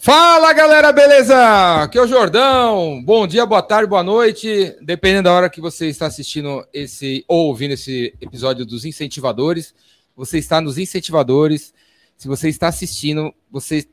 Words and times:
Fala 0.00 0.52
galera, 0.52 0.92
beleza? 0.92 1.82
Aqui 1.82 1.98
é 1.98 2.00
o 2.00 2.06
Jordão. 2.06 3.02
Bom 3.04 3.26
dia, 3.26 3.44
boa 3.44 3.60
tarde, 3.60 3.90
boa 3.90 4.02
noite. 4.02 4.76
Dependendo 4.80 5.24
da 5.24 5.32
hora 5.32 5.50
que 5.50 5.60
você 5.60 5.88
está 5.88 6.06
assistindo 6.06 6.64
esse 6.72 7.24
ou 7.26 7.48
ouvindo 7.48 7.72
esse 7.72 8.14
episódio 8.20 8.64
dos 8.64 8.84
incentivadores, 8.84 9.74
você 10.16 10.38
está 10.38 10.60
nos 10.60 10.78
incentivadores. 10.78 11.74
Se 12.16 12.28
você 12.28 12.48
está 12.48 12.68
assistindo, 12.68 13.34
você 13.50 13.88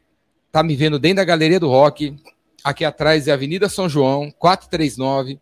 está 0.45 0.61
me 0.61 0.75
vendo 0.75 0.99
dentro 0.99 1.17
da 1.17 1.25
galeria 1.25 1.59
do 1.59 1.67
rock. 1.67 2.15
Aqui 2.63 2.85
atrás 2.85 3.27
é 3.27 3.31
Avenida 3.31 3.67
São 3.67 3.89
João, 3.89 4.31
439. 4.37 5.39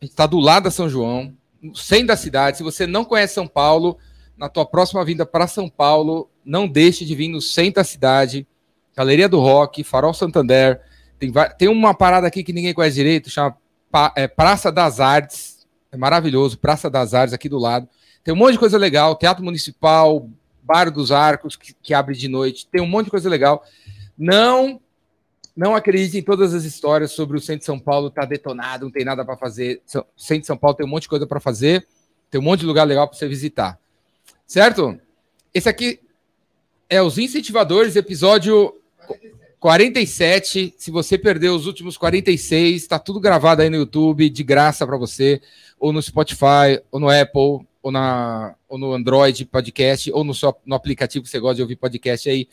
A 0.00 0.04
gente 0.04 0.10
está 0.10 0.26
do 0.26 0.40
lado 0.40 0.64
da 0.64 0.70
São 0.72 0.88
João, 0.88 1.32
no 1.62 1.76
centro 1.76 2.08
da 2.08 2.16
cidade. 2.16 2.56
Se 2.56 2.64
você 2.64 2.84
não 2.84 3.04
conhece 3.04 3.34
São 3.34 3.46
Paulo, 3.46 3.96
na 4.36 4.48
tua 4.48 4.66
próxima 4.66 5.04
vinda 5.04 5.24
para 5.24 5.46
São 5.46 5.68
Paulo, 5.70 6.28
não 6.44 6.66
deixe 6.66 7.04
de 7.04 7.14
vir 7.14 7.28
no 7.28 7.40
centro 7.40 7.74
da 7.74 7.84
cidade 7.84 8.46
Galeria 8.94 9.28
do 9.28 9.40
Rock, 9.40 9.82
Farol 9.82 10.12
Santander. 10.12 10.80
Tem, 11.18 11.32
tem 11.58 11.68
uma 11.68 11.94
parada 11.94 12.26
aqui 12.26 12.42
que 12.42 12.52
ninguém 12.52 12.74
conhece 12.74 12.96
direito, 12.96 13.30
chama 13.30 13.56
é, 14.14 14.28
Praça 14.28 14.70
das 14.70 15.00
Artes. 15.00 15.66
É 15.90 15.96
maravilhoso, 15.96 16.58
Praça 16.58 16.90
das 16.90 17.14
Artes 17.14 17.32
aqui 17.32 17.48
do 17.48 17.58
lado. 17.58 17.88
Tem 18.22 18.32
um 18.32 18.36
monte 18.36 18.52
de 18.52 18.58
coisa 18.58 18.78
legal, 18.78 19.16
Teatro 19.16 19.44
Municipal, 19.44 20.28
Bar 20.62 20.90
dos 20.90 21.10
Arcos, 21.10 21.56
que, 21.56 21.74
que 21.82 21.94
abre 21.94 22.14
de 22.14 22.28
noite. 22.28 22.66
Tem 22.70 22.80
um 22.80 22.86
monte 22.86 23.06
de 23.06 23.10
coisa 23.10 23.28
legal. 23.28 23.64
Não 24.16 24.80
não 25.54 25.76
acredite 25.76 26.16
em 26.16 26.22
todas 26.22 26.54
as 26.54 26.64
histórias 26.64 27.12
sobre 27.12 27.36
o 27.36 27.40
centro 27.40 27.58
de 27.58 27.66
São 27.66 27.78
Paulo 27.78 28.08
tá 28.10 28.24
detonado, 28.24 28.86
não 28.86 28.92
tem 28.92 29.04
nada 29.04 29.22
para 29.22 29.36
fazer. 29.36 29.82
O 29.86 30.04
centro 30.16 30.40
de 30.40 30.46
São 30.46 30.56
Paulo 30.56 30.74
tem 30.74 30.86
um 30.86 30.88
monte 30.88 31.02
de 31.02 31.10
coisa 31.10 31.26
para 31.26 31.38
fazer, 31.40 31.86
tem 32.30 32.40
um 32.40 32.44
monte 32.44 32.60
de 32.60 32.66
lugar 32.66 32.84
legal 32.84 33.06
para 33.06 33.18
você 33.18 33.28
visitar. 33.28 33.78
Certo? 34.46 34.98
Esse 35.52 35.68
aqui 35.68 36.00
é 36.92 37.00
os 37.00 37.16
incentivadores, 37.16 37.96
episódio 37.96 38.70
47. 39.58 40.74
Se 40.76 40.90
você 40.90 41.16
perdeu 41.16 41.54
os 41.54 41.66
últimos 41.66 41.96
46, 41.96 42.82
está 42.82 42.98
tudo 42.98 43.18
gravado 43.18 43.62
aí 43.62 43.70
no 43.70 43.78
YouTube, 43.78 44.28
de 44.28 44.44
graça 44.44 44.86
para 44.86 44.98
você, 44.98 45.40
ou 45.80 45.90
no 45.90 46.02
Spotify, 46.02 46.82
ou 46.90 47.00
no 47.00 47.08
Apple, 47.08 47.66
ou, 47.82 47.90
na, 47.90 48.54
ou 48.68 48.76
no 48.76 48.92
Android 48.92 49.42
Podcast, 49.46 50.12
ou 50.12 50.22
no, 50.22 50.34
seu, 50.34 50.54
no 50.66 50.74
aplicativo 50.74 51.24
que 51.24 51.30
você 51.30 51.40
gosta 51.40 51.56
de 51.56 51.62
ouvir 51.62 51.76
podcast 51.76 52.28
aí. 52.28 52.46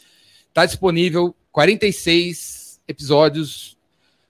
Está 0.47 0.65
disponível 0.65 1.35
46 1.51 2.79
episódios, 2.87 3.77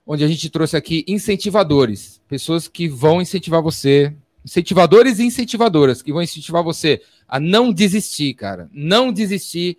onde 0.04 0.24
a 0.24 0.28
gente 0.28 0.50
trouxe 0.50 0.76
aqui 0.76 1.04
incentivadores, 1.06 2.20
pessoas 2.26 2.66
que 2.66 2.88
vão 2.88 3.22
incentivar 3.22 3.62
você, 3.62 4.12
incentivadores 4.44 5.20
e 5.20 5.22
incentivadoras, 5.22 6.02
que 6.02 6.12
vão 6.12 6.20
incentivar 6.20 6.64
você 6.64 7.00
a 7.28 7.38
não 7.38 7.72
desistir, 7.72 8.34
cara. 8.34 8.68
Não 8.72 9.12
desistir 9.12 9.78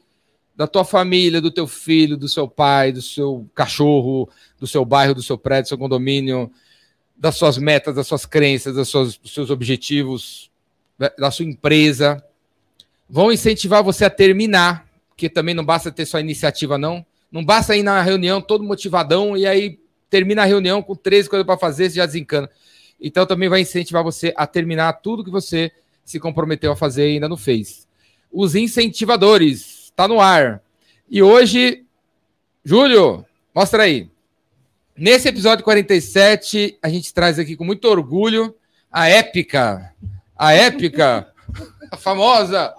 da 0.55 0.67
tua 0.67 0.83
família, 0.83 1.41
do 1.41 1.52
teu 1.52 1.66
filho, 1.67 2.17
do 2.17 2.27
seu 2.27 2.47
pai, 2.47 2.91
do 2.91 3.02
seu 3.02 3.47
cachorro, 3.55 4.30
do 4.59 4.67
seu 4.67 4.85
bairro, 4.85 5.16
do 5.16 5.23
seu 5.23 5.38
prédio, 5.38 5.63
do 5.63 5.69
seu 5.69 5.77
condomínio, 5.77 6.52
das 7.16 7.35
suas 7.35 7.57
metas, 7.57 7.95
das 7.95 8.07
suas 8.07 8.25
crenças, 8.25 8.75
das 8.75 8.88
suas, 8.88 9.17
dos 9.17 9.33
seus 9.33 9.49
objetivos, 9.49 10.52
da 11.17 11.31
sua 11.31 11.45
empresa. 11.45 12.23
Vão 13.09 13.31
incentivar 13.31 13.83
você 13.83 14.05
a 14.05 14.09
terminar, 14.09 14.88
porque 15.09 15.29
também 15.29 15.55
não 15.55 15.66
basta 15.66 15.91
ter 15.91 16.05
sua 16.05 16.19
iniciativa, 16.19 16.77
não. 16.77 17.05
Não 17.31 17.44
basta 17.44 17.75
ir 17.75 17.83
na 17.83 18.02
reunião 18.02 18.41
todo 18.41 18.63
motivadão 18.63 19.38
e 19.38 19.47
aí 19.47 19.79
termina 20.09 20.44
a 20.44 20.45
reunião 20.45 20.83
com 20.83 20.95
13 20.95 21.29
coisas 21.29 21.45
para 21.45 21.57
fazer, 21.57 21.89
você 21.89 21.95
já 21.95 22.05
desencana. 22.05 22.49
Então 22.99 23.25
também 23.25 23.49
vai 23.49 23.61
incentivar 23.61 24.03
você 24.03 24.33
a 24.35 24.45
terminar 24.45 24.94
tudo 24.94 25.23
que 25.23 25.31
você 25.31 25.72
se 26.03 26.19
comprometeu 26.19 26.72
a 26.72 26.75
fazer 26.75 27.09
e 27.09 27.13
ainda 27.13 27.29
não 27.29 27.38
fez. 27.38 27.88
Os 28.31 28.53
incentivadores 28.53 29.81
Tá 30.02 30.07
no 30.07 30.19
ar. 30.19 30.63
E 31.07 31.21
hoje, 31.21 31.85
Júlio, 32.66 33.23
mostra 33.53 33.83
aí. 33.83 34.09
Nesse 34.97 35.27
episódio 35.27 35.63
47, 35.63 36.80
a 36.81 36.89
gente 36.89 37.13
traz 37.13 37.38
aqui 37.38 37.55
com 37.55 37.63
muito 37.63 37.85
orgulho 37.88 38.56
a 38.91 39.07
épica, 39.07 39.94
a 40.35 40.53
épica, 40.53 41.28
a 41.91 41.97
famosa. 41.97 42.73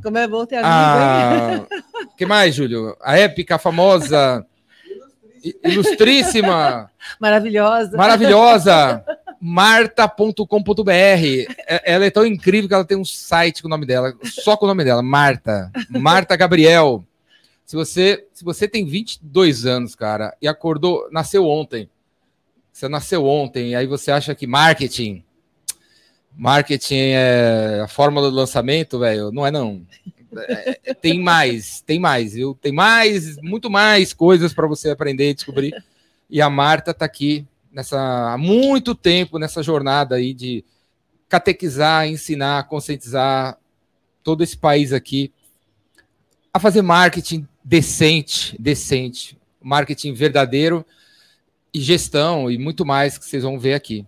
Como 0.00 0.16
é 0.16 0.28
bom 0.28 0.46
ter 0.46 0.62
amigo, 0.62 1.66
O 2.04 2.16
que 2.16 2.24
mais, 2.24 2.54
Júlio? 2.54 2.96
A 3.02 3.18
épica, 3.18 3.56
a 3.56 3.58
famosa, 3.58 4.46
ilustríssima, 5.64 6.88
maravilhosa, 7.18 7.96
maravilhosa, 7.96 9.04
marta.com.br. 9.44 10.90
É, 11.66 11.92
ela 11.92 12.04
é 12.04 12.10
tão 12.10 12.24
incrível 12.24 12.68
que 12.68 12.74
ela 12.74 12.84
tem 12.84 12.96
um 12.96 13.04
site 13.04 13.60
com 13.60 13.66
o 13.66 13.70
nome 13.70 13.84
dela, 13.84 14.16
só 14.22 14.56
com 14.56 14.66
o 14.66 14.68
nome 14.68 14.84
dela, 14.84 15.02
Marta. 15.02 15.72
Marta 15.90 16.36
Gabriel. 16.36 17.04
Se 17.66 17.74
você, 17.74 18.24
se 18.32 18.44
você 18.44 18.68
tem 18.68 18.86
22 18.86 19.66
anos, 19.66 19.96
cara, 19.96 20.36
e 20.40 20.46
acordou, 20.46 21.08
nasceu 21.10 21.46
ontem. 21.46 21.90
Você 22.72 22.88
nasceu 22.88 23.26
ontem, 23.26 23.74
aí 23.74 23.86
você 23.86 24.12
acha 24.12 24.34
que 24.34 24.46
marketing 24.46 25.24
marketing 26.36 27.10
é 27.12 27.80
a 27.84 27.88
fórmula 27.88 28.30
do 28.30 28.36
lançamento, 28.36 28.98
velho, 28.98 29.30
não 29.30 29.46
é 29.46 29.50
não. 29.50 29.82
É, 30.48 30.94
tem 30.94 31.20
mais, 31.20 31.82
tem 31.82 31.98
mais, 31.98 32.32
viu? 32.32 32.56
Tem 32.60 32.72
mais, 32.72 33.36
muito 33.42 33.68
mais 33.68 34.14
coisas 34.14 34.54
para 34.54 34.66
você 34.66 34.90
aprender 34.90 35.30
e 35.30 35.34
descobrir. 35.34 35.74
E 36.30 36.40
a 36.40 36.48
Marta 36.48 36.94
tá 36.94 37.04
aqui 37.04 37.46
nessa 37.72 38.32
há 38.32 38.38
muito 38.38 38.94
tempo 38.94 39.38
nessa 39.38 39.62
jornada 39.62 40.16
aí 40.16 40.34
de 40.34 40.64
catequizar, 41.28 42.06
ensinar, 42.06 42.68
conscientizar 42.68 43.58
todo 44.22 44.44
esse 44.44 44.56
país 44.56 44.92
aqui 44.92 45.32
a 46.52 46.60
fazer 46.60 46.82
marketing 46.82 47.48
decente, 47.64 48.54
decente, 48.60 49.38
marketing 49.60 50.12
verdadeiro 50.12 50.84
e 51.72 51.80
gestão 51.80 52.50
e 52.50 52.58
muito 52.58 52.84
mais 52.84 53.16
que 53.16 53.24
vocês 53.24 53.42
vão 53.42 53.58
ver 53.58 53.74
aqui. 53.74 54.06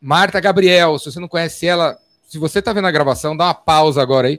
Marta 0.00 0.38
Gabriel, 0.38 0.98
se 0.98 1.10
você 1.10 1.18
não 1.18 1.28
conhece 1.28 1.66
ela, 1.66 1.98
se 2.28 2.38
você 2.38 2.58
está 2.58 2.72
vendo 2.72 2.86
a 2.86 2.90
gravação, 2.90 3.36
dá 3.36 3.46
uma 3.46 3.54
pausa 3.54 4.02
agora 4.02 4.28
aí 4.28 4.38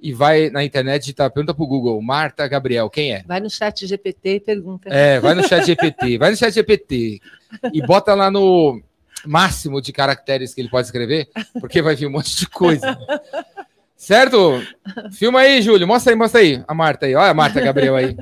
e 0.00 0.12
vai 0.12 0.50
na 0.50 0.64
internet 0.64 1.08
e 1.08 1.12
tá, 1.12 1.28
pergunta 1.28 1.54
pro 1.54 1.66
Google, 1.66 2.00
Marta 2.00 2.46
Gabriel, 2.46 2.88
quem 2.88 3.12
é? 3.12 3.22
Vai 3.26 3.40
no 3.40 3.50
chat 3.50 3.86
GPT 3.86 4.36
e 4.36 4.40
pergunta. 4.40 4.88
É, 4.88 5.18
vai 5.20 5.34
no 5.34 5.46
chat 5.46 5.64
GPT, 5.64 6.18
vai 6.18 6.30
no 6.30 6.36
chat 6.36 6.52
GPT 6.52 7.20
e 7.72 7.82
bota 7.82 8.14
lá 8.14 8.30
no 8.30 8.80
máximo 9.26 9.80
de 9.80 9.92
caracteres 9.92 10.54
que 10.54 10.60
ele 10.60 10.68
pode 10.68 10.86
escrever, 10.86 11.28
porque 11.60 11.82
vai 11.82 11.96
vir 11.96 12.06
um 12.06 12.10
monte 12.10 12.36
de 12.36 12.48
coisa. 12.48 12.96
Certo? 13.96 14.62
Filma 15.12 15.40
aí, 15.40 15.60
Júlio, 15.60 15.86
mostra 15.86 16.12
aí, 16.12 16.16
mostra 16.16 16.40
aí 16.40 16.62
a 16.68 16.74
Marta 16.74 17.06
aí, 17.06 17.14
olha 17.16 17.30
a 17.30 17.34
Marta 17.34 17.60
Gabriel 17.60 17.96
aí. 17.96 18.16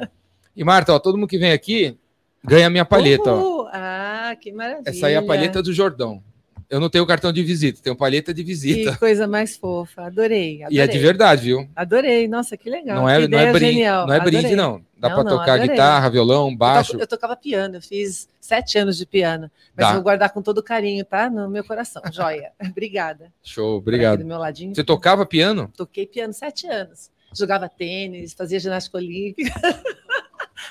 E 0.56 0.64
Marta, 0.64 0.94
ó, 0.94 0.98
todo 0.98 1.18
mundo 1.18 1.28
que 1.28 1.38
vem 1.38 1.52
aqui 1.52 1.98
ganha 2.42 2.68
a 2.68 2.70
minha 2.70 2.84
palheta, 2.84 3.30
ó. 3.30 3.68
Ah, 3.72 4.34
que 4.40 4.52
maravilha. 4.52 4.88
Essa 4.88 5.08
aí 5.08 5.14
é 5.14 5.16
a 5.16 5.22
palheta 5.22 5.62
do 5.62 5.72
Jordão. 5.72 6.22
Eu 6.68 6.80
não 6.80 6.90
tenho 6.90 7.06
cartão 7.06 7.32
de 7.32 7.42
visita, 7.42 7.80
tenho 7.80 7.96
palheta 7.96 8.34
de 8.34 8.42
visita. 8.42 8.92
Que 8.92 8.98
coisa 9.00 9.26
mais 9.26 9.56
fofa, 9.56 10.02
adorei, 10.02 10.62
adorei. 10.62 10.78
E 10.78 10.80
é 10.80 10.86
de 10.86 10.98
verdade, 10.98 11.42
viu? 11.42 11.68
Adorei, 11.76 12.26
nossa, 12.26 12.56
que 12.56 12.68
legal. 12.68 12.96
Não 12.96 13.08
é, 13.08 13.28
não 13.28 13.38
é 13.38 13.52
brinde, 13.52 13.84
não 13.84 14.12
é 14.12 14.20
brinde, 14.20 14.56
não. 14.56 14.84
Dá 14.98 15.10
para 15.10 15.24
tocar 15.24 15.54
adorei. 15.54 15.68
guitarra, 15.68 16.10
violão, 16.10 16.56
baixo. 16.56 16.92
Eu, 16.92 16.98
to, 16.98 17.02
eu, 17.02 17.06
tocava 17.06 17.36
piano, 17.36 17.76
eu 17.76 17.82
fiz 17.82 18.28
sete 18.40 18.78
anos 18.78 18.96
de 18.96 19.06
piano, 19.06 19.50
mas 19.76 19.86
Dá. 19.86 19.92
vou 19.92 20.02
guardar 20.02 20.30
com 20.30 20.42
todo 20.42 20.62
carinho, 20.62 21.04
tá? 21.04 21.30
No 21.30 21.48
meu 21.48 21.62
coração. 21.62 22.02
Joia. 22.10 22.50
Obrigada. 22.70 23.32
Show, 23.42 23.76
obrigado. 23.76 24.20
Do 24.20 24.24
meu 24.24 24.38
ladinho. 24.38 24.74
Você 24.74 24.82
tocava 24.82 25.24
piano? 25.24 25.70
Toquei 25.76 26.06
piano 26.06 26.32
sete 26.32 26.66
anos. 26.66 27.10
Jogava 27.36 27.68
tênis, 27.68 28.32
fazia 28.32 28.58
ginástica 28.58 28.96
olímpica. 28.96 29.52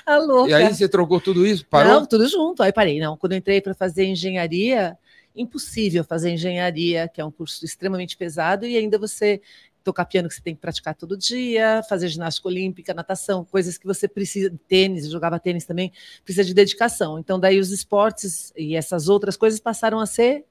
A 0.04 0.18
louca. 0.18 0.50
E 0.50 0.54
aí 0.54 0.72
você 0.72 0.88
trocou 0.88 1.20
tudo 1.20 1.46
isso? 1.46 1.64
Parou? 1.66 1.92
Não, 1.92 2.06
tudo 2.06 2.28
junto. 2.28 2.62
Aí 2.62 2.72
parei. 2.72 3.00
Não, 3.00 3.16
quando 3.16 3.32
eu 3.32 3.38
entrei 3.38 3.60
para 3.60 3.74
fazer 3.74 4.04
engenharia, 4.04 4.96
impossível 5.36 6.02
fazer 6.02 6.30
engenharia, 6.30 7.08
que 7.08 7.20
é 7.20 7.24
um 7.24 7.30
curso 7.30 7.64
extremamente 7.64 8.16
pesado, 8.16 8.66
e 8.66 8.76
ainda 8.76 8.98
você 8.98 9.40
tocar 9.84 10.04
piano 10.04 10.28
que 10.28 10.34
você 10.34 10.42
tem 10.42 10.54
que 10.54 10.60
praticar 10.60 10.96
todo 10.96 11.16
dia, 11.16 11.80
fazer 11.88 12.08
ginástica 12.08 12.48
olímpica, 12.48 12.92
natação, 12.92 13.44
coisas 13.44 13.78
que 13.78 13.86
você 13.86 14.08
precisa, 14.08 14.52
tênis, 14.66 15.08
jogava 15.08 15.38
tênis 15.38 15.64
também, 15.64 15.92
precisa 16.24 16.44
de 16.44 16.52
dedicação. 16.52 17.20
Então, 17.20 17.38
daí 17.38 17.60
os 17.60 17.70
esportes 17.70 18.52
e 18.56 18.74
essas 18.74 19.08
outras 19.08 19.36
coisas 19.36 19.60
passaram 19.60 20.00
a 20.00 20.06
ser 20.06 20.44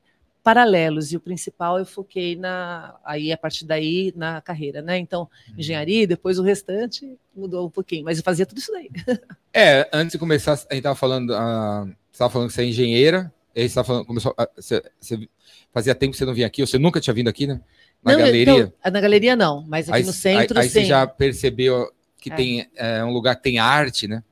paralelos 0.46 1.12
e 1.12 1.18
o 1.18 1.20
principal 1.20 1.80
eu 1.80 1.88
foquei 1.88 2.36
na 2.36 2.96
aí 3.04 3.32
a 3.32 3.38
partir 3.38 3.66
daí 3.66 4.14
na 4.16 4.40
carreira, 4.42 4.80
né? 4.80 4.96
Então 5.00 5.22
uhum. 5.22 5.56
engenharia, 5.58 6.06
depois 6.06 6.38
o 6.38 6.44
restante 6.44 7.18
mudou 7.36 7.66
um 7.66 7.70
pouquinho, 7.72 8.06
mas 8.06 8.20
eu 8.20 8.24
fazia 8.24 8.46
tudo 8.46 8.60
isso 8.60 8.72
daí. 8.72 8.90
É, 9.58 9.90
antes 9.94 10.12
de 10.12 10.20
começar 10.20 10.52
a 10.52 10.56
gente 10.58 10.74
estava 10.74 10.96
falando, 10.96 11.30
uh, 11.30 11.90
estava 12.12 12.30
falando 12.30 12.50
que 12.50 12.54
você 12.54 12.62
é 12.62 12.66
engenheira, 12.66 13.34
aí 13.62 13.70
você 13.70 13.84
falando, 13.84 14.06
começou, 14.06 14.36
você, 14.56 14.84
você, 15.00 15.30
fazia 15.74 15.96
tempo 15.96 16.12
que 16.12 16.18
você 16.18 16.26
não 16.26 16.34
vinha 16.34 16.48
aqui, 16.48 16.66
você 16.66 16.78
nunca 16.78 17.00
tinha 17.00 17.14
vindo 17.14 17.30
aqui, 17.30 17.48
né? 17.48 17.62
Na 18.04 18.14
não, 18.14 18.20
galeria. 18.20 18.54
Então, 18.54 18.92
na 18.92 19.00
galeria 19.00 19.36
não, 19.36 19.66
mas 19.68 19.90
aqui 19.90 20.00
aí, 20.00 20.04
no 20.04 20.14
centro 20.14 20.60
aí, 20.60 20.66
aí 20.66 20.70
você 20.70 20.86
já 20.86 21.08
percebeu 21.08 21.92
que 22.20 22.32
é. 22.32 22.36
tem 22.36 22.70
é, 22.76 23.04
um 23.04 23.12
lugar 23.12 23.36
que 23.36 23.44
tem 23.44 23.60
arte, 23.60 24.08
né? 24.08 24.24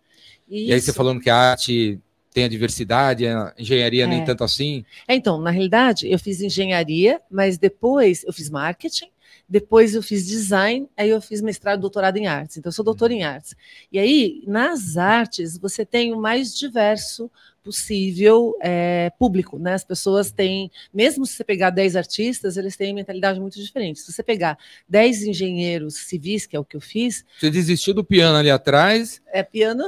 Isso. 0.50 0.70
E 0.70 0.74
aí 0.74 0.82
você 0.82 0.92
falando 0.92 1.22
que 1.22 1.30
a 1.30 1.36
arte 1.36 2.00
tem 2.34 2.46
a 2.46 2.50
diversidade, 2.50 3.28
a 3.28 3.54
engenharia 3.58 4.04
é. 4.04 4.08
nem 4.08 4.26
tanto 4.26 4.44
assim. 4.44 4.84
É, 5.08 5.16
então, 5.16 5.40
na 5.40 5.52
realidade, 5.52 6.12
eu 6.12 6.18
fiz 6.18 6.42
engenharia, 6.42 7.22
mas 7.30 7.58
depois 7.58 8.24
eu 8.24 8.34
fiz 8.34 8.50
marketing, 8.50 9.10
depois 9.54 9.94
eu 9.94 10.02
fiz 10.02 10.26
design, 10.26 10.90
aí 10.98 11.12
eu 11.12 11.22
fiz 11.22 11.40
mestrado, 11.40 11.80
doutorado 11.80 12.18
em 12.18 12.26
artes. 12.26 12.58
Então, 12.58 12.72
eu 12.72 12.74
sou 12.74 12.84
doutora 12.84 13.14
em 13.14 13.22
artes. 13.22 13.56
E 13.92 14.00
aí, 14.00 14.42
nas 14.48 14.98
artes, 14.98 15.60
você 15.60 15.86
tem 15.86 16.12
o 16.12 16.20
mais 16.20 16.58
diverso 16.58 17.30
possível 17.64 18.58
é, 18.64 19.12
público, 19.20 19.60
né? 19.60 19.76
As 19.76 19.84
pessoas 19.84 20.32
têm, 20.32 20.72
mesmo 20.92 21.24
se 21.24 21.36
você 21.36 21.44
pegar 21.44 21.70
10 21.70 21.96
artistas, 21.96 22.58
eles 22.58 22.76
têm 22.76 22.96
mentalidade 22.96 23.40
muito 23.40 23.62
diferente. 23.62 24.00
Se 24.00 24.12
você 24.12 24.24
pegar 24.24 24.58
10 24.90 25.22
engenheiros 25.26 25.98
civis, 25.98 26.48
que 26.48 26.56
é 26.56 26.60
o 26.60 26.66
que 26.66 26.76
eu 26.76 26.82
fiz. 26.82 27.24
Você 27.40 27.52
desistiu 27.52 27.94
do 27.94 28.04
piano 28.04 28.36
ali 28.36 28.50
atrás. 28.50 29.22
É 29.32 29.44
piano. 29.44 29.84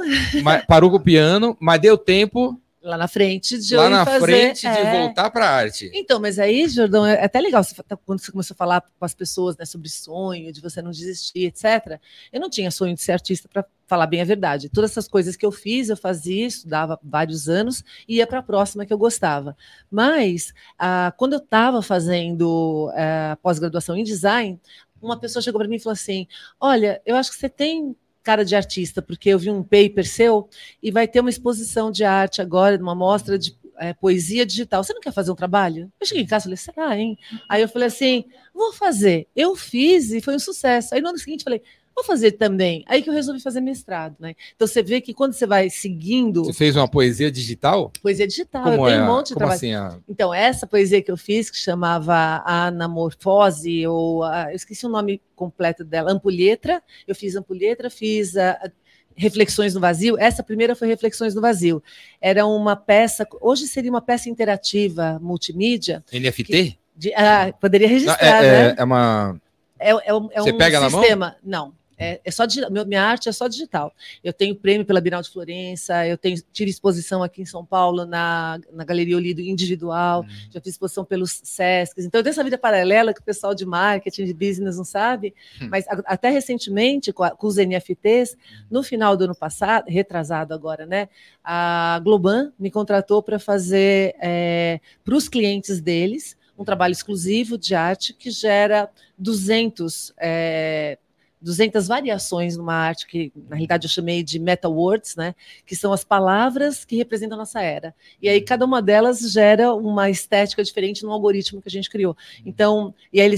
parou 0.68 0.90
com 0.90 0.98
o 0.98 1.02
piano, 1.02 1.56
mas 1.58 1.80
deu 1.80 1.98
tempo 1.98 2.56
lá 2.86 2.96
na 2.96 3.08
frente 3.08 3.58
de 3.58 3.76
lá 3.76 3.88
na 3.88 4.04
fazer, 4.04 4.20
frente 4.20 4.60
de 4.60 4.66
é... 4.66 5.00
voltar 5.00 5.30
para 5.30 5.46
a 5.46 5.50
arte. 5.50 5.90
Então, 5.92 6.20
mas 6.20 6.38
aí, 6.38 6.68
Jordão, 6.68 7.04
é 7.04 7.24
até 7.24 7.40
legal 7.40 7.62
você, 7.62 7.74
tá, 7.82 7.96
quando 7.96 8.20
você 8.20 8.30
começou 8.30 8.54
a 8.54 8.56
falar 8.56 8.80
com 8.80 9.04
as 9.04 9.14
pessoas 9.14 9.56
né, 9.56 9.64
sobre 9.64 9.88
sonho, 9.88 10.52
de 10.52 10.60
você 10.60 10.80
não 10.80 10.90
desistir, 10.90 11.46
etc. 11.46 12.00
Eu 12.32 12.40
não 12.40 12.48
tinha 12.48 12.70
sonho 12.70 12.94
de 12.94 13.02
ser 13.02 13.12
artista 13.12 13.48
para 13.48 13.64
falar 13.86 14.06
bem 14.06 14.20
a 14.20 14.24
verdade. 14.24 14.68
Todas 14.68 14.92
essas 14.92 15.08
coisas 15.08 15.36
que 15.36 15.44
eu 15.44 15.50
fiz, 15.50 15.88
eu 15.88 15.96
fazia, 15.96 16.46
estudava 16.46 16.98
vários 17.02 17.48
anos 17.48 17.82
e 18.08 18.16
ia 18.16 18.26
para 18.26 18.38
a 18.38 18.42
próxima 18.42 18.86
que 18.86 18.92
eu 18.92 18.98
gostava. 18.98 19.56
Mas 19.90 20.54
ah, 20.78 21.12
quando 21.16 21.34
eu 21.34 21.40
estava 21.40 21.82
fazendo 21.82 22.90
ah, 22.94 23.36
pós-graduação 23.42 23.96
em 23.96 24.04
design, 24.04 24.60
uma 25.00 25.18
pessoa 25.18 25.42
chegou 25.42 25.58
para 25.58 25.68
mim 25.68 25.76
e 25.76 25.80
falou 25.80 25.94
assim: 25.94 26.26
Olha, 26.60 27.00
eu 27.04 27.16
acho 27.16 27.30
que 27.30 27.36
você 27.36 27.48
tem 27.48 27.96
cara 28.26 28.44
de 28.44 28.56
artista, 28.56 29.00
porque 29.00 29.28
eu 29.28 29.38
vi 29.38 29.50
um 29.50 29.62
paper 29.62 30.04
seu 30.04 30.48
e 30.82 30.90
vai 30.90 31.06
ter 31.06 31.20
uma 31.20 31.30
exposição 31.30 31.92
de 31.92 32.02
arte 32.02 32.42
agora, 32.42 32.76
uma 32.76 32.94
mostra 32.94 33.38
de 33.38 33.56
é, 33.78 33.94
poesia 33.94 34.44
digital. 34.44 34.82
Você 34.82 34.92
não 34.92 35.00
quer 35.00 35.12
fazer 35.12 35.30
um 35.30 35.36
trabalho? 35.36 35.92
Eu 36.00 36.06
cheguei 36.06 36.24
em 36.24 36.26
casa 36.26 36.42
e 36.42 36.44
falei, 36.44 36.56
será, 36.56 36.98
hein? 36.98 37.16
Aí 37.48 37.62
eu 37.62 37.68
falei 37.68 37.86
assim, 37.86 38.24
vou 38.52 38.72
fazer. 38.72 39.28
Eu 39.36 39.54
fiz 39.54 40.10
e 40.10 40.20
foi 40.20 40.34
um 40.34 40.40
sucesso. 40.40 40.92
Aí 40.92 41.00
no 41.00 41.10
ano 41.10 41.18
seguinte 41.18 41.44
falei, 41.44 41.62
vou 41.96 42.04
fazer 42.04 42.32
também. 42.32 42.84
Aí 42.86 43.02
que 43.02 43.08
eu 43.08 43.14
resolvi 43.14 43.40
fazer 43.40 43.62
mestrado, 43.62 44.14
né? 44.20 44.34
Então 44.54 44.68
você 44.68 44.82
vê 44.82 45.00
que 45.00 45.14
quando 45.14 45.32
você 45.32 45.46
vai 45.46 45.70
seguindo. 45.70 46.44
Você 46.44 46.52
fez 46.52 46.76
uma 46.76 46.86
poesia 46.86 47.30
digital? 47.30 47.90
Poesia 48.02 48.26
digital, 48.26 48.64
Como 48.64 48.74
eu 48.74 48.84
tenho 48.84 49.00
é? 49.00 49.02
um 49.02 49.06
monte 49.06 49.28
de 49.28 49.34
Como 49.34 49.46
trabalho. 49.46 49.56
Assim, 49.56 49.72
a... 49.72 49.98
Então, 50.06 50.32
essa 50.32 50.66
poesia 50.66 51.02
que 51.02 51.10
eu 51.10 51.16
fiz, 51.16 51.50
que 51.50 51.56
chamava 51.56 52.42
Anamorfose, 52.44 53.86
ou 53.86 54.22
a... 54.22 54.50
eu 54.50 54.56
esqueci 54.56 54.84
o 54.84 54.90
nome 54.90 55.22
completo 55.34 55.82
dela, 55.82 56.12
Ampulhetra. 56.12 56.82
Eu 57.08 57.14
fiz 57.14 57.34
Ampulhetra, 57.34 57.88
fiz 57.88 58.36
a. 58.36 58.70
Reflexões 59.18 59.72
no 59.72 59.80
Vazio. 59.80 60.18
Essa 60.18 60.42
primeira 60.42 60.76
foi 60.76 60.88
Reflexões 60.88 61.34
no 61.34 61.40
Vazio. 61.40 61.82
Era 62.20 62.44
uma 62.44 62.76
peça, 62.76 63.26
hoje 63.40 63.66
seria 63.66 63.90
uma 63.90 64.02
peça 64.02 64.28
interativa 64.28 65.18
multimídia. 65.22 66.04
NFT? 66.12 66.44
Que, 66.44 66.78
de, 66.94 67.14
ah, 67.14 67.50
poderia 67.58 67.88
registrar, 67.88 68.22
é, 68.22 68.42
né? 68.42 68.68
É, 68.68 68.74
é 68.76 68.84
uma. 68.84 69.40
É, 69.78 69.90
é, 69.90 69.96
é 69.96 70.40
Você 70.42 70.52
um 70.52 70.58
pega 70.58 70.90
sistema. 70.90 71.26
Na 71.26 71.32
mão? 71.32 71.36
Não. 71.42 71.85
É, 71.98 72.20
é 72.24 72.30
só 72.30 72.44
digital. 72.44 72.70
minha 72.86 73.02
arte 73.02 73.28
é 73.28 73.32
só 73.32 73.48
digital. 73.48 73.94
Eu 74.22 74.32
tenho 74.32 74.54
prêmio 74.54 74.84
pela 74.84 75.00
Bienal 75.00 75.22
de 75.22 75.30
Florença, 75.30 76.06
eu 76.06 76.18
tenho 76.18 76.36
tive 76.52 76.70
exposição 76.70 77.22
aqui 77.22 77.42
em 77.42 77.46
São 77.46 77.64
Paulo 77.64 78.04
na, 78.04 78.60
na 78.72 78.84
Galeria 78.84 79.16
Olido 79.16 79.40
individual, 79.40 80.20
uhum. 80.20 80.50
já 80.50 80.60
fiz 80.60 80.74
exposição 80.74 81.04
pelos 81.04 81.40
SESCs. 81.42 82.04
Então 82.04 82.18
eu 82.18 82.22
tenho 82.22 82.32
essa 82.32 82.44
vida 82.44 82.58
paralela 82.58 83.14
que 83.14 83.20
o 83.20 83.24
pessoal 83.24 83.54
de 83.54 83.64
marketing, 83.64 84.24
de 84.24 84.34
business 84.34 84.76
não 84.76 84.84
sabe, 84.84 85.34
uhum. 85.60 85.68
mas 85.70 85.86
a, 85.88 86.02
até 86.06 86.28
recentemente 86.28 87.12
com, 87.12 87.24
a, 87.24 87.30
com, 87.30 87.46
os 87.46 87.56
NFTs, 87.56 88.36
no 88.70 88.82
final 88.82 89.16
do 89.16 89.24
ano 89.24 89.34
passado, 89.34 89.86
retrasado 89.88 90.52
agora, 90.52 90.84
né? 90.84 91.08
A 91.42 92.00
Globan 92.02 92.52
me 92.58 92.70
contratou 92.70 93.22
para 93.22 93.38
fazer 93.38 94.14
é, 94.20 94.80
para 95.04 95.14
os 95.14 95.28
clientes 95.28 95.80
deles 95.80 96.36
um 96.58 96.64
trabalho 96.64 96.92
exclusivo 96.92 97.58
de 97.58 97.74
arte 97.74 98.14
que 98.14 98.30
gera 98.30 98.90
200 99.18 100.12
é, 100.18 100.98
200 101.46 101.86
variações 101.86 102.56
numa 102.56 102.74
arte 102.74 103.06
que, 103.06 103.32
na 103.48 103.54
realidade, 103.54 103.86
eu 103.86 103.90
chamei 103.90 104.20
de 104.24 104.36
meta 104.36 104.68
words, 104.68 105.14
né? 105.14 105.32
Que 105.64 105.76
são 105.76 105.92
as 105.92 106.02
palavras 106.02 106.84
que 106.84 106.96
representam 106.96 107.36
a 107.36 107.38
nossa 107.38 107.62
era. 107.62 107.94
E 108.20 108.28
aí, 108.28 108.40
cada 108.40 108.64
uma 108.64 108.82
delas 108.82 109.20
gera 109.30 109.72
uma 109.72 110.10
estética 110.10 110.64
diferente 110.64 111.04
no 111.04 111.12
algoritmo 111.12 111.62
que 111.62 111.68
a 111.68 111.70
gente 111.70 111.88
criou. 111.88 112.16
Então, 112.44 112.92
e 113.12 113.20
aí 113.20 113.30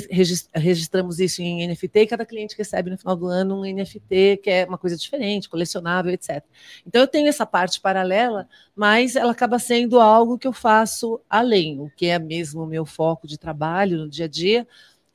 registramos 0.55 1.21
isso 1.21 1.43
em 1.43 1.69
NFT 1.69 2.01
e 2.01 2.07
cada 2.07 2.25
cliente 2.25 2.57
recebe 2.57 2.91
no 2.91 2.97
final 2.97 3.15
do 3.15 3.27
ano 3.27 3.61
um 3.61 3.63
NFT 3.63 4.41
que 4.43 4.49
é 4.49 4.65
uma 4.65 4.79
coisa 4.79 4.97
diferente, 4.97 5.49
colecionável, 5.49 6.11
etc. 6.11 6.43
Então, 6.87 7.03
eu 7.03 7.07
tenho 7.07 7.29
essa 7.29 7.45
parte 7.45 7.79
paralela, 7.79 8.49
mas 8.75 9.17
ela 9.17 9.33
acaba 9.33 9.59
sendo 9.59 10.01
algo 10.01 10.39
que 10.39 10.47
eu 10.47 10.53
faço 10.53 11.21
além, 11.29 11.79
o 11.79 11.91
que 11.95 12.07
é 12.07 12.19
mesmo 12.19 12.63
o 12.63 12.67
meu 12.67 12.87
foco 12.87 13.27
de 13.27 13.37
trabalho 13.37 13.99
no 13.99 14.09
dia 14.09 14.25
a 14.25 14.29
dia, 14.29 14.67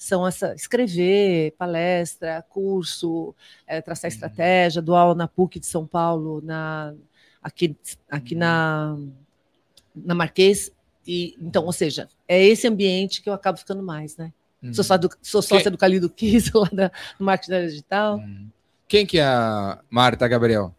são 0.04 0.28
essa, 0.28 0.54
escrever, 0.54 1.54
palestra, 1.58 2.46
curso, 2.50 3.34
é, 3.66 3.82
traçar 3.82 4.12
uhum. 4.12 4.14
estratégia, 4.14 4.82
do 4.82 4.94
aula 4.96 5.16
na 5.16 5.30
PUC 5.30 5.62
de 5.62 5.66
São 5.66 5.88
Paulo, 5.88 6.42
na, 6.44 6.94
aqui, 7.42 7.74
aqui 8.12 8.36
na, 8.36 8.98
na 9.96 10.14
Marquês. 10.14 10.70
E, 11.08 11.38
então, 11.40 11.64
ou 11.64 11.72
seja, 11.72 12.10
é 12.28 12.44
esse 12.44 12.68
ambiente 12.68 13.22
que 13.22 13.30
eu 13.30 13.34
acabo 13.34 13.58
ficando 13.58 13.82
mais, 13.82 14.18
né? 14.18 14.34
Uhum. 14.62 14.74
Sou, 14.74 14.84
só 14.84 14.98
do, 14.98 15.10
sou 15.22 15.42
sócia 15.42 15.64
Quem? 15.64 15.72
do 15.72 15.78
Calido 15.78 16.10
Kiss, 16.10 16.52
lá 16.54 16.70
da, 16.74 16.92
no 17.18 17.26
marketing 17.26 17.68
digital. 17.68 18.18
Uhum. 18.18 18.50
Quem 18.90 19.06
que 19.06 19.20
é 19.20 19.24
a 19.24 19.80
Marta 19.90 20.28
Gabriel? 20.28 20.76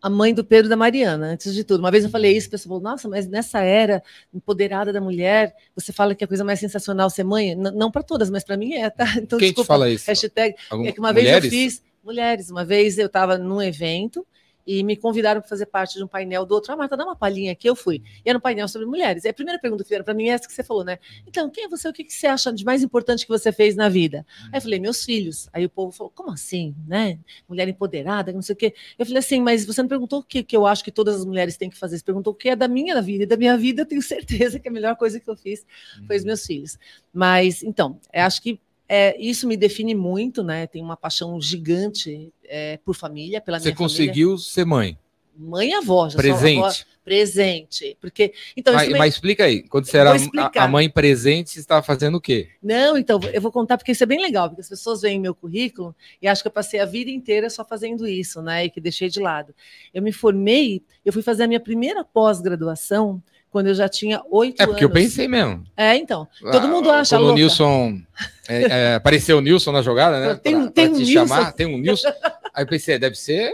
A 0.00 0.10
mãe 0.10 0.32
do 0.32 0.44
Pedro 0.44 0.68
da 0.68 0.76
Mariana, 0.76 1.28
antes 1.28 1.54
de 1.54 1.64
tudo. 1.64 1.80
Uma 1.80 1.90
vez 1.90 2.04
eu 2.04 2.10
falei 2.10 2.36
isso, 2.36 2.48
o 2.48 2.50
pessoal 2.50 2.78
falou, 2.78 2.92
nossa, 2.92 3.08
mas 3.08 3.26
nessa 3.26 3.60
era 3.60 4.02
empoderada 4.32 4.92
da 4.92 5.00
mulher, 5.00 5.54
você 5.74 5.92
fala 5.92 6.14
que 6.14 6.24
a 6.24 6.28
coisa 6.28 6.44
mais 6.44 6.60
sensacional 6.60 7.08
ser 7.10 7.24
mãe? 7.24 7.50
N 7.50 7.70
não 7.72 7.90
para 7.90 8.02
todas, 8.02 8.30
mas 8.30 8.44
para 8.44 8.56
mim 8.56 8.74
é, 8.74 8.90
tá? 8.90 9.04
Então, 9.16 9.38
Quem 9.38 9.48
desculpa, 9.48 9.64
te 9.64 9.68
fala 9.68 9.90
isso? 9.90 10.06
Hashtag, 10.06 10.54
Algum... 10.70 10.86
é 10.86 10.92
que 10.92 11.00
uma 11.00 11.12
mulheres? 11.12 11.40
vez 11.40 11.44
eu 11.44 11.50
fiz, 11.50 11.82
mulheres, 12.04 12.50
uma 12.50 12.64
vez 12.64 12.98
eu 12.98 13.06
estava 13.06 13.38
num 13.38 13.60
evento, 13.60 14.26
e 14.66 14.82
me 14.82 14.96
convidaram 14.96 15.40
para 15.40 15.48
fazer 15.48 15.66
parte 15.66 15.96
de 15.96 16.02
um 16.02 16.08
painel 16.08 16.44
do 16.44 16.52
outro. 16.52 16.72
Ah, 16.72 16.76
Marta, 16.76 16.96
dá 16.96 17.04
uma 17.04 17.14
palhinha 17.14 17.52
aqui. 17.52 17.68
Eu 17.68 17.76
fui. 17.76 18.02
E 18.24 18.28
era 18.28 18.36
um 18.36 18.40
painel 18.40 18.66
sobre 18.66 18.86
mulheres. 18.86 19.24
E 19.24 19.28
a 19.28 19.34
primeira 19.34 19.60
pergunta 19.60 19.84
que 19.84 19.88
vieram 19.88 20.04
para 20.04 20.14
mim 20.14 20.28
é 20.28 20.32
essa 20.32 20.46
que 20.46 20.52
você 20.52 20.64
falou, 20.64 20.84
né? 20.84 20.98
Então, 21.26 21.48
quem 21.48 21.64
é 21.64 21.68
você? 21.68 21.88
O 21.88 21.92
que, 21.92 22.02
que 22.02 22.12
você 22.12 22.26
acha 22.26 22.52
de 22.52 22.64
mais 22.64 22.82
importante 22.82 23.24
que 23.24 23.28
você 23.28 23.52
fez 23.52 23.76
na 23.76 23.88
vida? 23.88 24.26
Aí 24.52 24.58
eu 24.58 24.62
falei, 24.62 24.80
meus 24.80 25.04
filhos. 25.04 25.48
Aí 25.52 25.64
o 25.64 25.70
povo 25.70 25.92
falou, 25.92 26.12
como 26.14 26.30
assim, 26.30 26.74
né? 26.86 27.18
Mulher 27.48 27.68
empoderada, 27.68 28.32
não 28.32 28.42
sei 28.42 28.54
o 28.54 28.56
quê. 28.56 28.74
Eu 28.98 29.06
falei 29.06 29.20
assim, 29.20 29.40
mas 29.40 29.64
você 29.64 29.80
não 29.82 29.88
perguntou 29.88 30.20
o 30.20 30.24
que, 30.24 30.42
que 30.42 30.56
eu 30.56 30.66
acho 30.66 30.82
que 30.82 30.90
todas 30.90 31.16
as 31.16 31.24
mulheres 31.24 31.56
têm 31.56 31.70
que 31.70 31.78
fazer. 31.78 31.98
Você 31.98 32.04
perguntou 32.04 32.32
o 32.32 32.36
que 32.36 32.48
é 32.48 32.56
da 32.56 32.66
minha 32.66 33.00
vida. 33.00 33.22
E 33.22 33.26
da 33.26 33.36
minha 33.36 33.56
vida, 33.56 33.82
eu 33.82 33.86
tenho 33.86 34.02
certeza 34.02 34.58
que 34.58 34.68
a 34.68 34.72
melhor 34.72 34.96
coisa 34.96 35.20
que 35.20 35.30
eu 35.30 35.36
fiz 35.36 35.64
foi 36.06 36.16
os 36.16 36.24
meus 36.24 36.44
filhos. 36.44 36.78
Mas, 37.12 37.62
então, 37.62 38.00
acho 38.12 38.42
que 38.42 38.60
é, 38.88 39.20
isso 39.20 39.46
me 39.46 39.56
define 39.56 39.94
muito, 39.94 40.42
né? 40.42 40.66
Tenho 40.66 40.84
uma 40.84 40.96
paixão 40.96 41.40
gigante 41.40 42.32
é, 42.44 42.78
por 42.84 42.94
família, 42.94 43.40
pela 43.40 43.58
Você 43.58 43.68
minha 43.68 43.76
conseguiu 43.76 44.38
ser 44.38 44.64
mãe? 44.64 44.98
Mãe 45.38 45.70
e 45.70 45.74
avó. 45.74 46.08
Já 46.08 46.16
presente. 46.16 46.58
Avó, 46.58 46.72
presente. 47.04 47.96
Porque, 48.00 48.32
então, 48.56 48.72
mas, 48.72 48.88
mas, 48.90 49.14
explica 49.14 49.44
aí, 49.44 49.62
quando 49.62 49.84
você 49.86 49.98
era 49.98 50.12
a, 50.12 50.64
a, 50.64 50.68
mãe 50.68 50.88
presente, 50.88 51.50
você 51.50 51.60
estava 51.60 51.82
fazendo 51.82 52.16
o 52.16 52.20
quê? 52.20 52.48
Não, 52.62 52.96
então, 52.96 53.20
eu 53.32 53.40
vou 53.40 53.52
contar 53.52 53.76
porque 53.76 53.92
isso 53.92 54.02
é 54.02 54.06
bem 54.06 54.20
legal, 54.20 54.48
porque 54.48 54.62
as 54.62 54.68
pessoas 54.68 55.02
veem 55.02 55.20
meu 55.20 55.34
currículo 55.34 55.94
e 56.22 56.26
acham 56.26 56.42
que 56.42 56.48
eu 56.48 56.52
passei 56.52 56.80
a 56.80 56.86
vida 56.86 57.10
inteira 57.10 57.50
só 57.50 57.64
fazendo 57.64 58.08
isso, 58.08 58.40
né? 58.40 58.64
E 58.64 58.70
que 58.70 58.80
deixei 58.80 59.08
de 59.08 59.20
lado. 59.20 59.54
Eu 59.92 60.02
me 60.02 60.12
formei, 60.12 60.82
eu 61.04 61.12
fui 61.12 61.22
fazer 61.22 61.44
a 61.44 61.48
minha 61.48 61.60
primeira 61.60 62.02
pós-graduação 62.02 63.22
quando 63.56 63.68
eu 63.68 63.74
já 63.74 63.88
tinha 63.88 64.20
oito 64.30 64.60
anos. 64.60 64.60
É 64.60 64.66
porque 64.66 64.84
anos. 64.84 64.94
eu 64.94 65.02
pensei 65.02 65.26
mesmo. 65.26 65.64
É, 65.74 65.96
então. 65.96 66.28
Todo 66.52 66.68
mundo 66.68 66.90
ah, 66.90 67.00
acha 67.00 67.16
Quando 67.16 67.22
louca. 67.22 67.32
o 67.32 67.38
Nilson... 67.38 68.02
É, 68.46 68.62
é, 68.64 68.94
apareceu 68.96 69.38
o 69.38 69.40
Nilson 69.40 69.72
na 69.72 69.80
jogada, 69.80 70.20
né? 70.20 70.34
Tem, 70.34 70.60
pra, 70.60 70.70
tem 70.70 70.90
pra 70.90 70.94
um 70.94 70.98
te 70.98 71.06
Nilson. 71.06 71.26
chamar, 71.26 71.52
tem 71.52 71.66
um 71.66 71.78
Nilson. 71.78 72.08
Aí 72.52 72.64
eu 72.64 72.66
pensei, 72.66 72.98
deve 72.98 73.16
ser 73.16 73.50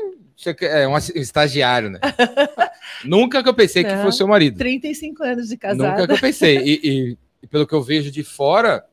é 0.61 0.89
um 0.89 0.97
estagiário, 0.97 1.89
né? 1.89 2.01
Nunca 3.07 3.45
que 3.45 3.49
eu 3.49 3.55
pensei 3.55 3.85
que 3.85 3.97
fosse 3.99 4.19
seu 4.19 4.27
marido. 4.27 4.59
35 4.59 5.23
anos 5.23 5.49
de 5.49 5.57
casado. 5.57 5.89
Nunca 5.89 6.05
que 6.05 6.13
eu 6.15 6.19
pensei. 6.19 6.59
E, 6.59 7.17
e 7.43 7.47
pelo 7.47 7.65
que 7.65 7.73
eu 7.73 7.81
vejo 7.81 8.11
de 8.11 8.25
fora, 8.25 8.85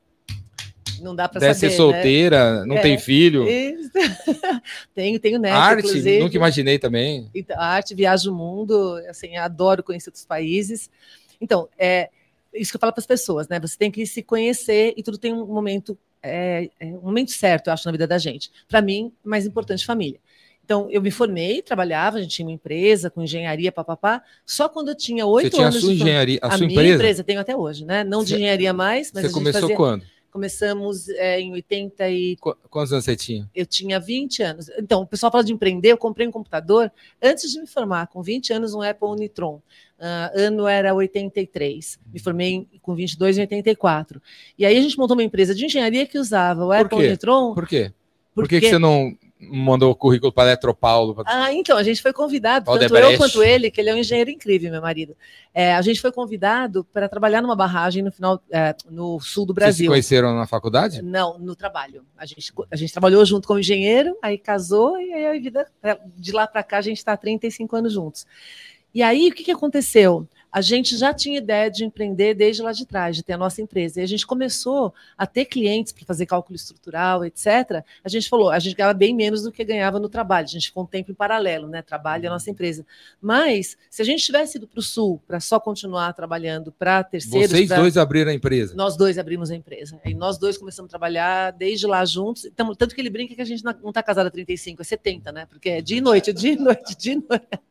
não 1.01 1.15
dá 1.15 1.27
para 1.27 1.39
saber. 1.39 1.53
Ser 1.55 1.71
solteira, 1.71 2.61
né? 2.61 2.65
não 2.65 2.77
é, 2.77 2.81
tem 2.81 2.97
filho. 2.97 3.45
tenho, 4.93 5.19
tenho 5.19 5.39
neto, 5.39 5.55
arte, 5.55 5.87
inclusive. 5.87 6.19
nunca 6.19 6.35
imaginei 6.35 6.79
também. 6.79 7.29
Então, 7.33 7.59
arte, 7.59 7.95
viaja 7.95 8.29
o 8.29 8.33
mundo, 8.33 8.95
assim, 9.09 9.37
adoro 9.37 9.83
conhecer 9.83 10.09
outros 10.09 10.25
países. 10.25 10.89
Então, 11.41 11.67
é 11.77 12.09
isso 12.53 12.71
que 12.71 12.77
eu 12.77 12.79
falo 12.79 12.93
para 12.93 13.01
as 13.01 13.07
pessoas, 13.07 13.47
né? 13.47 13.59
Você 13.59 13.77
tem 13.77 13.91
que 13.91 14.05
se 14.05 14.23
conhecer 14.23 14.93
e 14.97 15.03
tudo 15.03 15.17
tem 15.17 15.33
um 15.33 15.45
momento, 15.45 15.97
é, 16.21 16.69
é 16.79 16.85
um 16.85 17.01
momento 17.01 17.31
certo, 17.31 17.67
eu 17.67 17.73
acho, 17.73 17.85
na 17.85 17.91
vida 17.91 18.07
da 18.07 18.17
gente. 18.17 18.51
Para 18.67 18.81
mim, 18.81 19.11
mais 19.23 19.45
importante, 19.45 19.85
família. 19.85 20.19
Então, 20.69 20.87
eu 20.91 21.01
me 21.01 21.09
formei, 21.09 21.63
trabalhava, 21.63 22.19
a 22.19 22.21
gente 22.21 22.35
tinha 22.35 22.45
uma 22.45 22.53
empresa 22.53 23.09
com 23.09 23.23
engenharia, 23.23 23.71
papapá. 23.71 24.21
Só 24.45 24.69
quando 24.69 24.89
eu 24.89 24.95
tinha 24.95 25.25
oito 25.25 25.45
anos. 25.45 25.51
Você 25.51 25.57
tinha 25.57 25.67
a 25.67 25.71
sua 25.71 25.93
engenharia, 25.93 26.39
a, 26.43 26.47
a 26.47 26.51
sua 26.51 26.59
minha 26.59 26.71
empresa? 26.71 26.95
empresa, 26.95 27.23
tenho 27.23 27.39
até 27.39 27.55
hoje, 27.55 27.85
né? 27.85 28.03
Não 28.03 28.23
de 28.23 28.35
engenharia 28.35 28.71
mais, 28.71 29.11
mas 29.11 29.23
Você 29.23 29.33
começou 29.33 29.61
fazia... 29.61 29.75
quando? 29.75 30.03
Começamos 30.31 31.09
é, 31.09 31.39
em 31.39 31.51
80 31.53 32.09
e... 32.09 32.37
Quantos 32.69 32.93
anos 32.93 33.05
você 33.05 33.15
tinha? 33.15 33.49
Eu 33.53 33.65
tinha 33.65 33.99
20 33.99 34.43
anos. 34.43 34.69
Então, 34.77 35.01
o 35.01 35.07
pessoal 35.07 35.31
fala 35.31 35.43
de 35.43 35.51
empreender, 35.51 35.91
eu 35.91 35.97
comprei 35.97 36.27
um 36.27 36.31
computador 36.31 36.91
antes 37.21 37.51
de 37.51 37.59
me 37.59 37.67
formar, 37.67 38.07
com 38.07 38.21
20 38.21 38.53
anos, 38.53 38.73
um 38.73 38.81
Apple 38.81 39.07
Unitron. 39.07 39.61
Uh, 39.99 40.39
ano 40.39 40.67
era 40.67 40.93
83. 40.93 41.99
Me 42.13 42.19
formei 42.19 42.67
com 42.81 42.95
22 42.95 43.37
em 43.37 43.41
84. 43.41 44.21
E 44.57 44.65
aí 44.65 44.77
a 44.77 44.81
gente 44.81 44.97
montou 44.97 45.17
uma 45.17 45.23
empresa 45.23 45.53
de 45.53 45.65
engenharia 45.65 46.05
que 46.05 46.17
usava 46.17 46.63
o 46.63 46.67
Por 46.67 46.75
Apple 46.75 46.97
quê? 46.97 47.07
Unitron. 47.07 47.53
Por 47.53 47.67
quê? 47.67 47.91
Por 48.33 48.47
que, 48.47 48.61
que 48.61 48.69
você 48.69 48.79
não 48.79 49.17
mandou 49.39 49.91
o 49.91 49.95
currículo 49.95 50.31
para 50.31 50.49
Eletropaulo? 50.49 51.15
Pra... 51.15 51.23
Ah, 51.25 51.53
então, 51.53 51.77
a 51.77 51.83
gente 51.83 52.01
foi 52.01 52.11
convidado, 52.11 52.65
tanto 52.65 52.95
eu 52.97 53.17
quanto 53.17 53.41
ele, 53.41 53.71
que 53.71 53.79
ele 53.79 53.89
é 53.89 53.93
um 53.93 53.97
engenheiro 53.97 54.29
incrível, 54.29 54.69
meu 54.69 54.81
marido. 54.81 55.15
É, 55.53 55.73
a 55.73 55.81
gente 55.81 56.01
foi 56.01 56.11
convidado 56.11 56.83
para 56.91 57.07
trabalhar 57.07 57.41
numa 57.41 57.55
barragem 57.55 58.03
no 58.03 58.11
final, 58.11 58.41
é, 58.51 58.75
no 58.89 59.19
sul 59.19 59.45
do 59.45 59.53
Vocês 59.53 59.75
se 59.75 59.83
Brasil. 59.83 59.91
conheceram 59.91 60.35
na 60.35 60.45
faculdade? 60.45 61.01
Não, 61.01 61.39
no 61.39 61.55
trabalho. 61.55 62.03
A 62.17 62.25
gente, 62.25 62.51
a 62.69 62.75
gente 62.75 62.91
trabalhou 62.91 63.25
junto 63.25 63.47
como 63.47 63.59
engenheiro, 63.59 64.17
aí 64.21 64.37
casou, 64.37 64.99
e 64.99 65.13
aí 65.13 65.25
a 65.25 65.39
vida, 65.39 65.67
de 66.17 66.31
lá 66.31 66.45
para 66.45 66.63
cá 66.63 66.79
a 66.79 66.81
gente 66.81 66.97
está 66.97 67.13
há 67.13 67.17
35 67.17 67.75
anos 67.75 67.93
juntos. 67.93 68.25
E 68.93 69.03
aí, 69.03 69.29
o 69.29 69.33
que, 69.33 69.43
que 69.43 69.51
aconteceu? 69.51 70.27
A 70.51 70.61
gente 70.61 70.97
já 70.97 71.13
tinha 71.13 71.37
ideia 71.37 71.69
de 71.69 71.85
empreender 71.85 72.33
desde 72.33 72.61
lá 72.61 72.71
de 72.71 72.85
trás, 72.85 73.15
de 73.15 73.23
ter 73.23 73.33
a 73.33 73.37
nossa 73.37 73.61
empresa. 73.61 73.99
E 73.99 74.03
a 74.03 74.07
gente 74.07 74.25
começou 74.25 74.93
a 75.17 75.27
ter 75.27 75.45
clientes 75.45 75.91
para 75.91 76.05
fazer 76.05 76.25
cálculo 76.25 76.55
estrutural, 76.55 77.23
etc. 77.23 77.83
A 78.03 78.09
gente 78.09 78.27
falou, 78.27 78.49
a 78.49 78.59
gente 78.59 78.75
ganhava 78.75 78.93
bem 78.93 79.13
menos 79.15 79.43
do 79.43 79.51
que 79.51 79.63
ganhava 79.63 79.99
no 79.99 80.09
trabalho. 80.09 80.45
A 80.45 80.49
gente 80.49 80.67
ficou 80.67 80.83
um 80.83 80.87
tempo 80.87 81.11
em 81.11 81.13
paralelo, 81.13 81.67
né? 81.67 81.81
Trabalho 81.81 82.23
e 82.23 82.27
a 82.27 82.29
nossa 82.29 82.49
empresa. 82.49 82.85
Mas, 83.21 83.77
se 83.89 84.01
a 84.01 84.05
gente 84.05 84.23
tivesse 84.23 84.57
ido 84.57 84.67
para 84.67 84.79
o 84.79 84.83
Sul 84.83 85.21
para 85.27 85.39
só 85.39 85.59
continuar 85.59 86.13
trabalhando 86.13 86.71
para 86.71 87.03
terceiros. 87.03 87.51
Vocês 87.51 87.67
pra... 87.67 87.77
dois 87.77 87.97
abriram 87.97 88.31
a 88.31 88.33
empresa. 88.33 88.73
Nós 88.75 88.97
dois 88.97 89.17
abrimos 89.17 89.51
a 89.51 89.55
empresa. 89.55 89.99
E 90.05 90.13
nós 90.13 90.37
dois 90.37 90.57
começamos 90.57 90.89
a 90.89 90.91
trabalhar 90.91 91.51
desde 91.51 91.85
lá 91.85 92.03
juntos. 92.05 92.45
Então, 92.45 92.73
tanto 92.73 92.95
que 92.95 93.01
ele 93.01 93.09
brinca 93.09 93.35
que 93.35 93.41
a 93.41 93.45
gente 93.45 93.63
não 93.63 93.89
está 93.89 94.01
casado 94.01 94.27
há 94.27 94.31
35, 94.31 94.81
é 94.81 94.85
70, 94.85 95.31
né? 95.31 95.45
Porque 95.45 95.69
é 95.69 95.81
dia 95.81 95.97
e 95.97 96.01
noite, 96.01 96.33
dia 96.33 96.53
e 96.53 96.55
noite, 96.55 96.97
dia 96.97 97.13
e 97.13 97.15
noite. 97.15 97.69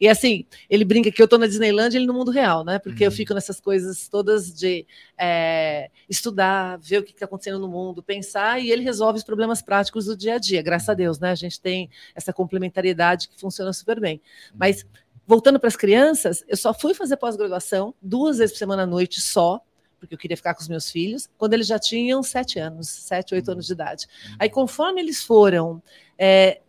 E 0.00 0.08
assim, 0.08 0.44
ele 0.68 0.84
brinca 0.84 1.10
que 1.10 1.20
eu 1.20 1.24
estou 1.24 1.38
na 1.38 1.46
Disneyland 1.46 1.96
ele 1.96 2.06
no 2.12 2.18
mundo 2.18 2.30
real, 2.30 2.64
né? 2.64 2.78
Porque 2.78 3.04
uhum. 3.04 3.08
eu 3.08 3.12
fico 3.12 3.32
nessas 3.32 3.60
coisas 3.60 4.08
todas 4.08 4.52
de 4.52 4.86
é, 5.18 5.90
estudar, 6.08 6.78
ver 6.78 6.98
o 6.98 7.02
que 7.02 7.12
está 7.12 7.24
acontecendo 7.24 7.58
no 7.58 7.68
mundo, 7.68 8.02
pensar, 8.02 8.60
e 8.60 8.70
ele 8.70 8.82
resolve 8.82 9.18
os 9.18 9.24
problemas 9.24 9.62
práticos 9.62 10.06
do 10.06 10.16
dia 10.16 10.34
a 10.34 10.38
dia. 10.38 10.62
Graças 10.62 10.88
a 10.88 10.94
Deus, 10.94 11.18
né? 11.18 11.30
A 11.30 11.34
gente 11.34 11.60
tem 11.60 11.90
essa 12.14 12.32
complementariedade 12.32 13.28
que 13.28 13.40
funciona 13.40 13.72
super 13.72 14.00
bem. 14.00 14.20
Mas 14.54 14.84
voltando 15.26 15.60
para 15.60 15.68
as 15.68 15.76
crianças, 15.76 16.44
eu 16.48 16.56
só 16.56 16.74
fui 16.74 16.92
fazer 16.92 17.16
pós-graduação 17.16 17.94
duas 18.02 18.38
vezes 18.38 18.52
por 18.52 18.58
semana 18.58 18.82
à 18.82 18.86
noite 18.86 19.20
só, 19.20 19.60
porque 20.00 20.14
eu 20.14 20.18
queria 20.18 20.36
ficar 20.36 20.54
com 20.54 20.62
os 20.62 20.68
meus 20.68 20.90
filhos, 20.90 21.28
quando 21.36 21.52
eles 21.54 21.66
já 21.66 21.78
tinham 21.78 22.22
sete 22.22 22.58
anos, 22.58 22.88
sete, 22.88 23.34
oito 23.34 23.50
anos 23.52 23.66
de 23.66 23.72
idade. 23.72 24.06
Aí, 24.38 24.48
conforme 24.48 25.00
eles 25.00 25.22
foram 25.22 25.80
é, 26.18 26.60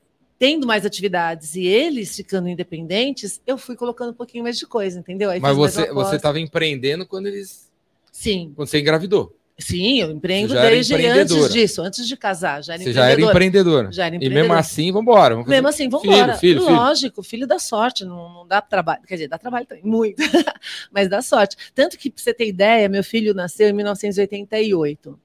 tendo 0.42 0.66
mais 0.66 0.88
atividades 0.88 1.54
e 1.54 1.68
eles 1.68 2.16
ficando 2.16 2.50
independentes, 2.50 3.40
eu 3.46 3.60
fui 3.60 3.76
colocando 3.76 4.10
um 4.10 4.14
pouquinho 4.16 4.44
mais 4.44 4.58
de 4.58 4.66
coisa, 4.66 4.98
entendeu? 4.98 5.30
Aí 5.30 5.40
Mas 5.40 5.56
você 5.56 5.94
você 5.94 6.16
estava 6.16 6.40
empreendendo 6.40 7.06
quando 7.06 7.28
eles 7.28 7.72
Sim. 8.12 8.52
Quando 8.56 8.68
você 8.68 8.80
engravidou. 8.80 9.38
Sim, 9.60 10.00
eu 10.00 10.10
empreendo 10.10 10.56
desde 10.56 10.96
antes 10.96 11.54
disso, 11.54 11.84
antes 11.84 12.08
de 12.08 12.18
casar. 12.18 12.64
Já 12.64 12.74
era 12.74 12.82
Você 12.84 12.92
já 12.92 13.08
era 13.08 13.22
empreendedora. 13.22 13.92
Já 13.92 14.08
era 14.08 14.16
empreendedora. 14.16 14.46
E 14.46 14.48
mesmo 14.48 14.60
assim, 14.60 14.92
vamos 14.92 15.04
embora. 15.04 15.44
Mesmo 15.44 15.68
assim, 15.68 15.88
vamos 15.88 16.08
embora. 16.08 16.34
Filho, 16.34 16.62
filho, 16.64 16.74
Lógico, 16.74 17.22
filho 17.22 17.46
dá 17.46 17.60
sorte, 17.60 18.04
não, 18.04 18.34
não 18.34 18.48
dá 18.48 18.64
trabalho. 18.64 19.04
Quer 19.08 19.14
dizer, 19.14 19.28
dá 19.28 19.38
trabalho 19.38 19.68
também, 19.68 19.86
muito, 19.86 20.24
mas 20.92 21.08
dá 21.08 21.22
sorte. 21.22 21.56
Tanto 21.76 22.00
que, 22.00 22.10
para 22.10 22.24
você 22.24 22.34
ter 22.34 22.48
ideia, 22.48 22.90
meu 22.90 23.04
filho 23.04 23.36
nasceu 23.36 23.70
em 23.70 23.74
1988. 23.74 25.20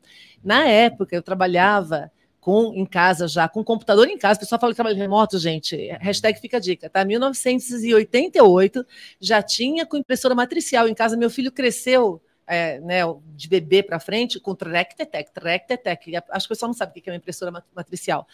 Na 0.44 0.68
época, 0.68 1.16
eu 1.16 1.22
trabalhava 1.22 2.12
com 2.46 2.72
em 2.72 2.86
casa 2.86 3.26
já, 3.26 3.48
com 3.48 3.64
computador 3.64 4.06
em 4.06 4.16
casa. 4.16 4.36
O 4.36 4.40
pessoal 4.40 4.60
fala 4.60 4.72
que 4.72 4.76
trabalho 4.76 4.96
remoto, 4.96 5.36
gente. 5.36 5.76
Hashtag 6.00 6.40
fica 6.40 6.58
a 6.58 6.60
dica, 6.60 6.88
tá? 6.88 7.04
1988 7.04 8.86
já 9.20 9.42
tinha 9.42 9.84
com 9.84 9.96
impressora 9.96 10.32
matricial 10.32 10.86
em 10.86 10.94
casa. 10.94 11.16
Meu 11.16 11.28
filho 11.28 11.50
cresceu. 11.50 12.22
É, 12.48 12.78
né, 12.78 13.00
de 13.34 13.48
bebê 13.48 13.82
para 13.82 13.98
frente, 13.98 14.38
com 14.38 14.54
Trectetec, 14.54 15.32
Trectetec. 15.34 16.12
Acho 16.30 16.46
que 16.46 16.52
o 16.52 16.54
pessoal 16.54 16.68
não 16.68 16.74
sabe 16.74 16.92
o 16.96 17.02
que 17.02 17.10
é 17.10 17.12
uma 17.12 17.16
impressora 17.16 17.50
matricial. 17.74 18.24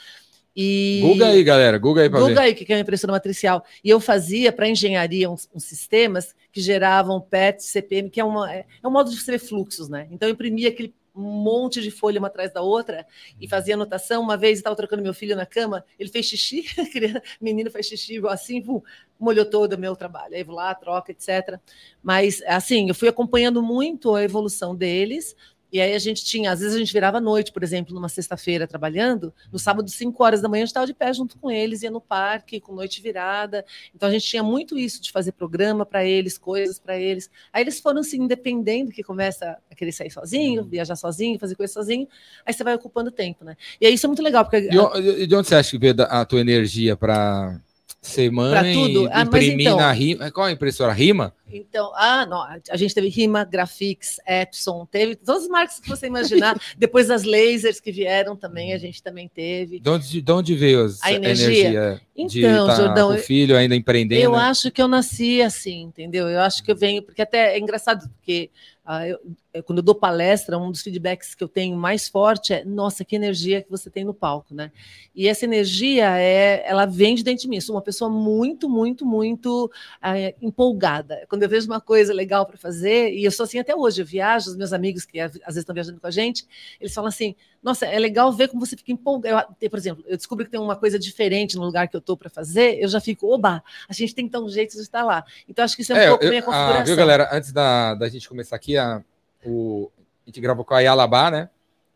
E... 0.54 1.00
Google 1.02 1.28
aí, 1.28 1.42
galera. 1.42 1.78
Google 1.78 2.02
aí 2.02 2.10
para 2.10 2.22
ver. 2.22 2.38
aí 2.38 2.52
o 2.52 2.54
que 2.54 2.70
é 2.70 2.76
uma 2.76 2.82
impressora 2.82 3.10
matricial. 3.10 3.64
E 3.82 3.88
eu 3.88 3.98
fazia 3.98 4.52
para 4.52 4.68
engenharia 4.68 5.30
uns, 5.30 5.48
uns, 5.54 5.64
sistemas 5.64 6.34
que 6.52 6.60
geravam 6.60 7.22
PET, 7.22 7.64
CPM, 7.64 8.10
que 8.10 8.20
é, 8.20 8.24
uma, 8.24 8.52
é, 8.52 8.66
é 8.82 8.86
um 8.86 8.90
modo 8.90 9.10
de 9.10 9.16
ver 9.16 9.38
fluxos, 9.38 9.88
né? 9.88 10.06
Então 10.10 10.28
eu 10.28 10.34
imprimia 10.34 10.68
aquele 10.68 10.94
um 11.14 11.22
monte 11.22 11.80
de 11.80 11.90
folha 11.90 12.18
uma 12.18 12.28
atrás 12.28 12.52
da 12.52 12.62
outra 12.62 13.06
e 13.40 13.48
fazia 13.48 13.74
anotação. 13.74 14.22
Uma 14.22 14.36
vez 14.36 14.58
estava 14.58 14.76
trocando 14.76 15.02
meu 15.02 15.14
filho 15.14 15.36
na 15.36 15.46
cama, 15.46 15.84
ele 15.98 16.10
fez 16.10 16.26
xixi, 16.26 16.64
menino 17.40 17.70
faz 17.70 17.86
xixi 17.86 18.16
igual 18.16 18.32
assim, 18.32 18.62
pum, 18.62 18.80
molhou 19.18 19.44
todo 19.44 19.74
o 19.74 19.78
meu 19.78 19.94
trabalho. 19.94 20.34
Aí 20.34 20.42
vou 20.42 20.56
lá, 20.56 20.74
troca, 20.74 21.12
etc. 21.12 21.58
Mas, 22.02 22.42
assim, 22.42 22.88
eu 22.88 22.94
fui 22.94 23.08
acompanhando 23.08 23.62
muito 23.62 24.14
a 24.14 24.22
evolução 24.22 24.74
deles, 24.74 25.36
e 25.72 25.80
aí 25.80 25.94
a 25.94 25.98
gente 25.98 26.22
tinha, 26.22 26.52
às 26.52 26.60
vezes 26.60 26.74
a 26.74 26.78
gente 26.78 26.92
virava 26.92 27.16
à 27.16 27.20
noite, 27.20 27.50
por 27.50 27.62
exemplo, 27.62 27.94
numa 27.94 28.08
sexta-feira 28.08 28.66
trabalhando, 28.66 29.32
no 29.50 29.58
sábado, 29.58 29.90
5 29.90 30.22
horas 30.22 30.42
da 30.42 30.48
manhã, 30.48 30.62
a 30.62 30.66
gente 30.66 30.70
estava 30.70 30.86
de 30.86 30.92
pé 30.92 31.12
junto 31.14 31.38
com 31.38 31.50
eles, 31.50 31.82
ia 31.82 31.90
no 31.90 32.00
parque, 32.00 32.60
com 32.60 32.74
noite 32.74 33.00
virada. 33.00 33.64
Então 33.94 34.08
a 34.08 34.12
gente 34.12 34.26
tinha 34.26 34.42
muito 34.42 34.78
isso 34.78 35.00
de 35.00 35.10
fazer 35.10 35.32
programa 35.32 35.86
para 35.86 36.04
eles, 36.04 36.36
coisas 36.36 36.78
para 36.78 36.98
eles. 36.98 37.30
Aí 37.50 37.62
eles 37.62 37.80
foram 37.80 38.02
se 38.02 38.18
independendo, 38.18 38.90
que 38.90 39.02
começa 39.02 39.56
a 39.70 39.74
querer 39.74 39.92
sair 39.92 40.10
sozinho, 40.10 40.64
viajar 40.64 40.96
sozinho, 40.96 41.38
fazer 41.38 41.54
coisa 41.54 41.72
sozinho, 41.72 42.06
aí 42.44 42.52
você 42.52 42.62
vai 42.62 42.74
ocupando 42.74 43.10
tempo, 43.10 43.42
né? 43.42 43.56
E 43.80 43.86
aí 43.86 43.94
isso 43.94 44.04
é 44.04 44.08
muito 44.08 44.22
legal, 44.22 44.44
porque. 44.44 44.68
E 44.68 45.26
de 45.26 45.34
onde 45.34 45.48
você 45.48 45.54
acha 45.54 45.70
que 45.70 45.78
veio 45.78 45.94
a 45.98 46.24
tua 46.24 46.40
energia 46.40 46.96
para 46.96 47.58
ser 48.02 48.32
mãe, 48.32 48.74
tudo. 48.74 49.08
Ah, 49.12 49.22
imprimir 49.22 49.60
então, 49.60 49.76
na 49.76 49.92
Rima. 49.92 50.30
Qual 50.32 50.46
é 50.48 50.50
a 50.50 50.52
impressora? 50.52 50.92
Rima? 50.92 51.32
Então, 51.50 51.92
ah, 51.94 52.26
não, 52.26 52.42
a 52.42 52.76
gente 52.76 52.92
teve 52.92 53.08
Rima, 53.08 53.44
Graphics, 53.44 54.18
Epson, 54.26 54.86
teve 54.90 55.14
todas 55.14 55.44
as 55.44 55.48
marcas 55.48 55.78
que 55.78 55.88
você 55.88 56.08
imaginar. 56.08 56.60
Depois 56.76 57.10
as 57.10 57.22
lasers 57.22 57.78
que 57.78 57.92
vieram 57.92 58.34
também, 58.34 58.72
a 58.72 58.78
gente 58.78 59.00
também 59.02 59.28
teve. 59.28 59.78
De 59.78 59.88
onde, 59.88 60.20
de 60.20 60.32
onde 60.32 60.54
veio 60.56 60.90
a 61.00 61.12
energia? 61.12 62.00
energia 62.16 62.50
então, 62.50 62.66
tá 62.66 62.74
Jordão, 62.74 63.14
o 63.14 63.18
filho 63.18 63.56
ainda 63.56 63.76
empreendendo? 63.76 64.22
Eu 64.22 64.34
acho 64.34 64.70
que 64.70 64.82
eu 64.82 64.88
nasci 64.88 65.40
assim, 65.40 65.82
entendeu? 65.82 66.28
Eu 66.28 66.40
acho 66.40 66.62
que 66.62 66.72
eu 66.72 66.76
venho, 66.76 67.02
porque 67.02 67.22
até 67.22 67.54
é 67.54 67.58
engraçado, 67.58 68.08
porque 68.08 68.50
ah, 68.84 69.06
eu, 69.06 69.20
quando 69.60 69.78
eu 69.78 69.82
dou 69.82 69.94
palestra, 69.94 70.56
um 70.56 70.70
dos 70.70 70.80
feedbacks 70.80 71.34
que 71.34 71.44
eu 71.44 71.48
tenho 71.48 71.76
mais 71.76 72.08
forte 72.08 72.54
é: 72.54 72.64
nossa, 72.64 73.04
que 73.04 73.14
energia 73.14 73.60
que 73.60 73.70
você 73.70 73.90
tem 73.90 74.04
no 74.04 74.14
palco, 74.14 74.54
né? 74.54 74.72
E 75.14 75.28
essa 75.28 75.44
energia 75.44 76.16
é, 76.18 76.62
ela 76.66 76.86
vem 76.86 77.14
de 77.14 77.22
dentro 77.22 77.42
de 77.42 77.48
mim. 77.48 77.56
Eu 77.56 77.62
sou 77.62 77.74
uma 77.74 77.82
pessoa 77.82 78.10
muito, 78.10 78.68
muito, 78.68 79.04
muito 79.04 79.70
é, 80.02 80.34
empolgada. 80.40 81.26
Quando 81.28 81.42
eu 81.42 81.48
vejo 81.48 81.66
uma 81.66 81.80
coisa 81.80 82.14
legal 82.14 82.46
para 82.46 82.56
fazer, 82.56 83.12
e 83.12 83.24
eu 83.24 83.30
sou 83.30 83.44
assim 83.44 83.58
até 83.58 83.76
hoje, 83.76 84.00
eu 84.00 84.06
viajo, 84.06 84.50
os 84.50 84.56
meus 84.56 84.72
amigos 84.72 85.04
que 85.04 85.20
às 85.20 85.32
vezes 85.32 85.56
estão 85.58 85.74
viajando 85.74 86.00
com 86.00 86.06
a 86.06 86.10
gente, 86.10 86.46
eles 86.80 86.94
falam 86.94 87.08
assim: 87.08 87.34
nossa, 87.62 87.84
é 87.84 87.98
legal 87.98 88.32
ver 88.32 88.48
como 88.48 88.64
você 88.64 88.76
fica 88.76 88.90
empolgado. 88.90 89.54
Eu, 89.60 89.70
por 89.70 89.78
exemplo, 89.78 90.02
eu 90.06 90.16
descubro 90.16 90.44
que 90.44 90.50
tem 90.50 90.60
uma 90.60 90.76
coisa 90.76 90.98
diferente 90.98 91.56
no 91.56 91.64
lugar 91.64 91.88
que 91.88 91.96
eu 91.96 92.00
estou 92.00 92.16
para 92.16 92.30
fazer, 92.30 92.78
eu 92.82 92.88
já 92.88 93.00
fico, 93.00 93.32
oba, 93.32 93.62
a 93.88 93.92
gente 93.92 94.14
tem 94.14 94.26
que 94.26 94.32
dar 94.32 94.40
um 94.40 94.48
jeito 94.48 94.72
de 94.74 94.80
estar 94.80 95.04
lá. 95.04 95.24
Então, 95.48 95.64
acho 95.64 95.76
que 95.76 95.82
isso 95.82 95.92
é 95.92 95.96
um 95.96 95.98
é, 95.98 96.08
pouco 96.08 96.24
eu, 96.24 96.30
minha 96.30 96.42
configuração. 96.42 96.80
Ah, 96.80 96.84
viu, 96.84 96.96
galera? 96.96 97.28
Antes 97.30 97.52
da, 97.52 97.94
da 97.94 98.08
gente 98.08 98.28
começar 98.28 98.56
aqui, 98.56 98.76
a, 98.76 99.02
o, 99.44 99.90
a 100.26 100.30
gente 100.30 100.40
gravou 100.40 100.64
com 100.64 100.74
a 100.74 100.80
Yalabá, 100.80 101.30
né? 101.30 101.48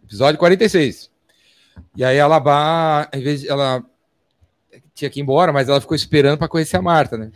Episódio 0.05 0.39
46. 0.39 1.11
E 1.97 2.05
aí 2.05 2.21
a 2.21 2.25
Alabá, 2.25 3.09
às 3.13 3.23
vezes 3.23 3.49
ela 3.49 3.83
tinha 4.95 5.11
que 5.11 5.21
ir 5.21 5.23
embora, 5.23 5.53
mas 5.53 5.69
ela 5.69 5.81
ficou 5.81 5.95
esperando 5.95 6.39
para 6.39 6.49
conhecer 6.49 6.77
a 6.77 6.83
Marta, 6.83 7.17
né? 7.17 7.31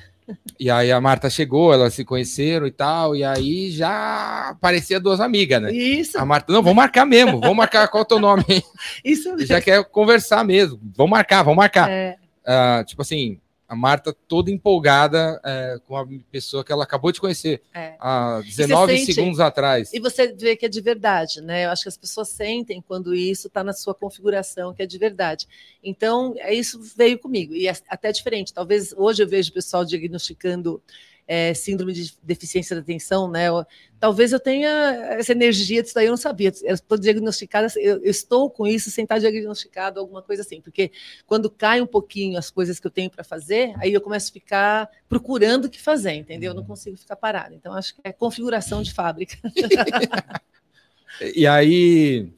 E 0.58 0.70
aí 0.70 0.92
a 0.92 1.00
Marta 1.00 1.28
chegou, 1.28 1.72
elas 1.72 1.94
se 1.94 2.04
conheceram 2.04 2.66
e 2.66 2.70
tal, 2.70 3.16
e 3.16 3.24
aí 3.24 3.70
já 3.70 4.50
aparecia 4.50 5.00
duas 5.00 5.20
amigas, 5.20 5.60
né? 5.60 5.72
Isso. 5.72 6.18
A 6.18 6.24
Marta, 6.24 6.52
não, 6.52 6.62
vamos 6.62 6.76
marcar 6.76 7.04
mesmo, 7.04 7.40
vamos 7.40 7.56
marcar 7.56 7.88
qual 7.88 8.02
é 8.02 8.04
o 8.04 8.08
teu 8.08 8.18
nome. 8.20 8.44
Isso 9.04 9.30
mesmo. 9.30 9.46
Já 9.46 9.60
quer 9.60 9.82
conversar 9.84 10.44
mesmo, 10.44 10.78
vamos 10.96 11.10
marcar, 11.10 11.42
vamos 11.42 11.56
marcar. 11.56 11.90
É. 11.90 12.16
Uh, 12.44 12.84
tipo 12.84 13.02
assim, 13.02 13.40
a 13.70 13.76
Marta 13.76 14.12
toda 14.26 14.50
empolgada 14.50 15.40
é, 15.44 15.78
com 15.86 15.96
a 15.96 16.04
pessoa 16.28 16.64
que 16.64 16.72
ela 16.72 16.82
acabou 16.82 17.12
de 17.12 17.20
conhecer 17.20 17.62
é. 17.72 17.94
há 18.00 18.40
19 18.44 18.98
sente, 18.98 19.14
segundos 19.14 19.38
atrás. 19.38 19.94
E 19.94 20.00
você 20.00 20.32
vê 20.32 20.56
que 20.56 20.66
é 20.66 20.68
de 20.68 20.80
verdade, 20.80 21.40
né? 21.40 21.66
Eu 21.66 21.70
acho 21.70 21.84
que 21.84 21.88
as 21.88 21.96
pessoas 21.96 22.30
sentem 22.30 22.82
quando 22.82 23.14
isso 23.14 23.46
está 23.46 23.62
na 23.62 23.72
sua 23.72 23.94
configuração, 23.94 24.74
que 24.74 24.82
é 24.82 24.86
de 24.86 24.98
verdade. 24.98 25.46
Então, 25.84 26.34
é 26.38 26.52
isso 26.52 26.80
veio 26.96 27.16
comigo. 27.16 27.54
E 27.54 27.68
é 27.68 27.76
até 27.88 28.10
diferente. 28.10 28.52
Talvez 28.52 28.92
hoje 28.96 29.22
eu 29.22 29.28
vejo 29.28 29.50
o 29.50 29.54
pessoal 29.54 29.84
diagnosticando 29.84 30.82
é, 31.32 31.54
síndrome 31.54 31.92
de 31.92 32.12
deficiência 32.24 32.74
da 32.74 32.82
atenção, 32.82 33.30
né? 33.30 33.44
Talvez 34.00 34.32
eu 34.32 34.40
tenha 34.40 34.68
essa 35.10 35.30
energia 35.30 35.80
disso 35.80 35.94
daí, 35.94 36.06
eu 36.06 36.10
não 36.10 36.16
sabia. 36.16 36.52
Eu 36.64 36.74
estou 36.74 36.98
diagnosticada, 36.98 37.68
eu, 37.76 37.98
eu, 38.02 38.10
estou 38.10 38.50
com 38.50 38.66
isso 38.66 38.90
sem 38.90 39.04
estar 39.04 39.20
diagnosticado, 39.20 40.00
alguma 40.00 40.22
coisa 40.22 40.42
assim, 40.42 40.60
porque 40.60 40.90
quando 41.28 41.48
cai 41.48 41.80
um 41.80 41.86
pouquinho 41.86 42.36
as 42.36 42.50
coisas 42.50 42.80
que 42.80 42.86
eu 42.88 42.90
tenho 42.90 43.08
para 43.08 43.22
fazer, 43.22 43.72
aí 43.76 43.92
eu 43.94 44.00
começo 44.00 44.30
a 44.30 44.32
ficar 44.32 44.90
procurando 45.08 45.66
o 45.66 45.70
que 45.70 45.80
fazer, 45.80 46.14
entendeu? 46.14 46.50
Eu 46.50 46.56
não 46.56 46.64
consigo 46.64 46.96
ficar 46.96 47.14
parada. 47.14 47.54
Então, 47.54 47.72
acho 47.74 47.94
que 47.94 48.00
é 48.02 48.12
configuração 48.12 48.82
de 48.82 48.92
fábrica. 48.92 49.36
E 51.34 51.44
aí, 51.44 52.30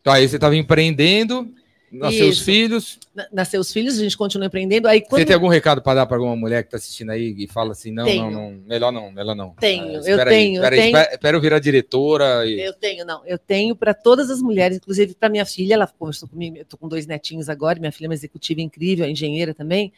então 0.00 0.12
aí 0.12 0.26
você 0.26 0.36
estava 0.36 0.56
empreendendo, 0.56 1.52
nasceu 1.94 2.28
os 2.28 2.40
filhos. 2.40 2.98
Nasceu 3.32 3.60
os 3.60 3.72
filhos, 3.72 3.98
a 3.98 4.02
gente 4.02 4.16
continua 4.16 4.46
empreendendo. 4.46 4.88
Aí, 4.88 5.00
quando... 5.00 5.20
Você 5.20 5.26
tem 5.26 5.34
algum 5.34 5.48
recado 5.48 5.80
para 5.80 5.94
dar 5.94 6.06
para 6.06 6.16
alguma 6.16 6.36
mulher 6.36 6.62
que 6.62 6.68
está 6.68 6.76
assistindo 6.76 7.10
aí 7.10 7.34
e 7.38 7.46
fala 7.46 7.72
assim: 7.72 7.90
não, 7.90 8.06
não, 8.06 8.30
não, 8.30 8.50
melhor 8.66 8.92
não, 8.92 9.10
melhor 9.10 9.34
não. 9.34 9.50
Tenho, 9.60 9.84
ah, 9.84 10.02
eu 10.06 10.24
tenho. 10.24 10.54
Espera, 10.56 10.76
eu 10.76 10.80
tenho. 10.80 10.96
Espera, 10.96 11.36
eu 11.36 11.40
virar 11.40 11.58
diretora. 11.58 12.46
E... 12.46 12.60
Eu 12.60 12.72
tenho, 12.72 13.04
não. 13.04 13.24
Eu 13.24 13.38
tenho 13.38 13.76
para 13.76 13.94
todas 13.94 14.30
as 14.30 14.42
mulheres, 14.42 14.76
inclusive 14.76 15.14
para 15.14 15.28
minha 15.28 15.46
filha, 15.46 15.74
ela 15.74 15.86
conversou 15.86 16.28
comigo, 16.28 16.56
eu 16.56 16.62
estou 16.62 16.78
com 16.78 16.88
dois 16.88 17.06
netinhos 17.06 17.48
agora, 17.48 17.78
minha 17.78 17.92
filha 17.92 18.06
é 18.06 18.08
uma 18.08 18.14
executiva 18.14 18.60
incrível, 18.60 19.04
é 19.04 19.10
engenheira 19.10 19.54
também, 19.54 19.92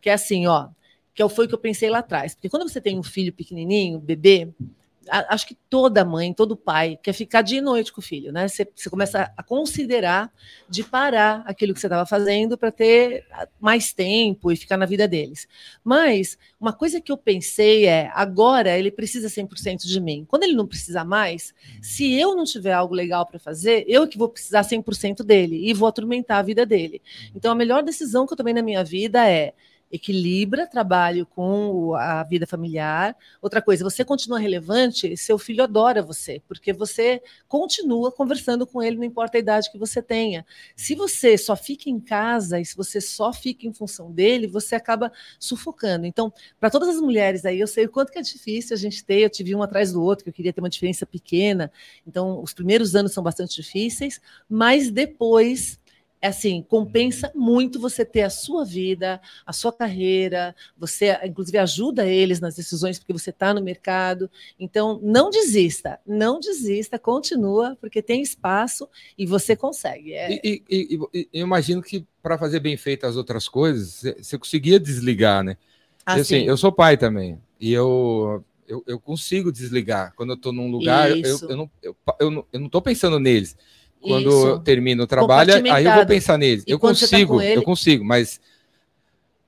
que 0.00 0.08
é 0.08 0.12
assim, 0.12 0.46
ó, 0.46 0.68
que 1.14 1.26
foi 1.28 1.44
o 1.44 1.48
que 1.48 1.54
eu 1.54 1.58
pensei 1.58 1.90
lá 1.90 1.98
atrás. 1.98 2.34
Porque 2.34 2.48
quando 2.48 2.68
você 2.68 2.80
tem 2.80 2.98
um 2.98 3.02
filho 3.02 3.32
pequenininho, 3.32 3.98
bebê, 3.98 4.48
acho 5.08 5.46
que 5.46 5.54
toda 5.68 6.04
mãe, 6.04 6.32
todo 6.32 6.56
pai 6.56 6.98
quer 7.02 7.12
ficar 7.12 7.42
dia 7.42 7.58
e 7.58 7.62
noite 7.62 7.92
com 7.92 8.00
o 8.00 8.04
filho, 8.04 8.32
né? 8.32 8.46
Você, 8.48 8.68
você 8.74 8.88
começa 8.88 9.32
a 9.36 9.42
considerar 9.42 10.32
de 10.68 10.84
parar 10.84 11.42
aquilo 11.46 11.74
que 11.74 11.80
você 11.80 11.86
estava 11.86 12.06
fazendo 12.06 12.56
para 12.56 12.70
ter 12.70 13.26
mais 13.60 13.92
tempo 13.92 14.52
e 14.52 14.56
ficar 14.56 14.76
na 14.76 14.86
vida 14.86 15.08
deles. 15.08 15.48
Mas 15.82 16.38
uma 16.60 16.72
coisa 16.72 17.00
que 17.00 17.10
eu 17.10 17.16
pensei 17.16 17.86
é: 17.86 18.10
agora 18.14 18.78
ele 18.78 18.90
precisa 18.90 19.28
100% 19.28 19.86
de 19.86 20.00
mim. 20.00 20.24
Quando 20.28 20.44
ele 20.44 20.54
não 20.54 20.66
precisa 20.66 21.04
mais, 21.04 21.54
se 21.80 22.12
eu 22.12 22.34
não 22.34 22.44
tiver 22.44 22.72
algo 22.72 22.94
legal 22.94 23.26
para 23.26 23.38
fazer, 23.38 23.84
eu 23.88 24.06
que 24.06 24.18
vou 24.18 24.28
precisar 24.28 24.62
100% 24.62 25.22
dele 25.24 25.68
e 25.68 25.74
vou 25.74 25.88
atormentar 25.88 26.38
a 26.38 26.42
vida 26.42 26.64
dele. 26.64 27.02
Então 27.34 27.52
a 27.52 27.54
melhor 27.54 27.82
decisão 27.82 28.26
que 28.26 28.32
eu 28.32 28.36
tomei 28.36 28.54
na 28.54 28.62
minha 28.62 28.84
vida 28.84 29.28
é 29.28 29.52
equilibra 29.92 30.66
trabalho 30.66 31.26
com 31.26 31.94
a 31.94 32.24
vida 32.24 32.46
familiar. 32.46 33.14
Outra 33.42 33.60
coisa, 33.60 33.84
você 33.84 34.02
continua 34.02 34.38
relevante, 34.38 35.14
seu 35.18 35.38
filho 35.38 35.62
adora 35.62 36.02
você, 36.02 36.40
porque 36.48 36.72
você 36.72 37.22
continua 37.46 38.10
conversando 38.10 38.66
com 38.66 38.82
ele, 38.82 38.96
não 38.96 39.04
importa 39.04 39.36
a 39.36 39.40
idade 39.40 39.70
que 39.70 39.78
você 39.78 40.00
tenha. 40.00 40.46
Se 40.74 40.94
você 40.94 41.36
só 41.36 41.54
fica 41.54 41.90
em 41.90 42.00
casa 42.00 42.58
e 42.58 42.64
se 42.64 42.74
você 42.74 43.02
só 43.02 43.34
fica 43.34 43.66
em 43.66 43.72
função 43.74 44.10
dele, 44.10 44.46
você 44.46 44.74
acaba 44.74 45.12
sufocando. 45.38 46.06
Então, 46.06 46.32
para 46.58 46.70
todas 46.70 46.88
as 46.88 47.00
mulheres 47.00 47.44
aí, 47.44 47.60
eu 47.60 47.66
sei 47.66 47.84
o 47.84 47.90
quanto 47.90 48.10
que 48.10 48.18
é 48.18 48.22
difícil 48.22 48.74
a 48.74 48.78
gente 48.78 49.04
ter, 49.04 49.20
eu 49.20 49.30
tive 49.30 49.54
um 49.54 49.62
atrás 49.62 49.92
do 49.92 50.02
outro, 50.02 50.24
que 50.24 50.30
eu 50.30 50.34
queria 50.34 50.54
ter 50.54 50.60
uma 50.60 50.70
diferença 50.70 51.04
pequena. 51.04 51.70
Então, 52.06 52.42
os 52.42 52.54
primeiros 52.54 52.94
anos 52.94 53.12
são 53.12 53.22
bastante 53.22 53.54
difíceis, 53.60 54.20
mas 54.48 54.90
depois 54.90 55.81
é 56.22 56.28
assim, 56.28 56.64
compensa 56.68 57.32
muito 57.34 57.80
você 57.80 58.04
ter 58.04 58.22
a 58.22 58.30
sua 58.30 58.64
vida, 58.64 59.20
a 59.44 59.52
sua 59.52 59.72
carreira, 59.72 60.54
você, 60.78 61.18
inclusive, 61.24 61.58
ajuda 61.58 62.06
eles 62.06 62.38
nas 62.38 62.54
decisões 62.54 62.96
porque 62.96 63.12
você 63.12 63.30
está 63.30 63.52
no 63.52 63.60
mercado. 63.60 64.30
Então, 64.56 65.00
não 65.02 65.30
desista, 65.30 65.98
não 66.06 66.38
desista, 66.38 66.96
continua, 66.96 67.76
porque 67.80 68.00
tem 68.00 68.22
espaço 68.22 68.88
e 69.18 69.26
você 69.26 69.56
consegue. 69.56 70.12
É... 70.12 70.32
E, 70.32 70.62
e, 70.70 70.98
e, 71.12 71.28
eu 71.32 71.44
imagino 71.44 71.82
que 71.82 72.06
para 72.22 72.38
fazer 72.38 72.60
bem 72.60 72.76
feito 72.76 73.04
as 73.04 73.16
outras 73.16 73.48
coisas, 73.48 74.02
você 74.16 74.38
conseguia 74.38 74.78
desligar, 74.78 75.42
né? 75.42 75.56
Ah, 76.06 76.14
assim, 76.14 76.44
eu 76.44 76.56
sou 76.56 76.70
pai 76.70 76.96
também, 76.96 77.40
e 77.60 77.72
eu 77.72 78.44
eu, 78.66 78.82
eu, 78.86 78.98
consigo 78.98 79.52
desligar. 79.52 80.14
Quando 80.16 80.30
eu 80.30 80.36
estou 80.36 80.52
num 80.52 80.70
lugar, 80.70 81.10
eu, 81.10 81.38
eu, 81.48 81.56
não, 81.56 81.70
eu, 81.82 81.96
eu, 82.20 82.30
não, 82.30 82.46
eu 82.50 82.60
não 82.60 82.68
tô 82.68 82.80
pensando 82.80 83.18
neles. 83.18 83.56
Quando 84.02 84.28
Isso. 84.28 84.58
termina 84.60 85.04
o 85.04 85.06
trabalho, 85.06 85.54
aí 85.72 85.84
eu 85.84 85.94
vou 85.94 86.06
pensar 86.06 86.36
neles. 86.36 86.64
E 86.66 86.72
eu 86.72 86.78
tá 86.78 86.88
consigo, 86.88 87.38
tá 87.38 87.44
ele... 87.44 87.58
eu 87.58 87.62
consigo, 87.62 88.04
mas 88.04 88.40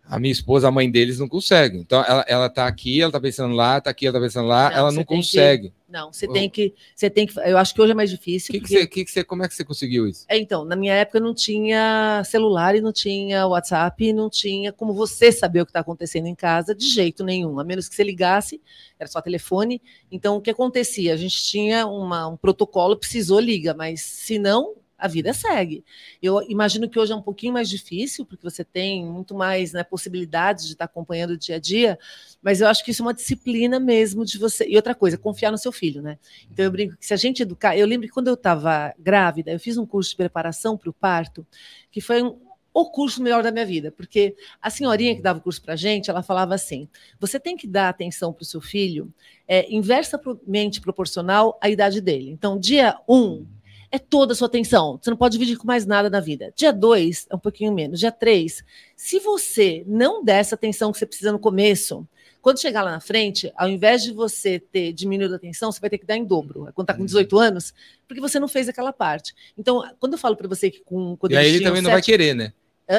a 0.07 0.19
minha 0.19 0.33
esposa, 0.33 0.69
a 0.69 0.71
mãe 0.71 0.91
deles, 0.91 1.19
não 1.19 1.29
consegue. 1.29 1.79
Então, 1.79 2.05
ela, 2.07 2.25
ela 2.29 2.51
tá 2.51 2.67
aqui, 2.67 3.01
ela 3.01 3.11
tá 3.11 3.21
pensando 3.21 3.55
lá, 3.55 3.81
tá 3.81 3.91
aqui, 3.91 4.07
ela 4.07 4.19
tá 4.19 4.25
pensando 4.25 4.47
lá, 4.47 4.71
não, 4.71 4.77
ela 4.77 4.93
não 4.93 5.05
consegue. 5.05 5.71
Que, 5.71 5.75
não, 5.89 6.13
você 6.13 6.29
tem 6.29 6.51
que. 6.51 6.75
Você 6.95 7.09
tem 7.09 7.27
que. 7.27 7.39
Eu 7.41 7.57
acho 7.57 7.75
que 7.75 7.81
hoje 7.81 7.93
é 7.93 7.95
mais 7.95 8.11
difícil. 8.11 8.53
Que 8.53 8.61
porque... 8.61 8.87
que 8.87 8.99
você, 9.01 9.05
que 9.05 9.11
você, 9.11 9.25
como 9.25 9.45
é 9.45 9.49
que 9.49 9.55
você 9.55 9.65
conseguiu 9.65 10.07
isso? 10.07 10.27
É, 10.29 10.37
então, 10.37 10.65
na 10.65 10.77
minha 10.77 10.93
época 10.93 11.21
não 11.21 11.33
tinha 11.33 12.23
celular 12.25 12.75
e 12.75 12.81
não 12.81 12.93
tinha 12.93 13.47
WhatsApp, 13.47 14.05
e 14.05 14.13
não 14.13 14.29
tinha 14.29 14.73
como 14.73 14.93
você 14.93 15.33
saber 15.33 15.63
o 15.63 15.65
que 15.65 15.71
está 15.71 15.81
acontecendo 15.81 16.27
em 16.27 16.35
casa 16.35 16.75
de 16.75 16.87
jeito 16.87 17.25
nenhum, 17.25 17.59
a 17.59 17.65
menos 17.65 17.89
que 17.89 17.95
você 17.95 18.05
ligasse, 18.05 18.61
era 18.99 19.09
só 19.09 19.23
telefone. 19.23 19.81
Então, 20.11 20.37
o 20.37 20.41
que 20.41 20.51
acontecia? 20.51 21.15
A 21.15 21.17
gente 21.17 21.43
tinha 21.43 21.87
uma, 21.87 22.29
um 22.29 22.37
protocolo, 22.37 22.97
precisou, 22.97 23.41
liga, 23.41 23.73
mas 23.73 24.03
se 24.03 24.39
não, 24.39 24.75
a 25.05 25.09
vida 25.09 25.35
segue. 25.35 25.85
Eu 26.23 26.41
imagino 26.49 26.89
que 26.89 26.99
hoje 26.99 27.13
é 27.13 27.15
um 27.15 27.21
pouquinho 27.21 27.53
mais 27.53 27.69
difícil, 27.69 28.25
porque 28.25 28.43
você 28.43 28.65
tem 28.65 29.05
muito 29.05 29.35
mais 29.35 29.75
né, 29.75 29.85
possibilidades 29.85 30.65
de 30.65 30.73
estar 30.73 30.87
acompanhando 30.87 31.33
o 31.33 31.37
dia 31.37 31.57
a 31.57 31.59
dia, 31.59 31.99
mas 32.41 32.63
eu 32.63 32.69
acho 32.69 32.83
que 32.83 32.91
isso 32.91 33.03
é 33.03 33.05
uma 33.05 33.13
disciplina 33.13 33.79
mesmo 33.79 34.25
de 34.25 34.39
você. 34.39 34.67
E 34.67 34.77
outra 34.77 34.95
coisa, 34.95 35.19
confiar 35.19 35.51
no 35.51 35.59
seu 35.59 35.71
filho, 35.71 36.01
né? 36.01 36.19
Então 36.51 36.65
eu 36.65 36.71
brinco 36.71 36.97
que 36.97 37.05
se 37.05 37.13
a 37.13 37.19
gente 37.19 37.43
educar. 37.43 37.77
Eu 37.77 37.87
lembro 37.87 38.09
que 38.09 38.15
quando 38.15 38.29
eu 38.29 38.35
estava 38.35 38.95
grávida, 38.99 39.53
eu 39.53 39.61
fiz 39.61 39.77
um 39.77 39.85
curso 39.85 40.09
de 40.09 40.17
preparação 40.17 40.75
para 40.75 40.89
o 40.89 40.93
parto, 40.95 41.47
que 41.91 42.01
foi 42.01 42.23
um, 42.23 42.39
o 42.73 42.91
curso 42.91 43.23
melhor 43.23 43.43
da 43.43 43.53
minha 43.53 43.67
vida, 43.67 43.93
porque 43.93 44.35
a 44.59 44.71
senhorinha 44.71 45.15
que 45.15 45.21
dava 45.21 45.39
o 45.39 45.43
curso 45.43 45.61
para 45.61 45.77
gente, 45.77 46.09
ela 46.09 46.23
falava 46.23 46.55
assim: 46.55 46.89
você 47.21 47.39
tem 47.39 47.59
que 47.59 47.67
dar 47.67 47.91
atenção 47.91 48.33
para 48.33 48.43
o 48.43 48.47
seu 48.47 48.63
filho 48.63 49.13
é, 49.47 49.71
inversamente 49.71 50.81
proporcional 50.81 51.59
à 51.61 51.69
idade 51.69 52.01
dele. 52.01 52.31
Então, 52.31 52.59
dia 52.59 52.99
1, 53.07 53.15
um, 53.15 53.47
é 53.95 53.99
toda 53.99 54.33
a 54.33 54.37
sua 54.37 54.49
atenção. 54.49 54.99
Você 55.01 55.09
não 55.09 55.17
pode 55.17 55.39
dividir 55.39 55.57
com 55.57 55.69
mais 55.69 55.87
nada 55.87 56.11
na 56.11 56.19
vida. 56.19 56.53
Dia 56.57 56.73
2 56.73 57.29
é 57.31 57.37
um 57.37 57.39
pouquinho 57.39 57.73
menos. 57.73 58.01
Dia 58.01 58.11
3, 58.11 58.65
se 58.97 59.21
você 59.21 59.85
não 59.87 60.25
der 60.25 60.41
essa 60.41 60.57
atenção 60.57 60.91
que 60.91 60.99
você 60.99 61.07
precisa 61.07 61.31
no 61.31 61.39
começo, 61.39 62.05
quando 62.43 62.61
chegar 62.61 62.83
lá 62.83 62.91
na 62.91 62.99
frente, 62.99 63.53
ao 63.57 63.69
invés 63.69 64.03
de 64.03 64.13
você 64.13 64.59
ter 64.59 64.93
diminuído 64.93 65.35
a 65.35 65.37
atenção, 65.37 65.71
você 65.71 65.81
vai 65.81 65.89
ter 65.89 65.99
que 65.99 66.07
dar 66.07 66.17
em 66.17 66.25
dobro. 66.25 66.69
Quando 66.75 66.87
está 66.87 66.95
com 66.95 67.05
18 67.05 67.33
uhum. 67.33 67.41
anos, 67.41 67.73
porque 68.09 68.21
você 68.21 68.41
não 68.41 68.49
fez 68.49 68.69
aquela 68.69 68.93
parte. 68.93 69.33
Então, 69.57 69.89
quando 70.01 70.15
eu 70.15 70.19
falo 70.19 70.35
para 70.35 70.49
você 70.49 70.73
que 70.73 70.81
com. 70.81 71.17
e 71.31 71.37
aí 71.37 71.55
ele 71.55 71.65
também 71.65 71.81
não 71.81 71.93
vai 71.93 72.03
querer, 72.03 72.35
né? 72.35 72.53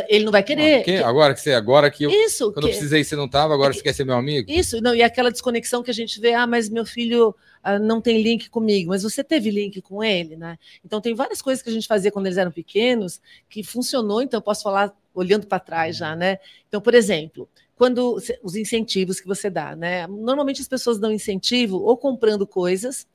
Ele 0.08 0.26
não 0.26 0.32
vai 0.32 0.42
querer. 0.42 0.84
que, 0.84 0.98
agora 0.98 1.34
que 1.34 1.42
você, 1.42 1.54
agora 1.54 1.92
que 1.92 2.04
eu, 2.06 2.10
isso, 2.10 2.52
quando 2.52 2.66
que, 2.66 2.72
eu 2.72 2.74
precisei 2.74 3.04
você 3.04 3.16
não 3.16 3.26
estava, 3.26 3.54
agora 3.54 3.72
é, 3.72 3.74
você 3.74 3.84
quer 3.84 3.94
ser 3.94 4.04
meu 4.04 4.16
amigo? 4.16 4.50
Isso, 4.50 4.82
não, 4.82 4.96
e 4.96 5.04
aquela 5.04 5.32
desconexão 5.32 5.84
que 5.84 5.92
a 5.92 5.94
gente 5.94 6.20
vê, 6.20 6.34
ah, 6.34 6.48
mas 6.48 6.70
meu 6.70 6.86
filho 6.86 7.36
ah, 7.64 7.78
não 7.78 8.02
tem 8.02 8.22
link 8.22 8.50
comigo, 8.50 8.90
mas 8.90 9.04
você 9.04 9.24
teve 9.24 9.52
link 9.52 9.82
com 9.82 10.04
ele, 10.04 10.36
né? 10.36 10.58
Então 10.84 11.00
tem 11.00 11.14
várias 11.14 11.42
coisas 11.42 11.62
que 11.64 11.70
a 11.70 11.74
gente 11.74 11.88
fazia 11.88 12.12
quando 12.12 12.26
eles 12.26 12.38
eram 12.38 12.52
pequenos 12.52 13.22
que 13.48 13.64
funcionou, 13.64 14.24
então 14.24 14.40
eu 14.40 14.42
posso 14.44 14.64
falar 14.64 14.92
olhando 15.14 15.46
para 15.46 15.60
trás 15.60 15.96
já, 15.96 16.16
né? 16.16 16.40
Então, 16.68 16.82
por 16.82 16.94
exemplo, 16.94 17.48
quando 17.76 18.18
os 18.42 18.56
incentivos 18.56 19.20
que 19.20 19.28
você 19.28 19.50
dá, 19.50 19.76
né? 19.76 20.08
Normalmente 20.08 20.62
as 20.62 20.68
pessoas 20.68 20.98
dão 20.98 21.12
incentivo 21.12 21.78
ou 21.78 21.98
comprando 21.98 22.48
coisas 22.48 23.06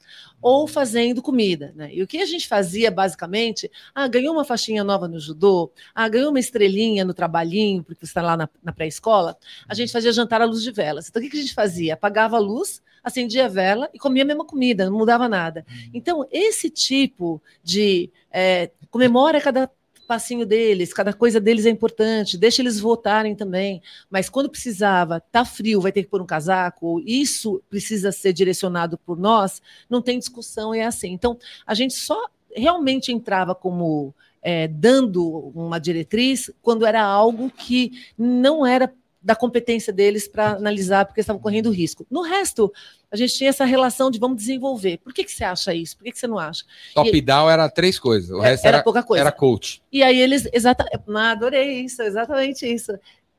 ou 0.41 0.69
fazendo 0.69 1.23
comida, 1.23 1.73
né? 1.75 1.91
E 1.93 2.03
o 2.03 2.07
que 2.07 2.19
a 2.19 2.27
gente 2.27 2.47
fazia 2.47 2.91
basicamente, 2.91 3.71
ah, 3.95 4.07
ganhou 4.07 4.35
uma 4.35 4.45
faixinha 4.45 4.85
nova 4.85 5.09
no 5.09 5.19
judô, 5.19 5.73
ah, 5.95 6.09
ganhou 6.09 6.29
uma 6.29 6.39
estrelinha 6.39 7.05
no 7.05 7.15
trabalhinho, 7.15 7.83
porque 7.83 8.05
você 8.05 8.11
está 8.11 8.21
lá 8.21 8.37
na, 8.37 8.49
na 8.63 8.73
pré-escola, 8.73 9.37
a 9.67 9.75
gente 9.75 9.93
fazia 9.93 10.13
jantar 10.13 10.43
à 10.43 10.45
luz 10.45 10.63
de 10.63 10.71
velas. 10.71 11.09
Então 11.09 11.23
o 11.23 11.29
que 11.29 11.37
a 11.37 11.41
gente 11.41 11.55
fazia? 11.55 11.95
Apagava 11.95 12.37
a 12.37 12.41
luz, 12.41 12.83
acendia 13.03 13.47
a 13.47 13.49
vela 13.49 13.89
e 13.95 13.99
comia 13.99 14.25
a 14.25 14.27
mesma 14.27 14.45
comida, 14.45 14.91
não 14.91 14.99
mudava 14.99 15.27
nada. 15.27 15.65
Uhum. 15.69 15.91
Então 15.95 16.29
esse 16.31 16.69
tipo 16.69 17.43
de 17.63 18.11
é, 18.31 18.71
comemora 18.91 19.41
cada 19.41 19.71
passinho 20.11 20.45
deles, 20.45 20.93
cada 20.93 21.13
coisa 21.13 21.41
deles 21.41 21.65
é 21.67 21.71
importante, 21.71 22.37
deixa 22.37 22.61
eles 22.61 22.81
votarem 22.81 23.37
também. 23.37 23.81
Mas 24.11 24.29
quando 24.29 24.51
precisava, 24.51 25.21
tá 25.21 25.45
frio, 25.45 25.81
vai 25.81 25.93
ter 25.93 26.03
que 26.03 26.09
pôr 26.09 26.21
um 26.21 26.27
casaco, 26.27 27.01
isso 27.07 27.63
precisa 27.71 28.11
ser 28.11 28.33
direcionado 28.33 28.99
por 28.99 29.17
nós, 29.17 29.63
não 29.89 30.03
tem 30.03 30.19
discussão, 30.19 30.75
é 30.75 30.85
assim. 30.85 31.13
Então, 31.13 31.39
a 31.65 31.75
gente 31.75 31.95
só 31.95 32.21
realmente 32.57 33.13
entrava 33.13 33.55
como 33.55 34.13
é, 34.43 34.67
dando 34.67 35.25
uma 35.55 35.79
diretriz 35.79 36.51
quando 36.61 36.85
era 36.85 37.05
algo 37.05 37.49
que 37.49 37.93
não 38.19 38.67
era 38.67 38.93
da 39.23 39.35
competência 39.35 39.93
deles 39.93 40.27
para 40.27 40.53
analisar, 40.53 41.05
porque 41.05 41.21
estavam 41.21 41.41
correndo 41.41 41.71
risco. 41.71 42.07
No 42.11 42.23
resto, 42.23 42.73
a 43.11 43.17
gente 43.17 43.35
tinha 43.35 43.51
essa 43.51 43.65
relação 43.65 44.11
de 44.11 44.19
vamos 44.19 44.39
desenvolver. 44.39 44.99
Por 44.99 45.13
que, 45.13 45.25
que 45.25 45.33
você 45.33 45.45
acha 45.45 45.75
isso? 45.75 45.97
Por 45.97 46.05
que, 46.05 46.13
que 46.13 46.19
você 46.19 46.27
não 46.27 46.39
acha? 46.39 46.65
Top-down 46.95 47.51
era 47.51 47.69
três 47.69 47.99
coisas, 47.99 48.31
o 48.31 48.43
é, 48.43 48.51
resto 48.51 48.67
era, 48.67 48.77
era, 48.79 48.85
pouca 48.85 49.03
coisa. 49.03 49.21
Era 49.21 49.33
coach. 49.33 49.83
E 49.93 50.03
aí 50.03 50.19
eles, 50.21 50.49
exatamente, 50.53 51.03
ah, 51.15 51.31
adorei 51.33 51.81
isso, 51.83 52.03
exatamente 52.03 52.67
isso. 52.67 52.93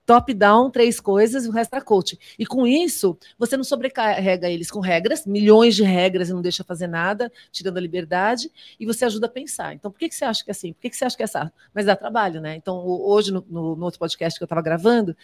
Top-down, 0.06 0.70
três 0.70 1.00
coisas, 1.00 1.46
o 1.46 1.52
resto 1.52 1.74
era 1.74 1.86
coach. 1.86 2.20
E 2.38 2.46
com 2.46 2.68
isso, 2.68 3.18
você 3.38 3.56
não 3.56 3.64
sobrecarrega 3.64 4.50
eles 4.50 4.70
com 4.70 4.80
regras, 4.80 5.26
milhões 5.26 5.76
de 5.76 5.84
regras 5.84 6.30
e 6.30 6.34
não 6.34 6.42
deixa 6.42 6.64
fazer 6.64 6.88
nada, 6.88 7.32
tirando 7.52 7.78
a 7.78 7.82
liberdade, 7.82 8.52
e 8.80 8.86
você 8.86 9.06
ajuda 9.06 9.28
a 9.28 9.30
pensar. 9.30 9.74
Então, 9.74 9.92
por 9.92 9.98
que, 9.98 10.10
que 10.10 10.16
você 10.16 10.26
acha 10.26 10.44
que 10.44 10.50
é 10.50 10.54
assim? 10.54 10.74
Por 10.74 10.82
que, 10.82 10.90
que 10.90 10.98
você 10.98 11.06
acha 11.06 11.16
que 11.16 11.24
é 11.24 11.26
assim? 11.26 11.50
Mas 11.74 11.86
dá 11.86 11.96
trabalho, 11.96 12.42
né? 12.42 12.56
Então, 12.56 12.84
hoje, 12.86 13.32
no, 13.32 13.46
no, 13.48 13.76
no 13.76 13.86
outro 13.86 14.00
podcast 14.00 14.38
que 14.38 14.44
eu 14.44 14.48
estava 14.48 14.62
gravando, 14.62 15.16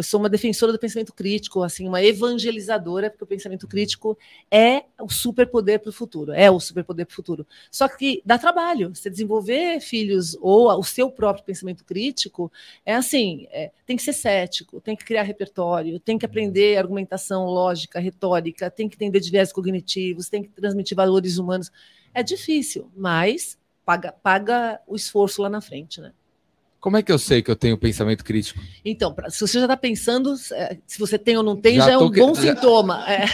eu 0.00 0.02
sou 0.02 0.18
uma 0.18 0.30
defensora 0.30 0.72
do 0.72 0.78
pensamento 0.78 1.12
crítico, 1.12 1.62
assim, 1.62 1.86
uma 1.86 2.02
evangelizadora, 2.02 3.10
porque 3.10 3.24
o 3.24 3.26
pensamento 3.26 3.68
crítico 3.68 4.18
é 4.50 4.84
o 4.98 5.10
superpoder 5.10 5.78
para 5.78 5.90
o 5.90 5.92
futuro, 5.92 6.32
é 6.32 6.50
o 6.50 6.58
superpoder 6.58 7.04
para 7.06 7.12
o 7.12 7.16
futuro. 7.16 7.46
Só 7.70 7.86
que 7.86 8.22
dá 8.24 8.38
trabalho. 8.38 8.94
Você 8.94 9.10
desenvolver 9.10 9.78
filhos 9.80 10.36
ou 10.40 10.70
o 10.70 10.82
seu 10.82 11.10
próprio 11.10 11.44
pensamento 11.44 11.84
crítico 11.84 12.50
é 12.84 12.94
assim, 12.94 13.46
é, 13.50 13.70
tem 13.84 13.96
que 13.96 14.02
ser 14.02 14.14
cético, 14.14 14.80
tem 14.80 14.96
que 14.96 15.04
criar 15.04 15.22
repertório, 15.22 16.00
tem 16.00 16.18
que 16.18 16.24
aprender 16.24 16.78
argumentação, 16.78 17.44
lógica, 17.44 18.00
retórica, 18.00 18.70
tem 18.70 18.88
que 18.88 18.96
entender 18.96 19.20
diversos 19.20 19.52
cognitivos, 19.52 20.30
tem 20.30 20.42
que 20.42 20.48
transmitir 20.48 20.96
valores 20.96 21.36
humanos 21.36 21.70
É 22.14 22.22
difícil, 22.22 22.90
mas 22.96 23.58
paga, 23.84 24.12
paga 24.12 24.80
o 24.86 24.96
esforço 24.96 25.42
lá 25.42 25.48
na 25.50 25.60
frente, 25.60 26.00
né? 26.00 26.12
Como 26.80 26.96
é 26.96 27.02
que 27.02 27.12
eu 27.12 27.18
sei 27.18 27.42
que 27.42 27.50
eu 27.50 27.56
tenho 27.56 27.76
pensamento 27.76 28.24
crítico? 28.24 28.58
Então, 28.82 29.12
pra, 29.12 29.28
se 29.28 29.38
você 29.38 29.58
já 29.58 29.66
está 29.66 29.76
pensando 29.76 30.34
é, 30.52 30.78
se 30.86 30.98
você 30.98 31.18
tem 31.18 31.36
ou 31.36 31.42
não 31.42 31.54
tem, 31.54 31.76
já, 31.76 31.84
já 31.84 31.92
é 31.92 31.98
um 31.98 32.10
bom 32.10 32.32
que... 32.32 32.40
sintoma. 32.40 33.04
É. 33.06 33.26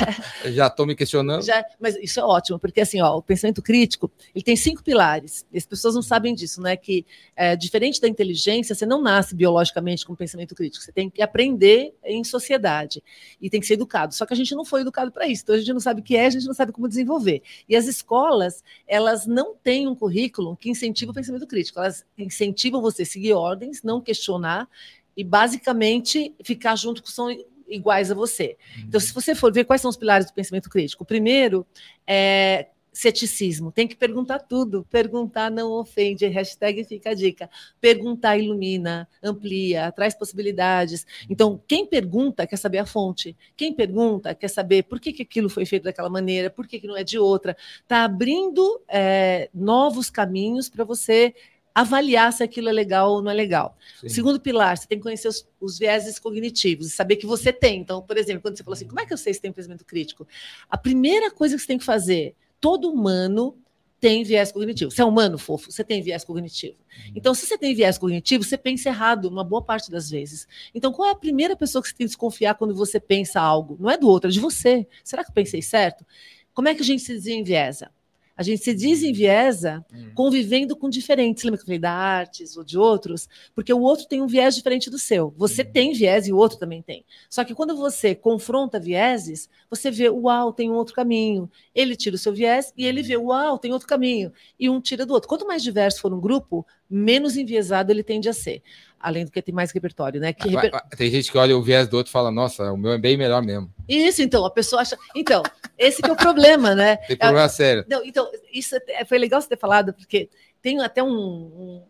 Já 0.50 0.68
estou 0.68 0.86
me 0.86 0.94
questionando. 0.94 1.42
Já, 1.42 1.64
mas 1.80 1.96
isso 1.96 2.20
é 2.20 2.24
ótimo, 2.24 2.58
porque 2.58 2.80
assim, 2.80 3.00
ó, 3.00 3.16
o 3.16 3.22
pensamento 3.22 3.60
crítico 3.60 4.10
ele 4.34 4.42
tem 4.42 4.56
cinco 4.56 4.82
pilares. 4.82 5.44
E 5.52 5.58
as 5.58 5.66
pessoas 5.66 5.94
não 5.94 6.02
sabem 6.02 6.34
disso, 6.34 6.60
né? 6.60 6.76
Que 6.76 7.04
é, 7.34 7.54
diferente 7.56 8.00
da 8.00 8.08
inteligência, 8.08 8.74
você 8.74 8.86
não 8.86 9.02
nasce 9.02 9.34
biologicamente 9.34 10.04
com 10.04 10.14
pensamento 10.14 10.54
crítico. 10.54 10.84
Você 10.84 10.92
tem 10.92 11.10
que 11.10 11.22
aprender 11.22 11.94
em 12.04 12.24
sociedade 12.24 13.02
e 13.40 13.50
tem 13.50 13.60
que 13.60 13.66
ser 13.66 13.74
educado. 13.74 14.14
Só 14.14 14.24
que 14.26 14.32
a 14.32 14.36
gente 14.36 14.54
não 14.54 14.64
foi 14.64 14.80
educado 14.80 15.12
para 15.12 15.26
isso. 15.26 15.42
Então 15.42 15.54
a 15.54 15.58
gente 15.58 15.72
não 15.72 15.80
sabe 15.80 16.00
o 16.00 16.04
que 16.04 16.16
é, 16.16 16.26
a 16.26 16.30
gente 16.30 16.46
não 16.46 16.54
sabe 16.54 16.72
como 16.72 16.88
desenvolver. 16.88 17.42
E 17.68 17.76
as 17.76 17.86
escolas, 17.86 18.64
elas 18.86 19.26
não 19.26 19.54
têm 19.54 19.86
um 19.86 19.94
currículo 19.94 20.56
que 20.56 20.70
incentiva 20.70 21.12
o 21.12 21.14
pensamento 21.14 21.46
crítico. 21.46 21.78
Elas 21.78 22.04
incentivam 22.18 22.80
você 22.80 23.02
a 23.02 23.06
seguir 23.06 23.35
ordens, 23.36 23.82
não 23.82 24.00
questionar 24.00 24.68
e 25.16 25.22
basicamente 25.22 26.34
ficar 26.42 26.76
junto 26.76 27.02
com 27.02 27.08
são 27.08 27.28
iguais 27.68 28.10
a 28.10 28.14
você. 28.14 28.56
Então, 28.78 29.00
se 29.00 29.12
você 29.12 29.34
for 29.34 29.52
ver 29.52 29.64
quais 29.64 29.80
são 29.80 29.88
os 29.88 29.96
pilares 29.96 30.26
do 30.26 30.34
pensamento 30.34 30.70
crítico, 30.70 31.04
o 31.04 31.06
primeiro 31.06 31.66
é 32.06 32.68
ceticismo. 32.96 33.70
Tem 33.70 33.86
que 33.86 33.94
perguntar 33.94 34.38
tudo. 34.38 34.86
Perguntar 34.88 35.50
não 35.50 35.70
ofende. 35.72 36.26
Hashtag 36.26 36.82
fica 36.84 37.10
a 37.10 37.14
dica. 37.14 37.50
Perguntar 37.78 38.38
ilumina, 38.38 39.06
amplia, 39.22 39.92
traz 39.92 40.14
possibilidades. 40.14 41.06
Então, 41.28 41.60
quem 41.68 41.84
pergunta 41.84 42.46
quer 42.46 42.56
saber 42.56 42.78
a 42.78 42.86
fonte. 42.86 43.36
Quem 43.54 43.74
pergunta 43.74 44.34
quer 44.34 44.48
saber 44.48 44.84
por 44.84 44.98
que, 44.98 45.12
que 45.12 45.22
aquilo 45.22 45.50
foi 45.50 45.66
feito 45.66 45.82
daquela 45.82 46.08
maneira, 46.08 46.48
por 46.48 46.66
que, 46.66 46.80
que 46.80 46.86
não 46.86 46.96
é 46.96 47.04
de 47.04 47.18
outra. 47.18 47.54
Está 47.82 48.02
abrindo 48.04 48.80
é, 48.88 49.50
novos 49.52 50.08
caminhos 50.08 50.70
para 50.70 50.82
você 50.82 51.34
avaliar 51.76 52.32
se 52.32 52.42
aquilo 52.42 52.70
é 52.70 52.72
legal 52.72 53.12
ou 53.12 53.20
não 53.20 53.30
é 53.30 53.34
legal. 53.34 53.76
Sim. 54.00 54.06
O 54.06 54.10
segundo 54.10 54.40
pilar, 54.40 54.78
você 54.78 54.88
tem 54.88 54.96
que 54.96 55.02
conhecer 55.02 55.28
os, 55.28 55.46
os 55.60 55.78
vieses 55.78 56.18
cognitivos 56.18 56.86
e 56.86 56.90
saber 56.90 57.16
que 57.16 57.26
você 57.26 57.52
tem. 57.52 57.80
Então, 57.80 58.00
por 58.00 58.16
exemplo, 58.16 58.40
quando 58.40 58.56
você 58.56 58.64
falou 58.64 58.74
assim, 58.74 58.86
como 58.86 58.98
é 58.98 59.04
que 59.04 59.12
eu 59.12 59.18
sei 59.18 59.34
se 59.34 59.42
tem 59.42 59.52
pensamento 59.52 59.84
crítico? 59.84 60.26
A 60.70 60.78
primeira 60.78 61.30
coisa 61.30 61.54
que 61.54 61.60
você 61.60 61.66
tem 61.66 61.76
que 61.76 61.84
fazer, 61.84 62.34
todo 62.62 62.90
humano 62.90 63.58
tem 64.00 64.24
viés 64.24 64.50
cognitivo. 64.50 64.90
Você 64.90 65.02
é 65.02 65.04
humano, 65.04 65.36
fofo, 65.36 65.70
você 65.70 65.84
tem 65.84 66.00
viés 66.00 66.24
cognitivo. 66.24 66.78
Uhum. 66.78 67.12
Então, 67.14 67.34
se 67.34 67.44
você 67.44 67.58
tem 67.58 67.74
viés 67.74 67.98
cognitivo, 67.98 68.42
você 68.42 68.56
pensa 68.56 68.88
errado 68.88 69.26
uma 69.26 69.44
boa 69.44 69.60
parte 69.60 69.90
das 69.90 70.08
vezes. 70.08 70.48
Então, 70.74 70.94
qual 70.94 71.10
é 71.10 71.12
a 71.12 71.16
primeira 71.16 71.54
pessoa 71.54 71.82
que 71.82 71.88
você 71.88 71.94
tem 71.94 72.06
que 72.06 72.10
desconfiar 72.10 72.54
quando 72.54 72.74
você 72.74 72.98
pensa 72.98 73.38
algo? 73.38 73.76
Não 73.78 73.90
é 73.90 73.98
do 73.98 74.08
outro, 74.08 74.30
é 74.30 74.32
de 74.32 74.40
você. 74.40 74.86
Será 75.04 75.22
que 75.22 75.28
eu 75.28 75.34
pensei 75.34 75.60
certo? 75.60 76.06
Como 76.54 76.68
é 76.68 76.74
que 76.74 76.80
a 76.80 76.84
gente 76.86 77.02
se 77.02 77.12
desenviesa? 77.12 77.90
A 78.36 78.42
gente 78.42 78.62
se 78.62 78.74
desenviesa 78.74 79.84
hum. 79.92 80.10
convivendo 80.14 80.76
com 80.76 80.90
diferentes. 80.90 81.42
Lembra 81.42 81.56
que 81.58 81.62
eu 81.62 81.66
falei 81.66 81.78
da 81.78 81.90
artes 81.90 82.56
ou 82.56 82.62
de 82.62 82.76
outros? 82.76 83.28
Porque 83.54 83.72
o 83.72 83.80
outro 83.80 84.06
tem 84.06 84.20
um 84.20 84.26
viés 84.26 84.54
diferente 84.54 84.90
do 84.90 84.98
seu. 84.98 85.32
Você 85.38 85.62
hum. 85.62 85.70
tem 85.72 85.92
viés 85.94 86.26
e 86.26 86.32
o 86.32 86.36
outro 86.36 86.58
também 86.58 86.82
tem. 86.82 87.04
Só 87.30 87.44
que 87.44 87.54
quando 87.54 87.74
você 87.74 88.14
confronta 88.14 88.78
vieses, 88.78 89.48
você 89.70 89.90
vê, 89.90 90.10
uau, 90.10 90.52
tem 90.52 90.70
um 90.70 90.74
outro 90.74 90.94
caminho. 90.94 91.50
Ele 91.74 91.96
tira 91.96 92.16
o 92.16 92.18
seu 92.18 92.32
viés 92.32 92.74
e 92.76 92.84
ele 92.84 93.02
vê, 93.02 93.16
uau, 93.16 93.58
tem 93.58 93.72
outro 93.72 93.88
caminho. 93.88 94.30
E 94.60 94.68
um 94.68 94.80
tira 94.80 95.06
do 95.06 95.14
outro. 95.14 95.28
Quanto 95.28 95.46
mais 95.46 95.62
diverso 95.62 96.02
for 96.02 96.12
um 96.12 96.20
grupo, 96.20 96.66
menos 96.90 97.36
enviesado 97.36 97.90
ele 97.90 98.02
tende 98.02 98.28
a 98.28 98.32
ser. 98.32 98.62
Além 98.98 99.24
do 99.24 99.30
que 99.30 99.40
tem 99.42 99.54
mais 99.54 99.70
repertório, 99.70 100.20
né? 100.20 100.32
Que 100.32 100.48
reper... 100.48 100.72
Tem 100.96 101.10
gente 101.10 101.30
que 101.30 101.38
olha 101.38 101.56
o 101.56 101.62
viés 101.62 101.86
do 101.86 101.96
outro 101.96 102.10
e 102.10 102.12
fala, 102.12 102.30
nossa, 102.30 102.72
o 102.72 102.76
meu 102.76 102.92
é 102.92 102.98
bem 102.98 103.16
melhor 103.16 103.42
mesmo. 103.42 103.72
Isso, 103.88 104.22
então, 104.22 104.44
a 104.44 104.50
pessoa 104.50 104.82
acha. 104.82 104.96
Então, 105.14 105.42
esse 105.78 106.02
que 106.02 106.08
é 106.08 106.12
o 106.12 106.16
problema, 106.16 106.74
né? 106.74 106.96
Tem 107.06 107.16
problema 107.16 107.44
é... 107.44 107.48
sério. 107.48 107.84
Não, 107.88 108.04
então, 108.04 108.30
isso 108.52 108.76
é, 108.88 109.04
foi 109.04 109.18
legal 109.18 109.40
você 109.40 109.48
ter 109.48 109.58
falado, 109.58 109.92
porque 109.92 110.28
tem 110.60 110.80
até 110.80 111.02
um, 111.02 111.08
um 111.08 111.82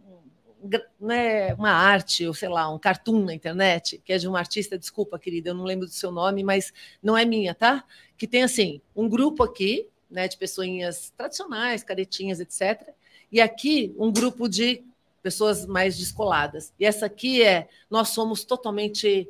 né, 1.01 1.55
uma 1.55 1.71
arte, 1.71 2.27
ou 2.27 2.35
sei 2.35 2.49
lá, 2.49 2.69
um 2.73 2.79
cartoon 2.79 3.25
na 3.25 3.35
internet, 3.35 4.01
que 4.05 4.13
é 4.13 4.19
de 4.19 4.27
uma 4.27 4.39
artista, 4.39 4.79
desculpa, 4.79 5.19
querida, 5.19 5.51
eu 5.51 5.55
não 5.55 5.65
lembro 5.65 5.87
do 5.87 5.93
seu 5.93 6.11
nome, 6.11 6.43
mas 6.43 6.73
não 7.03 7.17
é 7.17 7.25
minha, 7.25 7.55
tá? 7.55 7.85
Que 8.17 8.27
tem 8.27 8.43
assim, 8.43 8.81
um 8.95 9.09
grupo 9.09 9.43
aqui, 9.43 9.89
né, 10.11 10.29
de 10.29 10.37
pessoinhas 10.37 11.13
tradicionais, 11.17 11.83
caretinhas, 11.83 12.41
etc. 12.41 12.89
E 13.31 13.41
aqui 13.41 13.95
um 13.99 14.13
grupo 14.13 14.49
de 14.49 14.85
pessoas 15.27 15.67
mais 15.67 15.99
descoladas. 15.99 16.73
E 16.79 16.85
essa 16.85 17.07
aqui 17.07 17.43
é 17.43 17.67
nós 17.91 18.11
somos 18.11 18.45
totalmente 18.45 19.29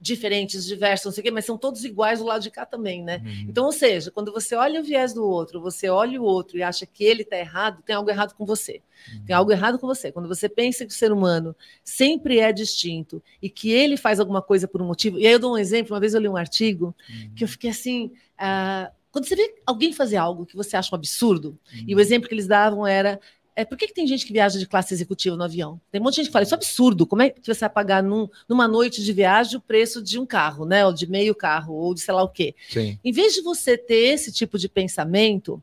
diferentes, 0.00 0.64
diversos, 0.64 1.04
não 1.04 1.12
sei 1.12 1.20
o 1.20 1.24
quê, 1.24 1.30
mas 1.30 1.44
são 1.44 1.58
todos 1.58 1.84
iguais 1.84 2.18
do 2.18 2.24
lado 2.24 2.40
de 2.40 2.50
cá 2.50 2.64
também, 2.64 3.02
né? 3.02 3.20
Uhum. 3.22 3.46
Então, 3.48 3.66
ou 3.66 3.72
seja, 3.72 4.10
quando 4.10 4.32
você 4.32 4.54
olha 4.54 4.80
o 4.80 4.82
viés 4.82 5.12
do 5.12 5.22
outro, 5.22 5.60
você 5.60 5.90
olha 5.90 6.18
o 6.18 6.24
outro 6.24 6.56
e 6.56 6.62
acha 6.62 6.86
que 6.86 7.04
ele 7.04 7.20
está 7.20 7.36
errado, 7.36 7.82
tem 7.82 7.94
algo 7.94 8.08
errado 8.08 8.34
com 8.34 8.46
você. 8.46 8.80
Uhum. 9.12 9.24
Tem 9.26 9.36
algo 9.36 9.52
errado 9.52 9.78
com 9.78 9.86
você. 9.86 10.10
Quando 10.10 10.26
você 10.26 10.48
pensa 10.48 10.86
que 10.86 10.92
o 10.92 10.96
ser 10.96 11.12
humano 11.12 11.54
sempre 11.82 12.38
é 12.38 12.52
distinto 12.52 13.22
e 13.40 13.50
que 13.50 13.70
ele 13.70 13.98
faz 13.98 14.18
alguma 14.18 14.40
coisa 14.40 14.66
por 14.66 14.80
um 14.80 14.86
motivo. 14.86 15.18
E 15.18 15.26
aí 15.26 15.32
eu 15.34 15.38
dou 15.38 15.52
um 15.52 15.58
exemplo, 15.58 15.92
uma 15.92 16.00
vez 16.00 16.14
eu 16.14 16.20
li 16.22 16.28
um 16.28 16.38
artigo 16.38 16.94
uhum. 17.06 17.34
que 17.34 17.44
eu 17.44 17.48
fiquei 17.48 17.68
assim. 17.68 18.12
Uh, 18.34 18.90
quando 19.12 19.26
você 19.26 19.36
vê 19.36 19.54
alguém 19.66 19.92
fazer 19.92 20.16
algo 20.16 20.46
que 20.46 20.56
você 20.56 20.74
acha 20.74 20.94
um 20.94 20.96
absurdo, 20.96 21.58
e 21.86 21.92
o 21.92 21.96
uhum. 21.96 22.00
exemplo 22.00 22.28
que 22.28 22.34
eles 22.34 22.46
davam 22.46 22.86
era 22.86 23.20
é, 23.56 23.64
por 23.64 23.78
que, 23.78 23.86
que 23.86 23.94
tem 23.94 24.06
gente 24.06 24.26
que 24.26 24.32
viaja 24.32 24.58
de 24.58 24.66
classe 24.66 24.92
executiva 24.92 25.36
no 25.36 25.44
avião? 25.44 25.80
Tem 25.90 26.00
um 26.00 26.04
monte 26.04 26.14
de 26.14 26.16
gente 26.22 26.26
que 26.26 26.32
fala, 26.32 26.42
isso 26.42 26.54
é 26.54 26.56
absurdo, 26.56 27.06
como 27.06 27.22
é 27.22 27.30
que 27.30 27.46
você 27.46 27.60
vai 27.60 27.70
pagar 27.70 28.02
num, 28.02 28.28
numa 28.48 28.66
noite 28.66 29.02
de 29.02 29.12
viagem 29.12 29.56
o 29.56 29.60
preço 29.60 30.02
de 30.02 30.18
um 30.18 30.26
carro, 30.26 30.64
né? 30.64 30.84
Ou 30.84 30.92
de 30.92 31.06
meio 31.08 31.34
carro, 31.34 31.74
ou 31.74 31.94
de 31.94 32.00
sei 32.00 32.14
lá 32.14 32.22
o 32.22 32.28
quê. 32.28 32.54
Sim. 32.68 32.98
Em 33.04 33.12
vez 33.12 33.34
de 33.34 33.42
você 33.42 33.78
ter 33.78 34.14
esse 34.14 34.32
tipo 34.32 34.58
de 34.58 34.68
pensamento, 34.68 35.62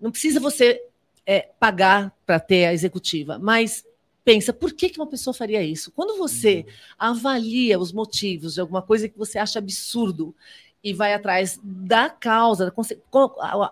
não 0.00 0.10
precisa 0.10 0.40
você 0.40 0.82
é, 1.24 1.48
pagar 1.60 2.12
para 2.26 2.40
ter 2.40 2.66
a 2.66 2.72
executiva, 2.72 3.38
mas 3.38 3.84
pensa, 4.24 4.52
por 4.52 4.72
que, 4.72 4.90
que 4.90 5.00
uma 5.00 5.06
pessoa 5.06 5.32
faria 5.32 5.62
isso? 5.62 5.92
Quando 5.92 6.18
você 6.18 6.66
uhum. 6.66 6.72
avalia 6.98 7.78
os 7.78 7.92
motivos 7.92 8.54
de 8.54 8.60
alguma 8.60 8.82
coisa 8.82 9.08
que 9.08 9.16
você 9.16 9.38
acha 9.38 9.58
absurdo 9.58 10.34
e 10.82 10.92
vai 10.92 11.12
atrás 11.12 11.58
da 11.62 12.08
causa, 12.08 12.72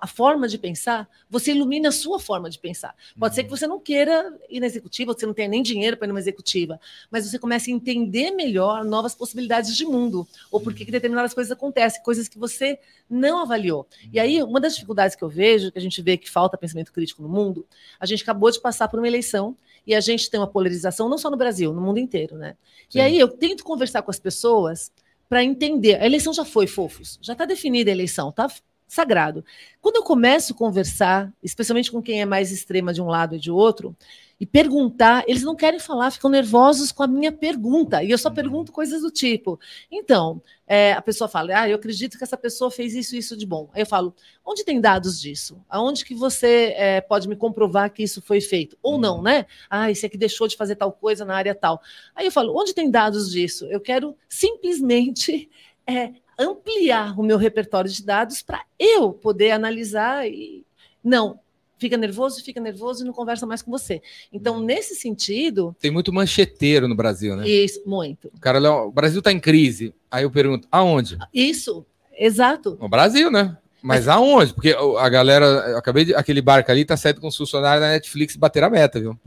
a 0.00 0.06
forma 0.08 0.48
de 0.48 0.58
pensar, 0.58 1.08
você 1.30 1.52
ilumina 1.52 1.88
a 1.90 1.92
sua 1.92 2.18
forma 2.18 2.50
de 2.50 2.58
pensar. 2.58 2.96
Pode 3.18 3.34
ser 3.34 3.44
que 3.44 3.50
uhum. 3.50 3.56
você 3.56 3.66
não 3.66 3.78
queira 3.78 4.36
ir 4.50 4.58
na 4.58 4.66
executiva, 4.66 5.12
você 5.12 5.24
não 5.24 5.32
tenha 5.32 5.48
nem 5.48 5.62
dinheiro 5.62 5.96
para 5.96 6.06
ir 6.06 6.08
numa 6.08 6.18
executiva, 6.18 6.80
mas 7.10 7.28
você 7.28 7.38
começa 7.38 7.70
a 7.70 7.72
entender 7.72 8.32
melhor 8.32 8.84
novas 8.84 9.14
possibilidades 9.14 9.76
de 9.76 9.84
mundo, 9.84 10.26
ou 10.50 10.60
por 10.60 10.74
que 10.74 10.84
uhum. 10.84 10.90
determinadas 10.90 11.32
coisas 11.32 11.52
acontecem, 11.52 12.02
coisas 12.02 12.26
que 12.26 12.38
você 12.38 12.78
não 13.08 13.40
avaliou. 13.40 13.86
E 14.12 14.18
aí, 14.18 14.42
uma 14.42 14.60
das 14.60 14.74
dificuldades 14.74 15.14
que 15.14 15.22
eu 15.22 15.28
vejo, 15.28 15.70
que 15.70 15.78
a 15.78 15.82
gente 15.82 16.02
vê 16.02 16.16
que 16.16 16.28
falta 16.28 16.58
pensamento 16.58 16.92
crítico 16.92 17.22
no 17.22 17.28
mundo, 17.28 17.64
a 18.00 18.06
gente 18.06 18.24
acabou 18.24 18.50
de 18.50 18.60
passar 18.60 18.88
por 18.88 18.98
uma 18.98 19.06
eleição 19.06 19.56
e 19.86 19.94
a 19.94 20.00
gente 20.00 20.28
tem 20.28 20.40
uma 20.40 20.48
polarização 20.48 21.08
não 21.08 21.16
só 21.16 21.30
no 21.30 21.36
Brasil, 21.36 21.72
no 21.72 21.80
mundo 21.80 21.98
inteiro, 21.98 22.36
né? 22.36 22.56
Sim. 22.90 22.98
E 22.98 23.00
aí 23.00 23.18
eu 23.18 23.28
tento 23.28 23.62
conversar 23.62 24.02
com 24.02 24.10
as 24.10 24.18
pessoas 24.18 24.90
para 25.28 25.44
entender. 25.44 26.00
A 26.00 26.06
eleição 26.06 26.32
já 26.32 26.44
foi, 26.44 26.66
fofos, 26.66 27.18
já 27.22 27.32
está 27.32 27.44
definida 27.44 27.90
a 27.90 27.92
eleição, 27.92 28.32
tá 28.32 28.48
sagrado. 28.86 29.44
Quando 29.80 29.96
eu 29.96 30.02
começo 30.02 30.52
a 30.52 30.56
conversar, 30.56 31.32
especialmente 31.42 31.90
com 31.90 32.02
quem 32.02 32.20
é 32.20 32.24
mais 32.24 32.52
extrema 32.52 32.92
de 32.92 33.02
um 33.02 33.06
lado 33.06 33.34
e 33.34 33.38
de 33.38 33.50
outro, 33.50 33.96
e 34.38 34.44
perguntar, 34.44 35.24
eles 35.26 35.42
não 35.42 35.56
querem 35.56 35.80
falar, 35.80 36.10
ficam 36.10 36.30
nervosos 36.30 36.92
com 36.92 37.02
a 37.02 37.06
minha 37.06 37.32
pergunta. 37.32 38.02
E 38.02 38.10
eu 38.10 38.18
só 38.18 38.30
pergunto 38.30 38.70
coisas 38.70 39.00
do 39.00 39.10
tipo. 39.10 39.58
Então, 39.90 40.42
é, 40.66 40.92
a 40.92 41.00
pessoa 41.00 41.26
fala, 41.26 41.60
ah, 41.60 41.68
eu 41.68 41.76
acredito 41.76 42.18
que 42.18 42.24
essa 42.24 42.36
pessoa 42.36 42.70
fez 42.70 42.94
isso 42.94 43.16
isso 43.16 43.36
de 43.36 43.46
bom. 43.46 43.70
Aí 43.72 43.80
eu 43.80 43.86
falo, 43.86 44.14
onde 44.44 44.64
tem 44.64 44.80
dados 44.80 45.18
disso? 45.20 45.64
Aonde 45.68 46.04
que 46.04 46.14
você 46.14 46.74
é, 46.76 47.00
pode 47.00 47.28
me 47.28 47.36
comprovar 47.36 47.90
que 47.90 48.02
isso 48.02 48.20
foi 48.20 48.40
feito? 48.40 48.76
Ou 48.82 48.98
não, 48.98 49.22
né? 49.22 49.46
Ah, 49.70 49.90
esse 49.90 50.04
aqui 50.04 50.18
deixou 50.18 50.46
de 50.46 50.56
fazer 50.56 50.76
tal 50.76 50.92
coisa 50.92 51.24
na 51.24 51.34
área 51.34 51.54
tal. 51.54 51.80
Aí 52.14 52.26
eu 52.26 52.32
falo, 52.32 52.54
onde 52.58 52.74
tem 52.74 52.90
dados 52.90 53.30
disso? 53.30 53.66
Eu 53.66 53.80
quero 53.80 54.14
simplesmente 54.28 55.48
é, 55.86 56.12
ampliar 56.38 57.18
o 57.18 57.22
meu 57.22 57.38
repertório 57.38 57.90
de 57.90 58.04
dados 58.04 58.42
para 58.42 58.62
eu 58.78 59.12
poder 59.12 59.52
analisar 59.52 60.28
e. 60.28 60.64
Não, 61.02 61.38
fica 61.78 61.96
nervoso, 61.96 62.42
fica 62.42 62.60
nervoso 62.60 63.02
e 63.02 63.06
não 63.06 63.12
conversa 63.12 63.46
mais 63.46 63.62
com 63.62 63.70
você. 63.70 64.00
Então, 64.32 64.60
nesse 64.60 64.94
sentido. 64.94 65.74
Tem 65.80 65.90
muito 65.90 66.12
mancheteiro 66.12 66.88
no 66.88 66.94
Brasil, 66.94 67.36
né? 67.36 67.48
Isso, 67.48 67.82
muito. 67.86 68.28
O 68.34 68.40
cara, 68.40 68.60
o 68.82 68.90
Brasil 68.90 69.18
está 69.18 69.32
em 69.32 69.40
crise. 69.40 69.94
Aí 70.10 70.24
eu 70.24 70.30
pergunto, 70.30 70.66
aonde? 70.70 71.18
Isso, 71.32 71.84
exato. 72.16 72.76
No 72.80 72.88
Brasil, 72.88 73.30
né? 73.30 73.56
Mas, 73.82 74.08
aonde? 74.08 74.52
Porque 74.52 74.74
a 74.98 75.08
galera, 75.08 75.78
acabei 75.78 76.04
de. 76.06 76.14
Aquele 76.14 76.42
barco 76.42 76.70
ali 76.70 76.84
tá 76.84 76.96
saindo 76.96 77.20
com 77.20 77.28
os 77.28 77.36
funcionários 77.36 77.80
da 77.80 77.92
Netflix 77.92 78.34
bater 78.34 78.64
a 78.64 78.70
meta, 78.70 78.98
viu? 78.98 79.18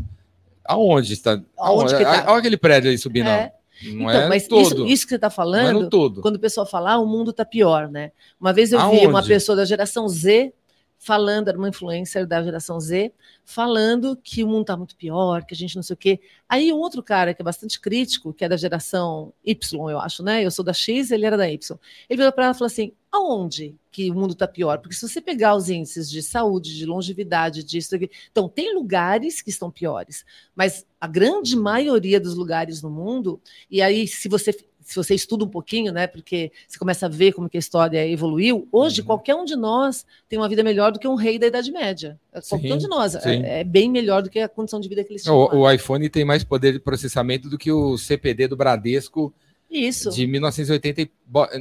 Aonde 0.65 1.13
está? 1.13 1.31
Aonde, 1.31 1.45
aonde 1.93 1.97
que 1.97 2.03
tá? 2.03 2.25
Olha 2.27 2.39
aquele 2.39 2.57
prédio 2.57 2.91
aí 2.91 2.97
subindo. 2.97 3.29
É. 3.29 3.53
Não 3.83 4.09
então, 4.09 4.21
é 4.23 4.27
mas. 4.27 4.47
Isso, 4.51 4.85
isso 4.85 5.03
que 5.05 5.09
você 5.09 5.15
está 5.15 5.29
falando, 5.29 5.89
quando 6.21 6.35
o 6.35 6.39
pessoal 6.39 6.65
fala, 6.67 6.93
ah, 6.93 6.99
o 6.99 7.05
mundo 7.05 7.31
está 7.31 7.45
pior, 7.45 7.88
né? 7.89 8.12
Uma 8.39 8.51
vez 8.51 8.73
eu 8.73 8.79
Aonde? 8.79 8.99
vi 8.99 9.07
uma 9.07 9.23
pessoa 9.23 9.55
da 9.55 9.63
geração 9.63 10.07
Z 10.09 10.53
falando, 10.99 11.47
era 11.47 11.57
uma 11.57 11.69
influencer 11.69 12.27
da 12.27 12.43
geração 12.43 12.77
Z, 12.77 13.13
falando 13.45 14.17
que 14.21 14.43
o 14.43 14.47
mundo 14.47 14.62
está 14.62 14.75
muito 14.75 14.97
pior, 14.97 15.45
que 15.45 15.53
a 15.53 15.57
gente 15.57 15.77
não 15.77 15.81
sei 15.81 15.93
o 15.93 15.97
quê. 15.97 16.19
Aí 16.47 16.71
um 16.73 16.77
outro 16.77 17.01
cara 17.01 17.33
que 17.33 17.41
é 17.41 17.45
bastante 17.45 17.79
crítico, 17.79 18.33
que 18.33 18.43
é 18.43 18.49
da 18.49 18.57
geração 18.57 19.33
Y, 19.43 19.89
eu 19.89 19.97
acho, 19.97 20.21
né? 20.21 20.45
Eu 20.45 20.51
sou 20.51 20.63
da 20.63 20.73
X, 20.73 21.09
ele 21.09 21.25
era 21.25 21.38
da 21.38 21.49
Y. 21.49 21.79
Ele 22.09 22.17
virou 22.17 22.33
para 22.33 22.43
ela 22.43 22.53
e 22.53 22.57
falou 22.57 22.67
assim: 22.67 22.91
aonde 23.09 23.75
que 23.89 24.12
o 24.12 24.13
mundo 24.13 24.33
está 24.33 24.45
pior? 24.45 24.79
Porque 24.79 24.93
se 24.93 25.07
você 25.07 25.21
pegar 25.21 25.55
os 25.55 25.69
índices 25.69 26.09
de 26.09 26.21
saúde, 26.21 26.75
de 26.75 26.85
longevidade, 26.85 27.63
disso, 27.63 27.95
então 28.29 28.49
tem 28.49 28.75
lugares 28.75 29.41
que 29.41 29.49
estão 29.49 29.71
piores, 29.71 30.25
mas 30.53 30.85
a 30.99 31.07
grande 31.07 31.55
maioria 31.55 32.19
dos 32.19 32.35
lugares 32.35 32.81
no 32.81 32.89
mundo, 32.89 33.41
e 33.71 33.81
aí 33.81 34.05
se 34.05 34.27
você 34.27 34.51
se 34.89 34.95
você 34.95 35.13
estuda 35.13 35.45
um 35.45 35.47
pouquinho, 35.47 35.91
né, 35.91 36.08
porque 36.08 36.52
você 36.67 36.80
começa 36.80 37.06
a 37.06 37.10
ver 37.10 37.32
como 37.34 37.47
que 37.47 37.58
a 37.58 37.60
história 37.60 38.08
evoluiu, 38.08 38.67
hoje 38.71 39.02
uhum. 39.02 39.08
qualquer 39.08 39.36
um 39.36 39.45
de 39.45 39.56
nós 39.56 40.04
tem 40.28 40.39
uma 40.39 40.49
vida 40.49 40.63
melhor 40.63 40.91
do 40.91 40.99
que 40.99 41.08
um 41.08 41.13
rei 41.13 41.38
da 41.38 41.45
Idade 41.45 41.71
Média. 41.71 42.19
Qualquer 42.49 42.73
um 42.73 42.78
de 42.78 42.88
nós 42.88 43.13
é, 43.15 43.60
é, 43.60 43.63
bem 43.63 43.89
melhor 43.89 44.23
do 44.23 44.30
que 44.30 44.39
a 44.39 44.49
condição 44.49 44.80
de 44.80 44.89
vida 44.89 45.04
que 45.04 45.12
eles 45.12 45.23
tinham. 45.23 45.38
O, 45.38 45.60
o 45.60 45.71
iPhone 45.71 46.10
tem 46.10 46.25
mais 46.25 46.43
poder 46.43 46.73
de 46.73 46.80
processamento 46.80 47.47
do 47.47 47.58
que 47.58 47.71
o 47.71 47.97
CPD 47.97 48.47
do 48.47 48.58
Bradesco 48.58 49.32
isso. 49.69 50.10
De 50.10 50.25
1980, 50.25 51.12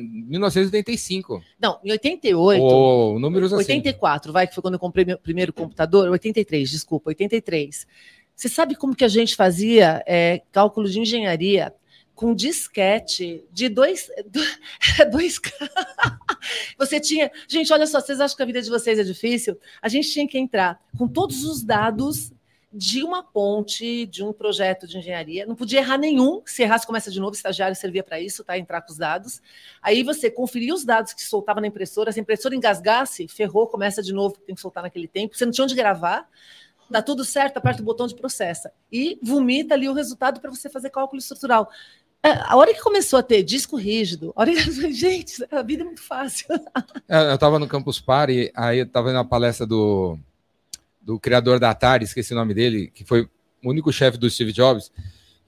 1985. 0.02 1.42
Não, 1.60 1.78
em 1.84 1.92
88. 1.92 2.62
Ou 2.62 3.18
números 3.18 3.52
84, 3.52 4.30
assim. 4.30 4.32
vai, 4.32 4.46
que 4.46 4.54
foi 4.54 4.62
quando 4.62 4.74
eu 4.74 4.80
comprei 4.80 5.04
meu 5.04 5.18
primeiro 5.18 5.52
computador. 5.52 6.08
83, 6.08 6.70
desculpa, 6.70 7.10
83. 7.10 7.86
Você 8.34 8.48
sabe 8.48 8.76
como 8.76 8.94
que 8.94 9.04
a 9.04 9.08
gente 9.08 9.36
fazia 9.36 10.02
é, 10.06 10.40
cálculo 10.52 10.88
de 10.88 11.00
engenharia 11.00 11.74
com 12.18 12.34
disquete 12.34 13.44
de 13.52 13.68
dois. 13.68 14.10
dois 15.12 15.40
você 16.76 16.98
tinha. 16.98 17.30
Gente, 17.46 17.72
olha 17.72 17.86
só, 17.86 18.00
vocês 18.00 18.20
acham 18.20 18.36
que 18.36 18.42
a 18.42 18.46
vida 18.46 18.60
de 18.60 18.68
vocês 18.68 18.98
é 18.98 19.04
difícil? 19.04 19.56
A 19.80 19.88
gente 19.88 20.10
tinha 20.10 20.26
que 20.26 20.36
entrar 20.36 20.80
com 20.98 21.06
todos 21.06 21.44
os 21.44 21.62
dados 21.62 22.32
de 22.72 23.04
uma 23.04 23.22
ponte, 23.22 24.04
de 24.04 24.24
um 24.24 24.32
projeto 24.32 24.84
de 24.84 24.98
engenharia. 24.98 25.46
Não 25.46 25.54
podia 25.54 25.78
errar 25.78 25.96
nenhum. 25.96 26.42
Se 26.44 26.64
errasse, 26.64 26.84
começa 26.84 27.08
de 27.08 27.20
novo. 27.20 27.30
O 27.30 27.36
estagiário 27.36 27.76
servia 27.76 28.02
para 28.02 28.20
isso, 28.20 28.42
tá? 28.42 28.58
Entrar 28.58 28.82
com 28.82 28.90
os 28.90 28.98
dados. 28.98 29.40
Aí 29.80 30.02
você 30.02 30.28
conferia 30.28 30.74
os 30.74 30.84
dados 30.84 31.12
que 31.12 31.22
soltava 31.22 31.60
na 31.60 31.68
impressora. 31.68 32.10
Se 32.10 32.18
a 32.18 32.22
impressora 32.22 32.52
engasgasse, 32.52 33.28
ferrou, 33.28 33.68
começa 33.68 34.02
de 34.02 34.12
novo, 34.12 34.36
tem 34.40 34.56
que 34.56 34.60
soltar 34.60 34.82
naquele 34.82 35.06
tempo. 35.06 35.36
Você 35.36 35.44
não 35.44 35.52
tinha 35.52 35.64
onde 35.64 35.76
gravar. 35.76 36.28
Dá 36.90 37.00
tudo 37.00 37.24
certo, 37.24 37.58
aperta 37.58 37.80
o 37.80 37.84
botão 37.84 38.08
de 38.08 38.16
processa. 38.16 38.72
E 38.90 39.20
vomita 39.22 39.74
ali 39.74 39.88
o 39.88 39.92
resultado 39.92 40.40
para 40.40 40.50
você 40.50 40.68
fazer 40.68 40.90
cálculo 40.90 41.20
estrutural. 41.20 41.70
É, 42.22 42.30
a 42.30 42.56
hora 42.56 42.74
que 42.74 42.82
começou 42.82 43.18
a 43.18 43.22
ter 43.22 43.42
disco 43.42 43.76
rígido, 43.76 44.32
a 44.34 44.40
hora 44.40 44.52
que... 44.52 44.92
gente, 44.92 45.44
a 45.50 45.62
vida 45.62 45.82
é 45.82 45.86
muito 45.86 46.02
fácil. 46.02 46.46
É, 47.08 47.30
eu 47.30 47.34
estava 47.34 47.58
no 47.58 47.68
Campus 47.68 48.00
Party, 48.00 48.50
aí 48.54 48.78
eu 48.78 48.84
estava 48.84 49.10
uma 49.10 49.24
palestra 49.24 49.66
do 49.66 50.18
do 51.08 51.18
criador 51.18 51.58
da 51.58 51.70
Atari, 51.70 52.04
esqueci 52.04 52.34
o 52.34 52.36
nome 52.36 52.52
dele, 52.52 52.90
que 52.92 53.02
foi 53.02 53.22
o 53.22 53.30
único 53.70 53.90
chefe 53.90 54.18
do 54.18 54.28
Steve 54.28 54.52
Jobs, 54.52 54.92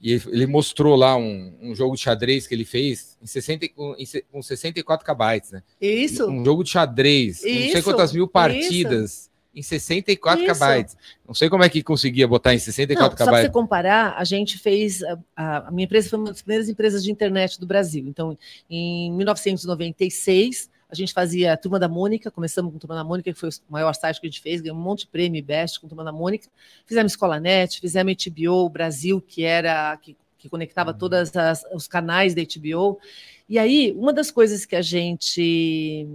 e 0.01 0.13
ele 0.13 0.47
mostrou 0.47 0.95
lá 0.95 1.15
um, 1.15 1.55
um 1.61 1.75
jogo 1.75 1.95
de 1.95 2.01
xadrez 2.01 2.47
que 2.47 2.55
ele 2.55 2.65
fez 2.65 3.15
em, 3.21 3.27
60, 3.27 3.69
com 3.69 4.41
64 4.41 5.05
KB, 5.05 5.51
né? 5.51 5.61
Isso. 5.79 6.27
Um 6.27 6.43
jogo 6.43 6.63
de 6.63 6.71
xadrez, 6.71 7.43
isso, 7.43 7.65
não 7.65 7.71
sei 7.73 7.81
quantas 7.83 8.11
mil 8.11 8.27
partidas. 8.27 9.11
Isso. 9.11 9.30
Em 9.53 9.61
64 9.61 10.43
isso. 10.43 10.59
KB. 10.59 10.85
Não 11.27 11.33
sei 11.33 11.49
como 11.49 11.63
é 11.63 11.69
que 11.69 11.83
conseguia 11.83 12.27
botar 12.27 12.53
em 12.53 12.59
64 12.59 13.17
KB. 13.17 13.23
Só 13.23 13.31
para 13.31 13.41
você 13.41 13.49
comparar, 13.49 14.15
a 14.17 14.23
gente 14.23 14.57
fez. 14.57 15.01
A, 15.35 15.67
a 15.67 15.71
minha 15.71 15.85
empresa 15.85 16.09
foi 16.09 16.19
uma 16.19 16.29
das 16.29 16.41
primeiras 16.41 16.69
empresas 16.69 17.03
de 17.03 17.11
internet 17.11 17.59
do 17.59 17.67
Brasil. 17.67 18.05
Então, 18.07 18.37
em 18.69 19.11
1996, 19.11 20.69
a 20.91 20.95
gente 20.95 21.13
fazia 21.13 21.55
Turma 21.55 21.79
da 21.79 21.87
Mônica, 21.87 22.29
começamos 22.29 22.71
com 22.71 22.77
Turma 22.77 22.95
da 22.95 23.03
Mônica, 23.03 23.31
que 23.31 23.39
foi 23.39 23.49
o 23.49 23.53
maior 23.69 23.93
site 23.93 24.19
que 24.19 24.27
a 24.27 24.29
gente 24.29 24.41
fez, 24.41 24.59
ganhou 24.59 24.77
um 24.77 24.81
monte 24.81 25.01
de 25.01 25.07
prêmio 25.07 25.41
Best 25.41 25.79
com 25.79 25.87
Turma 25.87 26.03
da 26.03 26.11
Mônica. 26.11 26.49
Fizemos 26.85 27.13
Escola 27.13 27.39
Net, 27.39 27.79
fizemos 27.79 28.13
HBO 28.13 28.69
Brasil, 28.69 29.21
que 29.21 29.43
era 29.43 29.95
que, 29.97 30.17
que 30.37 30.49
conectava 30.49 30.91
uhum. 30.91 30.97
todos 30.97 31.31
os 31.73 31.87
canais 31.87 32.35
da 32.35 32.41
HBO. 32.41 32.99
E 33.47 33.57
aí, 33.57 33.93
uma 33.97 34.11
das 34.11 34.31
coisas 34.31 34.65
que 34.65 34.75
a 34.75 34.81
gente 34.81 36.07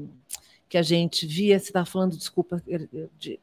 que 0.68 0.78
a 0.78 0.82
gente 0.82 1.26
via, 1.26 1.58
você 1.58 1.66
estava 1.66 1.86
falando, 1.86 2.16
desculpa, 2.16 2.62
de, 3.18 3.38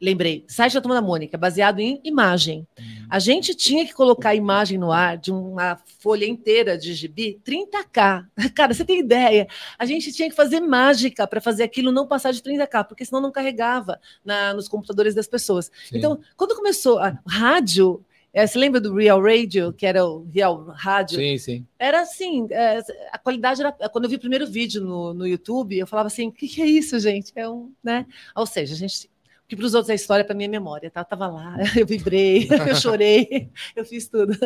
lembrei, 0.00 0.44
site 0.46 0.74
da 0.74 0.80
Turma 0.80 0.94
da 0.94 1.02
Mônica, 1.02 1.36
baseado 1.36 1.80
em 1.80 2.00
imagem. 2.04 2.66
Uhum. 2.78 3.06
A 3.10 3.18
gente 3.18 3.54
tinha 3.54 3.84
que 3.84 3.92
colocar 3.92 4.30
a 4.30 4.34
imagem 4.34 4.78
no 4.78 4.92
ar 4.92 5.16
de 5.16 5.32
uma 5.32 5.78
folha 5.98 6.24
inteira 6.24 6.78
de 6.78 6.94
gibi, 6.94 7.40
30K. 7.44 8.26
Cara, 8.54 8.72
você 8.72 8.84
tem 8.84 9.00
ideia? 9.00 9.48
A 9.78 9.84
gente 9.84 10.12
tinha 10.12 10.28
que 10.28 10.36
fazer 10.36 10.60
mágica 10.60 11.26
para 11.26 11.40
fazer 11.40 11.64
aquilo 11.64 11.90
não 11.90 12.06
passar 12.06 12.32
de 12.32 12.40
30K, 12.40 12.86
porque 12.86 13.04
senão 13.04 13.20
não 13.20 13.32
carregava 13.32 14.00
na, 14.24 14.54
nos 14.54 14.68
computadores 14.68 15.14
das 15.14 15.26
pessoas. 15.26 15.70
Sim. 15.88 15.98
Então, 15.98 16.20
quando 16.36 16.54
começou 16.54 16.98
a 16.98 17.18
rádio, 17.26 18.04
é, 18.32 18.46
você 18.46 18.58
lembra 18.58 18.80
do 18.80 18.94
Real 18.94 19.22
Radio, 19.22 19.72
que 19.72 19.86
era 19.86 20.04
o 20.04 20.28
Real 20.32 20.64
Rádio? 20.66 21.18
Sim, 21.18 21.38
sim. 21.38 21.66
Era 21.78 22.02
assim, 22.02 22.46
é, 22.50 22.80
a 23.12 23.18
qualidade 23.18 23.60
era. 23.60 23.72
Quando 23.72 24.04
eu 24.04 24.10
vi 24.10 24.16
o 24.16 24.20
primeiro 24.20 24.46
vídeo 24.46 24.82
no, 24.82 25.14
no 25.14 25.26
YouTube, 25.26 25.78
eu 25.78 25.86
falava 25.86 26.08
assim: 26.08 26.28
o 26.28 26.32
que, 26.32 26.46
que, 26.46 26.62
é 26.62 26.66
isso, 26.66 26.98
gente? 27.00 27.32
É 27.34 27.48
um. 27.48 27.72
Né? 27.82 28.06
Ou 28.36 28.46
seja, 28.46 28.74
a 28.74 28.76
gente 28.76 29.10
que 29.48 29.56
para 29.56 29.64
os 29.64 29.72
outros 29.72 29.88
é 29.88 29.94
história, 29.94 30.24
para 30.24 30.34
mim 30.34 30.44
é 30.44 30.48
memória, 30.48 30.90
tá? 30.90 31.00
Eu 31.00 31.04
tava 31.06 31.26
lá, 31.26 31.56
eu 31.74 31.86
vibrei, 31.86 32.46
eu 32.68 32.76
chorei, 32.76 33.48
eu 33.74 33.84
fiz 33.84 34.06
tudo. 34.06 34.36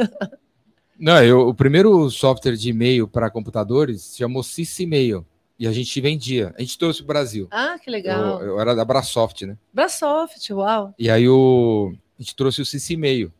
Não, 0.97 1.23
eu, 1.25 1.49
o 1.49 1.55
primeiro 1.55 2.09
software 2.09 2.55
de 2.55 2.71
e-mail 2.71 3.09
para 3.09 3.29
computadores 3.29 4.15
chamou 4.17 4.45
Sysmail 4.45 5.27
e 5.59 5.67
a 5.67 5.73
gente 5.73 6.01
vendia. 6.01 6.55
A 6.57 6.61
gente 6.61 6.79
trouxe 6.79 7.03
o 7.03 7.05
Brasil. 7.05 7.49
Ah, 7.51 7.77
que 7.83 7.91
legal. 7.91 8.41
Eu, 8.41 8.51
eu 8.51 8.61
era 8.61 8.77
da 8.77 8.85
Brasoft, 8.85 9.45
né? 9.45 9.59
Brasoft, 9.73 10.53
uau. 10.53 10.95
E 10.97 11.11
aí 11.11 11.29
o, 11.29 11.93
a 12.17 12.23
gente 12.23 12.37
trouxe 12.37 12.63
o 12.63 12.65
Sysmail. 12.65 13.33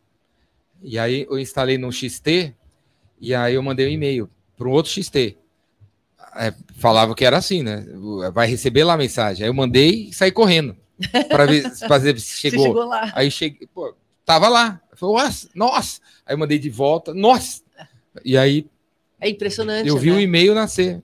E 0.83 0.99
aí 0.99 1.25
eu 1.29 1.39
instalei 1.39 1.77
no 1.77 1.91
XT 1.91 2.53
e 3.19 3.33
aí 3.33 3.55
eu 3.55 3.63
mandei 3.63 3.87
um 3.87 3.91
e-mail 3.91 4.29
para 4.57 4.67
um 4.67 4.71
outro 4.71 4.91
XT. 4.91 5.37
É, 6.35 6.53
falava 6.77 7.15
que 7.15 7.23
era 7.23 7.37
assim, 7.37 7.63
né? 7.63 7.85
Vai 8.33 8.47
receber 8.47 8.83
lá 8.83 8.93
a 8.93 8.97
mensagem. 8.97 9.43
Aí 9.43 9.49
eu 9.49 9.53
mandei 9.53 10.09
e 10.09 10.13
saí 10.13 10.31
correndo 10.31 10.75
para 11.29 11.45
ver 11.45 11.69
fazer 11.87 12.19
se 12.19 12.37
chegou. 12.37 12.65
chegou 12.65 12.85
lá. 12.85 13.11
Aí 13.15 13.31
cheguei, 13.31 13.67
pô, 13.73 13.95
tava 14.25 14.49
lá. 14.49 14.81
Falei, 14.93 15.23
nossa, 15.23 15.49
nossa. 15.55 16.01
Aí 16.25 16.33
eu 16.33 16.37
mandei 16.37 16.59
de 16.59 16.69
volta, 16.69 17.13
nossa. 17.13 17.61
E 18.25 18.37
aí. 18.37 18.67
É 19.19 19.29
impressionante. 19.29 19.87
Eu 19.87 19.97
vi 19.97 20.11
né? 20.11 20.17
o 20.17 20.19
e-mail 20.19 20.53
nascer. 20.53 21.01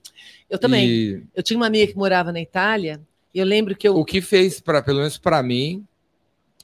Eu 0.48 0.58
também. 0.58 0.88
E... 0.88 1.22
Eu 1.34 1.42
tinha 1.42 1.56
uma 1.56 1.66
amiga 1.66 1.90
que 1.90 1.98
morava 1.98 2.32
na 2.32 2.40
Itália. 2.40 3.00
E 3.32 3.38
eu 3.38 3.46
lembro 3.46 3.74
que 3.76 3.86
eu. 3.86 3.96
O 3.96 4.04
que 4.04 4.20
fez, 4.20 4.60
para 4.60 4.82
pelo 4.82 4.98
menos 4.98 5.16
para 5.16 5.42
mim, 5.42 5.86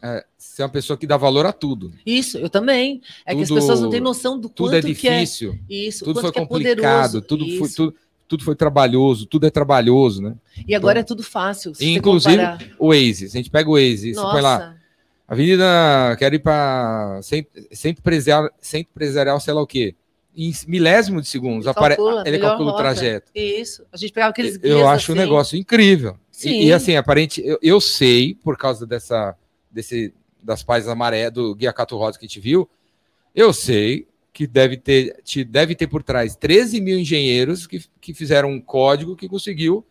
é, 0.02 0.24
ser 0.36 0.62
uma 0.62 0.68
pessoa 0.68 0.96
que 0.96 1.06
dá 1.06 1.16
valor 1.16 1.46
a 1.46 1.52
tudo. 1.52 1.92
Isso, 2.04 2.38
eu 2.38 2.50
também. 2.50 3.00
É 3.24 3.32
tudo, 3.32 3.38
que 3.38 3.42
as 3.44 3.60
pessoas 3.60 3.80
não 3.80 3.90
têm 3.90 4.00
noção 4.00 4.38
do 4.38 4.48
tudo 4.48 4.74
é 4.74 4.78
quanto 4.78 4.86
é 4.86 4.88
difícil. 4.88 5.58
Que 5.66 5.74
é, 5.74 5.88
isso, 5.88 6.04
tudo 6.04 6.20
foi 6.20 6.32
complicado, 6.32 7.18
é 7.18 7.20
tudo 7.20 7.58
foi 7.58 7.68
tudo 7.68 7.94
tudo 8.28 8.44
foi 8.44 8.56
trabalhoso, 8.56 9.26
tudo 9.26 9.46
é 9.46 9.50
trabalhoso, 9.50 10.20
né? 10.20 10.34
E 10.66 10.74
agora 10.74 10.98
então, 10.98 11.04
é 11.04 11.06
tudo 11.06 11.22
fácil. 11.22 11.72
Inclusive 11.80 12.42
o 12.78 12.88
Waze. 12.88 13.30
Se 13.30 13.36
a 13.36 13.40
gente 13.40 13.50
pega 13.50 13.68
o 13.68 13.74
Waze, 13.74 14.12
Nossa. 14.12 14.26
você 14.26 14.32
põe 14.32 14.42
lá. 14.42 14.76
Avenida, 15.28 16.16
quero 16.18 16.34
ir 16.36 16.38
para 16.38 17.20
Centro 17.22 18.00
Empresarial, 18.00 18.50
Centro 18.60 18.90
Empresarial, 18.92 19.40
sei 19.40 19.54
lá 19.54 19.62
o 19.62 19.66
quê. 19.66 19.94
Em 20.36 20.52
milésimo 20.68 21.20
de 21.20 21.28
segundos, 21.28 21.64
ele 21.64 21.70
apare... 21.70 21.96
calcula, 21.96 22.22
ele 22.26 22.38
calcula 22.38 22.72
o 22.72 22.76
trajeto. 22.76 23.30
Isso. 23.34 23.84
A 23.90 23.96
gente 23.96 24.12
pegava 24.12 24.30
aqueles 24.30 24.58
Eu 24.62 24.86
acho 24.86 25.10
assim. 25.10 25.18
um 25.18 25.22
negócio 25.22 25.58
incrível. 25.58 26.16
E, 26.44 26.66
e, 26.66 26.72
assim, 26.72 26.94
aparente, 26.94 27.42
eu, 27.42 27.58
eu, 27.62 27.80
sei, 27.80 28.34
por 28.34 28.58
causa 28.58 28.86
dessa, 28.86 29.34
desse, 29.76 30.12
das 30.42 30.64
da 30.64 30.94
maré, 30.94 31.30
do 31.30 31.54
Guia 31.54 31.72
Cato 31.72 31.96
Rosa 31.96 32.18
que 32.18 32.24
a 32.24 32.28
gente 32.28 32.40
viu, 32.40 32.68
eu 33.34 33.52
sei 33.52 34.08
que 34.32 34.46
deve 34.46 34.76
ter, 34.76 35.22
te, 35.22 35.44
deve 35.44 35.74
ter 35.74 35.86
por 35.86 36.02
trás 36.02 36.34
13 36.34 36.80
mil 36.80 36.98
engenheiros 36.98 37.66
que, 37.66 37.84
que 38.00 38.12
fizeram 38.12 38.50
um 38.50 38.60
código 38.60 39.14
que 39.14 39.28
conseguiu 39.28 39.86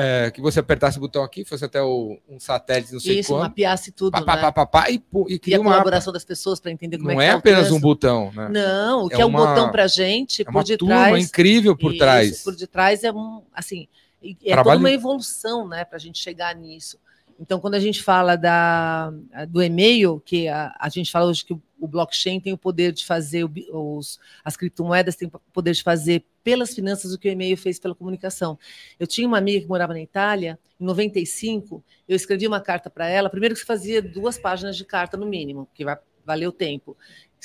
é, 0.00 0.30
que 0.30 0.40
você 0.40 0.60
apertasse 0.60 0.96
o 0.96 1.00
botão 1.00 1.24
aqui, 1.24 1.44
fosse 1.44 1.64
até 1.64 1.82
o, 1.82 2.16
um 2.28 2.38
satélite, 2.38 2.92
não 2.92 3.00
sei 3.00 3.18
Isso, 3.18 3.36
mapeasse 3.36 3.90
tudo, 3.90 4.12
pá, 4.12 4.22
pá, 4.22 4.36
né? 4.36 4.52
pá, 4.52 4.64
pá, 4.64 4.90
e, 4.90 5.02
e, 5.28 5.40
e 5.44 5.54
a 5.54 5.58
colaboração 5.58 6.12
das 6.12 6.24
pessoas 6.24 6.60
para 6.60 6.70
entender 6.70 6.98
como 6.98 7.10
não 7.10 7.20
é 7.20 7.24
que 7.24 7.30
Não 7.30 7.34
é 7.34 7.38
apenas 7.38 7.72
um 7.72 7.80
botão, 7.80 8.30
né? 8.32 8.48
Não, 8.48 9.06
o 9.06 9.08
que 9.08 9.16
é, 9.16 9.22
é 9.22 9.26
um 9.26 9.32
botão 9.32 9.72
para 9.72 9.88
gente, 9.88 10.42
é 10.42 10.44
por 10.44 10.62
detrás... 10.62 11.24
incrível 11.24 11.76
por 11.76 11.90
Isso, 11.90 11.98
trás. 11.98 12.44
por 12.44 12.54
detrás 12.54 13.02
é 13.02 13.10
um, 13.10 13.42
assim, 13.52 13.88
é 14.22 14.52
Trabalho... 14.52 14.78
toda 14.78 14.88
uma 14.88 14.92
evolução, 14.92 15.66
né, 15.66 15.84
para 15.84 15.96
a 15.96 16.00
gente 16.00 16.20
chegar 16.20 16.54
nisso. 16.54 16.96
Então, 17.38 17.60
quando 17.60 17.74
a 17.74 17.80
gente 17.80 18.02
fala 18.02 18.34
da, 18.36 19.12
do 19.48 19.62
e-mail, 19.62 20.20
que 20.24 20.48
a, 20.48 20.74
a 20.78 20.88
gente 20.88 21.10
fala 21.12 21.26
hoje 21.26 21.44
que 21.44 21.52
o, 21.52 21.62
o 21.78 21.86
blockchain 21.86 22.40
tem 22.40 22.52
o 22.52 22.58
poder 22.58 22.92
de 22.92 23.06
fazer, 23.06 23.48
os, 23.72 24.18
as 24.44 24.56
criptomoedas 24.56 25.14
têm 25.14 25.28
o 25.28 25.40
poder 25.52 25.72
de 25.72 25.82
fazer 25.82 26.24
pelas 26.42 26.74
finanças 26.74 27.12
o 27.12 27.18
que 27.18 27.28
o 27.28 27.32
e-mail 27.32 27.56
fez 27.56 27.78
pela 27.78 27.94
comunicação. 27.94 28.58
Eu 28.98 29.06
tinha 29.06 29.28
uma 29.28 29.38
amiga 29.38 29.60
que 29.60 29.68
morava 29.68 29.92
na 29.92 30.00
Itália, 30.00 30.58
em 30.80 30.84
95, 30.84 31.84
eu 32.08 32.16
escrevi 32.16 32.46
uma 32.46 32.60
carta 32.60 32.90
para 32.90 33.08
ela, 33.08 33.30
primeiro 33.30 33.54
que 33.54 33.64
fazia 33.64 34.02
duas 34.02 34.36
páginas 34.36 34.76
de 34.76 34.84
carta 34.84 35.16
no 35.16 35.26
mínimo, 35.26 35.68
que 35.72 35.84
vai 35.84 35.96
o 36.46 36.52
tempo. 36.52 36.96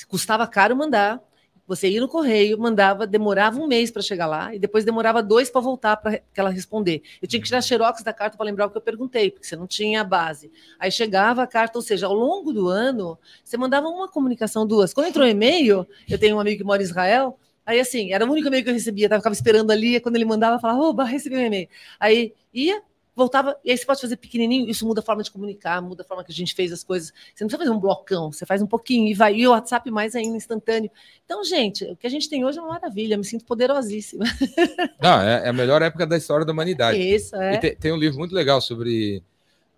Custava 0.08 0.46
caro 0.46 0.76
mandar, 0.76 1.22
Você 1.66 1.88
ia 1.88 2.00
no 2.00 2.08
correio, 2.08 2.58
mandava, 2.58 3.06
demorava 3.06 3.58
um 3.58 3.66
mês 3.66 3.90
para 3.90 4.02
chegar 4.02 4.26
lá 4.26 4.54
e 4.54 4.58
depois 4.58 4.84
demorava 4.84 5.22
dois 5.22 5.48
para 5.48 5.60
voltar 5.60 5.96
para 5.96 6.20
ela 6.36 6.50
responder. 6.50 7.02
Eu 7.22 7.26
tinha 7.26 7.40
que 7.40 7.46
tirar 7.46 7.62
xerox 7.62 8.02
da 8.02 8.12
carta 8.12 8.36
para 8.36 8.44
lembrar 8.44 8.66
o 8.66 8.70
que 8.70 8.76
eu 8.76 8.82
perguntei, 8.82 9.30
porque 9.30 9.46
você 9.46 9.56
não 9.56 9.66
tinha 9.66 10.02
a 10.02 10.04
base. 10.04 10.52
Aí 10.78 10.90
chegava 10.90 11.42
a 11.42 11.46
carta, 11.46 11.78
ou 11.78 11.82
seja, 11.82 12.06
ao 12.06 12.14
longo 12.14 12.52
do 12.52 12.68
ano, 12.68 13.18
você 13.42 13.56
mandava 13.56 13.88
uma 13.88 14.08
comunicação, 14.08 14.66
duas. 14.66 14.92
Quando 14.92 15.08
entrou 15.08 15.26
e-mail, 15.26 15.86
eu 16.08 16.18
tenho 16.18 16.36
um 16.36 16.40
amigo 16.40 16.58
que 16.58 16.64
mora 16.64 16.82
em 16.82 16.84
Israel, 16.84 17.38
aí 17.64 17.80
assim, 17.80 18.12
era 18.12 18.26
o 18.26 18.30
único 18.30 18.48
e-mail 18.48 18.62
que 18.62 18.68
eu 18.68 18.74
recebia, 18.74 19.06
eu 19.06 19.16
ficava 19.16 19.32
esperando 19.32 19.70
ali, 19.70 19.98
quando 20.00 20.16
ele 20.16 20.24
mandava, 20.26 20.56
eu 20.56 20.60
falava, 20.60 20.80
oba, 20.80 21.04
recebi 21.04 21.36
um 21.36 21.40
e-mail. 21.40 21.68
Aí 21.98 22.34
ia, 22.52 22.82
voltava, 23.14 23.56
e 23.64 23.70
aí 23.70 23.78
você 23.78 23.86
pode 23.86 24.00
fazer 24.00 24.16
pequenininho, 24.16 24.68
isso 24.68 24.86
muda 24.86 25.00
a 25.00 25.02
forma 25.02 25.22
de 25.22 25.30
comunicar, 25.30 25.80
muda 25.80 26.02
a 26.02 26.04
forma 26.04 26.24
que 26.24 26.32
a 26.32 26.34
gente 26.34 26.54
fez 26.54 26.72
as 26.72 26.82
coisas. 26.82 27.08
Você 27.08 27.44
não 27.44 27.48
precisa 27.48 27.58
fazer 27.58 27.70
um 27.70 27.78
blocão, 27.78 28.32
você 28.32 28.44
faz 28.44 28.60
um 28.60 28.66
pouquinho 28.66 29.08
e 29.08 29.14
vai, 29.14 29.34
e 29.36 29.46
o 29.46 29.50
WhatsApp 29.50 29.90
mais 29.90 30.14
ainda 30.14 30.36
instantâneo. 30.36 30.90
Então, 31.24 31.44
gente, 31.44 31.84
o 31.84 31.96
que 31.96 32.06
a 32.06 32.10
gente 32.10 32.28
tem 32.28 32.44
hoje 32.44 32.58
é 32.58 32.62
uma 32.62 32.72
maravilha, 32.72 33.16
me 33.16 33.24
sinto 33.24 33.44
poderosíssima. 33.44 34.24
Não, 35.00 35.20
é, 35.20 35.46
é 35.46 35.48
a 35.48 35.52
melhor 35.52 35.80
época 35.82 36.06
da 36.06 36.16
história 36.16 36.44
da 36.44 36.52
humanidade. 36.52 36.98
Isso, 36.98 37.36
é. 37.36 37.58
Tem, 37.58 37.76
tem, 37.76 37.92
um 37.92 37.96
livro 37.96 38.18
muito 38.18 38.34
legal 38.34 38.60
sobre 38.60 39.22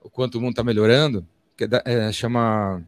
o 0.02 0.08
quanto 0.08 0.38
o 0.38 0.40
mundo 0.40 0.52
está 0.52 0.64
melhorando, 0.64 1.26
que 1.56 1.64
é, 1.64 1.68
é, 1.84 2.12
chama 2.12 2.82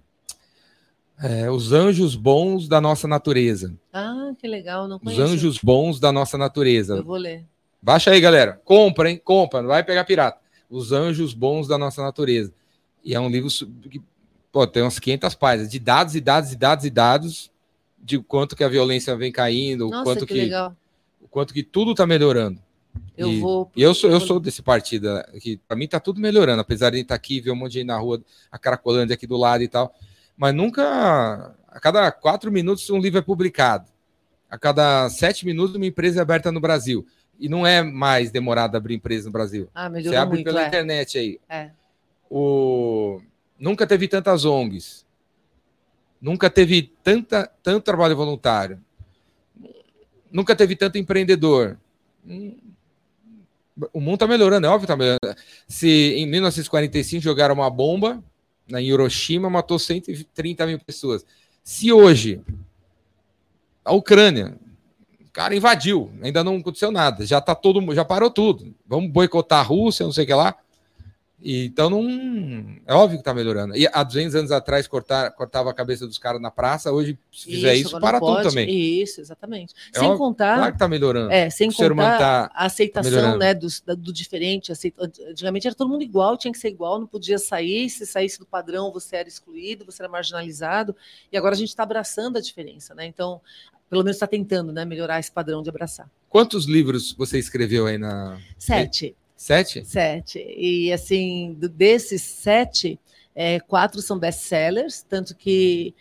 é, 1.22 1.50
Os 1.50 1.72
Anjos 1.72 2.14
Bons 2.14 2.68
da 2.68 2.80
Nossa 2.80 3.06
Natureza. 3.06 3.74
Ah, 3.92 4.32
que 4.38 4.46
legal, 4.46 4.88
não 4.88 4.98
conheço. 4.98 5.22
Os 5.22 5.30
Anjos 5.30 5.58
Bons 5.58 6.00
da 6.00 6.10
Nossa 6.12 6.38
Natureza. 6.38 6.96
Eu 6.96 7.04
vou 7.04 7.16
ler. 7.16 7.44
Baixa 7.80 8.10
aí, 8.10 8.20
galera. 8.20 8.60
Compra, 8.64 9.10
hein? 9.10 9.20
Compra, 9.22 9.62
não 9.62 9.68
vai 9.68 9.82
pegar 9.82 10.04
pirata. 10.04 10.40
Os 10.68 10.92
Anjos 10.92 11.32
Bons 11.32 11.66
da 11.66 11.78
Nossa 11.78 12.02
Natureza. 12.02 12.52
E 13.04 13.14
é 13.14 13.20
um 13.20 13.28
livro 13.28 13.48
que 13.88 14.02
pô, 14.52 14.66
tem 14.66 14.82
umas 14.82 14.98
500 14.98 15.34
páginas 15.34 15.70
de 15.70 15.78
dados 15.78 16.14
e 16.14 16.20
dados 16.20 16.52
e 16.52 16.56
dados 16.56 16.84
e 16.84 16.90
dados 16.90 17.50
de 17.98 18.18
quanto 18.18 18.56
que 18.56 18.64
a 18.64 18.68
violência 18.68 19.16
vem 19.16 19.32
caindo, 19.32 19.88
Nossa, 19.88 20.04
quanto 20.04 20.26
que, 20.26 20.34
que, 20.34 20.40
legal. 20.40 20.76
o 21.20 21.28
quanto 21.28 21.52
que 21.52 21.62
tudo 21.62 21.92
está 21.92 22.06
melhorando. 22.06 22.60
Eu 23.16 23.30
e, 23.30 23.40
vou. 23.40 23.70
E 23.76 23.82
eu 23.82 23.94
sou, 23.94 24.10
eu 24.10 24.20
sou 24.20 24.40
desse 24.40 24.62
partido, 24.62 25.12
né, 25.12 25.22
que 25.40 25.56
para 25.56 25.76
mim 25.76 25.86
tá 25.86 26.00
tudo 26.00 26.20
melhorando, 26.20 26.60
apesar 26.60 26.90
de 26.90 27.00
estar 27.00 27.14
aqui, 27.14 27.40
ver 27.40 27.50
um 27.50 27.56
monte 27.56 27.72
de 27.72 27.78
gente 27.80 27.88
na 27.88 27.98
rua, 27.98 28.22
a 28.50 28.58
Caracolândia 28.58 29.14
aqui 29.14 29.26
do 29.26 29.36
lado 29.36 29.62
e 29.62 29.68
tal. 29.68 29.94
Mas 30.36 30.54
nunca, 30.54 31.54
a 31.68 31.80
cada 31.80 32.10
quatro 32.12 32.50
minutos 32.50 32.88
um 32.90 32.98
livro 32.98 33.18
é 33.18 33.22
publicado. 33.22 33.88
A 34.48 34.56
cada 34.56 35.10
sete 35.10 35.44
minutos 35.44 35.74
uma 35.74 35.86
empresa 35.86 36.20
é 36.20 36.22
aberta 36.22 36.50
no 36.50 36.60
Brasil. 36.60 37.06
E 37.38 37.48
não 37.48 37.66
é 37.66 37.82
mais 37.82 38.30
demorado 38.30 38.76
abrir 38.76 38.94
empresa 38.94 39.26
no 39.26 39.32
Brasil. 39.32 39.68
Ah, 39.74 39.88
Você 39.88 40.16
abre 40.16 40.36
muito, 40.36 40.46
pela 40.46 40.64
é. 40.64 40.66
internet 40.66 41.18
aí. 41.18 41.40
É. 41.48 41.70
O... 42.30 43.20
Nunca 43.58 43.86
teve 43.86 44.08
tantas 44.08 44.44
ONGs. 44.44 45.06
Nunca 46.20 46.50
teve 46.50 46.92
tanta, 47.02 47.50
tanto 47.62 47.84
trabalho 47.84 48.16
voluntário. 48.16 48.80
Nunca 50.30 50.54
teve 50.54 50.74
tanto 50.74 50.98
empreendedor. 50.98 51.78
O 53.92 54.00
mundo 54.00 54.14
está 54.14 54.26
melhorando, 54.26 54.66
é 54.66 54.70
óbvio 54.70 54.86
que 54.86 54.92
está 54.92 54.96
melhorando. 54.96 55.40
Se 55.68 56.14
em 56.16 56.26
1945 56.26 57.22
jogaram 57.22 57.54
uma 57.54 57.70
bomba 57.70 58.22
na 58.68 58.82
Hiroshima, 58.82 59.48
matou 59.48 59.78
130 59.78 60.66
mil 60.66 60.78
pessoas. 60.80 61.24
Se 61.62 61.92
hoje 61.92 62.42
a 63.84 63.92
Ucrânia, 63.92 64.58
cara 65.38 65.54
invadiu, 65.54 66.10
ainda 66.20 66.42
não 66.42 66.56
aconteceu 66.56 66.90
nada, 66.90 67.24
já 67.24 67.40
tá 67.40 67.54
todo, 67.54 67.94
já 67.94 68.04
parou 68.04 68.28
tudo. 68.28 68.74
Vamos 68.84 69.08
boicotar 69.08 69.60
a 69.60 69.62
Rússia, 69.62 70.04
não 70.04 70.10
sei 70.10 70.24
o 70.24 70.26
que 70.26 70.34
lá. 70.34 70.56
E, 71.40 71.66
então 71.66 71.88
não 71.88 72.02
é 72.84 72.92
óbvio 72.92 73.16
que 73.18 73.20
está 73.20 73.32
melhorando. 73.32 73.76
E 73.76 73.86
há 73.92 74.02
200 74.02 74.34
anos 74.34 74.50
atrás 74.50 74.88
cortar, 74.88 75.30
cortava 75.30 75.70
a 75.70 75.74
cabeça 75.74 76.04
dos 76.06 76.18
caras 76.18 76.40
na 76.40 76.50
praça, 76.50 76.90
hoje 76.92 77.16
se 77.32 77.44
fizer 77.50 77.76
isso, 77.76 77.96
agora 77.96 78.18
para 78.18 78.26
tudo 78.26 78.42
também. 78.48 78.68
Isso, 78.68 79.20
exatamente. 79.20 79.72
É 79.94 80.00
Sem 80.00 80.08
óbvio, 80.08 80.18
contar. 80.18 80.56
Claro 80.56 80.72
que 80.72 80.76
está 80.76 80.88
melhorando. 80.88 81.30
É, 81.30 81.48
sem 81.48 81.68
O 81.68 81.72
contar 81.74 82.18
tá 82.18 82.50
a 82.52 82.66
aceitação 82.66 83.10
melhorando. 83.12 83.38
né, 83.38 83.54
do, 83.54 83.68
do 83.96 84.12
diferente. 84.12 84.72
aceita- 84.72 85.04
Antigamente 85.30 85.66
era 85.68 85.76
todo 85.76 85.88
mundo 85.88 86.02
igual, 86.02 86.36
tinha 86.36 86.50
que 86.52 86.58
ser 86.58 86.68
igual, 86.70 86.98
não 86.98 87.06
podia 87.06 87.38
sair. 87.38 87.88
Se 87.88 88.04
saísse 88.04 88.38
do 88.40 88.46
padrão, 88.46 88.90
você 88.92 89.14
era 89.16 89.28
excluído, 89.28 89.84
você 89.84 90.02
era 90.02 90.10
marginalizado. 90.10 90.96
E 91.30 91.36
agora 91.38 91.54
a 91.54 91.58
gente 91.58 91.68
está 91.68 91.84
abraçando 91.84 92.36
a 92.36 92.40
diferença, 92.40 92.94
né? 92.96 93.06
Então, 93.06 93.40
pelo 93.88 94.02
menos 94.02 94.16
está 94.16 94.26
tentando 94.26 94.72
né, 94.72 94.84
melhorar 94.84 95.20
esse 95.20 95.30
padrão 95.30 95.62
de 95.62 95.68
abraçar. 95.70 96.10
Quantos 96.28 96.66
livros 96.66 97.12
você 97.12 97.38
escreveu 97.38 97.86
aí 97.86 97.96
na 97.96 98.38
Sete. 98.58 99.14
Sete? 99.38 99.84
Sete. 99.84 100.38
E 100.56 100.92
assim, 100.92 101.54
do- 101.58 101.68
desses 101.68 102.20
sete, 102.22 102.98
é, 103.34 103.60
quatro 103.60 104.02
são 104.02 104.18
best-sellers, 104.18 105.02
tanto 105.08 105.34
que 105.34 105.94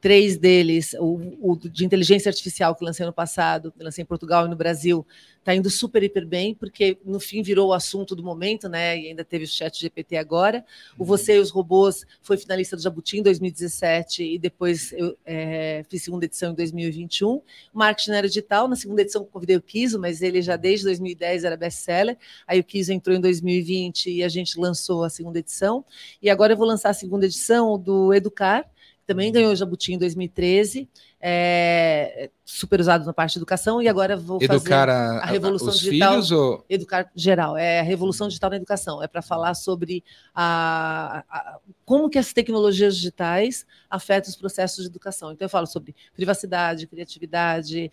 três 0.00 0.36
deles, 0.36 0.94
o, 0.98 1.36
o 1.40 1.56
de 1.56 1.84
inteligência 1.84 2.28
artificial 2.28 2.74
que 2.74 2.84
lancei 2.84 3.04
ano 3.04 3.12
passado, 3.12 3.72
lancei 3.78 4.02
em 4.02 4.06
Portugal 4.06 4.46
e 4.46 4.48
no 4.48 4.56
Brasil, 4.56 5.06
está 5.40 5.54
indo 5.54 5.70
super, 5.70 6.02
hiper 6.02 6.26
bem, 6.26 6.54
porque 6.54 6.98
no 7.04 7.18
fim 7.18 7.42
virou 7.42 7.68
o 7.68 7.72
assunto 7.72 8.14
do 8.14 8.22
momento, 8.22 8.68
né? 8.68 8.98
E 8.98 9.08
ainda 9.08 9.24
teve 9.24 9.44
o 9.44 9.48
chat 9.48 9.80
GPT 9.80 10.16
agora. 10.16 10.64
O 10.98 11.04
Você 11.04 11.36
e 11.36 11.38
os 11.38 11.50
Robôs 11.50 12.04
foi 12.20 12.36
finalista 12.36 12.76
do 12.76 12.82
Jabuti 12.82 13.18
em 13.18 13.22
2017 13.22 14.22
e 14.22 14.38
depois 14.38 14.92
eu 14.92 15.16
é, 15.24 15.82
fiz 15.88 16.02
segunda 16.02 16.26
edição 16.26 16.52
em 16.52 16.54
2021. 16.54 17.28
O 17.28 17.42
Marketing 17.72 18.12
era 18.12 18.28
digital, 18.28 18.68
na 18.68 18.76
segunda 18.76 19.02
edição 19.02 19.22
eu 19.22 19.26
convidei 19.26 19.56
o 19.56 19.62
Kiso, 19.62 19.98
mas 19.98 20.20
ele 20.20 20.42
já 20.42 20.56
desde 20.56 20.84
2010 20.84 21.44
era 21.44 21.56
best-seller. 21.56 22.18
Aí 22.46 22.60
o 22.60 22.64
Kiso 22.64 22.92
entrou 22.92 23.16
em 23.16 23.20
2020 23.20 24.10
e 24.10 24.22
a 24.22 24.28
gente 24.28 24.58
lançou 24.58 25.04
a 25.04 25.10
segunda 25.10 25.38
edição. 25.38 25.84
E 26.22 26.28
agora 26.28 26.52
eu 26.52 26.56
vou 26.56 26.66
lançar 26.66 26.90
a 26.90 26.94
segunda 26.94 27.24
edição 27.24 27.78
do 27.78 28.12
Educar, 28.12 28.68
também 29.10 29.32
ganhou 29.32 29.52
o 29.52 29.56
Jabuti 29.56 29.92
em 29.92 29.98
2013, 29.98 30.88
é, 31.20 32.30
super 32.44 32.80
usado 32.80 33.04
na 33.04 33.12
parte 33.12 33.32
de 33.34 33.38
educação, 33.38 33.80
e 33.82 33.88
agora 33.88 34.16
vou 34.16 34.38
Educar 34.40 34.58
fazer 34.58 34.90
a, 34.90 35.18
a 35.18 35.26
revolução 35.26 35.68
os 35.68 35.78
digital. 35.80 36.12
filhos 36.12 36.32
ou 36.32 36.64
Educar 36.68 37.10
geral, 37.14 37.56
é 37.56 37.80
a 37.80 37.82
revolução 37.82 38.26
digital 38.28 38.50
na 38.50 38.56
educação, 38.56 39.02
é 39.02 39.06
para 39.08 39.20
falar 39.22 39.54
sobre 39.54 40.02
a, 40.34 41.24
a- 41.28 41.58
como 41.84 42.08
que 42.08 42.18
as 42.18 42.32
tecnologias 42.32 42.94
digitais 42.96 43.66
afetam 43.88 44.30
os 44.30 44.36
processos 44.36 44.84
de 44.84 44.90
educação. 44.90 45.32
Então 45.32 45.44
eu 45.44 45.50
falo 45.50 45.66
sobre 45.66 45.94
privacidade, 46.14 46.86
criatividade, 46.86 47.90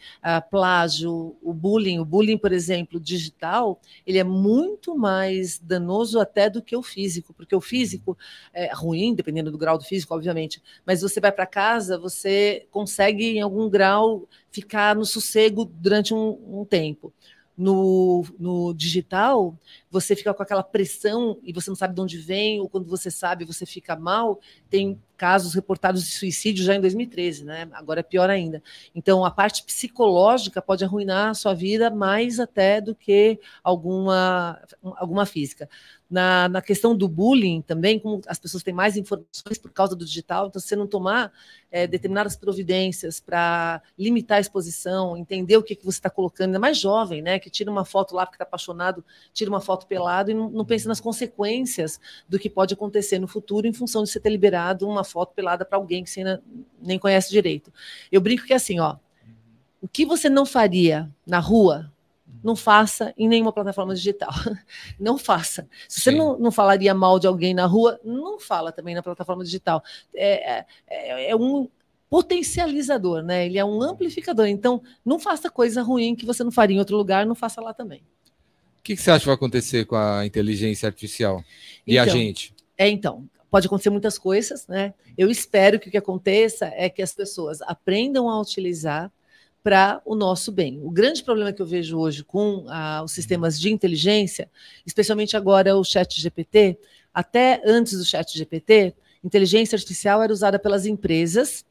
plágio, 0.52 1.36
o 1.42 1.52
bullying. 1.52 1.98
O 2.00 2.06
bullying, 2.06 2.38
por 2.38 2.52
exemplo, 2.52 3.00
digital, 3.00 3.82
ele 4.06 4.20
é 4.20 4.24
muito 4.24 4.96
mais 4.96 5.58
danoso 5.60 6.20
até 6.20 6.48
do 6.48 6.62
que 6.62 6.76
o 6.76 6.84
físico, 6.84 7.34
porque 7.34 7.56
o 7.56 7.62
físico 7.62 8.16
é 8.54 8.72
ruim, 8.72 9.16
dependendo 9.16 9.52
do 9.52 9.58
grau 9.58 9.78
do 9.80 9.84
físico, 9.84 10.14
obviamente, 10.14 10.62
mas 10.86 11.02
você 11.02 11.20
vai 11.20 11.32
para 11.32 11.48
casa, 11.48 11.98
você 11.98 12.68
consegue 12.70 13.17
em 13.24 13.42
algum 13.42 13.70
grau 13.70 14.28
ficar 14.52 14.96
no 14.96 15.06
sossego 15.06 15.66
durante 15.66 16.14
um, 16.14 16.62
um 16.62 16.66
tempo. 16.66 17.14
No, 17.58 18.24
no 18.40 18.74
digital, 18.74 19.58
você 19.90 20.16
fica 20.16 20.34
com 20.34 20.44
aquela 20.44 20.64
pressão 20.64 21.40
e 21.44 21.54
você 21.54 21.70
não 21.70 21.76
sabe 21.76 21.96
de 21.96 22.02
onde 22.02 22.18
vem, 22.18 22.60
ou 22.60 22.70
quando 22.70 22.88
você 22.88 23.10
sabe, 23.10 23.46
você 23.46 23.66
fica 23.66 23.96
mal. 23.96 24.40
Tem 24.70 25.00
casos 25.18 25.56
reportados 25.56 26.04
de 26.04 26.12
suicídio 26.12 26.64
já 26.64 26.76
em 26.76 26.80
2013, 26.80 27.44
né? 27.44 27.68
Agora 27.74 28.02
é 28.02 28.04
pior 28.04 28.30
ainda. 28.30 28.62
Então, 28.94 29.26
a 29.26 29.32
parte 29.32 29.64
psicológica 29.64 30.62
pode 30.62 30.86
arruinar 30.86 31.32
a 31.32 31.34
sua 31.34 31.54
vida 31.54 31.90
mais 31.90 32.40
até 32.40 32.80
do 32.80 32.94
que 32.94 33.40
alguma, 33.64 34.62
alguma 34.98 35.26
física. 35.26 35.68
Na, 36.10 36.48
na 36.48 36.62
questão 36.62 36.96
do 36.96 37.10
bullying 37.10 37.62
também, 37.62 38.00
como 38.00 38.22
as 38.28 38.40
pessoas 38.40 38.64
têm 38.64 38.74
mais 38.74 38.96
informações 38.96 39.58
por 39.62 39.72
causa 39.72 39.94
do 39.94 40.06
digital, 40.06 40.48
então, 40.48 40.62
se 40.62 40.70
você 40.70 40.76
não 40.76 40.88
tomar 40.88 41.34
é, 41.70 41.86
determinadas 41.86 42.36
providências 42.38 43.20
para 43.20 43.82
limitar 43.98 44.38
a 44.38 44.42
exposição, 44.42 45.18
entender 45.18 45.58
o 45.58 45.64
que, 45.64 45.76
que 45.76 45.84
você 45.84 45.98
está 45.98 46.10
colocando, 46.10 46.48
ainda 46.48 46.60
mais 46.60 46.78
jovem, 46.78 47.22
né? 47.22 47.40
Que 47.40 47.50
tira 47.50 47.70
uma 47.70 47.84
foto 47.84 48.16
lá 48.16 48.26
porque 48.26 48.36
está 48.36 48.46
apaixonado, 48.46 49.04
tira 49.34 49.50
uma 49.50 49.60
foto 49.60 49.77
pelado 49.86 50.32
e 50.32 50.34
não, 50.34 50.50
não 50.50 50.66
pensa 50.66 50.88
nas 50.88 51.00
consequências 51.00 52.00
do 52.28 52.40
que 52.40 52.50
pode 52.50 52.74
acontecer 52.74 53.20
no 53.20 53.28
futuro 53.28 53.68
em 53.68 53.74
função 53.74 54.04
de 54.04 54.10
você 54.10 54.20
ter 54.20 54.30
liberado 54.30 54.88
uma 54.88 55.04
foto 55.04 55.34
pelada 55.34 55.66
para 55.66 55.78
alguém 55.78 56.04
que 56.04 56.10
você 56.10 56.22
ainda 56.22 56.44
nem 56.82 56.98
conhece 56.98 57.30
direito. 57.30 57.72
Eu 58.12 58.22
brinco 58.22 58.46
que 58.46 58.54
é 58.54 58.56
assim, 58.56 58.80
ó, 58.80 58.98
o 59.82 59.88
que 59.88 60.06
você 60.06 60.30
não 60.30 60.46
faria 60.46 61.10
na 61.26 61.40
rua, 61.40 61.92
não 62.44 62.56
faça 62.56 63.14
em 63.18 63.28
nenhuma 63.28 63.52
plataforma 63.52 63.94
digital. 63.94 64.32
Não 65.00 65.18
faça. 65.18 65.68
Se 65.88 66.02
você 66.02 66.12
não, 66.12 66.38
não 66.38 66.52
falaria 66.52 66.94
mal 66.94 67.20
de 67.20 67.28
alguém 67.28 67.54
na 67.54 67.66
rua, 67.66 68.00
não 68.04 68.40
fala 68.40 68.72
também 68.72 68.94
na 68.96 69.02
plataforma 69.02 69.44
digital. 69.44 69.84
É, 70.14 70.66
é, 70.88 71.32
é 71.32 71.36
um 71.36 71.68
potencializador, 72.10 73.22
né? 73.22 73.46
Ele 73.46 73.58
é 73.58 73.66
um 73.66 73.82
amplificador. 73.82 74.48
Então, 74.48 74.82
não 75.04 75.20
faça 75.20 75.50
coisa 75.50 75.82
ruim 75.82 76.16
que 76.16 76.26
você 76.26 76.44
não 76.44 76.52
faria 76.52 76.76
em 76.76 76.80
outro 76.80 76.96
lugar, 76.96 77.26
não 77.26 77.36
faça 77.36 77.62
lá 77.62 77.74
também. 77.74 78.04
O 78.88 78.90
que, 78.90 78.96
que 78.96 79.02
você 79.02 79.12
acha 79.12 79.20
que 79.20 79.26
vai 79.26 79.36
acontecer 79.36 79.86
com 79.86 79.98
a 79.98 80.26
inteligência 80.26 80.88
artificial 80.88 81.44
e 81.86 82.00
a 82.00 82.04
Então, 82.04 82.16
gente? 82.16 82.56
É, 82.78 82.88
então, 82.88 83.30
pode 83.52 83.68
acontecer 83.68 83.90
muitas 83.90 84.18
coisas, 84.18 84.66
né? 84.66 84.94
Eu 85.18 85.30
espero 85.30 85.78
que 85.78 85.90
o 85.90 85.92
que 85.92 85.98
aconteça 85.98 86.72
é 86.74 86.90
que 86.90 87.02
as 87.02 87.14
pessoas 87.14 87.62
aprendam 87.64 88.30
a 88.30 88.40
utilizar 88.40 89.12
para 89.62 90.02
o 90.06 90.16
nosso 90.16 90.54
bem. 90.54 90.80
O 90.82 90.90
grande 90.90 91.22
problema 91.22 91.52
que 91.52 91.62
eu 91.62 91.66
vejo 91.66 92.00
hoje 92.00 92.24
com 92.24 92.64
ah, 92.70 93.02
os 93.04 93.12
sistemas 93.12 93.60
de 93.60 93.70
inteligência, 93.70 94.50
especialmente 94.86 95.36
agora 95.36 95.76
o 95.76 95.84
chat 95.84 96.22
GPT, 96.22 96.80
até 97.14 97.62
antes 97.66 97.98
do 97.98 98.06
chat 98.06 98.38
GPT, 98.38 98.96
inteligência 99.22 99.76
artificial 99.76 100.24
era 100.24 100.32
usada 100.32 100.58
pelas 100.58 100.86
empresas 100.86 101.66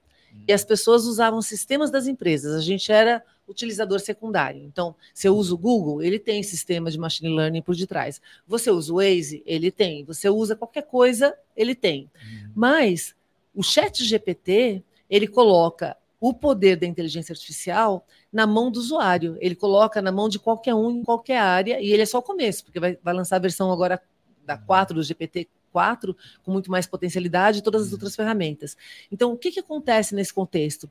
E 0.47 0.53
as 0.53 0.65
pessoas 0.65 1.07
usavam 1.07 1.41
sistemas 1.41 1.91
das 1.91 2.07
empresas. 2.07 2.55
A 2.55 2.61
gente 2.61 2.93
era 2.93 3.23
utilizador 3.49 4.01
secundário. 4.01 4.63
Então, 4.63 4.95
você 5.15 5.29
usa 5.29 5.55
o 5.55 5.59
Google, 5.59 6.03
ele 6.03 6.19
tem 6.19 6.43
sistema 6.43 6.91
de 6.91 6.99
machine 6.99 7.35
learning 7.35 7.63
por 7.63 7.77
detrás. 7.77 8.21
Você 8.47 8.71
usa 8.71 8.93
o 8.93 8.97
Waze, 8.97 9.43
ele 9.47 9.71
tem. 9.71 10.05
Você 10.05 10.29
usa 10.29 10.57
qualquer 10.57 10.83
coisa, 10.83 11.37
ele 11.57 11.75
tem. 11.75 12.11
Uhum. 12.15 12.51
Mas 12.55 13.15
o 13.55 13.63
Chat 13.63 14.05
GPT, 14.05 14.83
ele 15.09 15.27
coloca 15.27 15.97
o 16.21 16.33
poder 16.33 16.77
da 16.77 16.87
inteligência 16.87 17.33
artificial 17.33 18.07
na 18.33 18.47
mão 18.47 18.71
do 18.71 18.79
usuário. 18.79 19.37
Ele 19.41 19.55
coloca 19.55 20.01
na 20.03 20.11
mão 20.11 20.29
de 20.29 20.39
qualquer 20.39 20.75
um 20.75 20.91
em 20.91 21.05
qualquer 21.05 21.39
área, 21.39 21.81
e 21.81 21.93
ele 21.93 22.03
é 22.03 22.07
só 22.07 22.19
o 22.19 22.23
começo, 22.23 22.65
porque 22.65 22.81
vai, 22.81 22.99
vai 23.03 23.15
lançar 23.15 23.37
a 23.37 23.41
versão 23.41 23.71
agora 23.71 24.01
da 24.45 24.57
4 24.57 24.95
do 24.95 25.03
GPT 25.03 25.49
4, 25.73 26.17
com 26.43 26.53
muito 26.53 26.71
mais 26.71 26.87
potencialidade 26.87 27.59
e 27.59 27.63
todas 27.63 27.87
as 27.87 27.93
outras 27.93 28.17
ferramentas. 28.17 28.75
Então, 29.13 29.33
o 29.33 29.37
que, 29.37 29.51
que 29.51 29.61
acontece 29.61 30.15
nesse 30.15 30.33
contexto? 30.33 30.91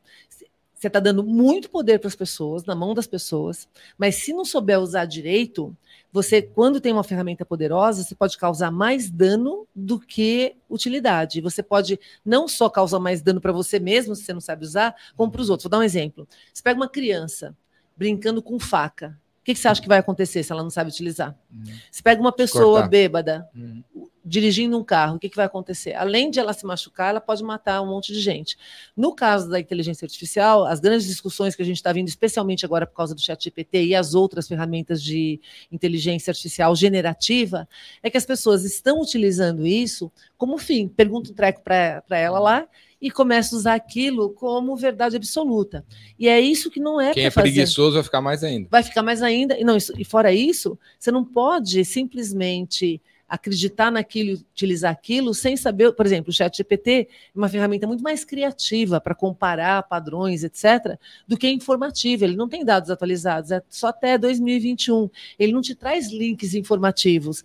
Você 0.76 0.88
está 0.88 1.00
dando 1.00 1.24
muito 1.24 1.70
poder 1.70 2.00
para 2.00 2.10
as 2.10 2.16
pessoas, 2.16 2.66
na 2.66 2.76
mão 2.76 2.94
das 2.94 3.08
pessoas, 3.08 3.68
mas 3.98 4.16
se 4.16 4.34
não 4.34 4.44
souber 4.44 4.80
usar 4.80 5.06
direito, 5.06 5.76
você, 6.12 6.42
quando 6.42 6.82
tem 6.82 6.92
uma 6.92 7.04
ferramenta 7.04 7.46
poderosa, 7.46 8.04
você 8.04 8.14
pode 8.14 8.38
causar 8.38 8.72
mais 8.72 9.10
dano 9.10 9.68
do 9.74 10.00
que 10.00 10.56
utilidade. 10.70 11.42
Você 11.42 11.64
pode 11.64 12.00
não 12.24 12.48
só 12.48 12.70
causar 12.70 13.00
mais 13.00 13.22
dano 13.22 13.42
para 13.42 13.52
você 13.52 13.80
mesmo, 13.80 14.16
se 14.16 14.24
você 14.24 14.34
não 14.34 14.42
sabe 14.42 14.66
usar, 14.66 14.96
como 15.16 15.32
para 15.32 15.42
os 15.42 15.50
outros. 15.50 15.64
Vou 15.64 15.72
dar 15.72 15.80
um 15.80 15.84
exemplo. 15.84 16.28
Você 16.54 16.62
pega 16.62 16.80
uma 16.80 16.90
criança 16.90 17.56
brincando 17.98 18.42
com 18.42 18.60
faca. 18.60 19.18
O 19.46 19.48
que, 19.48 19.54
que 19.54 19.60
você 19.60 19.68
acha 19.68 19.82
que 19.82 19.88
vai 19.88 20.00
acontecer 20.00 20.42
se 20.42 20.52
ela 20.52 20.64
não 20.64 20.72
sabe 20.72 20.90
utilizar? 20.90 21.38
Uhum. 21.54 21.64
Você 21.92 22.02
pega 22.02 22.20
uma 22.20 22.32
pessoa 22.32 22.82
Cortar. 22.82 22.90
bêbada, 22.90 23.50
uhum 23.56 23.84
dirigindo 24.26 24.76
um 24.76 24.84
carro, 24.84 25.18
o 25.18 25.20
que, 25.20 25.30
que 25.30 25.36
vai 25.36 25.46
acontecer? 25.46 25.94
Além 25.94 26.32
de 26.32 26.40
ela 26.40 26.52
se 26.52 26.66
machucar, 26.66 27.12
ela 27.12 27.22
pode 27.22 27.44
matar 27.44 27.80
um 27.82 27.86
monte 27.86 28.12
de 28.12 28.20
gente. 28.20 28.58
No 28.98 29.14
caso 29.14 29.48
da 29.48 29.60
inteligência 29.60 30.04
artificial, 30.04 30.66
as 30.66 30.80
grandes 30.80 31.06
discussões 31.06 31.56
que 31.56 31.62
a 31.62 31.66
gente 31.66 31.78
está 31.78 31.94
vindo, 31.94 32.08
especialmente 32.08 32.66
agora 32.66 32.88
por 32.88 32.96
causa 32.96 33.14
do 33.14 33.22
chat 33.22 33.44
GPT 33.44 33.86
e 33.86 33.96
as 33.96 34.16
outras 34.16 34.48
ferramentas 34.48 35.02
de 35.04 35.40
inteligência 35.72 36.32
artificial 36.32 36.76
generativa, 36.76 37.70
é 38.02 38.10
que 38.10 38.18
as 38.18 38.26
pessoas 38.26 38.66
estão 38.66 39.00
utilizando 39.00 39.66
isso 39.66 40.12
como 40.38 40.58
fim. 40.58 40.88
Pergunta 40.88 41.32
um 41.32 41.36
treco 41.36 41.62
para 41.62 42.04
ela 42.10 42.40
lá 42.40 42.68
e 43.06 43.12
começa 43.12 43.56
a 43.56 43.60
usar 43.60 43.76
aquilo 43.76 44.32
como 44.32 44.76
verdade 44.76 45.16
absoluta. 45.16 45.86
E 46.18 46.28
é 46.28 46.42
isso 46.42 46.72
que 46.72 46.80
não 46.80 47.00
é 47.00 47.14
Quem 47.14 47.28
é 47.28 47.30
fazer. 47.30 47.52
preguiçoso 47.52 47.94
vai 47.94 48.04
ficar 48.04 48.20
mais 48.20 48.44
ainda. 48.44 48.68
Vai 48.72 48.82
ficar 48.82 49.04
mais 49.04 49.22
ainda. 49.22 49.56
E, 49.60 49.64
não, 49.64 49.78
isso, 49.78 49.94
e 49.96 50.04
fora 50.04 50.34
isso, 50.34 50.76
você 50.98 51.12
não 51.12 51.24
pode 51.24 51.86
simplesmente 51.86 53.00
acreditar 53.30 53.92
naquilo, 53.92 54.40
utilizar 54.52 54.92
aquilo, 54.92 55.36
sem 55.36 55.56
saber, 55.56 55.92
por 55.92 56.04
exemplo, 56.04 56.32
o 56.32 56.34
Chat 56.34 56.58
GPT 56.58 56.92
é 56.92 57.08
uma 57.38 57.48
ferramenta 57.48 57.86
muito 57.86 58.02
mais 58.02 58.26
criativa 58.26 59.00
para 59.00 59.14
comparar 59.14 59.84
padrões, 59.84 60.44
etc., 60.44 60.98
do 61.28 61.38
que 61.38 61.48
informativa. 61.48 62.26
Ele 62.26 62.36
não 62.36 62.50
tem 62.50 62.66
dados 62.66 62.90
atualizados, 62.90 63.52
é 63.52 63.62
só 63.70 63.90
até 63.90 64.18
2021. 64.18 65.12
Ele 65.38 65.54
não 65.54 65.62
te 65.62 65.76
traz 65.76 66.12
links 66.12 66.56
informativos. 66.56 67.44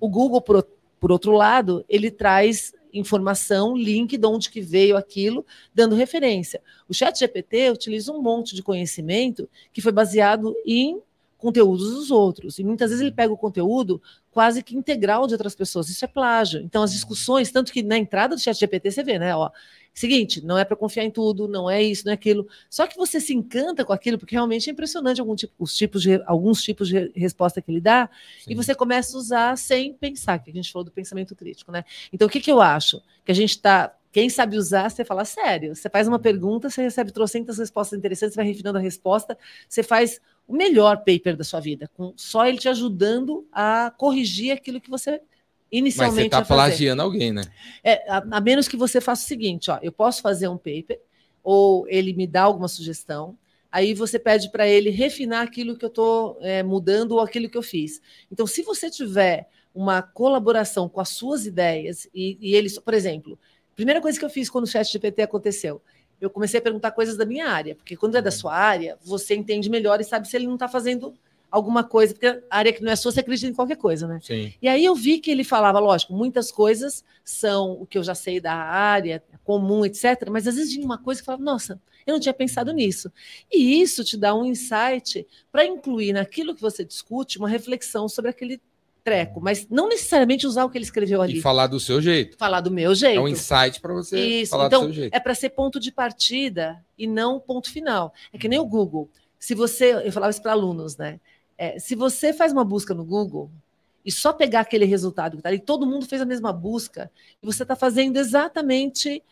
O 0.00 0.08
Google, 0.08 0.42
por, 0.42 0.66
por 0.98 1.12
outro 1.12 1.30
lado, 1.30 1.84
ele 1.88 2.10
traz 2.10 2.74
informação, 2.98 3.76
link 3.76 4.16
de 4.16 4.26
onde 4.26 4.50
que 4.50 4.60
veio 4.60 4.96
aquilo, 4.96 5.44
dando 5.74 5.94
referência. 5.94 6.62
O 6.88 6.94
Chat 6.94 7.18
GPT 7.18 7.70
utiliza 7.70 8.12
um 8.12 8.20
monte 8.20 8.54
de 8.54 8.62
conhecimento 8.62 9.48
que 9.72 9.80
foi 9.80 9.92
baseado 9.92 10.54
em 10.64 11.00
conteúdos 11.38 11.90
dos 11.94 12.10
outros. 12.10 12.58
E 12.58 12.64
muitas 12.64 12.90
vezes 12.90 13.02
ele 13.02 13.12
pega 13.12 13.32
o 13.32 13.36
conteúdo 13.36 14.00
quase 14.30 14.62
que 14.62 14.76
integral 14.76 15.26
de 15.26 15.34
outras 15.34 15.54
pessoas. 15.54 15.88
Isso 15.88 16.04
é 16.04 16.08
plágio. 16.08 16.60
Então, 16.60 16.82
as 16.82 16.92
discussões, 16.92 17.50
tanto 17.50 17.72
que 17.72 17.82
na 17.82 17.96
entrada 17.96 18.34
do 18.34 18.40
chat 18.40 18.58
GPT 18.58 18.90
você 18.90 19.02
vê, 19.02 19.18
né? 19.18 19.34
Ó, 19.34 19.50
seguinte, 19.94 20.44
não 20.44 20.58
é 20.58 20.64
para 20.64 20.76
confiar 20.76 21.04
em 21.04 21.10
tudo, 21.10 21.48
não 21.48 21.70
é 21.70 21.82
isso, 21.82 22.04
não 22.04 22.12
é 22.12 22.14
aquilo. 22.14 22.46
Só 22.68 22.86
que 22.86 22.96
você 22.96 23.18
se 23.18 23.34
encanta 23.34 23.84
com 23.84 23.92
aquilo, 23.92 24.18
porque 24.18 24.34
realmente 24.34 24.68
é 24.68 24.72
impressionante 24.72 25.20
algum 25.20 25.34
tipo, 25.34 25.54
os 25.58 25.74
tipos 25.74 26.02
de, 26.02 26.22
alguns 26.26 26.62
tipos 26.62 26.88
de 26.88 27.10
resposta 27.16 27.62
que 27.62 27.70
ele 27.70 27.80
dá, 27.80 28.10
Sim. 28.40 28.52
e 28.52 28.54
você 28.54 28.74
começa 28.74 29.16
a 29.16 29.20
usar 29.20 29.56
sem 29.56 29.94
pensar, 29.94 30.38
que 30.38 30.50
a 30.50 30.54
gente 30.54 30.70
falou 30.70 30.84
do 30.84 30.90
pensamento 30.90 31.34
crítico, 31.34 31.72
né? 31.72 31.84
Então, 32.12 32.28
o 32.28 32.30
que, 32.30 32.40
que 32.40 32.52
eu 32.52 32.60
acho? 32.60 33.00
Que 33.24 33.32
a 33.32 33.34
gente 33.34 33.50
está 33.50 33.94
quem 34.16 34.30
sabe 34.30 34.56
usar, 34.56 34.90
você 34.90 35.04
fala 35.04 35.26
sério. 35.26 35.76
Você 35.76 35.90
faz 35.90 36.08
uma 36.08 36.18
pergunta, 36.18 36.70
você 36.70 36.80
recebe 36.80 37.12
trocentas 37.12 37.58
respostas 37.58 37.98
interessantes, 37.98 38.32
você 38.32 38.40
vai 38.40 38.46
refinando 38.46 38.78
a 38.78 38.80
resposta, 38.80 39.36
você 39.68 39.82
faz 39.82 40.22
o 40.46 40.54
melhor 40.54 40.98
paper 40.98 41.36
da 41.36 41.44
sua 41.44 41.60
vida, 41.60 41.90
com 41.94 42.12
só 42.16 42.46
ele 42.46 42.58
te 42.58 42.68
ajudando 42.68 43.46
a 43.50 43.92
corrigir 43.96 44.52
aquilo 44.52 44.80
que 44.80 44.90
você 44.90 45.20
inicialmente 45.70 46.14
Mas 46.14 46.30
você 46.30 46.42
está 46.42 46.44
plagiando 46.44 47.02
alguém, 47.02 47.32
né? 47.32 47.42
É, 47.82 48.08
a, 48.10 48.18
a, 48.30 48.40
menos 48.40 48.68
que 48.68 48.76
você 48.76 49.00
faça 49.00 49.24
o 49.24 49.28
seguinte, 49.28 49.70
ó, 49.70 49.78
eu 49.82 49.90
posso 49.90 50.22
fazer 50.22 50.48
um 50.48 50.56
paper, 50.56 51.00
ou 51.42 51.86
ele 51.88 52.12
me 52.12 52.26
dá 52.26 52.42
alguma 52.42 52.68
sugestão, 52.68 53.36
aí 53.70 53.92
você 53.92 54.18
pede 54.18 54.50
para 54.50 54.66
ele 54.66 54.90
refinar 54.90 55.42
aquilo 55.42 55.76
que 55.76 55.84
eu 55.84 55.88
estou 55.88 56.38
é, 56.40 56.62
mudando 56.62 57.12
ou 57.12 57.20
aquilo 57.20 57.48
que 57.48 57.58
eu 57.58 57.62
fiz. 57.62 58.00
Então, 58.30 58.46
se 58.46 58.62
você 58.62 58.90
tiver 58.90 59.48
uma 59.74 60.00
colaboração 60.00 60.88
com 60.88 61.00
as 61.00 61.10
suas 61.10 61.44
ideias, 61.44 62.08
e, 62.14 62.38
e 62.40 62.54
eles, 62.54 62.78
por 62.78 62.94
exemplo, 62.94 63.38
primeira 63.74 64.00
coisa 64.00 64.18
que 64.18 64.24
eu 64.24 64.30
fiz 64.30 64.48
quando 64.48 64.64
o 64.64 64.68
chat 64.68 64.90
GPT 64.90 65.22
aconteceu, 65.22 65.82
eu 66.20 66.30
comecei 66.30 66.58
a 66.58 66.62
perguntar 66.62 66.90
coisas 66.92 67.16
da 67.16 67.24
minha 67.24 67.48
área, 67.48 67.74
porque 67.74 67.96
quando 67.96 68.16
é 68.16 68.22
da 68.22 68.30
uhum. 68.30 68.36
sua 68.36 68.54
área, 68.54 68.98
você 69.04 69.34
entende 69.34 69.68
melhor 69.68 70.00
e 70.00 70.04
sabe 70.04 70.28
se 70.28 70.36
ele 70.36 70.46
não 70.46 70.54
está 70.54 70.68
fazendo 70.68 71.14
alguma 71.50 71.84
coisa, 71.84 72.12
porque 72.12 72.26
a 72.26 72.42
área 72.50 72.72
que 72.72 72.82
não 72.82 72.92
é 72.92 72.96
sua, 72.96 73.12
você 73.12 73.20
acredita 73.20 73.50
em 73.50 73.54
qualquer 73.54 73.76
coisa, 73.76 74.06
né? 74.06 74.18
Sim. 74.22 74.52
E 74.60 74.68
aí 74.68 74.84
eu 74.84 74.94
vi 74.94 75.18
que 75.18 75.30
ele 75.30 75.44
falava, 75.44 75.78
lógico, 75.78 76.12
muitas 76.12 76.50
coisas 76.50 77.04
são 77.24 77.72
o 77.80 77.86
que 77.86 77.96
eu 77.96 78.02
já 78.02 78.14
sei 78.14 78.40
da 78.40 78.54
área, 78.54 79.22
comum, 79.44 79.84
etc., 79.84 80.28
mas 80.30 80.46
às 80.46 80.56
vezes 80.56 80.72
tinha 80.72 80.84
uma 80.84 80.98
coisa 80.98 81.20
que 81.20 81.26
falava, 81.26 81.42
nossa, 81.42 81.80
eu 82.06 82.12
não 82.12 82.20
tinha 82.20 82.34
pensado 82.34 82.72
nisso. 82.72 83.10
E 83.52 83.80
isso 83.80 84.04
te 84.04 84.16
dá 84.16 84.34
um 84.34 84.44
insight 84.44 85.26
para 85.50 85.64
incluir 85.64 86.12
naquilo 86.12 86.54
que 86.54 86.60
você 86.60 86.84
discute 86.84 87.38
uma 87.38 87.48
reflexão 87.48 88.08
sobre 88.08 88.30
aquele 88.30 88.60
treco, 89.06 89.40
mas 89.40 89.68
não 89.70 89.88
necessariamente 89.88 90.48
usar 90.48 90.64
o 90.64 90.68
que 90.68 90.76
ele 90.76 90.84
escreveu 90.84 91.22
ali. 91.22 91.38
E 91.38 91.40
falar 91.40 91.68
do 91.68 91.78
seu 91.78 92.02
jeito. 92.02 92.36
Falar 92.36 92.60
do 92.60 92.72
meu 92.72 92.92
jeito. 92.92 93.16
É 93.16 93.20
um 93.20 93.28
insight 93.28 93.80
para 93.80 93.94
você 93.94 94.18
Isso. 94.18 94.50
falar 94.50 94.66
então, 94.66 94.80
do 94.80 94.86
seu 94.86 94.94
jeito. 94.94 95.14
É 95.14 95.20
para 95.20 95.32
ser 95.32 95.50
ponto 95.50 95.78
de 95.78 95.92
partida 95.92 96.84
e 96.98 97.06
não 97.06 97.38
ponto 97.38 97.70
final. 97.70 98.12
É 98.32 98.38
que 98.38 98.48
nem 98.48 98.58
o 98.58 98.66
Google. 98.66 99.08
Se 99.38 99.54
você, 99.54 99.92
eu 100.04 100.10
falava 100.10 100.32
isso 100.32 100.42
para 100.42 100.50
alunos, 100.50 100.96
né? 100.96 101.20
É, 101.56 101.78
se 101.78 101.94
você 101.94 102.32
faz 102.32 102.52
uma 102.52 102.64
busca 102.64 102.92
no 102.94 103.04
Google 103.04 103.48
e 104.04 104.10
só 104.10 104.32
pegar 104.32 104.60
aquele 104.60 104.84
resultado 104.84 105.32
que 105.32 105.38
está 105.38 105.50
ali, 105.50 105.60
todo 105.60 105.86
mundo 105.86 106.04
fez 106.04 106.20
a 106.20 106.26
mesma 106.26 106.52
busca, 106.52 107.08
e 107.40 107.46
você 107.46 107.62
está 107.62 107.76
fazendo 107.76 108.16
exatamente 108.16 109.22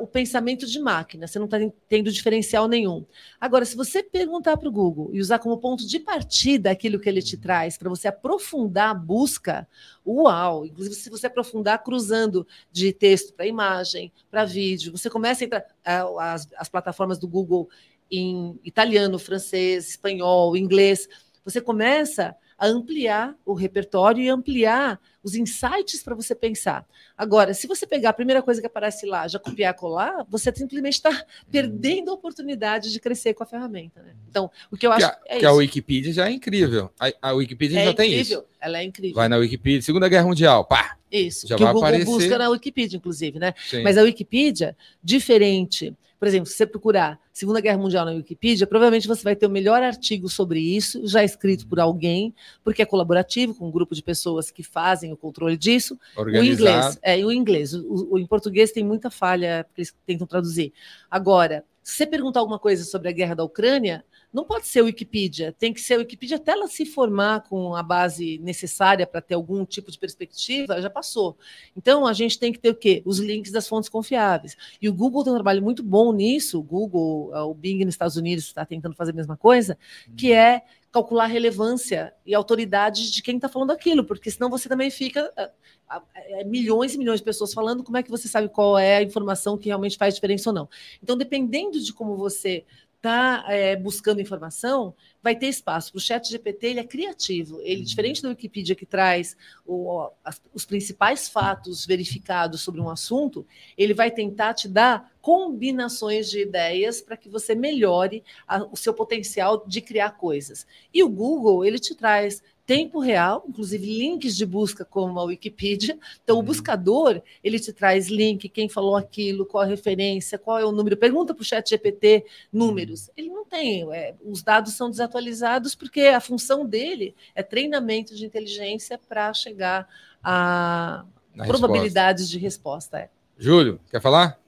o 0.00 0.06
pensamento 0.06 0.66
de 0.66 0.80
máquina, 0.80 1.28
você 1.28 1.38
não 1.38 1.46
está 1.46 1.58
tendo 1.88 2.10
diferencial 2.10 2.66
nenhum. 2.66 3.06
Agora, 3.40 3.64
se 3.64 3.76
você 3.76 4.02
perguntar 4.02 4.56
para 4.56 4.68
o 4.68 4.72
Google 4.72 5.10
e 5.12 5.20
usar 5.20 5.38
como 5.38 5.58
ponto 5.58 5.86
de 5.86 6.00
partida 6.00 6.72
aquilo 6.72 6.98
que 6.98 7.08
ele 7.08 7.22
te 7.22 7.36
traz, 7.36 7.78
para 7.78 7.88
você 7.88 8.08
aprofundar 8.08 8.90
a 8.90 8.94
busca, 8.94 9.68
uau! 10.04 10.66
Inclusive, 10.66 10.96
se 10.96 11.08
você 11.08 11.28
aprofundar 11.28 11.84
cruzando 11.84 12.44
de 12.72 12.92
texto 12.92 13.32
para 13.32 13.46
imagem, 13.46 14.12
para 14.28 14.44
vídeo, 14.44 14.90
você 14.90 15.08
começa 15.08 15.44
a 15.44 15.46
entrar. 15.46 15.60
Uh, 15.60 16.18
as, 16.18 16.48
as 16.56 16.68
plataformas 16.68 17.18
do 17.18 17.28
Google 17.28 17.68
em 18.10 18.58
italiano, 18.64 19.18
francês, 19.20 19.90
espanhol, 19.90 20.56
inglês, 20.56 21.08
você 21.44 21.60
começa 21.60 22.34
a 22.58 22.66
ampliar 22.66 23.34
o 23.46 23.54
repertório 23.54 24.22
e 24.22 24.28
ampliar 24.28 25.00
os 25.22 25.34
insights 25.34 26.02
para 26.02 26.14
você 26.14 26.34
pensar. 26.34 26.86
Agora, 27.16 27.52
se 27.52 27.66
você 27.66 27.86
pegar 27.86 28.10
a 28.10 28.12
primeira 28.12 28.42
coisa 28.42 28.60
que 28.60 28.66
aparece 28.66 29.06
lá, 29.06 29.28
já 29.28 29.38
copiar 29.38 29.74
colar, 29.74 30.24
você 30.28 30.52
simplesmente 30.54 30.94
está 30.94 31.24
perdendo 31.50 32.10
a 32.10 32.14
oportunidade 32.14 32.92
de 32.92 33.00
crescer 33.00 33.34
com 33.34 33.42
a 33.42 33.46
ferramenta. 33.46 34.02
Né? 34.02 34.14
Então, 34.28 34.50
o 34.70 34.76
que 34.76 34.86
eu 34.86 34.92
acho 34.92 35.06
que 35.06 35.32
a, 35.32 35.36
é 35.36 35.38
que 35.38 35.46
a 35.46 35.52
Wikipedia 35.52 36.12
já 36.12 36.28
é 36.28 36.32
incrível. 36.32 36.90
A, 36.98 37.12
a 37.20 37.32
Wikipedia 37.32 37.80
é 37.80 37.84
já 37.84 37.90
incrível. 37.90 38.12
tem 38.12 38.20
isso. 38.20 38.44
Ela 38.60 38.78
é 38.78 38.84
incrível. 38.84 39.16
Vai 39.16 39.28
na 39.28 39.36
Wikipedia, 39.36 39.82
Segunda 39.82 40.08
Guerra 40.08 40.26
Mundial, 40.26 40.64
pá. 40.64 40.96
Isso. 41.10 41.46
Já 41.46 41.56
que 41.56 41.62
vai 41.62 41.72
o 41.72 41.74
Google 41.74 41.88
aparecer... 41.88 42.10
busca 42.10 42.38
na 42.38 42.48
Wikipedia, 42.48 42.96
inclusive, 42.96 43.38
né? 43.38 43.52
Sim. 43.68 43.82
Mas 43.82 43.98
a 43.98 44.02
Wikipedia, 44.02 44.76
diferente 45.02 45.94
por 46.20 46.28
exemplo, 46.28 46.46
se 46.46 46.54
você 46.54 46.66
procurar 46.66 47.18
Segunda 47.32 47.62
Guerra 47.62 47.78
Mundial 47.78 48.04
na 48.04 48.10
Wikipedia, 48.10 48.66
provavelmente 48.66 49.08
você 49.08 49.24
vai 49.24 49.34
ter 49.34 49.46
o 49.46 49.50
melhor 49.50 49.82
artigo 49.82 50.28
sobre 50.28 50.60
isso, 50.60 51.06
já 51.06 51.24
escrito 51.24 51.66
por 51.66 51.80
alguém, 51.80 52.34
porque 52.62 52.82
é 52.82 52.84
colaborativo, 52.84 53.54
com 53.54 53.68
um 53.68 53.70
grupo 53.70 53.94
de 53.94 54.02
pessoas 54.02 54.50
que 54.50 54.62
fazem 54.62 55.09
o 55.12 55.16
controle 55.16 55.56
disso. 55.56 55.98
Organizado. 56.16 56.48
O 56.48 56.52
inglês, 56.52 56.98
é, 57.02 57.24
o 57.24 57.32
inglês. 57.32 57.74
O, 57.74 58.08
o, 58.12 58.18
em 58.18 58.26
português 58.26 58.72
tem 58.72 58.84
muita 58.84 59.10
falha, 59.10 59.64
porque 59.68 59.80
eles 59.82 59.94
tentam 60.06 60.26
traduzir. 60.26 60.72
Agora, 61.10 61.64
se 61.82 61.96
você 61.96 62.06
perguntar 62.06 62.40
alguma 62.40 62.58
coisa 62.58 62.84
sobre 62.84 63.08
a 63.08 63.12
guerra 63.12 63.34
da 63.34 63.44
Ucrânia, 63.44 64.04
não 64.32 64.44
pode 64.44 64.68
ser 64.68 64.82
Wikipedia, 64.82 65.52
tem 65.58 65.72
que 65.72 65.80
ser 65.80 65.98
Wikipedia 65.98 66.36
até 66.36 66.52
ela 66.52 66.68
se 66.68 66.86
formar 66.86 67.42
com 67.48 67.74
a 67.74 67.82
base 67.82 68.38
necessária 68.38 69.06
para 69.06 69.20
ter 69.20 69.34
algum 69.34 69.64
tipo 69.64 69.90
de 69.90 69.98
perspectiva, 69.98 70.80
já 70.80 70.88
passou. 70.88 71.36
Então 71.76 72.06
a 72.06 72.12
gente 72.12 72.38
tem 72.38 72.52
que 72.52 72.58
ter 72.58 72.70
o 72.70 72.74
quê? 72.74 73.02
Os 73.04 73.18
links 73.18 73.50
das 73.50 73.66
fontes 73.66 73.88
confiáveis. 73.88 74.56
E 74.80 74.88
o 74.88 74.94
Google 74.94 75.24
tem 75.24 75.32
um 75.32 75.36
trabalho 75.36 75.62
muito 75.62 75.82
bom 75.82 76.12
nisso, 76.12 76.60
o 76.60 76.62
Google, 76.62 77.32
o 77.34 77.54
Bing 77.54 77.84
nos 77.84 77.94
Estados 77.94 78.16
Unidos 78.16 78.44
está 78.44 78.64
tentando 78.64 78.94
fazer 78.94 79.10
a 79.10 79.14
mesma 79.14 79.36
coisa, 79.36 79.76
que 80.16 80.30
uhum. 80.30 80.38
é 80.38 80.62
calcular 80.92 81.24
a 81.24 81.28
relevância 81.28 82.12
e 82.26 82.34
autoridade 82.34 83.12
de 83.12 83.22
quem 83.22 83.36
está 83.36 83.48
falando 83.48 83.70
aquilo, 83.70 84.04
porque 84.04 84.30
senão 84.30 84.50
você 84.50 84.68
também 84.68 84.90
fica 84.90 85.30
é, 85.36 86.44
milhões 86.44 86.94
e 86.94 86.98
milhões 86.98 87.20
de 87.20 87.24
pessoas 87.24 87.52
falando, 87.52 87.84
como 87.84 87.96
é 87.96 88.02
que 88.02 88.10
você 88.10 88.26
sabe 88.26 88.48
qual 88.48 88.76
é 88.78 88.96
a 88.96 89.02
informação 89.02 89.56
que 89.56 89.68
realmente 89.68 89.96
faz 89.96 90.14
diferença 90.14 90.50
ou 90.50 90.54
não? 90.54 90.68
Então, 91.02 91.16
dependendo 91.16 91.80
de 91.80 91.92
como 91.92 92.16
você 92.16 92.64
está 93.00 93.46
é, 93.48 93.74
buscando 93.76 94.20
informação, 94.20 94.94
vai 95.22 95.34
ter 95.34 95.46
espaço. 95.46 95.90
Para 95.90 95.98
o 95.98 96.02
chat 96.02 96.30
GPT, 96.30 96.66
ele 96.66 96.80
é 96.80 96.84
criativo. 96.84 97.58
Ele, 97.62 97.80
uhum. 97.80 97.86
diferente 97.86 98.22
da 98.22 98.28
Wikipedia, 98.28 98.76
que 98.76 98.84
traz 98.84 99.36
o, 99.66 100.10
as, 100.22 100.40
os 100.52 100.66
principais 100.66 101.26
fatos 101.26 101.86
verificados 101.86 102.60
sobre 102.60 102.80
um 102.80 102.90
assunto, 102.90 103.46
ele 103.76 103.94
vai 103.94 104.10
tentar 104.10 104.52
te 104.52 104.68
dar 104.68 105.10
combinações 105.22 106.30
de 106.30 106.42
ideias 106.42 107.00
para 107.00 107.16
que 107.16 107.28
você 107.28 107.54
melhore 107.54 108.22
a, 108.46 108.64
o 108.64 108.76
seu 108.76 108.92
potencial 108.92 109.64
de 109.66 109.80
criar 109.80 110.12
coisas. 110.12 110.66
E 110.92 111.02
o 111.02 111.08
Google, 111.08 111.64
ele 111.64 111.78
te 111.78 111.94
traz 111.94 112.42
tempo 112.70 113.00
real, 113.00 113.44
inclusive 113.48 113.84
links 113.84 114.36
de 114.36 114.46
busca 114.46 114.84
como 114.84 115.18
a 115.18 115.24
Wikipedia. 115.24 115.98
Então, 116.22 116.36
o 116.36 116.38
uhum. 116.38 116.44
buscador, 116.44 117.20
ele 117.42 117.58
te 117.58 117.72
traz 117.72 118.06
link, 118.06 118.48
quem 118.48 118.68
falou 118.68 118.94
aquilo, 118.94 119.44
qual 119.44 119.64
a 119.64 119.66
referência, 119.66 120.38
qual 120.38 120.56
é 120.56 120.64
o 120.64 120.70
número. 120.70 120.96
Pergunta 120.96 121.34
para 121.34 121.42
o 121.42 121.44
chat 121.44 121.68
GPT 121.68 122.24
números. 122.52 123.08
Uhum. 123.08 123.14
Ele 123.16 123.28
não 123.30 123.44
tem, 123.44 123.92
é, 123.92 124.14
os 124.24 124.44
dados 124.44 124.74
são 124.74 124.88
desatualizados 124.88 125.74
porque 125.74 126.02
a 126.02 126.20
função 126.20 126.64
dele 126.64 127.12
é 127.34 127.42
treinamento 127.42 128.14
de 128.14 128.24
inteligência 128.24 128.96
para 128.96 129.34
chegar 129.34 129.88
a 130.22 131.04
Na 131.34 131.46
probabilidades 131.46 132.30
resposta. 132.30 132.38
de 132.38 132.44
resposta. 132.44 132.98
É. 132.98 133.10
Júlio, 133.36 133.80
quer 133.90 134.00
falar? 134.00 134.38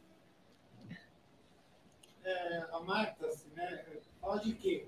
É, 2.24 2.62
a 2.70 2.78
Marta, 2.86 3.26
assim, 3.26 3.48
né, 3.56 3.82
fala 4.20 4.38
de 4.38 4.52
quê? 4.52 4.81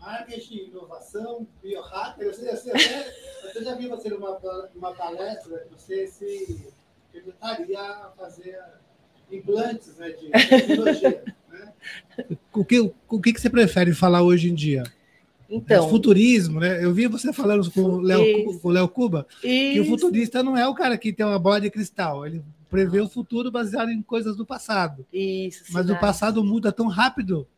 Marketing, 0.00 0.70
inovação, 0.70 1.46
biohacker. 1.62 2.26
Eu, 2.26 2.34
sei, 2.34 2.50
eu, 2.50 2.56
sei, 2.56 2.72
até, 2.72 3.14
eu 3.54 3.64
já 3.64 3.74
vi 3.74 3.86
você 3.86 4.08
numa, 4.08 4.40
numa 4.74 4.92
palestra, 4.94 5.66
você 5.70 6.06
se 6.06 6.66
tentaria 7.12 7.80
a 7.80 8.12
fazer 8.16 8.58
implantes 9.30 9.96
né, 9.96 10.10
de 10.10 10.30
tecnologia. 10.30 11.24
Né? 11.50 11.72
O, 12.52 12.64
que, 12.64 12.92
o 13.08 13.20
que 13.20 13.38
você 13.38 13.50
prefere 13.50 13.92
falar 13.92 14.22
hoje 14.22 14.50
em 14.50 14.54
dia? 14.54 14.84
Então, 15.48 15.84
é 15.84 15.90
futurismo, 15.90 16.60
né? 16.60 16.82
Eu 16.82 16.94
vi 16.94 17.08
você 17.08 17.32
falando 17.32 17.68
com 17.72 17.80
o 17.80 18.00
Léo, 18.00 18.60
com 18.60 18.68
o 18.68 18.70
Léo 18.70 18.88
Cuba 18.88 19.26
isso. 19.42 19.42
que 19.42 19.80
o 19.80 19.84
futurista 19.84 20.44
não 20.44 20.56
é 20.56 20.66
o 20.68 20.74
cara 20.74 20.96
que 20.96 21.12
tem 21.12 21.26
uma 21.26 21.40
bola 21.40 21.60
de 21.60 21.68
cristal, 21.70 22.24
ele 22.24 22.40
prevê 22.70 23.00
o 23.00 23.08
futuro 23.08 23.50
baseado 23.50 23.90
em 23.90 24.00
coisas 24.00 24.36
do 24.36 24.46
passado. 24.46 25.04
Isso, 25.12 25.64
Mas 25.72 25.90
o 25.90 25.98
passado 25.98 26.44
muda 26.44 26.70
tão 26.70 26.86
rápido 26.86 27.48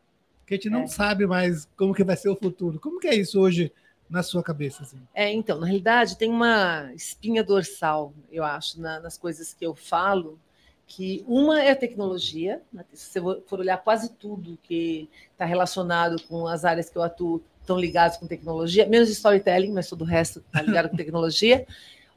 que 0.45 0.53
a 0.53 0.57
gente 0.57 0.69
não 0.69 0.83
é. 0.83 0.87
sabe 0.87 1.25
mais 1.25 1.67
como 1.77 1.93
que 1.93 2.03
vai 2.03 2.15
ser 2.15 2.29
o 2.29 2.35
futuro. 2.35 2.79
Como 2.79 2.99
que 2.99 3.07
é 3.07 3.15
isso 3.15 3.39
hoje 3.39 3.71
na 4.09 4.21
sua 4.21 4.43
cabeça? 4.43 4.83
Assim? 4.83 4.97
É, 5.13 5.31
então, 5.31 5.59
na 5.59 5.65
realidade, 5.65 6.17
tem 6.17 6.29
uma 6.29 6.91
espinha 6.93 7.43
dorsal, 7.43 8.13
eu 8.31 8.43
acho, 8.43 8.79
na, 8.79 8.99
nas 8.99 9.17
coisas 9.17 9.53
que 9.53 9.65
eu 9.65 9.73
falo, 9.73 10.39
que 10.85 11.23
uma 11.27 11.61
é 11.61 11.71
a 11.71 11.75
tecnologia, 11.75 12.61
né? 12.71 12.85
se 12.93 13.19
você 13.19 13.41
for 13.47 13.59
olhar 13.59 13.77
quase 13.77 14.13
tudo 14.13 14.59
que 14.63 15.09
está 15.31 15.45
relacionado 15.45 16.21
com 16.23 16.47
as 16.47 16.65
áreas 16.65 16.89
que 16.89 16.97
eu 16.97 17.03
atuo, 17.03 17.41
estão 17.61 17.79
ligados 17.79 18.17
com 18.17 18.27
tecnologia, 18.27 18.85
menos 18.85 19.09
storytelling, 19.09 19.71
mas 19.71 19.89
todo 19.89 20.01
o 20.01 20.05
resto 20.05 20.39
está 20.39 20.61
ligado 20.61 20.89
com 20.89 20.97
tecnologia, 20.97 21.65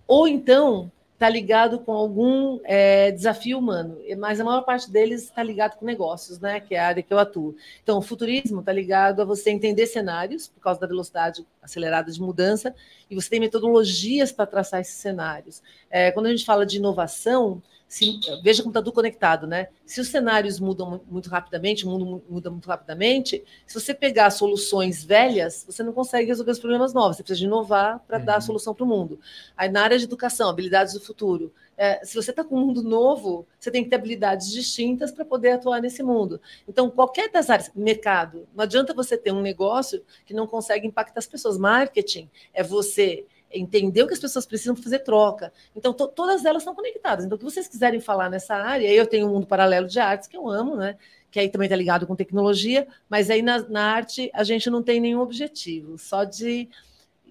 ou 0.07 0.27
então 0.27 0.91
está 1.17 1.31
ligado 1.31 1.79
com 1.79 1.93
algum 1.93 2.61
é, 2.63 3.11
desafio 3.11 3.59
humano, 3.59 3.99
mas 4.19 4.39
a 4.39 4.45
maior 4.45 4.61
parte 4.63 4.91
deles 4.91 5.23
está 5.25 5.43
ligado 5.43 5.77
com 5.77 5.87
negócios, 5.87 6.39
né, 6.39 6.61
que 6.61 6.75
é 6.75 6.79
a 6.79 6.89
área 6.89 7.03
que 7.03 7.13
eu 7.13 7.19
atuo. 7.19 7.57
Então, 7.83 7.97
o 7.99 8.03
futurismo 8.03 8.61
está 8.61 8.71
ligado 8.71 9.23
a 9.23 9.25
você 9.25 9.51
entender 9.51 9.87
cenários, 9.87 10.47
por 10.47 10.61
causa 10.61 10.79
da 10.79 10.87
velocidade 10.87 11.47
acelerada 11.63 12.13
de 12.13 12.21
mudança, 12.21 12.75
e 13.11 13.15
você 13.15 13.31
tem 13.31 13.41
metodologias 13.41 14.31
para 14.31 14.45
traçar 14.45 14.83
esses 14.83 14.97
cenários. 14.97 15.63
É, 15.91 16.13
quando 16.13 16.27
a 16.27 16.31
gente 16.31 16.45
fala 16.45 16.67
de 16.67 16.77
inovação, 16.77 17.63
se, 17.89 18.19
veja 18.43 18.63
como 18.63 18.71
está 18.71 18.81
tudo 18.81 18.93
conectado, 18.93 19.47
né? 19.47 19.69
Se 19.85 20.01
os 20.01 20.09
cenários 20.09 20.59
mudam 20.59 21.01
muito 21.09 21.29
rapidamente, 21.29 21.87
o 21.87 21.91
mundo 21.91 22.23
muda 22.29 22.51
muito 22.51 22.69
rapidamente, 22.69 23.45
se 23.65 23.79
você 23.79 23.95
pegar 23.95 24.31
soluções 24.31 25.05
velhas, 25.05 25.65
você 25.67 25.83
não 25.83 25.93
consegue 25.93 26.27
resolver 26.27 26.51
os 26.51 26.59
problemas 26.59 26.93
novos. 26.93 27.17
Você 27.17 27.23
precisa 27.23 27.47
inovar 27.47 28.01
para 28.01 28.19
uhum. 28.19 28.25
dar 28.25 28.37
a 28.37 28.41
solução 28.41 28.75
para 28.75 28.85
o 28.85 28.87
mundo. 28.87 29.21
Aí 29.57 29.69
na 29.69 29.83
área 29.83 29.99
de 29.99 30.05
educação, 30.05 30.49
habilidades 30.49 30.95
do 30.95 31.01
futuro. 31.01 31.53
É, 31.79 32.03
se 32.05 32.15
você 32.15 32.31
está 32.31 32.43
com 32.43 32.57
um 32.57 32.67
mundo 32.67 32.83
novo, 32.83 33.47
você 33.59 33.71
tem 33.71 33.85
que 33.85 33.91
ter 33.91 33.97
habilidades 33.97 34.51
distintas 34.51 35.13
para 35.13 35.25
poder 35.25 35.51
atuar 35.53 35.81
nesse 35.81 36.03
mundo. 36.03 36.41
Então, 36.67 36.91
qualquer 36.91 37.31
das 37.31 37.51
áreas, 37.51 37.71
mercado, 37.75 38.49
não 38.55 38.65
adianta 38.65 38.95
você 38.95 39.17
ter 39.17 39.31
um 39.31 39.43
negócio 39.43 40.03
que 40.25 40.33
não 40.33 40.47
consegue 40.47 40.87
impactar 40.87 41.19
as 41.19 41.27
pessoas. 41.27 41.59
Marketing 41.59 42.31
é 42.55 42.63
você 42.63 43.27
entender 43.51 44.03
o 44.03 44.07
que 44.07 44.15
as 44.15 44.19
pessoas 44.19 44.47
precisam 44.47 44.75
para 44.75 44.85
fazer 44.85 45.01
troca. 45.01 45.53
Então, 45.75 45.93
todas 45.93 46.45
elas 46.45 46.63
estão 46.63 46.75
conectadas. 46.75 47.25
Então, 47.25 47.37
o 47.37 47.39
que 47.39 47.45
vocês 47.45 47.69
quiserem 47.69 48.01
falar 48.01 48.29
nessa 48.29 48.55
área, 48.55 48.93
eu 48.93 49.07
tenho 49.07 49.27
um 49.27 49.33
mundo 49.33 49.47
paralelo 49.47 49.87
de 49.87 49.99
artes 49.99 50.29
que 50.29 50.37
eu 50.37 50.49
amo, 50.49 50.77
né? 50.77 50.97
Que 51.31 51.41
aí 51.41 51.49
também 51.49 51.67
está 51.67 51.77
ligado 51.77 52.07
com 52.07 52.17
tecnologia, 52.17 52.87
mas 53.09 53.31
aí 53.31 53.43
na, 53.43 53.59
na 53.69 53.93
arte 53.93 54.31
a 54.33 54.45
gente 54.45 54.71
não 54.71 54.83
tem 54.83 55.01
nenhum 55.01 55.21
objetivo, 55.21 55.99
só 55.99 56.25
de 56.25 56.69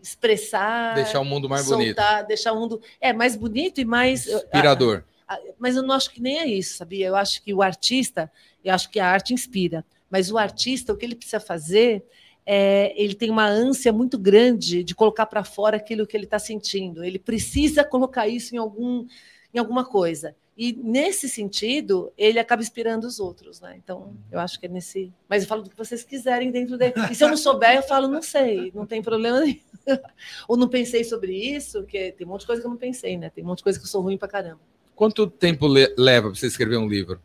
expressar, 0.01 0.93
deixar 0.93 1.19
o 1.19 1.25
mundo 1.25 1.49
mais 1.49 1.65
soltar, 1.65 2.17
bonito, 2.17 2.27
deixar 2.27 2.53
o 2.53 2.59
mundo 2.59 2.81
é 3.01 3.11
mais 3.11 3.35
bonito 3.35 3.81
e 3.81 3.85
mais 3.85 4.27
inspirador. 4.27 5.03
mas 5.57 5.75
eu 5.75 5.81
não 5.81 5.95
acho 5.95 6.11
que 6.11 6.21
nem 6.21 6.39
é 6.39 6.45
isso, 6.45 6.77
sabia? 6.77 7.07
Eu 7.07 7.15
acho 7.15 7.41
que 7.41 7.51
o 7.53 7.63
artista, 7.63 8.31
eu 8.63 8.73
acho 8.73 8.89
que 8.91 8.99
a 8.99 9.07
arte 9.07 9.33
inspira, 9.33 9.83
mas 10.09 10.31
o 10.31 10.37
artista, 10.37 10.93
o 10.93 10.97
que 10.97 11.05
ele 11.05 11.15
precisa 11.15 11.39
fazer 11.39 12.05
é, 12.45 12.93
ele 13.01 13.15
tem 13.15 13.29
uma 13.29 13.47
ânsia 13.47 13.91
muito 13.91 14.17
grande 14.17 14.83
de 14.83 14.93
colocar 14.93 15.25
para 15.25 15.43
fora 15.43 15.77
aquilo 15.77 16.05
que 16.05 16.15
ele 16.15 16.25
está 16.25 16.37
sentindo. 16.37 17.03
Ele 17.03 17.17
precisa 17.17 17.83
colocar 17.83 18.27
isso 18.27 18.53
em, 18.53 18.57
algum, 18.57 19.05
em 19.53 19.57
alguma 19.57 19.83
coisa. 19.83 20.35
E 20.57 20.71
nesse 20.71 21.27
sentido, 21.27 22.13
ele 22.17 22.39
acaba 22.39 22.61
inspirando 22.61 23.05
os 23.05 23.19
outros, 23.19 23.59
né? 23.59 23.75
Então, 23.83 24.15
eu 24.31 24.39
acho 24.39 24.57
que 24.57 24.67
é 24.67 24.69
nesse. 24.69 25.11
Mas 25.27 25.43
eu 25.43 25.49
falo 25.49 25.63
do 25.63 25.69
que 25.69 25.75
vocês 25.75 26.03
quiserem 26.03 26.49
dentro 26.49 26.77
dele. 26.77 26.93
E 27.11 27.15
se 27.15 27.23
eu 27.23 27.27
não 27.27 27.35
souber, 27.35 27.75
eu 27.75 27.83
falo, 27.83 28.07
não 28.07 28.21
sei, 28.21 28.71
não 28.73 28.85
tem 28.85 29.01
problema 29.01 29.41
nenhum. 29.41 29.59
Ou 30.47 30.55
não 30.55 30.69
pensei 30.69 31.03
sobre 31.03 31.33
isso, 31.33 31.83
que 31.83 32.13
tem 32.13 32.25
um 32.25 32.29
monte 32.29 32.41
de 32.41 32.47
coisa 32.47 32.61
que 32.61 32.67
eu 32.67 32.71
não 32.71 32.77
pensei, 32.77 33.17
né? 33.17 33.29
Tem 33.29 33.43
um 33.43 33.47
monte 33.47 33.57
de 33.57 33.63
coisa 33.63 33.77
que 33.77 33.85
eu 33.85 33.89
sou 33.89 34.01
ruim 34.01 34.17
para 34.17 34.29
caramba. 34.29 34.61
Quanto 34.95 35.27
tempo 35.27 35.67
leva 35.67 36.29
para 36.29 36.39
você 36.39 36.47
escrever 36.47 36.77
um 36.77 36.87
livro? 36.87 37.19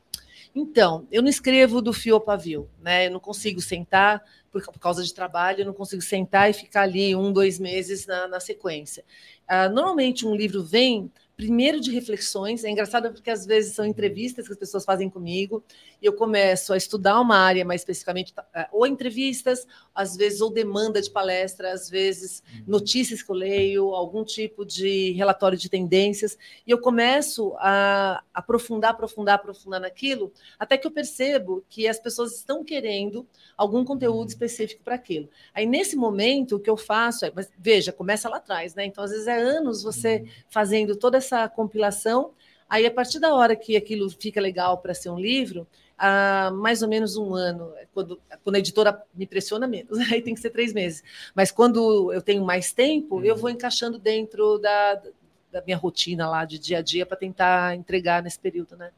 Então, 0.52 1.06
eu 1.12 1.22
não 1.22 1.28
escrevo 1.28 1.80
do 1.80 1.92
fio 1.92 2.16
ao 2.16 2.20
pavio, 2.20 2.68
né? 2.82 3.06
Eu 3.06 3.12
não 3.12 3.20
consigo 3.20 3.60
sentar, 3.60 4.22
por, 4.50 4.62
por, 4.62 4.78
causa 4.78 5.02
de 5.02 5.14
trabalho, 5.14 5.60
eu 5.60 5.66
não 5.66 5.74
consigo 5.74 6.02
sentar 6.02 6.50
e 6.50 6.52
ficar 6.52 6.82
ali 6.82 7.14
um, 7.14 7.32
dois 7.32 7.58
meses 7.58 8.06
na, 8.06 8.28
na 8.28 8.40
sequência. 8.40 9.04
Uh, 9.48 9.72
normalmente, 9.72 10.26
um 10.26 10.34
livro 10.34 10.62
vem 10.62 11.10
primeiro 11.40 11.80
de 11.80 11.90
reflexões. 11.90 12.64
É 12.64 12.70
engraçado 12.70 13.10
porque 13.10 13.30
às 13.30 13.46
vezes 13.46 13.74
são 13.74 13.86
entrevistas 13.86 14.46
que 14.46 14.52
as 14.52 14.58
pessoas 14.58 14.84
fazem 14.84 15.08
comigo 15.08 15.64
e 16.02 16.04
eu 16.04 16.12
começo 16.12 16.70
a 16.70 16.76
estudar 16.76 17.18
uma 17.18 17.36
área 17.38 17.64
mais 17.64 17.80
especificamente, 17.80 18.34
eh, 18.54 18.68
ou 18.70 18.86
entrevistas, 18.86 19.66
às 19.94 20.16
vezes, 20.16 20.42
ou 20.42 20.52
demanda 20.52 21.00
de 21.00 21.10
palestra, 21.10 21.72
às 21.72 21.88
vezes 21.88 22.42
uhum. 22.52 22.64
notícias 22.66 23.22
que 23.22 23.30
eu 23.30 23.34
leio, 23.34 23.94
algum 23.94 24.22
tipo 24.22 24.66
de 24.66 25.12
relatório 25.12 25.56
de 25.56 25.70
tendências, 25.70 26.36
e 26.66 26.70
eu 26.70 26.78
começo 26.78 27.54
a 27.58 28.22
aprofundar, 28.34 28.90
aprofundar, 28.90 29.36
aprofundar 29.36 29.80
naquilo, 29.80 30.30
até 30.58 30.76
que 30.76 30.86
eu 30.86 30.90
percebo 30.90 31.64
que 31.70 31.88
as 31.88 31.98
pessoas 31.98 32.36
estão 32.36 32.62
querendo 32.62 33.26
algum 33.56 33.82
conteúdo 33.82 34.20
uhum. 34.20 34.26
específico 34.26 34.82
para 34.82 34.94
aquilo. 34.94 35.28
Aí, 35.54 35.64
nesse 35.64 35.96
momento, 35.96 36.56
o 36.56 36.60
que 36.60 36.68
eu 36.68 36.76
faço 36.76 37.24
é, 37.24 37.32
mas 37.34 37.50
veja, 37.58 37.92
começa 37.92 38.28
lá 38.28 38.36
atrás, 38.36 38.74
né? 38.74 38.84
Então, 38.84 39.02
às 39.02 39.10
vezes 39.10 39.26
é 39.26 39.38
anos 39.38 39.82
você 39.82 40.18
uhum. 40.18 40.28
fazendo 40.50 40.96
toda 40.96 41.16
essa 41.16 41.29
essa 41.30 41.48
compilação. 41.48 42.32
Aí, 42.68 42.86
a 42.86 42.90
partir 42.90 43.18
da 43.18 43.34
hora 43.34 43.56
que 43.56 43.76
aquilo 43.76 44.08
fica 44.10 44.40
legal 44.40 44.78
para 44.78 44.94
ser 44.94 45.10
um 45.10 45.18
livro, 45.18 45.66
há 45.98 46.50
mais 46.52 46.82
ou 46.82 46.88
menos 46.88 47.16
um 47.16 47.34
ano, 47.34 47.72
quando, 47.92 48.20
quando 48.42 48.56
a 48.56 48.58
editora 48.58 49.02
me 49.14 49.26
pressiona 49.26 49.66
menos, 49.66 49.98
aí 50.10 50.22
tem 50.22 50.34
que 50.34 50.40
ser 50.40 50.50
três 50.50 50.72
meses. 50.72 51.02
Mas 51.34 51.50
quando 51.50 52.12
eu 52.12 52.22
tenho 52.22 52.44
mais 52.44 52.72
tempo, 52.72 53.16
uhum. 53.16 53.24
eu 53.24 53.36
vou 53.36 53.50
encaixando 53.50 53.98
dentro 53.98 54.58
da, 54.58 55.02
da 55.50 55.62
minha 55.62 55.76
rotina 55.76 56.28
lá 56.28 56.44
de 56.44 56.58
dia 56.58 56.78
a 56.78 56.82
dia 56.82 57.06
para 57.06 57.16
tentar 57.16 57.76
entregar 57.76 58.22
nesse 58.22 58.38
período, 58.38 58.76
né? 58.76 58.90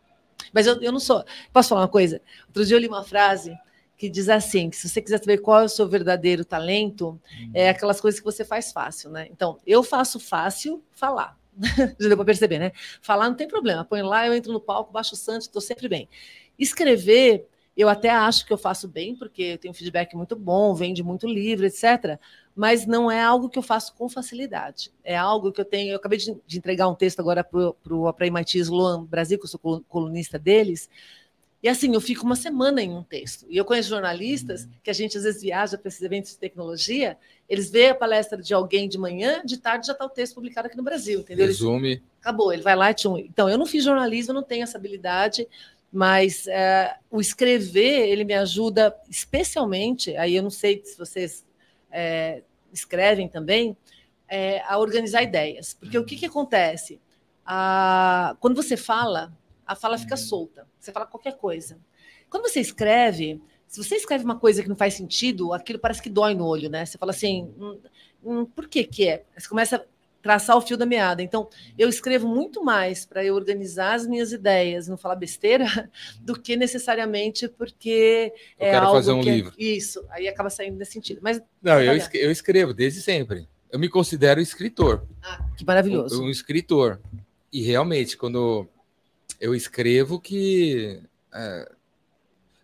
Mas 0.53 0.66
eu, 0.66 0.80
eu 0.83 0.93
não 0.93 1.01
sou. 1.01 1.24
Posso 1.53 1.70
falar 1.70 1.83
uma 1.83 1.89
coisa? 1.89 2.20
Outro 2.49 2.64
dia 2.64 2.76
eu 2.76 2.80
li 2.80 2.89
uma 2.89 3.05
frase 3.05 3.57
que 3.97 4.09
diz 4.11 4.28
assim: 4.28 4.68
que 4.68 4.76
se 4.76 4.89
você 4.89 5.01
quiser 5.01 5.18
saber 5.18 5.39
qual 5.39 5.62
é 5.62 5.64
o 5.64 5.68
seu 5.68 5.89
verdadeiro 5.89 6.45
talento, 6.45 7.09
uhum. 7.09 7.51
é 7.55 7.70
aquelas 7.70 8.01
coisas 8.01 8.20
que 8.20 8.24
você 8.24 8.45
faz 8.45 8.70
fácil, 8.70 9.09
né? 9.09 9.28
Então, 9.30 9.59
eu 9.66 9.83
faço 9.83 10.20
fácil 10.20 10.83
falar. 10.91 11.41
Já 11.98 12.09
deu 12.09 12.16
para 12.16 12.24
perceber, 12.24 12.59
né? 12.59 12.72
Falar 13.00 13.28
não 13.28 13.36
tem 13.36 13.48
problema. 13.48 13.84
Põe 13.84 14.03
lá, 14.03 14.26
eu 14.26 14.34
entro 14.34 14.53
no 14.53 14.61
palco, 14.61 14.92
baixo 14.92 15.14
o 15.14 15.16
santo, 15.16 15.42
estou 15.42 15.61
sempre 15.61 15.88
bem. 15.88 16.09
Escrever, 16.59 17.46
eu 17.76 17.88
até 17.88 18.11
acho 18.11 18.46
que 18.46 18.53
eu 18.53 18.59
faço 18.59 18.88
bem, 18.88 19.16
porque 19.16 19.42
eu 19.42 19.59
tenho 19.59 19.72
um 19.72 19.74
feedback 19.74 20.14
muito 20.14 20.36
bom, 20.36 20.74
vende 20.74 21.03
muito 21.03 21.26
livro, 21.26 21.66
etc. 21.66 22.18
Mas 22.55 22.86
não 22.86 23.11
é 23.11 23.22
algo 23.22 23.48
que 23.48 23.59
eu 23.59 23.62
faço 23.62 23.94
com 23.94 24.09
facilidade. 24.09 24.92
É 25.03 25.16
algo 25.16 25.53
que 25.53 25.61
eu 25.61 25.64
tenho. 25.64 25.92
Eu 25.92 25.96
acabei 25.96 26.18
de, 26.18 26.36
de 26.46 26.59
entregar 26.59 26.88
um 26.88 26.94
texto 26.94 27.20
agora 27.20 27.42
para 27.44 28.24
a 28.24 28.26
MIT 28.26 28.59
Sloan 28.59 29.05
Brasil, 29.05 29.38
que 29.38 29.44
eu 29.44 29.48
sou 29.48 29.82
colunista 29.88 30.38
deles. 30.38 30.88
E 31.62 31.68
assim, 31.68 31.94
eu 31.94 32.00
fico 32.00 32.24
uma 32.24 32.34
semana 32.34 32.82
em 32.82 32.90
um 32.90 33.05
texto. 33.05 33.46
E 33.48 33.57
eu 33.57 33.64
conheço 33.64 33.88
jornalistas 33.88 34.68
que 34.82 34.90
a 34.90 34.92
gente 34.92 35.16
às 35.16 35.22
vezes 35.22 35.42
viaja 35.42 35.78
para 35.78 35.88
esses 35.88 36.03
eventos 36.03 36.32
de 36.32 36.38
tecnologia 36.38 37.16
Eles 37.53 37.70
veem 37.70 37.90
a 37.90 37.94
palestra 37.94 38.40
de 38.40 38.55
alguém 38.55 38.88
de 38.88 38.96
manhã, 38.96 39.42
de 39.44 39.59
tarde 39.59 39.86
já 39.86 39.92
está 39.92 40.07
o 40.07 40.09
texto 40.09 40.36
publicado 40.36 40.68
aqui 40.68 40.76
no 40.76 40.82
Brasil, 40.82 41.20
entendeu? 41.20 41.46
Resume. 41.46 42.03
acabou, 42.18 42.50
ele 42.50 42.62
vai 42.62 42.74
lá 42.74 42.90
e 42.90 42.94
tchum. 42.94 43.18
Então, 43.18 43.46
eu 43.46 43.59
não 43.59 43.66
fiz 43.66 43.84
jornalismo, 43.84 44.32
não 44.32 44.42
tenho 44.42 44.62
essa 44.62 44.78
habilidade, 44.78 45.46
mas 45.92 46.46
é, 46.46 46.96
o 47.11 47.20
escrever, 47.20 48.09
ele 48.09 48.24
me 48.24 48.32
ajuda 48.32 48.96
especialmente, 49.11 50.16
aí 50.16 50.34
eu 50.34 50.42
não 50.42 50.48
sei 50.48 50.82
se 50.82 50.96
vocês 50.96 51.44
é, 51.90 52.42
escrevem 52.72 53.28
também, 53.28 53.76
é, 54.26 54.62
a 54.66 54.78
organizar 54.78 55.22
ideias. 55.22 55.74
Porque 55.74 55.98
o 55.98 56.07
que, 56.07 56.16
que 56.16 56.24
acontece? 56.24 56.98
A- 57.44 58.34
quando 58.40 58.57
você 58.57 58.78
fala, 58.78 59.30
a 59.66 59.74
fala 59.76 59.98
fica 59.98 60.16
solta. 60.16 60.66
Você 60.80 60.90
fala 60.90 61.05
qualquer 61.05 61.36
coisa. 61.36 61.78
Quando 62.30 62.48
você 62.48 62.61
escreve, 62.61 63.42
se 63.72 63.82
você 63.82 63.96
escreve 63.96 64.22
uma 64.22 64.38
coisa 64.38 64.62
que 64.62 64.68
não 64.68 64.76
faz 64.76 64.92
sentido, 64.92 65.54
aquilo 65.54 65.78
parece 65.78 66.02
que 66.02 66.10
dói 66.10 66.34
no 66.34 66.44
olho, 66.44 66.68
né? 66.68 66.84
Você 66.84 66.98
fala 66.98 67.10
assim, 67.10 67.50
hum, 67.58 67.78
hum, 68.22 68.44
por 68.44 68.68
que 68.68 68.84
que 68.84 69.08
é? 69.08 69.24
Você 69.34 69.48
começa 69.48 69.76
a 69.76 69.82
traçar 70.20 70.58
o 70.58 70.60
fio 70.60 70.76
da 70.76 70.84
meada. 70.84 71.22
Então, 71.22 71.48
eu 71.78 71.88
escrevo 71.88 72.28
muito 72.28 72.62
mais 72.62 73.06
para 73.06 73.24
eu 73.24 73.34
organizar 73.34 73.94
as 73.94 74.06
minhas 74.06 74.30
ideias, 74.30 74.88
não 74.88 74.98
falar 74.98 75.16
besteira, 75.16 75.64
do 76.20 76.38
que 76.38 76.54
necessariamente 76.54 77.48
porque 77.48 78.30
Eu 78.60 78.66
é 78.66 78.70
quero 78.72 78.84
algo 78.86 78.98
fazer 78.98 79.12
um 79.12 79.22
que 79.22 79.30
é- 79.30 79.34
livro. 79.36 79.54
Isso, 79.56 80.04
aí 80.10 80.28
acaba 80.28 80.50
saindo 80.50 80.76
nesse 80.76 80.92
sentido. 80.92 81.20
Mas 81.22 81.40
Não, 81.62 81.80
eu, 81.80 81.96
esque- 81.96 82.18
eu 82.18 82.30
escrevo 82.30 82.74
desde 82.74 83.00
sempre. 83.00 83.48
Eu 83.70 83.78
me 83.78 83.88
considero 83.88 84.38
escritor. 84.38 85.02
ah, 85.22 85.48
que 85.56 85.64
maravilhoso. 85.64 86.22
Um, 86.22 86.26
um 86.26 86.30
escritor. 86.30 87.00
E 87.50 87.62
realmente, 87.62 88.18
quando 88.18 88.68
eu 89.40 89.54
escrevo, 89.54 90.20
que 90.20 91.00
é, 91.32 91.72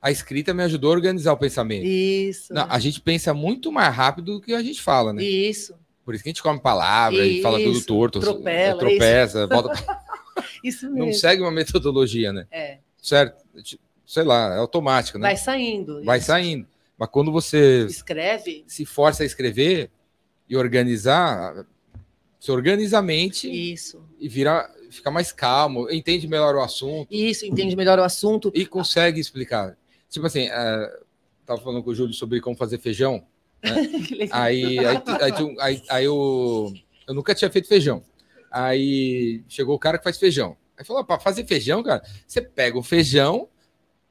a 0.01 0.11
escrita 0.11 0.55
me 0.55 0.63
ajudou 0.63 0.91
a 0.91 0.95
organizar 0.95 1.33
o 1.33 1.37
pensamento. 1.37 1.85
Isso. 1.87 2.53
Não, 2.53 2.67
a 2.71 2.79
gente 2.79 3.01
pensa 3.01 3.35
muito 3.35 3.71
mais 3.73 3.95
rápido 3.95 4.35
do 4.35 4.41
que 4.41 4.55
a 4.55 4.63
gente 4.63 4.81
fala, 4.81 5.13
né? 5.13 5.23
Isso. 5.23 5.75
Por 6.05 6.15
isso 6.15 6.23
que 6.25 6.31
a 6.31 6.33
gente 6.33 6.43
come 6.43 6.59
palavra 6.61 7.25
e 7.27 7.43
fala 7.43 7.59
tudo 7.59 7.77
Isso, 7.77 7.87
torto, 7.87 8.19
atropela, 8.19 8.79
tropeça, 8.79 9.47
volta, 9.47 9.73
Isso 10.65 10.89
não 10.89 11.07
mesmo. 11.07 11.15
segue 11.15 11.43
uma 11.43 11.51
metodologia, 11.51 12.33
né? 12.33 12.47
É, 12.51 12.79
Certo? 13.03 13.45
Sei 14.07 14.23
lá, 14.23 14.55
é 14.55 14.59
automático, 14.59 15.19
né? 15.19 15.29
vai 15.29 15.37
saindo. 15.37 16.03
Vai 16.05 16.17
isso. 16.19 16.27
saindo. 16.29 16.67
Mas 16.97 17.09
quando 17.11 17.31
você 17.31 17.85
Escreve. 17.85 18.65
se 18.67 18.85
força 18.87 19.23
a 19.23 19.27
escrever 19.27 19.91
e 20.49 20.57
organizar, 20.57 21.67
se 22.41 22.51
organiza 22.51 22.99
a 22.99 23.03
mente 23.03 23.49
Isso. 23.51 24.03
e 24.19 24.29
vira, 24.29 24.69
fica 24.91 25.11
mais 25.11 25.31
calmo, 25.31 25.91
entende 25.91 26.27
melhor 26.27 26.55
o 26.55 26.63
assunto 26.63 27.09
Isso, 27.15 27.45
entende 27.45 27.77
melhor 27.77 27.99
o 27.99 28.03
assunto. 28.03 28.51
e 28.55 28.65
consegue 28.65 29.21
explicar. 29.21 29.77
Tipo 30.09 30.27
assim, 30.27 30.49
é, 30.49 31.01
tava 31.47 31.61
falando 31.61 31.83
com 31.83 31.91
o 31.91 31.95
Júlio 31.95 32.15
sobre 32.15 32.41
como 32.41 32.57
fazer 32.57 32.79
feijão. 32.79 33.25
Legal. 33.63 34.29
Aí, 34.41 34.79
aí, 34.79 35.03
aí, 35.07 35.57
aí, 35.61 35.83
aí 35.89 36.05
eu, 36.05 36.73
eu 37.07 37.15
nunca 37.15 37.35
tinha 37.35 37.51
feito 37.51 37.69
feijão. 37.69 38.03
Aí 38.51 39.43
chegou 39.49 39.75
o 39.75 39.79
cara 39.79 39.99
que 39.99 40.05
faz 40.05 40.19
feijão. 40.19 40.57
Aí 40.77 40.85
falou: 40.85 41.05
para 41.05 41.21
fazer 41.21 41.45
feijão, 41.47 41.83
cara, 41.83 42.03
você 42.27 42.41
pega 42.41 42.79
o 42.79 42.83
feijão, 42.83 43.49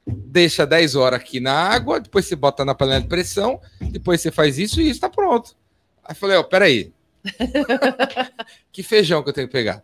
deixa 0.06 0.66
10 0.66 0.96
horas 0.96 1.20
aqui 1.20 1.40
na 1.40 1.54
água, 1.54 2.00
depois 2.00 2.26
você 2.26 2.36
bota 2.36 2.64
na 2.66 2.76
panela 2.76 3.02
de 3.02 3.08
pressão, 3.08 3.60
depois 3.82 4.22
você 4.22 4.32
faz 4.32 4.60
isso 4.60 4.82
e 4.82 4.90
isso 4.90 5.00
tá 5.00 5.10
pronto. 5.10 5.56
Aí 6.04 6.12
eu 6.12 6.16
falei: 6.16 6.38
Ó, 6.38 6.44
peraí. 6.44 6.94
que 8.72 8.84
feijão 8.84 9.24
que 9.24 9.30
eu 9.30 9.34
tenho 9.34 9.48
que 9.48 9.54
pegar? 9.54 9.84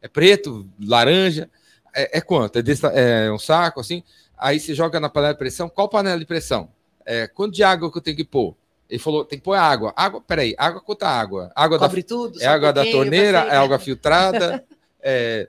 É 0.00 0.08
preto, 0.08 0.68
laranja? 0.80 1.50
É, 1.94 2.18
é 2.18 2.20
quanto? 2.20 2.58
É, 2.58 2.62
desse- 2.62 2.86
é 2.86 3.30
um 3.32 3.38
saco 3.38 3.80
assim? 3.80 4.02
Aí 4.36 4.58
você 4.60 4.74
joga 4.74 4.98
na 5.00 5.08
panela 5.08 5.32
de 5.32 5.38
pressão. 5.38 5.68
Qual 5.68 5.88
panela 5.88 6.18
de 6.18 6.26
pressão? 6.26 6.68
É, 7.06 7.26
quanto 7.26 7.54
de 7.54 7.62
água 7.62 7.90
que 7.90 7.98
eu 7.98 8.02
tenho 8.02 8.16
que 8.16 8.24
pôr? 8.24 8.54
Ele 8.88 8.98
falou, 8.98 9.24
tem 9.24 9.38
que 9.38 9.44
pôr 9.44 9.54
água. 9.54 9.92
Água, 9.96 10.20
peraí, 10.20 10.54
água 10.58 10.80
quanta 10.80 11.08
água? 11.08 11.50
Água 11.54 11.78
da, 11.78 11.86
Cobre 11.86 12.02
tudo. 12.02 12.40
é 12.42 12.46
água 12.46 12.72
da 12.72 12.84
torneira, 12.84 13.38
é 13.40 13.56
água 13.56 13.78
filtrada. 13.78 14.64
é. 15.02 15.48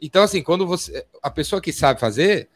Então, 0.00 0.22
assim, 0.22 0.42
quando 0.42 0.66
você. 0.66 1.06
A 1.22 1.30
pessoa 1.30 1.60
que 1.60 1.72
sabe 1.72 1.98
fazer, 1.98 2.48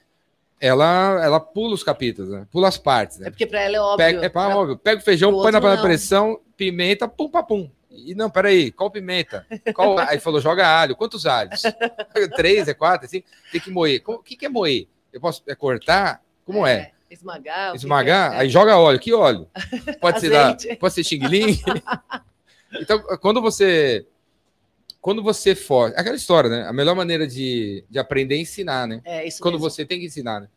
ela, 0.60 1.18
ela 1.24 1.40
pula 1.40 1.74
os 1.74 1.82
capítulos, 1.82 2.30
né? 2.30 2.46
Pula 2.50 2.68
as 2.68 2.76
partes, 2.76 3.18
É 3.20 3.24
né? 3.24 3.30
porque 3.30 3.46
para 3.46 3.62
ela 3.62 3.76
é 3.76 3.80
óbvio. 3.80 3.96
Pega, 3.96 4.26
é 4.26 4.28
pra, 4.28 4.46
Pra- 4.46 4.56
óbvio, 4.56 4.76
pega 4.76 5.00
o 5.00 5.04
feijão, 5.04 5.32
põe 5.32 5.50
na 5.50 5.60
panela 5.60 5.76
de 5.78 5.82
pressão, 5.82 6.38
pimenta, 6.56 7.08
pum, 7.08 7.30
papum. 7.30 7.70
E 7.90 8.14
não, 8.14 8.30
peraí, 8.30 8.70
qual 8.70 8.90
pimenta? 8.90 9.46
Qual... 9.74 9.98
Aí 10.06 10.20
falou, 10.20 10.40
joga 10.40 10.66
alho. 10.66 10.94
Quantos 10.94 11.24
alhos? 11.26 11.62
Três, 12.36 12.68
é 12.68 12.74
quatro, 12.74 13.06
assim? 13.06 13.22
Tem 13.50 13.60
que 13.60 13.70
moer. 13.70 14.02
O 14.06 14.18
que, 14.18 14.36
que 14.36 14.46
é 14.46 14.48
moer? 14.48 14.86
Eu 15.12 15.20
posso 15.20 15.42
é 15.46 15.54
cortar? 15.54 16.22
Como 16.44 16.66
é? 16.66 16.92
Esmagar. 17.10 17.72
que 17.72 17.76
Esmagar, 17.78 18.30
que 18.30 18.36
é? 18.36 18.40
aí 18.40 18.48
joga 18.48 18.76
óleo. 18.78 18.98
Que 18.98 19.12
óleo? 19.12 19.48
Pode 20.00 20.20
ser, 20.20 20.30
da, 20.30 20.56
pode 20.78 20.94
ser 20.94 21.02
xing-ling. 21.04 21.60
então, 22.80 23.00
quando 23.20 23.40
você 23.42 24.06
quando 25.00 25.22
você 25.22 25.54
for, 25.54 25.92
aquela 25.96 26.14
história, 26.14 26.50
né? 26.50 26.66
A 26.68 26.72
melhor 26.74 26.94
maneira 26.94 27.26
de, 27.26 27.82
de 27.88 27.98
aprender 27.98 28.34
é 28.36 28.38
ensinar, 28.38 28.86
né? 28.86 29.00
É, 29.04 29.26
isso 29.26 29.40
Quando 29.42 29.54
mesmo. 29.54 29.70
você 29.70 29.84
tem 29.84 29.98
que 29.98 30.06
ensinar, 30.06 30.40
né? 30.40 30.48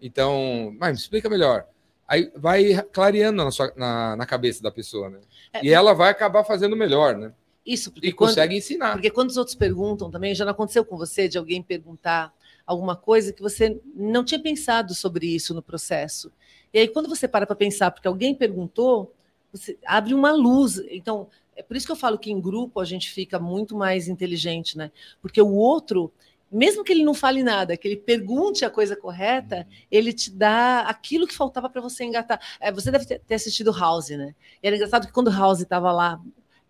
Então, 0.00 0.74
mas 0.80 0.90
me 0.90 0.98
explica 0.98 1.30
melhor. 1.30 1.64
Aí 2.06 2.30
vai 2.36 2.82
clareando 2.92 3.42
na, 3.44 3.50
sua- 3.52 3.72
na, 3.76 4.16
na 4.16 4.26
cabeça 4.26 4.62
da 4.62 4.70
pessoa, 4.70 5.08
né? 5.08 5.20
É, 5.52 5.64
E 5.64 5.72
ela 5.72 5.94
vai 5.94 6.10
acabar 6.10 6.42
fazendo 6.44 6.76
melhor, 6.76 7.16
né? 7.16 7.32
Isso, 7.64 7.90
porque 7.92 8.08
E 8.08 8.12
quando, 8.12 8.30
consegue 8.30 8.56
ensinar. 8.56 8.92
porque 8.92 9.10
quando 9.10 9.30
os 9.30 9.36
outros 9.36 9.54
perguntam 9.56 10.10
também, 10.10 10.34
já 10.34 10.44
não 10.44 10.52
aconteceu 10.52 10.84
com 10.84 10.96
você 10.98 11.28
de 11.28 11.38
alguém 11.38 11.62
perguntar 11.62 12.34
alguma 12.66 12.96
coisa 12.96 13.32
que 13.32 13.42
você 13.42 13.80
não 13.94 14.24
tinha 14.24 14.40
pensado 14.40 14.94
sobre 14.94 15.26
isso 15.26 15.54
no 15.54 15.62
processo. 15.62 16.32
E 16.72 16.78
aí, 16.78 16.88
quando 16.88 17.08
você 17.08 17.28
para 17.28 17.46
para 17.46 17.54
pensar, 17.54 17.90
porque 17.90 18.08
alguém 18.08 18.34
perguntou, 18.34 19.14
você 19.52 19.78
abre 19.86 20.14
uma 20.14 20.32
luz. 20.32 20.78
Então, 20.90 21.28
é 21.56 21.62
por 21.62 21.76
isso 21.76 21.86
que 21.86 21.92
eu 21.92 21.96
falo 21.96 22.18
que 22.18 22.30
em 22.30 22.40
grupo 22.40 22.80
a 22.80 22.84
gente 22.84 23.10
fica 23.10 23.38
muito 23.38 23.76
mais 23.76 24.08
inteligente, 24.08 24.76
né? 24.76 24.90
Porque 25.22 25.40
o 25.40 25.52
outro, 25.52 26.12
mesmo 26.50 26.82
que 26.82 26.92
ele 26.92 27.04
não 27.04 27.14
fale 27.14 27.42
nada, 27.42 27.76
que 27.76 27.86
ele 27.86 27.96
pergunte 27.96 28.64
a 28.64 28.70
coisa 28.70 28.96
correta, 28.96 29.66
ele 29.90 30.12
te 30.12 30.30
dá 30.30 30.80
aquilo 30.80 31.26
que 31.26 31.34
faltava 31.34 31.68
para 31.70 31.80
você 31.80 32.04
engatar. 32.04 32.40
É, 32.60 32.72
você 32.72 32.90
deve 32.90 33.06
ter 33.06 33.20
ter 33.20 33.34
assistido 33.34 33.70
House, 33.72 34.10
né? 34.10 34.34
E 34.62 34.66
era 34.66 34.74
engraçado 34.74 35.06
que 35.06 35.12
quando 35.12 35.30
House 35.30 35.60
estava 35.60 35.92
lá 35.92 36.20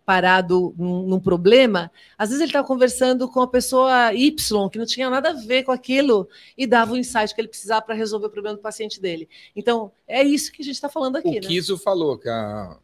parado 0.05 0.73
num, 0.77 1.01
num 1.07 1.19
problema, 1.19 1.91
às 2.17 2.29
vezes 2.29 2.41
ele 2.41 2.49
estava 2.49 2.67
conversando 2.67 3.27
com 3.27 3.41
a 3.41 3.47
pessoa 3.47 4.13
Y, 4.13 4.69
que 4.69 4.77
não 4.77 4.85
tinha 4.85 5.09
nada 5.09 5.31
a 5.31 5.33
ver 5.33 5.63
com 5.63 5.71
aquilo, 5.71 6.29
e 6.57 6.67
dava 6.67 6.93
o 6.93 6.97
insight 6.97 7.33
que 7.33 7.41
ele 7.41 7.47
precisava 7.47 7.81
para 7.81 7.95
resolver 7.95 8.27
o 8.27 8.29
problema 8.29 8.55
do 8.55 8.61
paciente 8.61 9.01
dele. 9.01 9.27
Então, 9.55 9.91
é 10.07 10.23
isso 10.23 10.51
que 10.51 10.61
a 10.61 10.65
gente 10.65 10.75
está 10.75 10.89
falando 10.89 11.15
aqui, 11.15 11.29
O 11.29 11.33
né? 11.33 11.39
Kiso 11.39 11.77
falou 11.77 12.17
que 12.17 12.29
a, 12.29 12.77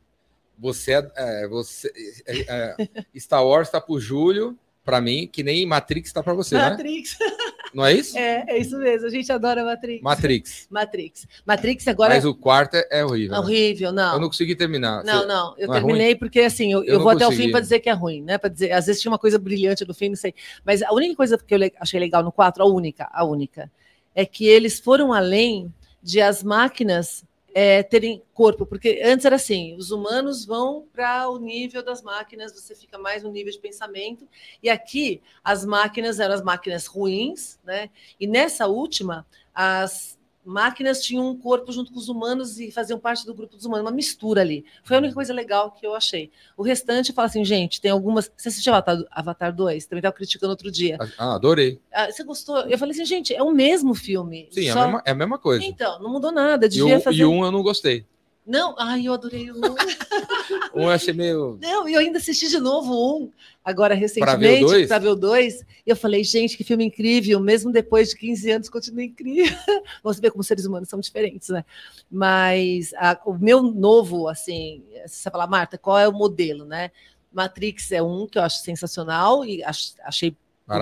você, 0.57 0.93
é- 0.93 1.11
é, 1.15 1.47
você 1.47 1.91
é, 2.25 2.75
é, 2.75 3.19
Star 3.19 3.45
Wars 3.45 3.67
está 3.67 3.79
pro 3.79 3.99
Júlio, 3.99 4.57
para 4.83 4.99
mim, 4.99 5.27
que 5.31 5.43
nem 5.43 5.65
Matrix 5.65 6.09
está 6.09 6.23
para 6.23 6.33
você, 6.33 6.55
né? 6.55 6.71
Matrix. 6.71 7.17
Não 7.73 7.85
é 7.85 7.93
isso? 7.93 8.17
É, 8.17 8.45
é 8.47 8.57
isso 8.57 8.77
mesmo. 8.77 9.07
A 9.07 9.09
gente 9.09 9.31
adora 9.31 9.63
Matrix. 9.63 10.01
Matrix. 10.03 10.67
Matrix. 10.69 11.27
Matrix 11.45 11.87
agora 11.87 12.15
Mas 12.15 12.25
o 12.25 12.35
quarto 12.35 12.75
é, 12.75 12.87
é 12.91 13.05
horrível. 13.05 13.35
é 13.35 13.39
horrível, 13.39 13.91
não. 13.91 14.13
Eu 14.13 14.19
não 14.19 14.27
consegui 14.27 14.55
terminar. 14.55 15.03
Não, 15.03 15.25
não, 15.25 15.55
eu 15.57 15.67
não 15.67 15.75
é 15.75 15.79
terminei 15.79 16.15
porque 16.15 16.41
assim, 16.41 16.71
eu, 16.71 16.83
Eu 16.83 16.95
eu 16.95 16.99
vou 16.99 17.11
até 17.11 17.25
o 17.25 17.29
consegui. 17.29 17.45
fim 17.45 17.51
para 17.51 17.61
dizer 17.61 17.79
que 17.79 17.89
é 17.89 17.93
ruim, 17.93 18.21
né? 18.21 18.37
Para 18.37 18.49
dizer, 18.49 18.71
às 18.71 18.85
vezes 18.85 19.01
tinha 19.01 19.11
uma 19.11 19.19
coisa 19.19 19.39
brilhante 19.39 19.85
no 19.85 19.93
fim, 19.93 20.09
não 20.09 20.15
sei. 20.15 20.33
Mas 20.65 20.81
a 20.81 20.93
única 20.93 21.15
coisa 21.15 21.37
que 21.37 21.53
eu 21.55 21.59
achei 21.79 21.99
legal 21.99 22.23
no 22.23 22.31
4, 22.31 22.61
a 22.61 22.65
única, 22.67 23.09
a 23.11 23.23
única, 23.23 23.71
é 24.13 24.25
que 24.25 24.45
eles 24.45 24.79
foram 24.79 25.13
além 25.13 25.73
de 26.03 26.19
as 26.19 26.43
máquinas 26.43 27.23
é, 27.53 27.83
terem 27.83 28.23
corpo, 28.33 28.65
porque 28.65 29.01
antes 29.03 29.25
era 29.25 29.35
assim, 29.35 29.75
os 29.75 29.91
humanos 29.91 30.45
vão 30.45 30.87
para 30.93 31.29
o 31.29 31.37
nível 31.37 31.83
das 31.83 32.01
máquinas, 32.01 32.53
você 32.53 32.75
fica 32.75 32.97
mais 32.97 33.23
no 33.23 33.31
nível 33.31 33.51
de 33.51 33.59
pensamento, 33.59 34.27
e 34.61 34.69
aqui 34.69 35.21
as 35.43 35.65
máquinas 35.65 36.19
eram 36.19 36.35
as 36.35 36.41
máquinas 36.41 36.85
ruins, 36.85 37.59
né? 37.63 37.89
E 38.19 38.27
nessa 38.27 38.67
última, 38.67 39.25
as 39.53 40.17
máquinas 40.45 41.01
tinham 41.01 41.29
um 41.29 41.37
corpo 41.37 41.71
junto 41.71 41.91
com 41.91 41.99
os 41.99 42.09
humanos 42.09 42.59
e 42.59 42.71
faziam 42.71 42.99
parte 42.99 43.25
do 43.25 43.33
grupo 43.33 43.55
dos 43.55 43.65
humanos, 43.65 43.85
uma 43.85 43.91
mistura 43.95 44.41
ali. 44.41 44.65
Foi 44.83 44.95
a 44.97 44.99
única 44.99 45.13
coisa 45.13 45.33
legal 45.33 45.71
que 45.71 45.85
eu 45.85 45.93
achei. 45.95 46.31
O 46.57 46.63
restante 46.63 47.13
fala 47.13 47.27
assim, 47.27 47.43
gente, 47.45 47.79
tem 47.79 47.91
algumas. 47.91 48.31
Você 48.35 48.49
assistiu 48.49 48.73
Avatar, 48.73 48.97
Avatar 49.11 49.55
2? 49.55 49.85
Também 49.85 49.99
estava 49.99 50.15
criticando 50.15 50.51
outro 50.51 50.71
dia. 50.71 50.97
Ah, 51.17 51.35
adorei. 51.35 51.79
Ah, 51.93 52.11
você 52.11 52.23
gostou? 52.23 52.57
Eu 52.61 52.77
falei 52.77 52.93
assim, 52.93 53.05
gente, 53.05 53.33
é 53.33 53.41
o 53.43 53.51
mesmo 53.51 53.93
filme. 53.93 54.47
Sim, 54.51 54.67
é, 54.69 54.73
só- 54.73 54.79
a 54.79 54.83
mesma, 54.85 55.03
é 55.05 55.11
a 55.11 55.15
mesma 55.15 55.37
coisa. 55.37 55.63
Então, 55.63 56.01
não 56.01 56.09
mudou 56.11 56.31
nada. 56.31 56.65
E, 56.65 56.69
Devia 56.69 56.97
o, 56.97 57.01
fazer. 57.01 57.17
e 57.17 57.25
um 57.25 57.43
eu 57.45 57.51
não 57.51 57.61
gostei. 57.63 58.05
Não, 58.51 58.75
ai, 58.77 59.07
eu 59.07 59.13
adorei 59.13 59.49
o 59.49 59.55
um. 59.57 59.61
Um 60.75 60.81
eu 60.83 60.89
achei 60.89 61.13
meio. 61.13 61.57
Não, 61.61 61.87
e 61.87 61.93
eu 61.93 61.99
ainda 61.99 62.17
assisti 62.17 62.47
de 62.49 62.59
novo 62.59 62.93
um, 62.93 63.31
agora 63.63 63.93
recentemente, 63.95 64.59
para 64.87 64.99
ver 64.99 65.07
o 65.09 65.15
dois. 65.15 65.61
E 65.85 65.89
eu 65.89 65.95
falei, 65.95 66.23
gente, 66.23 66.57
que 66.57 66.63
filme 66.63 66.83
incrível, 66.85 67.39
mesmo 67.39 67.71
depois 67.71 68.09
de 68.09 68.17
15 68.17 68.51
anos, 68.51 68.69
continua 68.69 69.03
incrível. 69.03 69.57
Vamos 70.03 70.19
ver 70.19 70.31
como 70.31 70.43
seres 70.43 70.65
humanos 70.65 70.89
são 70.89 70.99
diferentes, 70.99 71.49
né? 71.49 71.63
Mas 72.09 72.93
a- 72.95 73.19
o 73.25 73.33
meu 73.33 73.61
novo, 73.63 74.27
assim, 74.27 74.83
você 75.05 75.29
falar, 75.29 75.47
Marta, 75.47 75.77
qual 75.77 75.97
é 75.97 76.07
o 76.07 76.11
modelo, 76.13 76.65
né? 76.65 76.91
Matrix 77.31 77.91
é 77.93 78.01
um 78.03 78.27
que 78.27 78.37
eu 78.37 78.43
acho 78.43 78.57
sensacional 78.61 79.45
e 79.45 79.63
ach- 79.63 79.93
achei 80.03 80.35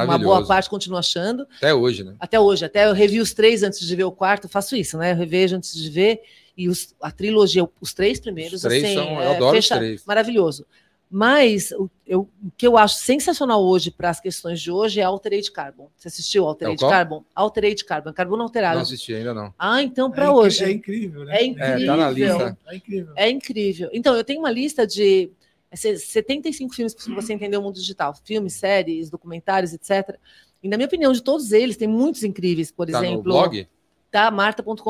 uma 0.06 0.18
boa 0.26 0.38
parte 0.48 0.70
continuo 0.70 0.98
achando. 0.98 1.48
Até 1.58 1.74
hoje, 1.74 2.04
né? 2.04 2.16
Até 2.20 2.40
hoje, 2.40 2.66
até 2.66 2.86
eu 2.88 2.94
revi 2.94 3.20
os 3.20 3.34
três 3.34 3.62
antes 3.64 3.80
de 3.86 3.96
ver 3.96 4.04
o 4.06 4.12
quarto, 4.12 4.50
faço 4.50 4.76
isso, 4.76 4.98
né? 4.98 5.12
Eu 5.12 5.16
revejo 5.16 5.56
antes 5.56 5.74
de 5.76 5.90
ver. 5.90 6.22
E 6.60 6.68
os- 6.68 6.94
a 7.02 7.10
trilogia, 7.10 7.66
os 7.80 7.94
três 7.94 8.20
primeiros, 8.20 8.56
Os 8.56 8.62
três 8.64 8.84
assim, 8.84 8.94
são. 8.96 9.10
Eu 9.14 9.22
é, 9.32 9.36
adoro 9.38 9.56
fecha- 9.56 9.76
os 9.76 9.80
três. 9.80 10.06
maravilhoso. 10.06 10.66
Mas 11.10 11.72
o, 11.72 11.90
eu- 12.06 12.22
o 12.44 12.52
que 12.56 12.68
eu 12.68 12.78
acho 12.78 12.96
sensacional 12.96 13.64
hoje 13.64 13.90
para 13.90 14.10
as 14.10 14.20
questões 14.20 14.62
de 14.62 14.70
hoje 14.70 15.00
é 15.00 15.04
Altered 15.04 15.50
Carbon. 15.52 15.90
Você 15.98 16.08
assistiu 16.10 16.46
Altered 16.46 16.78
qual? 16.78 16.92
Carbon? 16.92 17.24
Altered 17.34 17.84
Carbon, 17.86 18.14
carbono 18.14 18.44
alterado. 18.44 18.76
Não 18.76 18.82
assisti 18.84 19.16
ainda, 19.16 19.34
não. 19.34 19.54
Ah, 19.58 19.82
então 19.82 20.12
para 20.12 20.26
É 20.26 20.30
hoje. 20.30 20.64
É 20.66 20.72
incrível, 20.72 21.24
né? 21.26 21.38
É 21.38 21.46
incrível. 21.46 21.78
É, 21.82 21.86
tá 21.86 21.96
na 21.98 22.12
lista. 22.12 22.58
É 22.68 22.76
incrível. 22.76 23.14
É 23.16 23.30
incrível. 23.30 23.90
Então, 23.94 24.16
eu 24.16 24.24
tenho 24.24 24.40
uma 24.40 24.52
lista 24.52 24.86
de 24.86 25.32
é, 25.72 25.76
se- 25.76 25.98
75 25.98 26.74
filmes 26.76 26.94
para 26.94 27.16
você 27.16 27.32
entender 27.34 27.56
o 27.58 27.62
mundo 27.62 27.76
digital. 27.76 28.14
Filmes, 28.26 28.54
séries, 28.56 29.10
documentários, 29.10 29.72
etc. 29.74 30.16
E, 30.62 30.68
na 30.68 30.76
minha 30.78 30.88
opinião, 30.88 31.12
de 31.14 31.24
todos 31.24 31.52
eles, 31.54 31.78
tem 31.78 31.88
muitos 31.88 32.24
incríveis. 32.24 32.70
Por 32.72 32.86
Tá 32.88 33.00
no 33.00 33.06
exemplo, 33.06 33.24
blog? 33.24 33.68
Tá? 34.12 34.30
Marta.com.br, 34.32 34.82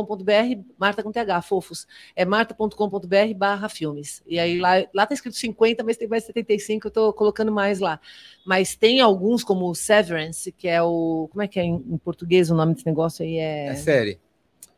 Marta 0.77 1.03
com 1.03 1.11
TH, 1.11 1.41
fofos. 1.41 1.87
É 2.15 2.25
marta.com.br 2.25 3.33
barra 3.35 3.69
filmes. 3.69 4.23
E 4.25 4.39
aí 4.39 4.59
lá, 4.59 4.85
lá 4.93 5.05
tá 5.05 5.13
escrito 5.13 5.35
50, 5.35 5.83
mas 5.83 5.97
tem 5.97 6.07
mais 6.07 6.23
75, 6.23 6.87
eu 6.87 6.91
tô 6.91 7.13
colocando 7.13 7.51
mais 7.51 7.79
lá. 7.79 7.99
Mas 8.45 8.75
tem 8.75 9.01
alguns, 9.01 9.43
como 9.43 9.69
o 9.69 9.75
Severance, 9.75 10.51
que 10.51 10.67
é 10.67 10.81
o. 10.81 11.27
Como 11.31 11.41
é 11.41 11.47
que 11.47 11.59
é 11.59 11.63
em, 11.63 11.75
em 11.75 11.97
português 11.97 12.49
o 12.49 12.55
nome 12.55 12.73
desse 12.73 12.85
negócio 12.85 13.23
aí? 13.23 13.37
É 13.37 13.75
série. 13.75 14.19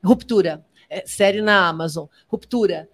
Ruptura. 0.04 0.66
É, 0.90 1.06
série 1.06 1.42
na 1.42 1.68
Amazon. 1.68 2.08
Ruptura. 2.28 2.90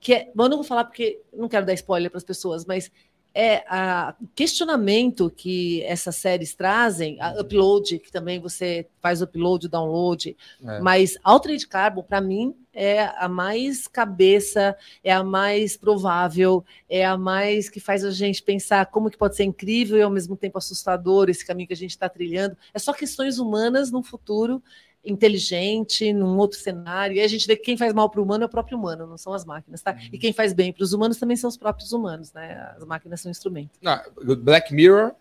Que 0.00 0.14
é, 0.14 0.30
bom, 0.34 0.44
eu 0.44 0.48
não 0.48 0.56
vou 0.56 0.64
falar 0.64 0.84
porque 0.84 1.22
não 1.32 1.48
quero 1.48 1.64
dar 1.64 1.74
spoiler 1.74 2.10
para 2.10 2.18
as 2.18 2.24
pessoas, 2.24 2.64
mas 2.64 2.90
é 3.34 3.64
a 3.68 4.14
o 4.20 4.26
questionamento 4.34 5.30
que 5.34 5.82
essas 5.82 6.16
séries 6.16 6.54
trazem, 6.54 7.20
a 7.20 7.40
upload, 7.40 7.98
que 7.98 8.12
também 8.12 8.38
você 8.38 8.86
faz 9.00 9.22
upload, 9.22 9.68
download, 9.68 10.36
É. 10.66 10.80
mas 10.80 11.16
Altered 11.22 11.66
Carbon, 11.66 12.02
para 12.02 12.20
mim, 12.20 12.54
é 12.72 13.04
a 13.16 13.28
mais 13.28 13.86
cabeça, 13.86 14.76
é 15.04 15.12
a 15.12 15.22
mais 15.22 15.76
provável, 15.76 16.64
é 16.88 17.04
a 17.04 17.16
mais 17.18 17.68
que 17.68 17.80
faz 17.80 18.04
a 18.04 18.10
gente 18.10 18.42
pensar 18.42 18.86
como 18.86 19.10
que 19.10 19.18
pode 19.18 19.36
ser 19.36 19.44
incrível 19.44 19.98
e 19.98 20.02
ao 20.02 20.10
mesmo 20.10 20.36
tempo 20.36 20.58
assustador 20.58 21.28
esse 21.28 21.44
caminho 21.44 21.66
que 21.66 21.74
a 21.74 21.76
gente 21.76 21.90
está 21.90 22.08
trilhando. 22.08 22.56
É 22.72 22.78
só 22.78 22.92
questões 22.92 23.38
humanas 23.38 23.90
no 23.90 24.02
futuro 24.02 24.62
inteligente, 25.04 26.12
num 26.12 26.36
outro 26.38 26.58
cenário. 26.58 27.16
E 27.16 27.20
a 27.20 27.28
gente 27.28 27.46
vê 27.46 27.56
que 27.56 27.64
quem 27.64 27.76
faz 27.76 27.92
mal 27.92 28.08
para 28.10 28.20
o 28.20 28.24
humano 28.24 28.44
é 28.44 28.46
o 28.46 28.50
próprio 28.50 28.78
humano, 28.78 29.06
não 29.06 29.18
são 29.18 29.32
as 29.32 29.44
máquinas, 29.44 29.82
tá? 29.82 29.96
E 30.12 30.18
quem 30.18 30.32
faz 30.32 30.52
bem 30.52 30.72
para 30.72 30.84
os 30.84 30.92
humanos 30.92 31.16
também 31.16 31.36
são 31.36 31.48
os 31.48 31.56
próprios 31.56 31.92
humanos, 31.92 32.32
né? 32.32 32.72
As 32.76 32.84
máquinas 32.84 33.20
são 33.20 33.30
instrumentos. 33.30 33.78
Não, 33.82 34.00
Black 34.38 34.74
Mirror, 34.74 35.12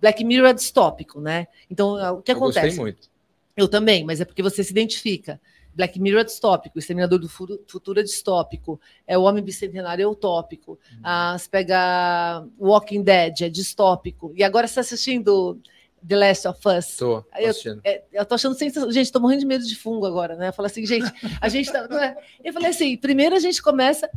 Black 0.00 0.24
Mirror 0.24 0.48
é 0.48 0.52
distópico, 0.52 1.20
né? 1.20 1.46
Então, 1.70 1.94
o 2.14 2.22
que 2.22 2.32
eu 2.32 2.38
gostei 2.38 2.62
acontece? 2.62 2.80
muito. 2.80 3.08
Eu 3.56 3.68
também, 3.68 4.04
mas 4.04 4.20
é 4.20 4.24
porque 4.24 4.42
você 4.42 4.62
se 4.62 4.70
identifica. 4.70 5.40
Black 5.74 6.00
Mirror 6.00 6.20
é 6.20 6.24
distópico, 6.24 6.78
Exterminador 6.78 7.18
do 7.18 7.28
Fu- 7.28 7.60
Futuro 7.66 8.00
é 8.00 8.02
distópico, 8.02 8.80
é 9.06 9.16
o 9.18 9.22
Homem 9.22 9.44
Bicentenário 9.44 10.02
é 10.02 10.06
utópico. 10.06 10.78
Ah, 11.02 11.36
você 11.38 11.48
pega 11.50 12.46
Walking 12.58 13.02
Dead, 13.02 13.42
é 13.42 13.48
distópico. 13.50 14.32
E 14.34 14.42
agora 14.42 14.66
você 14.66 14.72
está 14.72 14.80
assistindo 14.82 15.58
The 16.06 16.16
Last 16.16 16.48
of 16.48 16.60
Us. 16.68 16.96
Tô, 16.96 17.22
tô 17.22 17.38
Eu- 17.38 17.50
assistindo. 17.50 17.80
É, 17.84 18.02
eu 18.12 18.24
tô 18.24 18.34
achando 18.34 18.54
sensacional. 18.56 18.92
Gente, 18.92 19.10
tô 19.12 19.20
morrendo 19.20 19.40
de 19.40 19.46
medo 19.46 19.64
de 19.66 19.76
fungo 19.76 20.06
agora, 20.06 20.34
né? 20.36 20.48
Eu 20.48 20.52
falo 20.52 20.66
assim, 20.66 20.84
gente, 20.86 21.10
a 21.40 21.48
gente 21.48 21.70
tá. 21.70 21.86
não 21.88 21.98
é? 21.98 22.16
Eu 22.44 22.52
falei 22.52 22.70
assim: 22.70 22.96
primeiro 22.96 23.34
a 23.36 23.40
gente 23.40 23.62
começa 23.62 24.08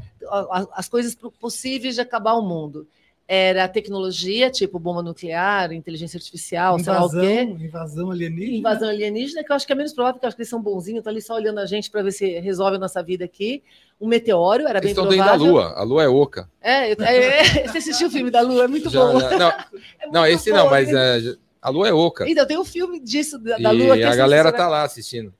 as 0.73 0.87
coisas 0.89 1.15
possíveis 1.39 1.95
de 1.95 2.01
acabar 2.01 2.33
o 2.33 2.41
mundo. 2.41 2.87
Era 3.31 3.65
a 3.65 3.67
tecnologia, 3.67 4.49
tipo 4.49 4.79
bomba 4.79 5.03
nuclear, 5.03 5.71
inteligência 5.71 6.17
artificial, 6.17 6.79
sei 6.79 6.91
lá 6.91 7.05
o 7.05 7.09
quê. 7.11 7.41
Invasão, 7.43 7.65
invasão 7.65 8.11
alienígena. 8.11 8.57
Invasão 8.57 8.89
alienígena, 8.89 9.43
que 9.43 9.51
eu 9.51 9.55
acho 9.55 9.67
que 9.67 9.71
é 9.71 9.75
menos 9.75 9.93
provável, 9.93 10.15
porque 10.15 10.25
eu 10.25 10.29
acho 10.29 10.35
que 10.35 10.41
eles 10.41 10.49
são 10.49 10.59
bonzinhos, 10.59 10.97
estão 11.01 11.11
ali 11.13 11.21
só 11.21 11.35
olhando 11.35 11.59
a 11.59 11.67
gente 11.67 11.91
para 11.91 12.01
ver 12.01 12.11
se 12.11 12.39
resolve 12.39 12.77
a 12.77 12.79
nossa 12.79 13.03
vida 13.03 13.23
aqui. 13.23 13.61
Um 14.01 14.07
meteoro, 14.07 14.63
era 14.67 14.79
Eles 14.79 14.81
bem 14.81 14.89
estão 14.93 15.03
dentro 15.03 15.17
da 15.25 15.31
provável. 15.33 15.53
Lua. 15.53 15.73
A 15.75 15.83
Lua 15.83 16.03
é 16.03 16.07
oca. 16.07 16.49
É, 16.59 16.91
eu- 16.91 16.95
é, 17.03 17.43
você 17.69 17.77
assistiu 17.77 18.07
o 18.07 18.11
filme 18.11 18.31
da 18.31 18.41
Lua, 18.41 18.63
é 18.63 18.67
muito 18.67 18.89
Já- 18.89 18.99
bom. 19.05 19.19
já- 19.19 19.37
não, 19.37 19.47
É 19.99 20.05
muito 20.05 20.13
não, 20.13 20.25
esse 20.25 20.49
bom, 20.49 20.57
não, 20.57 20.69
mas 20.71 20.91
né? 20.91 21.19
é, 21.19 21.35
a 21.61 21.69
Lua 21.69 21.87
é 21.89 21.93
oca. 21.93 22.29
Então, 22.29 22.45
tem 22.45 22.57
um 22.57 22.65
filme 22.65 22.99
disso, 22.99 23.37
da, 23.39 23.57
da 23.57 23.73
e 23.73 23.77
Lua. 23.77 23.95
que 23.95 24.03
é 24.03 24.07
a 24.07 24.15
galera 24.15 24.51
tá 24.51 24.67
lá 24.67 24.83
assistindo. 24.83 25.33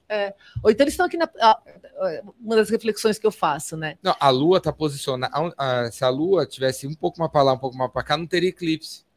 Ou 0.63 0.71
então 0.71 0.83
eles 0.83 0.93
estão 0.93 1.05
aqui 1.05 1.17
na. 1.17 1.29
Uma 2.39 2.55
das 2.55 2.69
reflexões 2.69 3.17
que 3.17 3.25
eu 3.25 3.31
faço, 3.31 3.77
né? 3.77 3.97
Não, 4.01 4.15
a 4.19 4.29
Lua 4.29 4.59
tá 4.59 4.71
posicionada. 4.71 5.33
Se 5.91 6.03
a 6.03 6.09
Lua 6.09 6.45
tivesse 6.45 6.87
um 6.87 6.93
pouco 6.93 7.19
mais 7.19 7.31
para 7.31 7.43
lá, 7.43 7.53
um 7.53 7.57
pouco 7.57 7.77
mais 7.77 7.91
para 7.91 8.03
cá, 8.03 8.17
não 8.17 8.27
teria 8.27 8.49
eclipse. 8.49 9.08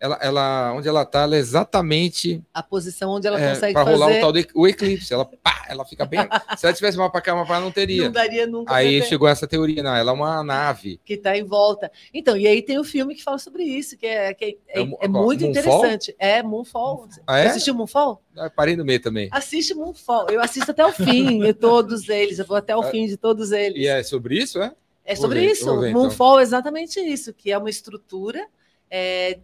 Ela, 0.00 0.18
ela, 0.20 0.72
onde 0.74 0.86
ela 0.88 1.04
tá, 1.06 1.22
ela 1.22 1.36
é 1.36 1.38
exatamente 1.38 2.42
A 2.52 2.62
posição 2.62 3.10
onde 3.12 3.26
ela 3.26 3.40
é, 3.40 3.48
consegue 3.54 3.72
para 3.72 3.90
rolar 3.90 4.08
o 4.10 4.20
tal 4.20 4.32
do 4.32 4.44
o 4.54 4.66
eclipse. 4.68 5.14
Ela, 5.14 5.24
pá, 5.24 5.64
ela 5.68 5.84
fica 5.84 6.04
bem. 6.04 6.20
se 6.58 6.66
ela 6.66 6.74
tivesse 6.74 6.98
mais 6.98 7.10
para 7.10 7.20
cá, 7.22 7.34
mais 7.34 7.46
para 7.46 7.60
não 7.60 7.70
teria. 7.70 8.04
Não 8.04 8.12
daria 8.12 8.46
nunca 8.46 8.74
Aí 8.74 9.02
chegou 9.02 9.26
essa 9.28 9.46
teoria, 9.46 9.82
não, 9.82 9.94
ela 9.94 10.10
é 10.10 10.14
uma 10.14 10.42
nave. 10.42 11.00
que 11.04 11.14
está 11.14 11.36
em 11.36 11.44
volta. 11.44 11.90
Então, 12.12 12.36
e 12.36 12.46
aí 12.46 12.60
tem 12.60 12.78
o 12.78 12.84
filme 12.84 13.14
que 13.14 13.22
fala 13.22 13.38
sobre 13.38 13.62
isso, 13.62 13.96
que 13.96 14.06
é, 14.06 14.34
que 14.34 14.44
é, 14.44 14.48
É 14.80 14.82
é- 14.82 14.82
é 14.82 15.08
muito 15.08 15.40
Moonfall? 15.42 15.50
interessante. 15.50 16.14
É 16.18 16.42
Moonfall. 16.42 17.08
Ah, 17.26 17.38
é? 17.38 17.42
Você 17.44 17.48
assistiu 17.50 17.74
Moonfall? 17.74 18.20
Ah, 18.36 18.50
Parei 18.50 18.76
no 18.76 18.84
meio 18.84 19.00
também. 19.00 19.28
Assiste 19.32 19.74
Moonfall. 19.74 20.28
Eu 20.28 20.40
assisto 20.42 20.70
até 20.70 20.84
o 20.84 20.92
fim 20.92 21.38
de 21.40 21.54
todos 21.54 22.08
eles. 22.08 22.38
Eu 22.38 22.44
vou 22.46 22.56
até 22.56 22.76
o 22.76 22.80
Ah, 22.80 22.90
fim 22.90 23.06
de 23.06 23.16
todos 23.16 23.52
eles. 23.52 23.78
E 23.82 23.86
é 23.86 24.02
sobre 24.02 24.36
isso, 24.38 24.60
é? 24.60 24.72
É 25.04 25.14
sobre 25.14 25.40
ver, 25.40 25.46
isso. 25.52 25.64
ver, 25.80 25.90
então. 25.90 26.02
Moonfall 26.02 26.40
é 26.40 26.42
exatamente 26.42 26.98
isso, 27.00 27.32
que 27.32 27.50
é 27.52 27.56
uma 27.58 27.70
estrutura, 27.70 28.46
é, 28.90 29.38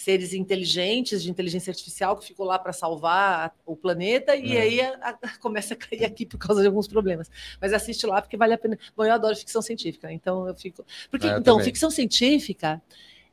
seres 0.00 0.32
inteligentes 0.32 1.22
de 1.22 1.30
inteligência 1.30 1.70
artificial 1.70 2.16
que 2.16 2.26
ficou 2.26 2.46
lá 2.46 2.58
para 2.58 2.72
salvar 2.72 3.54
o 3.66 3.76
planeta 3.76 4.34
e 4.36 4.56
É. 4.56 4.60
aí 4.60 4.80
a- 4.80 4.98
a- 5.02 5.18
começa 5.40 5.74
a 5.74 5.76
cair 5.76 6.04
aqui 6.04 6.24
por 6.26 6.38
causa 6.38 6.60
de 6.62 6.66
alguns 6.66 6.88
problemas. 6.88 7.30
Mas 7.60 7.72
assiste 7.72 8.06
lá 8.06 8.20
porque 8.22 8.36
vale 8.36 8.54
a 8.54 8.58
pena. 8.58 8.78
Bom, 8.96 9.04
eu 9.04 9.12
adoro 9.12 9.36
ficção 9.36 9.60
científica, 9.62 10.12
então 10.12 10.46
eu 10.48 10.54
fico. 10.54 10.84
Porque 11.10 11.26
É, 11.26 11.30
eu 11.34 11.38
então 11.38 11.54
também. 11.56 11.64
ficção 11.66 11.90
científica 11.90 12.80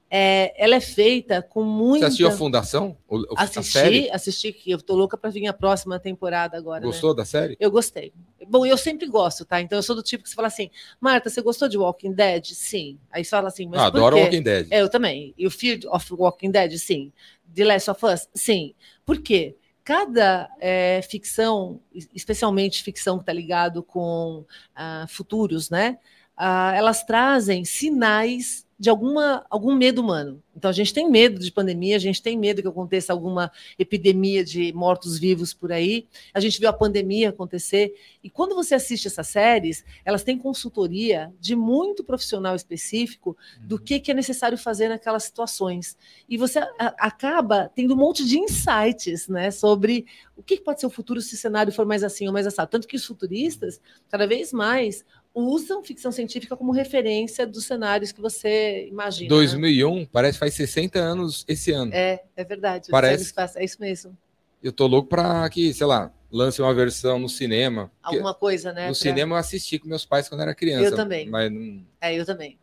é, 0.10 0.54
ela 0.64 0.76
é 0.76 0.80
feita 0.80 1.42
com 1.42 1.62
Você 1.64 1.70
muita. 1.70 2.06
assistiu 2.08 2.28
a 2.28 2.32
Fundação? 2.32 2.98
O, 3.08 3.18
o- 3.18 3.26
a 3.36 3.46
série? 3.48 4.10
Assisti, 4.10 4.12
assisti 4.12 4.54
que 4.54 4.72
eu 4.72 4.82
tô 4.82 4.96
louca 4.96 5.18
para 5.18 5.30
vir 5.30 5.46
a 5.48 5.54
próxima 5.54 6.00
temporada 6.00 6.58
agora. 6.58 6.80
né? 6.82 6.86
Gostou 6.88 7.14
da 7.14 7.26
série? 7.26 7.58
Eu 7.60 7.70
gostei. 7.70 8.14
Bom, 8.48 8.66
eu 8.66 8.78
sempre 8.78 9.08
gosto, 9.08 9.44
tá? 9.44 9.60
Então 9.60 9.78
eu 9.78 9.84
sou 9.84 9.96
do 9.96 10.04
tipo 10.04 10.24
que 10.24 10.30
você 10.30 10.36
fala 10.36 10.48
assim, 10.48 10.70
Marta, 11.02 11.30
você 11.30 11.42
gostou 11.42 11.68
de 11.68 11.78
Walking 11.78 12.14
Dead? 12.14 12.46
Sim. 12.46 12.98
Aí 13.12 13.24
você 13.26 13.32
fala 13.32 13.50
assim, 13.50 13.68
mas 13.68 13.82
Ah, 13.82 13.88
adoro? 13.88 14.18
Walking 14.18 14.42
Dead. 14.44 14.68
É, 14.72 14.82
eu 14.82 14.90
também. 14.90 15.34
E 15.38 15.46
o 15.46 15.52
Fear 15.52 15.80
of 15.92 16.14
Walking 16.14 16.52
Dead? 16.52 16.78
Sim. 16.78 17.12
The 17.54 17.66
Last 17.66 17.90
of 17.92 18.06
Us? 18.06 18.30
Sim. 18.34 18.74
Por 19.06 19.22
quê? 19.22 19.56
Cada 19.84 20.50
é, 20.60 21.02
ficção, 21.02 21.80
especialmente 22.14 22.84
ficção 22.84 23.18
que 23.18 23.24
está 23.24 23.34
ligado 23.34 23.82
com 23.82 24.46
ah, 24.76 25.06
futuros, 25.10 25.70
né? 25.70 25.98
Ah, 26.38 26.74
elas 26.76 27.04
trazem 27.04 27.66
sinais 27.66 28.68
de 28.80 28.92
alguma, 28.92 29.44
algum 29.50 29.76
medo 29.76 30.02
humano. 30.02 30.42
Então, 30.56 30.70
a 30.70 30.74
gente 30.74 30.94
tem 30.94 31.10
medo 31.10 31.40
de 31.40 31.52
pandemia, 31.52 31.96
a 31.96 32.00
gente 32.00 32.22
tem 32.22 32.38
medo 32.38 32.62
que 32.62 32.68
aconteça 32.68 33.12
alguma 33.12 33.52
epidemia 33.78 34.44
de 34.44 34.72
mortos-vivos 34.74 35.52
por 35.52 35.72
aí. 35.72 36.08
A 36.32 36.40
gente 36.40 36.60
viu 36.60 36.70
a 36.70 36.74
pandemia 36.74 37.30
acontecer. 37.30 37.96
E 38.24 38.30
quando 38.30 38.54
você 38.54 38.76
assiste 38.76 39.08
essas 39.08 39.28
séries, 39.28 39.84
elas 40.06 40.24
têm 40.24 40.38
consultoria 40.38 41.34
de 41.40 41.56
muito 41.56 42.04
profissional 42.04 42.56
específico 42.56 43.36
do 43.62 43.80
que, 43.80 44.00
que 44.00 44.12
é 44.12 44.14
necessário 44.14 44.58
fazer 44.58 44.90
naquelas 44.90 45.24
situações. 45.24 45.98
E 46.30 46.38
você 46.38 46.60
acaba 47.00 47.72
tendo 47.74 47.96
um 47.96 47.98
monte 47.98 48.26
de 48.26 48.38
insights 48.38 49.28
né, 49.28 49.50
sobre 49.50 50.06
o 50.36 50.44
que 50.44 50.58
que 50.58 50.64
pode 50.64 50.80
ser 50.80 50.86
o 50.86 50.92
futuro 50.92 51.20
se 51.20 51.34
o 51.34 51.38
cenário 51.38 51.74
for 51.74 51.86
mais 51.86 52.04
assim 52.04 52.28
ou 52.28 52.34
mais 52.34 52.46
assado. 52.46 52.70
Tanto 52.70 52.88
que 52.88 52.96
os 52.96 53.06
futuristas, 53.06 53.82
cada 54.08 54.28
vez 54.28 54.54
mais, 54.54 55.04
usam 55.40 55.84
ficção 55.84 56.12
científica 56.12 56.56
como 56.56 56.72
referência 56.72 57.46
dos 57.46 57.66
cenários 57.66 58.12
que 58.12 58.22
você 58.22 58.88
imagina. 58.90 59.24
né? 59.30 59.30
2001, 59.36 60.06
parece 60.06 60.34
que 60.34 60.40
faz 60.40 60.54
60 60.54 61.00
anos 61.00 61.46
esse 61.48 61.72
ano. 61.72 61.94
É, 61.94 62.24
é 62.36 62.44
verdade. 62.44 62.88
Parece- 62.90 63.34
É 63.56 63.64
isso 63.64 63.78
mesmo. 63.80 64.18
Eu 64.64 64.72
tô 64.72 64.88
louco 64.88 65.08
pra 65.10 65.48
que, 65.50 65.74
sei 65.74 65.86
lá, 65.86 66.12
lance 66.32 66.62
uma 66.62 66.74
versão 66.74 67.20
no 67.20 67.30
cinema. 67.30 67.92
Alguma 68.02 68.34
coisa, 68.34 68.74
né? 68.74 68.82
no 68.82 68.88
pra- 68.88 68.94
cinema 68.96 69.36
eu 69.36 69.40
assisti 69.40 69.78
com 69.80 69.88
meus 69.88 70.06
pais 70.06 70.28
quando 70.28 70.42
era 70.42 70.56
criança. 70.56 70.86
Eu 70.86 70.96
também. 70.96 71.30
Mas 71.30 71.52
não, 71.52 71.82
É, 72.02 72.16
eu 72.20 72.26
também. 72.26 72.58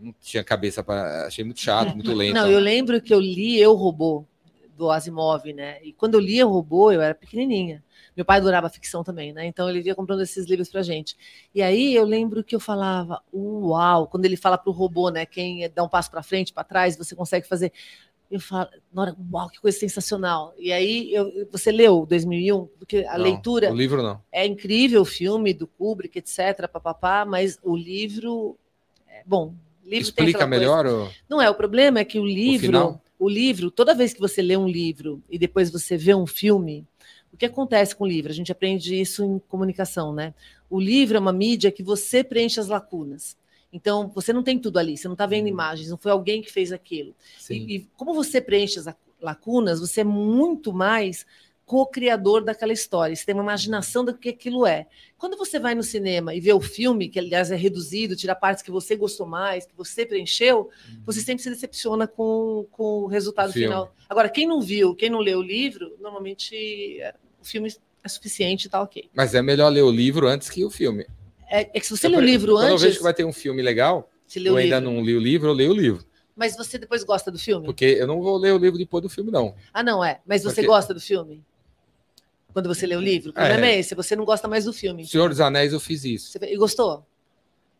não 0.00 0.14
tinha 0.20 0.42
cabeça 0.44 0.82
para. 0.82 1.26
Achei 1.26 1.44
muito 1.44 1.60
chato, 1.60 1.94
muito 1.94 2.12
lento. 2.12 2.34
Não, 2.34 2.50
eu 2.50 2.58
lembro 2.58 3.00
que 3.00 3.14
eu 3.14 3.20
li 3.20 3.58
Eu 3.58 3.74
Robô, 3.74 4.24
do 4.76 4.90
Asimov, 4.90 5.44
né? 5.52 5.78
E 5.82 5.92
quando 5.92 6.14
eu 6.14 6.20
li 6.20 6.38
Eu 6.38 6.48
Robô, 6.48 6.90
eu 6.90 7.00
era 7.00 7.14
pequenininha. 7.14 7.82
Meu 8.16 8.24
pai 8.24 8.38
adorava 8.38 8.68
ficção 8.68 9.02
também, 9.02 9.32
né? 9.32 9.46
Então 9.46 9.68
ele 9.68 9.80
via 9.80 9.94
comprando 9.94 10.22
esses 10.22 10.46
livros 10.46 10.68
pra 10.68 10.82
gente. 10.82 11.16
E 11.54 11.62
aí 11.62 11.94
eu 11.94 12.04
lembro 12.04 12.44
que 12.44 12.54
eu 12.54 12.60
falava, 12.60 13.22
uau, 13.32 14.06
quando 14.06 14.24
ele 14.24 14.36
fala 14.36 14.58
pro 14.58 14.72
robô, 14.72 15.08
né? 15.10 15.24
Quem 15.24 15.68
dá 15.74 15.82
um 15.82 15.88
passo 15.88 16.10
para 16.10 16.22
frente, 16.22 16.52
para 16.52 16.64
trás, 16.64 16.96
você 16.96 17.14
consegue 17.14 17.46
fazer. 17.46 17.72
Eu 18.30 18.40
falo, 18.40 18.68
Nora, 18.92 19.14
uau, 19.32 19.48
que 19.48 19.60
coisa 19.60 19.78
sensacional. 19.78 20.54
E 20.58 20.72
aí 20.72 21.12
eu, 21.12 21.48
você 21.50 21.70
leu 21.70 22.06
2001, 22.06 22.66
porque 22.78 23.04
a 23.08 23.16
Não, 23.18 23.24
leitura 23.24 23.70
O 23.70 23.76
livro 23.76 24.02
não. 24.02 24.20
é 24.30 24.46
incrível, 24.46 25.02
o 25.02 25.06
filme 25.06 25.52
do 25.52 25.66
Kubrick, 25.66 26.18
etc, 26.18 26.68
papapá, 26.72 27.24
mas 27.24 27.58
o 27.62 27.76
livro, 27.76 28.56
é, 29.06 29.22
bom, 29.26 29.54
livro 29.84 30.12
tem 30.12 30.26
Explica 30.26 30.46
melhor 30.46 30.86
o, 30.86 31.10
não 31.28 31.40
é, 31.40 31.50
o 31.50 31.54
problema 31.54 32.00
é 32.00 32.04
que 32.04 32.18
o 32.18 32.24
livro, 32.24 33.00
o, 33.18 33.26
o 33.26 33.28
livro, 33.28 33.70
toda 33.70 33.94
vez 33.94 34.14
que 34.14 34.20
você 34.20 34.40
lê 34.40 34.56
um 34.56 34.68
livro 34.68 35.22
e 35.28 35.38
depois 35.38 35.70
você 35.70 35.96
vê 35.96 36.14
um 36.14 36.26
filme, 36.26 36.86
o 37.32 37.36
que 37.36 37.46
acontece 37.46 37.96
com 37.96 38.04
o 38.04 38.06
livro? 38.06 38.30
A 38.30 38.34
gente 38.34 38.52
aprende 38.52 39.00
isso 39.00 39.24
em 39.24 39.38
comunicação, 39.48 40.12
né? 40.12 40.34
O 40.68 40.78
livro 40.78 41.16
é 41.16 41.20
uma 41.20 41.32
mídia 41.32 41.72
que 41.72 41.82
você 41.82 42.22
preenche 42.22 42.60
as 42.60 42.68
lacunas. 42.68 43.36
Então, 43.72 44.08
você 44.08 44.32
não 44.32 44.42
tem 44.42 44.58
tudo 44.58 44.78
ali, 44.78 44.98
você 44.98 45.08
não 45.08 45.14
está 45.14 45.24
vendo 45.24 45.48
imagens, 45.48 45.88
não 45.88 45.96
foi 45.96 46.12
alguém 46.12 46.42
que 46.42 46.52
fez 46.52 46.72
aquilo. 46.72 47.14
E, 47.48 47.76
e, 47.76 47.88
como 47.96 48.12
você 48.12 48.40
preenche 48.40 48.78
as 48.78 48.86
lacunas, 49.18 49.80
você 49.80 50.02
é 50.02 50.04
muito 50.04 50.74
mais 50.74 51.24
co-criador 51.64 52.44
daquela 52.44 52.72
história, 52.72 53.16
você 53.16 53.24
tem 53.24 53.34
uma 53.34 53.44
imaginação 53.44 54.04
do 54.04 54.12
que 54.12 54.28
aquilo 54.28 54.66
é. 54.66 54.86
Quando 55.16 55.38
você 55.38 55.58
vai 55.58 55.74
no 55.74 55.82
cinema 55.82 56.34
e 56.34 56.40
vê 56.40 56.52
o 56.52 56.60
filme, 56.60 57.08
que 57.08 57.18
aliás 57.18 57.50
é 57.50 57.56
reduzido, 57.56 58.14
tira 58.14 58.34
partes 58.34 58.62
que 58.62 58.70
você 58.70 58.94
gostou 58.94 59.26
mais, 59.26 59.64
que 59.64 59.74
você 59.74 60.04
preencheu, 60.04 60.68
uhum. 60.88 61.02
você 61.06 61.20
sempre 61.20 61.42
se 61.42 61.48
decepciona 61.48 62.06
com, 62.06 62.66
com 62.72 63.04
o 63.04 63.06
resultado 63.06 63.50
o 63.50 63.52
final. 63.54 63.94
Agora, 64.06 64.28
quem 64.28 64.46
não 64.46 64.60
viu, 64.60 64.94
quem 64.94 65.08
não 65.08 65.20
leu 65.20 65.38
o 65.38 65.42
livro, 65.42 65.96
normalmente 65.98 67.00
é, 67.00 67.14
o 67.42 67.44
filme 67.44 67.74
é 68.02 68.08
suficiente 68.08 68.66
e 68.66 68.68
tá 68.68 68.80
ok. 68.80 69.10
Mas 69.14 69.34
é 69.34 69.42
melhor 69.42 69.68
ler 69.68 69.82
o 69.82 69.90
livro 69.90 70.26
antes 70.26 70.48
que 70.48 70.64
o 70.64 70.70
filme. 70.70 71.06
É, 71.50 71.60
é 71.60 71.80
que 71.80 71.86
se 71.86 71.96
você 71.96 72.06
é, 72.06 72.10
lê 72.10 72.16
o 72.16 72.20
livro 72.20 72.52
quando 72.52 72.58
antes. 72.58 72.70
Quando 72.70 72.80
eu 72.80 72.86
vejo 72.86 72.96
que 72.98 73.02
vai 73.02 73.14
ter 73.14 73.24
um 73.24 73.32
filme 73.32 73.62
legal, 73.62 74.10
eu 74.34 74.56
ainda 74.56 74.78
livro. 74.78 74.94
não 74.94 75.04
li 75.04 75.14
o 75.14 75.20
livro, 75.20 75.48
eu 75.48 75.52
leio 75.52 75.70
o 75.70 75.74
livro. 75.74 76.04
Mas 76.34 76.56
você 76.56 76.78
depois 76.78 77.04
gosta 77.04 77.30
do 77.30 77.38
filme? 77.38 77.66
Porque 77.66 77.84
eu 77.84 78.06
não 78.06 78.22
vou 78.22 78.38
ler 78.38 78.54
o 78.54 78.58
livro 78.58 78.78
depois 78.78 79.02
do 79.02 79.08
filme, 79.08 79.30
não. 79.30 79.54
Ah, 79.72 79.82
não 79.82 80.02
é. 80.02 80.20
Mas 80.26 80.42
você 80.42 80.56
Porque... 80.56 80.66
gosta 80.68 80.94
do 80.94 81.00
filme? 81.00 81.44
Quando 82.52 82.68
você 82.68 82.86
lê 82.86 82.96
o 82.96 83.00
livro? 83.00 83.30
O 83.30 83.34
problema 83.34 83.66
é, 83.66 83.74
é 83.74 83.78
esse, 83.78 83.94
você 83.94 84.14
não 84.16 84.24
gosta 84.24 84.48
mais 84.48 84.64
do 84.64 84.72
filme. 84.72 85.06
Senhor 85.06 85.28
dos 85.28 85.40
Anéis, 85.40 85.72
eu 85.72 85.80
fiz 85.80 86.04
isso. 86.04 86.32
Você... 86.32 86.38
E 86.46 86.56
gostou? 86.56 87.06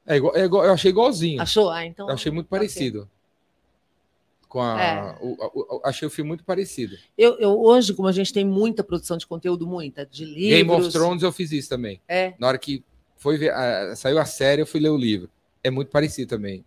É 0.07 0.17
igual, 0.17 0.37
é 0.37 0.45
igual, 0.45 0.65
eu 0.65 0.73
achei 0.73 0.91
igualzinho. 0.91 1.41
Achou? 1.41 1.71
Ah, 1.71 1.87
então. 1.87 2.09
Eu 2.09 2.15
achei 2.15 2.33
muito 2.33 2.49
parecido. 2.49 3.01
Okay. 3.01 3.22
Com 4.53 4.61
a, 4.61 4.83
é. 4.83 5.17
o, 5.19 5.29
o, 5.29 5.77
o, 5.77 5.81
achei 5.83 6.07
o 6.07 6.11
filme 6.11 6.29
muito 6.29 6.45
parecido. 6.45 6.99
Eu, 7.17 7.39
eu, 7.39 7.59
hoje, 7.59 7.95
como 7.95 8.07
a 8.07 8.13
gente 8.13 8.35
tem 8.35 8.45
muita 8.45 8.85
produção 8.85 9.17
de 9.17 9.27
conteúdo, 9.27 9.67
muita, 9.67 10.05
de 10.05 10.27
livros. 10.27 10.51
Game 10.51 10.71
of 10.71 10.93
Thrones 10.93 11.23
eu 11.23 11.33
fiz 11.33 11.51
isso 11.53 11.71
também. 11.71 12.03
É. 12.07 12.35
Na 12.39 12.49
hora 12.49 12.59
que 12.59 12.85
foi 13.17 13.39
ver, 13.39 13.51
a, 13.51 13.97
saiu 13.97 14.19
a 14.19 14.27
série, 14.27 14.61
eu 14.61 14.67
fui 14.67 14.79
ler 14.79 14.91
o 14.91 14.97
livro. 14.99 15.31
É 15.65 15.71
muito 15.71 15.89
parecido 15.91 16.29
também. 16.29 16.67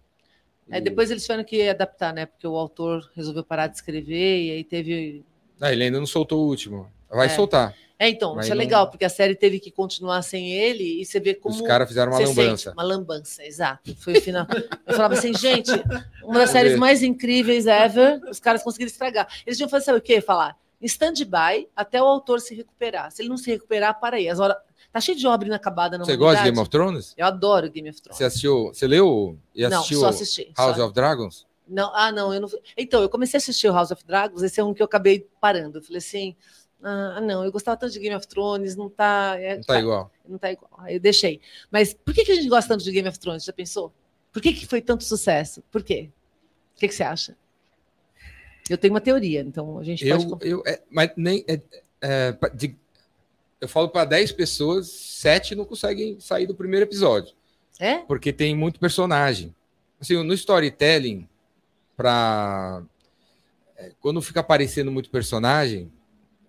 É, 0.67 0.81
depois 0.81 1.11
eles 1.11 1.21
tiveram 1.21 1.43
que 1.43 1.69
adaptar, 1.69 2.11
né? 2.11 2.25
Porque 2.25 2.47
o 2.47 2.55
autor 2.55 3.07
resolveu 3.15 3.43
parar 3.43 3.67
de 3.67 3.75
escrever 3.75 4.45
e 4.45 4.49
aí 4.49 4.63
teve. 4.63 5.23
Ah, 5.61 5.71
ele 5.71 5.83
ainda 5.83 5.99
não 5.99 6.07
soltou 6.07 6.43
o 6.43 6.47
último. 6.47 6.91
Vai 7.15 7.27
é. 7.27 7.29
soltar. 7.29 7.75
É, 7.97 8.09
então, 8.09 8.35
Mas 8.35 8.45
isso 8.45 8.53
é 8.53 8.57
legal, 8.57 8.89
porque 8.89 9.05
a 9.05 9.09
série 9.09 9.35
teve 9.35 9.57
que 9.57 9.71
continuar 9.71 10.21
sem 10.21 10.51
ele 10.51 11.01
e 11.01 11.05
você 11.05 11.17
vê 11.17 11.33
como. 11.33 11.55
Os 11.55 11.61
caras 11.61 11.87
fizeram 11.87 12.11
uma 12.11 12.19
lambança. 12.19 12.57
Sente, 12.57 12.69
uma 12.69 12.83
lambança, 12.83 13.45
exato. 13.45 13.95
Foi 13.95 14.17
o 14.17 14.21
final. 14.21 14.45
Eu 14.85 14.93
falava 14.95 15.13
assim, 15.13 15.33
gente, 15.33 15.71
uma 16.21 16.39
das 16.39 16.49
séries 16.49 16.77
mais 16.77 17.01
incríveis 17.01 17.65
ever, 17.65 18.21
os 18.29 18.39
caras 18.39 18.61
conseguiram 18.61 18.91
estragar. 18.91 19.27
Eles 19.45 19.57
iam 19.59 19.69
fazer, 19.69 19.85
sabe 19.85 19.99
o 19.99 20.01
quê? 20.01 20.19
Falar 20.19 20.57
em 20.81 20.85
stand-by 20.85 21.67
até 21.75 22.01
o 22.01 22.05
autor 22.05 22.39
se 22.39 22.53
recuperar. 22.53 23.11
Se 23.11 23.21
ele 23.21 23.29
não 23.29 23.37
se 23.37 23.49
recuperar, 23.49 23.99
para 23.99 24.17
aí. 24.17 24.29
As 24.29 24.39
horas. 24.39 24.57
Tá 24.91 25.01
cheio 25.01 25.17
de 25.17 25.27
obra 25.27 25.47
inacabada 25.47 25.97
na 25.97 26.05
Você 26.05 26.15
gosta 26.15 26.37
de 26.37 26.43
Game 26.45 26.59
of 26.59 26.69
Thrones? 26.69 27.13
Eu 27.17 27.25
adoro 27.25 27.69
Game 27.69 27.89
of 27.89 28.01
Thrones. 28.01 28.17
Você 28.17 28.23
assistiu, 28.23 28.67
você 28.67 28.87
leu 28.87 29.37
e 29.53 29.65
assistiu 29.65 29.99
não, 29.99 30.03
só 30.03 30.09
assisti, 30.09 30.53
House 30.55 30.77
só. 30.77 30.85
of 30.85 30.93
Dragons? 30.93 31.45
Não, 31.67 31.91
ah, 31.93 32.13
não, 32.13 32.33
eu 32.33 32.39
não. 32.39 32.47
Então, 32.77 33.01
eu 33.01 33.09
comecei 33.09 33.37
a 33.37 33.39
assistir 33.39 33.67
o 33.67 33.73
House 33.73 33.91
of 33.91 34.05
Dragons, 34.05 34.41
esse 34.41 34.57
é 34.59 34.63
um 34.63 34.73
que 34.73 34.81
eu 34.81 34.85
acabei 34.85 35.27
parando. 35.41 35.79
Eu 35.79 35.83
falei 35.83 35.97
assim, 35.97 36.33
ah, 36.87 37.21
não, 37.21 37.43
eu 37.43 37.51
gostava 37.51 37.75
tanto 37.75 37.93
de 37.93 37.99
Game 37.99 38.15
of 38.15 38.27
Thrones, 38.27 38.75
não 38.75 38.89
tá. 38.89 39.35
É, 39.39 39.55
não 39.55 39.63
tá, 39.63 39.73
tá, 39.73 39.79
igual. 39.79 40.11
Não 40.27 40.37
tá 40.37 40.51
igual. 40.51 40.71
Aí 40.77 40.95
eu 40.95 40.99
deixei. 40.99 41.41
Mas 41.71 41.95
por 41.95 42.13
que, 42.13 42.23
que 42.23 42.31
a 42.31 42.35
gente 42.35 42.47
gosta 42.47 42.67
tanto 42.67 42.83
de 42.83 42.91
Game 42.91 43.09
of 43.09 43.17
Thrones? 43.17 43.43
Já 43.43 43.51
pensou? 43.51 43.91
Por 44.31 44.41
que, 44.41 44.53
que 44.53 44.67
foi 44.67 44.81
tanto 44.81 45.03
sucesso? 45.03 45.63
Por 45.71 45.81
quê? 45.81 46.11
O 46.75 46.79
que, 46.79 46.87
que 46.87 46.93
você 46.93 47.01
acha? 47.01 47.35
Eu 48.69 48.77
tenho 48.77 48.93
uma 48.93 49.01
teoria, 49.01 49.41
então 49.41 49.79
a 49.79 49.83
gente 49.83 50.07
eu, 50.07 50.29
pode. 50.29 50.47
Eu, 50.47 50.63
é, 50.67 50.81
mas 50.91 51.11
nem. 51.17 51.43
É, 51.47 51.59
é, 52.01 52.37
de, 52.53 52.75
eu 53.59 53.67
falo 53.67 53.89
para 53.89 54.05
10 54.05 54.33
pessoas, 54.33 54.87
7 54.87 55.55
não 55.55 55.65
conseguem 55.65 56.19
sair 56.19 56.45
do 56.45 56.53
primeiro 56.53 56.85
episódio. 56.85 57.33
É? 57.79 57.97
Porque 57.99 58.31
tem 58.31 58.55
muito 58.55 58.79
personagem. 58.79 59.55
Assim, 59.99 60.21
no 60.23 60.33
storytelling, 60.33 61.27
para 61.97 62.83
é, 63.75 63.91
quando 63.99 64.21
fica 64.21 64.41
aparecendo 64.41 64.91
muito 64.91 65.09
personagem, 65.09 65.91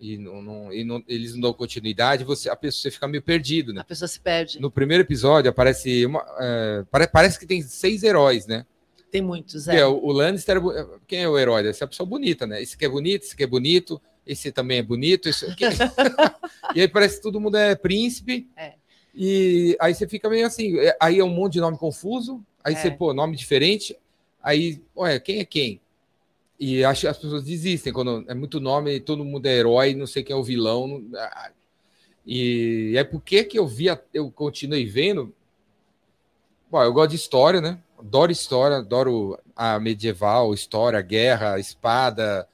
e, 0.00 0.18
não, 0.18 0.42
não, 0.42 0.72
e 0.72 0.84
não, 0.84 1.02
eles 1.08 1.34
não 1.34 1.40
dão 1.40 1.52
continuidade, 1.52 2.24
você, 2.24 2.48
a 2.48 2.56
pessoa 2.56 2.82
você 2.82 2.90
fica 2.90 3.08
meio 3.08 3.22
perdido, 3.22 3.72
né? 3.72 3.80
A 3.80 3.84
pessoa 3.84 4.08
se 4.08 4.20
perde. 4.20 4.60
No 4.60 4.70
primeiro 4.70 5.02
episódio 5.02 5.50
aparece 5.50 6.04
uma, 6.06 6.24
é, 6.38 6.84
parece, 6.90 7.12
parece 7.12 7.38
que 7.38 7.46
tem 7.46 7.62
seis 7.62 8.02
heróis, 8.02 8.46
né? 8.46 8.66
Tem 9.10 9.22
muitos, 9.22 9.68
é. 9.68 9.78
é 9.78 9.86
o, 9.86 9.96
o 9.96 10.12
Lannister, 10.12 10.58
é, 10.58 10.86
quem 11.06 11.22
é 11.22 11.28
o 11.28 11.38
herói? 11.38 11.66
Essa 11.66 11.84
é 11.84 11.86
a 11.86 11.88
pessoa 11.88 12.06
bonita, 12.06 12.46
né? 12.46 12.60
Esse 12.60 12.74
aqui 12.74 12.84
é 12.84 12.88
bonito, 12.88 13.22
esse 13.22 13.34
aqui 13.34 13.44
é 13.44 13.46
bonito, 13.46 14.00
esse 14.26 14.52
também 14.52 14.78
é 14.78 14.82
bonito. 14.82 15.28
Esse 15.28 15.46
e 16.74 16.80
aí 16.80 16.88
parece 16.88 17.16
que 17.16 17.22
todo 17.22 17.40
mundo 17.40 17.56
é 17.56 17.74
príncipe. 17.74 18.48
É. 18.56 18.74
E 19.14 19.76
aí 19.80 19.94
você 19.94 20.06
fica 20.06 20.28
meio 20.28 20.46
assim, 20.46 20.78
é, 20.78 20.94
aí 21.00 21.18
é 21.18 21.24
um 21.24 21.30
monte 21.30 21.54
de 21.54 21.60
nome 21.60 21.78
confuso, 21.78 22.44
aí 22.62 22.74
é. 22.74 22.76
você, 22.76 22.90
pô, 22.90 23.14
nome 23.14 23.34
diferente, 23.34 23.96
aí, 24.42 24.82
ué, 24.94 25.18
quem 25.18 25.38
é 25.38 25.44
quem? 25.46 25.80
E 26.58 26.84
acho 26.84 27.02
que 27.02 27.06
as 27.06 27.18
pessoas 27.18 27.44
desistem 27.44 27.92
quando 27.92 28.24
é 28.28 28.34
muito 28.34 28.60
nome, 28.60 28.98
todo 29.00 29.24
mundo 29.24 29.46
é 29.46 29.56
herói, 29.56 29.94
não 29.94 30.06
sei 30.06 30.22
quem 30.22 30.34
é 30.34 30.38
o 30.38 30.42
vilão. 30.42 31.04
E 32.26 32.94
é 32.96 33.04
por 33.04 33.20
que 33.22 33.48
eu 33.54 33.66
via, 33.66 34.02
eu 34.12 34.30
continuei 34.30 34.86
vendo. 34.86 35.34
Bom, 36.70 36.82
eu 36.82 36.92
gosto 36.92 37.10
de 37.10 37.16
história, 37.16 37.60
né? 37.60 37.78
Adoro 37.98 38.32
história, 38.32 38.78
adoro 38.78 39.38
a 39.54 39.78
medieval, 39.78 40.52
história, 40.52 41.00
guerra, 41.00 41.58
espada 41.58 42.48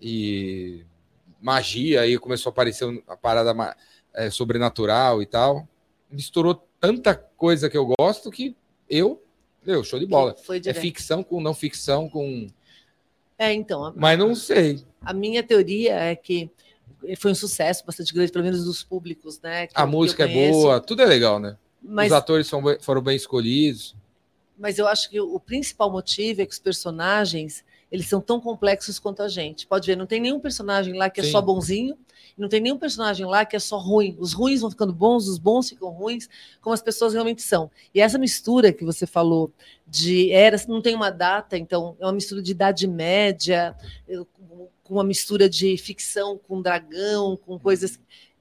e 0.00 0.84
magia. 1.40 2.02
Aí 2.02 2.18
começou 2.18 2.50
a 2.50 2.52
aparecer 2.52 3.02
a 3.08 3.16
parada 3.16 3.76
é, 4.14 4.30
sobrenatural 4.30 5.22
e 5.22 5.26
tal. 5.26 5.66
Misturou 6.10 6.62
tanta 6.80 7.14
coisa 7.14 7.68
que 7.68 7.76
eu 7.76 7.92
gosto 7.98 8.30
que 8.30 8.56
eu, 8.88 9.22
eu 9.66 9.82
show 9.82 9.98
de 9.98 10.06
bola. 10.06 10.34
é 10.64 10.74
ficção 10.74 11.22
com 11.22 11.40
não 11.40 11.54
ficção, 11.54 12.08
com 12.08 12.46
é, 13.38 13.52
então. 13.52 13.84
A, 13.84 13.92
Mas 13.94 14.18
não 14.18 14.34
sei. 14.34 14.84
A 15.00 15.12
minha 15.12 15.42
teoria 15.42 15.94
é 15.94 16.16
que 16.16 16.50
foi 17.16 17.30
um 17.30 17.34
sucesso 17.34 17.84
bastante 17.86 18.12
grande, 18.12 18.32
pelo 18.32 18.44
menos 18.44 18.64
dos 18.64 18.82
públicos, 18.82 19.40
né? 19.40 19.68
a 19.72 19.86
música 19.86 20.24
é 20.24 20.50
boa, 20.50 20.80
tudo 20.80 21.02
é 21.02 21.06
legal, 21.06 21.38
né? 21.38 21.56
Mas, 21.80 22.08
Os 22.08 22.12
atores 22.12 22.50
foram 22.80 23.00
bem 23.00 23.16
escolhidos. 23.16 23.94
Mas 24.58 24.78
eu 24.78 24.88
acho 24.88 25.08
que 25.08 25.20
o 25.20 25.38
principal 25.38 25.90
motivo 25.90 26.42
é 26.42 26.46
que 26.46 26.52
os 26.52 26.58
personagens 26.58 27.64
eles 27.90 28.06
são 28.06 28.20
tão 28.20 28.40
complexos 28.40 28.98
quanto 28.98 29.22
a 29.22 29.28
gente. 29.28 29.66
Pode 29.66 29.86
ver, 29.86 29.96
não 29.96 30.06
tem 30.06 30.20
nenhum 30.20 30.40
personagem 30.40 30.94
lá 30.94 31.08
que 31.08 31.20
é 31.20 31.24
Sim. 31.24 31.30
só 31.30 31.40
bonzinho, 31.40 31.96
não 32.36 32.48
tem 32.48 32.60
nenhum 32.60 32.78
personagem 32.78 33.26
lá 33.26 33.44
que 33.44 33.56
é 33.56 33.58
só 33.58 33.78
ruim. 33.78 34.16
Os 34.18 34.32
ruins 34.32 34.60
vão 34.60 34.70
ficando 34.70 34.92
bons, 34.92 35.26
os 35.26 35.38
bons 35.38 35.68
ficam 35.68 35.88
ruins, 35.88 36.28
como 36.60 36.74
as 36.74 36.82
pessoas 36.82 37.12
realmente 37.12 37.42
são. 37.42 37.70
E 37.94 38.00
essa 38.00 38.18
mistura 38.18 38.72
que 38.72 38.84
você 38.84 39.06
falou 39.06 39.52
de 39.86 40.30
eras, 40.30 40.66
não 40.66 40.80
tem 40.80 40.94
uma 40.94 41.10
data, 41.10 41.56
então 41.56 41.96
é 41.98 42.04
uma 42.04 42.12
mistura 42.12 42.42
de 42.42 42.52
idade 42.52 42.86
média, 42.86 43.74
com 44.84 44.94
uma 44.94 45.04
mistura 45.04 45.48
de 45.48 45.76
ficção 45.76 46.38
com 46.38 46.62
dragão, 46.62 47.36
com 47.36 47.58
coisas 47.58 47.98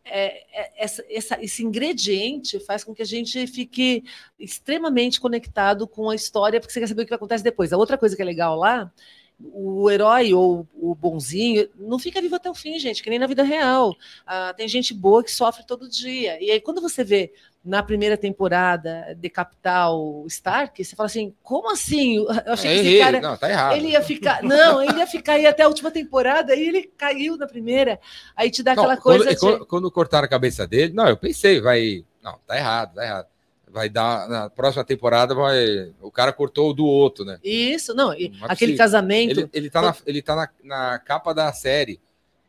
é, 0.10 0.46
é, 0.58 0.72
essa, 0.78 1.04
essa, 1.10 1.44
esse 1.44 1.64
ingrediente 1.64 2.60
faz 2.60 2.84
com 2.84 2.94
que 2.94 3.02
a 3.02 3.06
gente 3.06 3.46
fique 3.48 4.04
extremamente 4.40 5.20
conectado 5.20 5.88
com 5.88 6.10
a 6.10 6.16
história, 6.16 6.60
porque 6.60 6.72
você 6.72 6.80
quer 6.80 6.88
saber 6.88 7.04
o 7.04 7.06
que 7.06 7.14
acontece 7.14 7.44
depois. 7.44 7.74
A 7.74 7.78
outra 7.78 7.98
coisa 7.98 8.16
que 8.16 8.22
é 8.22 8.26
legal 8.26 8.56
lá 8.56 8.92
o 9.40 9.90
herói 9.90 10.34
ou 10.34 10.68
o 10.74 10.96
bonzinho 10.96 11.70
não 11.76 12.00
fica 12.00 12.22
vivo 12.22 12.36
até 12.36 12.50
o 12.50 12.56
fim, 12.56 12.80
gente, 12.80 13.04
que 13.04 13.10
nem 13.10 13.20
na 13.20 13.28
vida 13.28 13.44
real. 13.44 13.96
Ah, 14.26 14.54
tem 14.56 14.68
gente 14.68 14.94
boa 14.94 15.24
que 15.24 15.32
sofre 15.32 15.66
todo 15.66 15.90
dia. 15.90 16.42
E 16.44 16.50
aí, 16.50 16.60
quando 16.60 16.82
você 16.82 17.04
vê 17.04 17.32
na 17.64 17.84
primeira 17.84 18.18
temporada 18.18 19.16
de 19.16 19.30
Capital 19.30 20.24
Stark, 20.28 20.84
você 20.84 20.96
fala 20.96 21.06
assim: 21.06 21.36
como 21.44 21.72
assim? 21.72 22.16
Eu 22.46 22.54
achei 22.54 22.82
que 22.82 22.88
esse 22.88 23.00
cara. 23.00 23.22
Não, 23.22 23.38
tá 23.38 23.50
errado. 23.50 23.76
Ele 23.76 23.90
ia 23.90 24.02
ficar. 24.02 24.42
Não, 24.42 24.82
ele 24.82 24.98
ia 24.98 25.08
ficar 25.08 25.34
aí 25.34 25.46
até 25.46 25.64
a 25.64 25.68
última 25.68 25.92
temporada, 25.92 26.56
e 26.56 26.68
ele 26.68 26.92
caiu 26.98 27.38
na 27.38 27.46
primeira. 27.46 28.00
Aí 28.36 28.50
te 28.50 28.64
dá 28.64 28.74
não, 28.74 28.84
aquela 28.84 28.98
coisa. 28.98 29.36
Quando, 29.36 29.60
de... 29.60 29.66
quando 29.66 29.92
cortaram 29.92 30.26
a 30.26 30.30
cabeça 30.30 30.66
dele, 30.66 30.94
não, 30.94 31.08
eu 31.08 31.18
pensei, 31.18 31.62
vai. 31.62 32.04
Não, 32.24 32.40
tá 32.46 32.58
errado, 32.58 32.96
tá 32.96 33.04
errado 33.04 33.28
vai 33.70 33.90
dar 33.90 34.28
na 34.28 34.50
próxima 34.50 34.84
temporada 34.84 35.36
vai 35.36 35.94
o 36.02 36.12
cara 36.12 36.32
cortou 36.32 36.70
o 36.70 36.74
do 36.74 36.86
outro, 36.86 37.26
né? 37.26 37.40
Isso, 37.44 37.94
não, 37.94 38.08
não 38.08 38.14
é 38.14 38.32
aquele 38.44 38.76
casamento. 38.76 39.40
Ele, 39.40 39.50
ele 39.54 39.70
tá, 39.70 39.82
na, 39.82 39.96
ele 40.06 40.22
tá 40.22 40.36
na, 40.36 40.50
na 40.64 41.00
capa 41.00 41.34
da 41.34 41.52
série. 41.52 42.00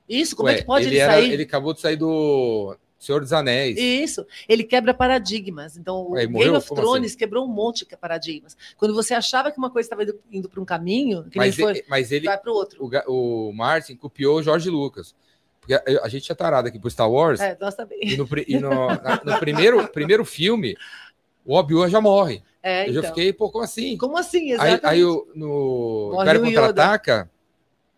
Isso, 0.09 0.35
como 0.35 0.49
Ué, 0.49 0.55
é 0.55 0.59
que 0.59 0.65
pode 0.65 0.87
ele, 0.87 0.95
ele 0.95 1.01
era, 1.01 1.13
sair? 1.13 1.33
Ele 1.33 1.43
acabou 1.43 1.75
de 1.75 1.81
sair 1.81 1.97
do 1.97 2.75
Senhor 2.99 3.21
dos 3.21 3.33
Anéis. 3.33 3.77
Isso, 3.77 4.27
ele 4.49 4.65
quebra 4.65 4.95
paradigmas. 4.95 5.77
Então, 5.77 6.11
Ué, 6.11 6.25
o 6.25 6.29
Game 6.29 6.57
of 6.57 6.69
como 6.69 6.81
Thrones 6.81 7.11
assim? 7.11 7.19
quebrou 7.19 7.45
um 7.45 7.49
monte 7.49 7.87
de 7.87 7.97
paradigmas. 7.97 8.57
Quando 8.77 8.95
você 8.95 9.13
achava 9.13 9.51
que 9.51 9.59
uma 9.59 9.71
coisa 9.71 9.87
estava 9.87 10.03
indo, 10.03 10.19
indo 10.33 10.49
para 10.49 10.61
um 10.61 10.65
caminho, 10.65 11.27
mas, 11.35 11.59
ele, 11.59 11.85
mas 11.89 12.11
ele 12.11 12.27
vai 12.27 12.39
para 12.39 12.51
o 12.51 12.55
outro. 12.55 12.91
O 13.07 13.53
Martin 13.53 13.97
copiou 13.97 14.39
o 14.39 14.43
Jorge 14.43 14.71
Lucas. 14.71 15.15
Porque 15.61 15.75
a, 15.75 16.05
a 16.05 16.09
gente 16.09 16.23
tinha 16.23 16.37
tarado 16.37 16.69
aqui 16.69 16.79
pro 16.79 16.91
Star 16.91 17.11
Wars. 17.11 17.41
É, 17.41 17.57
nós 17.61 17.75
também. 17.75 17.99
E 18.03 18.17
no, 18.17 18.27
e 18.47 18.59
no, 18.59 18.87
na, 18.87 19.21
no 19.23 19.39
primeiro, 19.39 19.87
primeiro 19.89 20.25
filme, 20.25 20.75
o 21.49 21.55
Obi-Wan 21.55 21.89
já 21.89 21.99
morre. 21.99 22.43
É, 22.63 22.85
eu 22.87 22.91
então. 22.91 23.03
já 23.03 23.09
fiquei, 23.09 23.33
pô, 23.33 23.51
como 23.51 23.65
assim? 23.65 23.97
Como 23.97 24.19
assim? 24.19 24.51
Exatamente. 24.51 24.85
Aí, 24.85 25.01
aí 25.01 25.03
no 25.35 26.19
Império 26.21 26.43
Contra-Ataca, 26.43 27.31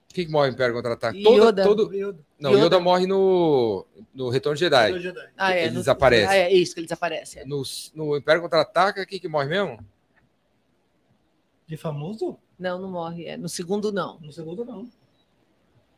Quem 0.09 0.27
que 0.27 0.31
morre 0.31 0.51
em 0.51 0.53
Império 0.53 0.73
Contra-Ataque? 0.75 1.19
Yoda. 1.19 1.65
Todo, 1.65 1.87
todo... 1.87 1.95
Yoda. 1.95 2.19
Não, 2.39 2.53
Yoda. 2.53 2.65
Yoda 2.67 2.81
morre 2.81 3.07
no, 3.09 3.85
no 4.15 4.29
Retorno 4.29 4.55
de 4.57 4.61
Jedi. 4.61 4.93
Retorno 4.93 4.99
de 4.99 5.09
Jedi. 5.09 5.33
Ah, 5.37 5.53
é, 5.53 5.63
Ele 5.65 5.71
no- 5.71 5.81
desaparece. 5.81 6.27
Ah, 6.33 6.37
é 6.37 6.53
isso 6.53 6.75
que 6.75 6.81
ele 6.81 6.87
desaparece. 6.87 7.41
é. 7.41 7.45
No, 7.45 7.63
no 7.93 8.17
Império 8.17 8.41
Contra-Ataca, 8.41 9.05
quem 9.05 9.19
que 9.19 9.27
morre 9.29 9.49
mesmo? 9.49 9.81
De 11.67 11.77
famoso? 11.77 12.37
Não, 12.57 12.79
não 12.81 12.91
morre. 12.91 13.27
É. 13.27 13.37
No 13.37 13.49
segundo, 13.49 13.91
não. 13.91 14.19
No 14.21 14.33
segundo, 14.33 14.65
não. 14.65 14.89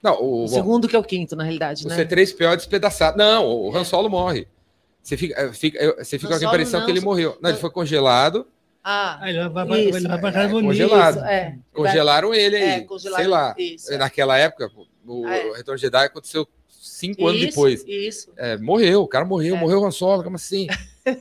Não, 0.02 0.14
o, 0.20 0.38
O 0.38 0.40
bom, 0.42 0.48
segundo 0.48 0.88
que 0.88 0.96
é 0.96 0.98
o 0.98 1.04
quinto, 1.04 1.36
na 1.36 1.44
realidade, 1.44 1.84
o 1.84 1.88
né? 1.88 1.96
C3PO 1.96 2.52
é 2.52 2.56
despedaçado. 2.56 3.16
Não, 3.18 3.46
o 3.46 3.76
Han 3.76 3.84
Solo 3.84 4.08
morre. 4.08 4.48
Você 5.02 5.16
fica, 5.16 5.40
eh, 5.40 5.52
fica, 5.52 5.96
você 6.04 6.18
fica 6.18 6.38
com 6.38 6.44
a 6.44 6.48
impressão 6.48 6.80
não, 6.80 6.86
que 6.86 6.92
ele 6.92 7.00
só- 7.00 7.04
morreu. 7.06 7.36
Não, 7.40 7.50
ele 7.50 7.58
foi 7.58 7.70
congelado. 7.70 8.46
Ah, 8.84 9.18
Ah, 9.20 9.28
ele 9.30 9.48
vai, 9.48 9.66
pra- 9.66 9.78
Isso, 9.78 9.96
ele 9.98 10.08
vai 10.08 10.18
pra 10.20 10.28
é, 10.28 10.32
casa 10.32 10.52
congelado. 10.60 11.16
isso, 11.16 11.24
é. 11.24 11.58
Congelaram 11.72 12.34
ele 12.34 12.56
aí. 12.56 12.62
É, 12.62 12.80
congelaram. 12.80 13.22
Sei 13.24 13.30
lá. 13.30 13.54
Isso, 13.58 13.92
é. 13.92 13.96
Naquela 13.96 14.38
época, 14.38 14.70
o 15.06 15.26
É. 15.28 15.42
Retorno 15.56 15.76
de 15.76 15.82
Jedi 15.82 16.04
aconteceu 16.06 16.48
cinco 16.68 17.26
anos 17.26 17.40
Isso, 17.40 17.48
depois. 17.50 17.84
Isso. 17.86 18.32
É, 18.36 18.56
morreu, 18.58 19.02
o 19.02 19.08
cara 19.08 19.24
morreu, 19.24 19.56
É. 19.56 19.58
morreu 19.58 19.80
o 19.80 19.84
Han 19.86 19.90
Solo, 19.90 20.22
como 20.24 20.36
assim? 20.36 20.66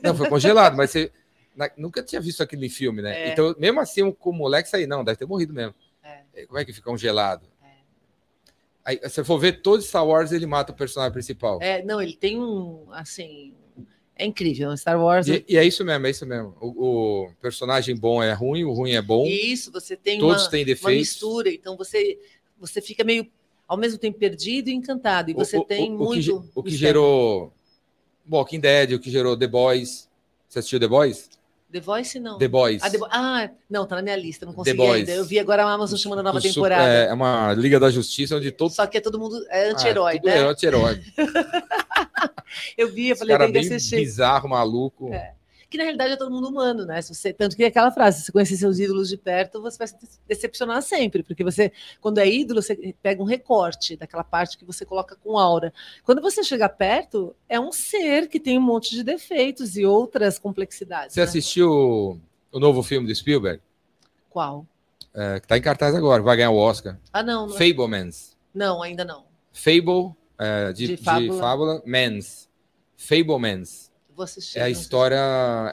Não, 0.02 0.14
foi 0.14 0.28
congelado, 0.28 0.76
mas 0.76 0.90
você 0.90 1.10
na- 1.56 1.70
nunca 1.76 2.02
tinha 2.02 2.20
visto 2.20 2.42
aquele 2.42 2.68
filme, 2.68 3.00
né? 3.02 3.28
É. 3.28 3.32
Então, 3.32 3.54
mesmo 3.58 3.80
assim, 3.80 4.10
com 4.12 4.30
o 4.30 4.32
moleque 4.32 4.68
sair, 4.68 4.86
não, 4.86 5.04
deve 5.04 5.18
ter 5.18 5.26
morrido 5.26 5.52
mesmo. 5.52 5.74
É. 6.02 6.20
É, 6.34 6.46
Como 6.46 6.58
é 6.58 6.64
que 6.64 6.72
fica 6.72 6.88
congelado? 6.90 7.42
É. 7.62 7.66
Aí, 8.84 8.96
se 9.04 9.08
você 9.10 9.24
for 9.24 9.38
ver 9.38 9.60
todo 9.62 9.80
Star 9.82 10.04
Wars, 10.06 10.32
ele 10.32 10.46
mata 10.46 10.72
o 10.72 10.74
personagem 10.76 11.12
principal. 11.12 11.58
É, 11.62 11.80
não, 11.84 12.00
ele 12.02 12.14
tem 12.16 12.40
um, 12.40 12.86
assim, 12.90 13.54
é 14.22 14.26
incrível. 14.26 14.76
Star 14.76 15.00
Wars, 15.02 15.26
E, 15.28 15.44
e 15.48 15.56
é 15.56 15.64
isso 15.64 15.84
mesmo, 15.84 16.06
é 16.06 16.10
isso 16.10 16.26
mesmo. 16.26 16.54
O, 16.60 17.24
o 17.26 17.32
personagem 17.40 17.94
bom 17.96 18.22
é 18.22 18.32
ruim, 18.32 18.64
o 18.64 18.72
ruim 18.72 18.92
é 18.92 19.02
bom. 19.02 19.26
isso, 19.26 19.70
você 19.72 19.96
tem 19.96 20.18
todos 20.18 20.44
uma, 20.44 20.50
têm 20.50 20.60
uma 20.60 20.66
defeitos. 20.66 20.98
mistura, 20.98 21.50
então 21.50 21.76
você, 21.76 22.18
você 22.58 22.80
fica 22.80 23.02
meio, 23.04 23.26
ao 23.66 23.76
mesmo 23.76 23.98
tempo, 23.98 24.18
perdido 24.18 24.68
e 24.68 24.72
encantado, 24.74 25.30
e 25.30 25.34
você 25.34 25.58
O- 25.58 25.64
tem 25.64 25.92
o, 25.92 25.98
muito... 25.98 26.22
que, 26.22 26.30
o 26.32 26.62
que 26.62 26.70
mistério. 26.70 26.78
gerou 26.78 27.52
Walking 28.30 28.60
Dead, 28.60 28.92
o 28.92 28.98
que 28.98 29.10
gerou 29.10 29.36
The 29.36 29.46
Boys. 29.46 30.08
Você 30.48 30.58
assistiu 30.60 30.78
The 30.78 30.88
Boys? 30.88 31.28
The 31.72 31.80
Voice, 31.80 32.20
não. 32.20 32.36
The 32.36 32.48
Boys. 32.48 32.82
Ah, 32.82 32.90
The 32.90 32.98
Bo- 32.98 33.08
ah, 33.10 33.50
não, 33.70 33.86
tá 33.86 33.96
na 33.96 34.02
minha 34.02 34.14
lista, 34.14 34.44
não 34.44 34.52
consegui 34.52 34.82
ainda. 34.82 35.10
Eu 35.12 35.24
vi 35.24 35.38
agora 35.38 35.64
a 35.64 35.72
Amazon 35.72 35.96
chamando 35.98 36.18
a 36.18 36.22
nova 36.22 36.38
temporada. 36.38 36.86
É, 36.86 37.06
é 37.06 37.12
uma 37.14 37.54
Liga 37.54 37.80
da 37.80 37.88
Justiça 37.90 38.36
onde 38.36 38.52
todo 38.52 38.70
Só 38.72 38.86
que 38.86 38.98
é 38.98 39.00
todo 39.00 39.18
mundo 39.18 39.42
é 39.48 39.68
Ah, 39.68 39.72
anti-herói, 39.72 40.16
tudo 40.16 40.26
né? 40.26 40.36
É 40.36 40.40
anti-herói. 40.40 41.00
Eu 42.76 42.92
vi, 42.92 43.08
eu 43.08 43.16
falei, 43.16 43.36
cara 43.36 43.52
tem 43.52 43.62
que 43.62 43.68
bem 43.68 43.76
assistir. 43.76 43.96
bizarro, 43.96 44.48
maluco. 44.48 45.12
É. 45.12 45.34
Que 45.70 45.78
na 45.78 45.84
realidade 45.84 46.12
é 46.12 46.16
todo 46.16 46.30
mundo 46.30 46.48
humano, 46.48 46.84
né? 46.84 47.00
Se 47.00 47.14
você, 47.14 47.32
tanto 47.32 47.56
que 47.56 47.64
é 47.64 47.68
aquela 47.68 47.90
frase, 47.90 48.18
se 48.18 48.26
você 48.26 48.32
conhecer 48.32 48.56
seus 48.58 48.78
ídolos 48.78 49.08
de 49.08 49.16
perto, 49.16 49.62
você 49.62 49.78
vai 49.78 49.86
se 49.86 49.96
decepcionar 50.28 50.82
sempre, 50.82 51.22
porque 51.22 51.42
você, 51.42 51.72
quando 51.98 52.18
é 52.18 52.28
ídolo, 52.28 52.60
você 52.60 52.94
pega 53.02 53.22
um 53.22 53.24
recorte 53.24 53.96
daquela 53.96 54.22
parte 54.22 54.58
que 54.58 54.66
você 54.66 54.84
coloca 54.84 55.16
com 55.16 55.38
aura. 55.38 55.72
Quando 56.04 56.20
você 56.20 56.44
chega 56.44 56.68
perto, 56.68 57.34
é 57.48 57.58
um 57.58 57.72
ser 57.72 58.28
que 58.28 58.38
tem 58.38 58.58
um 58.58 58.62
monte 58.62 58.90
de 58.90 59.02
defeitos 59.02 59.74
e 59.74 59.86
outras 59.86 60.38
complexidades. 60.38 61.14
Você 61.14 61.20
né? 61.20 61.24
assistiu 61.24 62.20
o 62.52 62.60
novo 62.60 62.82
filme 62.82 63.06
do 63.06 63.14
Spielberg? 63.14 63.62
Qual? 64.28 64.66
É, 65.14 65.40
que 65.40 65.46
tá 65.46 65.56
em 65.56 65.62
cartaz 65.62 65.94
agora, 65.94 66.22
vai 66.22 66.36
ganhar 66.36 66.50
o 66.50 66.56
Oscar. 66.56 66.98
Ah, 67.12 67.22
não, 67.22 67.46
não, 67.46 67.54
Fablemans. 67.54 68.36
não 68.54 68.82
ainda 68.82 69.04
não. 69.04 69.24
Fable, 69.52 70.14
é, 70.42 70.72
de, 70.72 70.86
De 70.88 70.96
de 70.96 71.02
fábula. 71.04 71.38
fábula. 71.40 71.82
Mans. 71.86 72.48
Fablemans. 72.96 73.90
Vou 74.14 74.24
assistir. 74.24 74.58
É 74.58 74.62
a 74.62 74.70
história, 74.70 75.18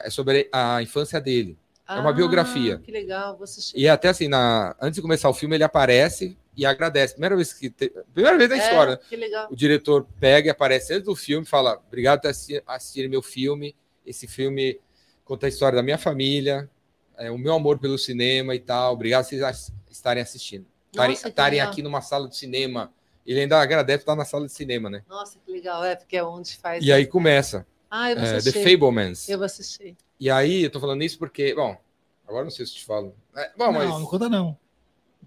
é 0.04 0.10
sobre 0.10 0.48
a 0.52 0.82
infância 0.82 1.20
dele. 1.20 1.58
sei. 1.86 1.96
é 1.96 2.00
uma 2.00 2.12
biografia. 2.12 2.76
Ah, 2.76 2.84
Que 2.84 2.90
legal, 2.90 3.34
vou 3.36 3.44
assistir. 3.44 3.78
E 3.78 3.88
até 3.88 4.08
assim, 4.08 4.28
na, 4.28 4.74
antes 4.80 4.96
de 4.96 5.02
começar 5.02 5.28
o 5.28 5.34
filme, 5.34 5.56
ele 5.56 5.64
aparece 5.64 6.36
e 6.56 6.64
agradece. 6.64 7.14
Primeira 7.14 7.36
vez 7.36 7.52
que. 7.52 7.68
te- 7.70 7.92
primeira 8.14 8.36
vez 8.38 8.48
na 8.50 8.56
É, 8.56 8.58
história. 8.58 8.92
né? 8.94 8.98
Que 9.08 9.16
legal. 9.16 9.48
O 9.50 9.56
diretor 9.56 10.06
pega 10.18 10.48
e 10.48 10.50
aparece 10.50 10.94
antes 10.94 11.04
do 11.04 11.14
filme 11.14 11.44
e 11.44 11.48
fala: 11.48 11.80
Obrigado 11.86 12.22
por 12.22 12.28
assi- 12.28 12.62
assistirem 12.66 13.10
meu 13.10 13.22
filme. 13.22 13.76
Esse 14.06 14.26
filme 14.26 14.80
conta 15.24 15.46
a 15.46 15.48
história 15.48 15.76
da 15.76 15.82
minha 15.82 15.98
família, 15.98 16.68
é, 17.16 17.30
o 17.30 17.36
meu 17.38 17.54
amor 17.54 17.78
pelo 17.78 17.98
cinema 17.98 18.54
e 18.54 18.60
tal. 18.60 18.94
Obrigado 18.94 19.24
por 19.24 19.30
vocês 19.36 19.72
estarem 19.90 20.22
assistindo. 20.22 20.66
Estarem 20.90 21.14
Nossa, 21.60 21.70
aqui 21.70 21.82
numa 21.82 22.00
sala 22.00 22.28
de 22.28 22.36
cinema. 22.36 22.92
Ele 23.30 23.42
ainda 23.42 23.60
agradece 23.60 24.02
estar 24.02 24.16
na 24.16 24.24
sala 24.24 24.46
de 24.46 24.52
cinema, 24.52 24.90
né? 24.90 25.02
Nossa, 25.08 25.38
que 25.46 25.52
legal. 25.52 25.84
É, 25.84 25.94
porque 25.94 26.16
é 26.16 26.24
onde 26.24 26.56
faz. 26.56 26.84
E 26.84 26.92
aí 26.92 27.06
começa. 27.06 27.64
Ah, 27.88 28.10
eu 28.10 28.16
vou 28.16 28.24
é, 28.24 28.30
The 28.32 28.36
assistir. 28.38 28.64
Fablemans. 28.78 29.28
Eu 29.28 29.38
vou 29.38 29.44
assistir. 29.44 29.96
E 30.18 30.28
aí, 30.28 30.64
eu 30.64 30.70
tô 30.70 30.80
falando 30.80 31.02
isso 31.04 31.16
porque, 31.16 31.54
bom, 31.54 31.76
agora 32.26 32.42
não 32.42 32.50
sei 32.50 32.66
se 32.66 32.72
eu 32.72 32.78
te 32.78 32.84
falo. 32.84 33.14
É, 33.36 33.52
bom, 33.56 33.70
mas. 33.70 33.88
Não, 33.88 34.00
não 34.00 34.06
conta 34.06 34.28
não. 34.28 34.58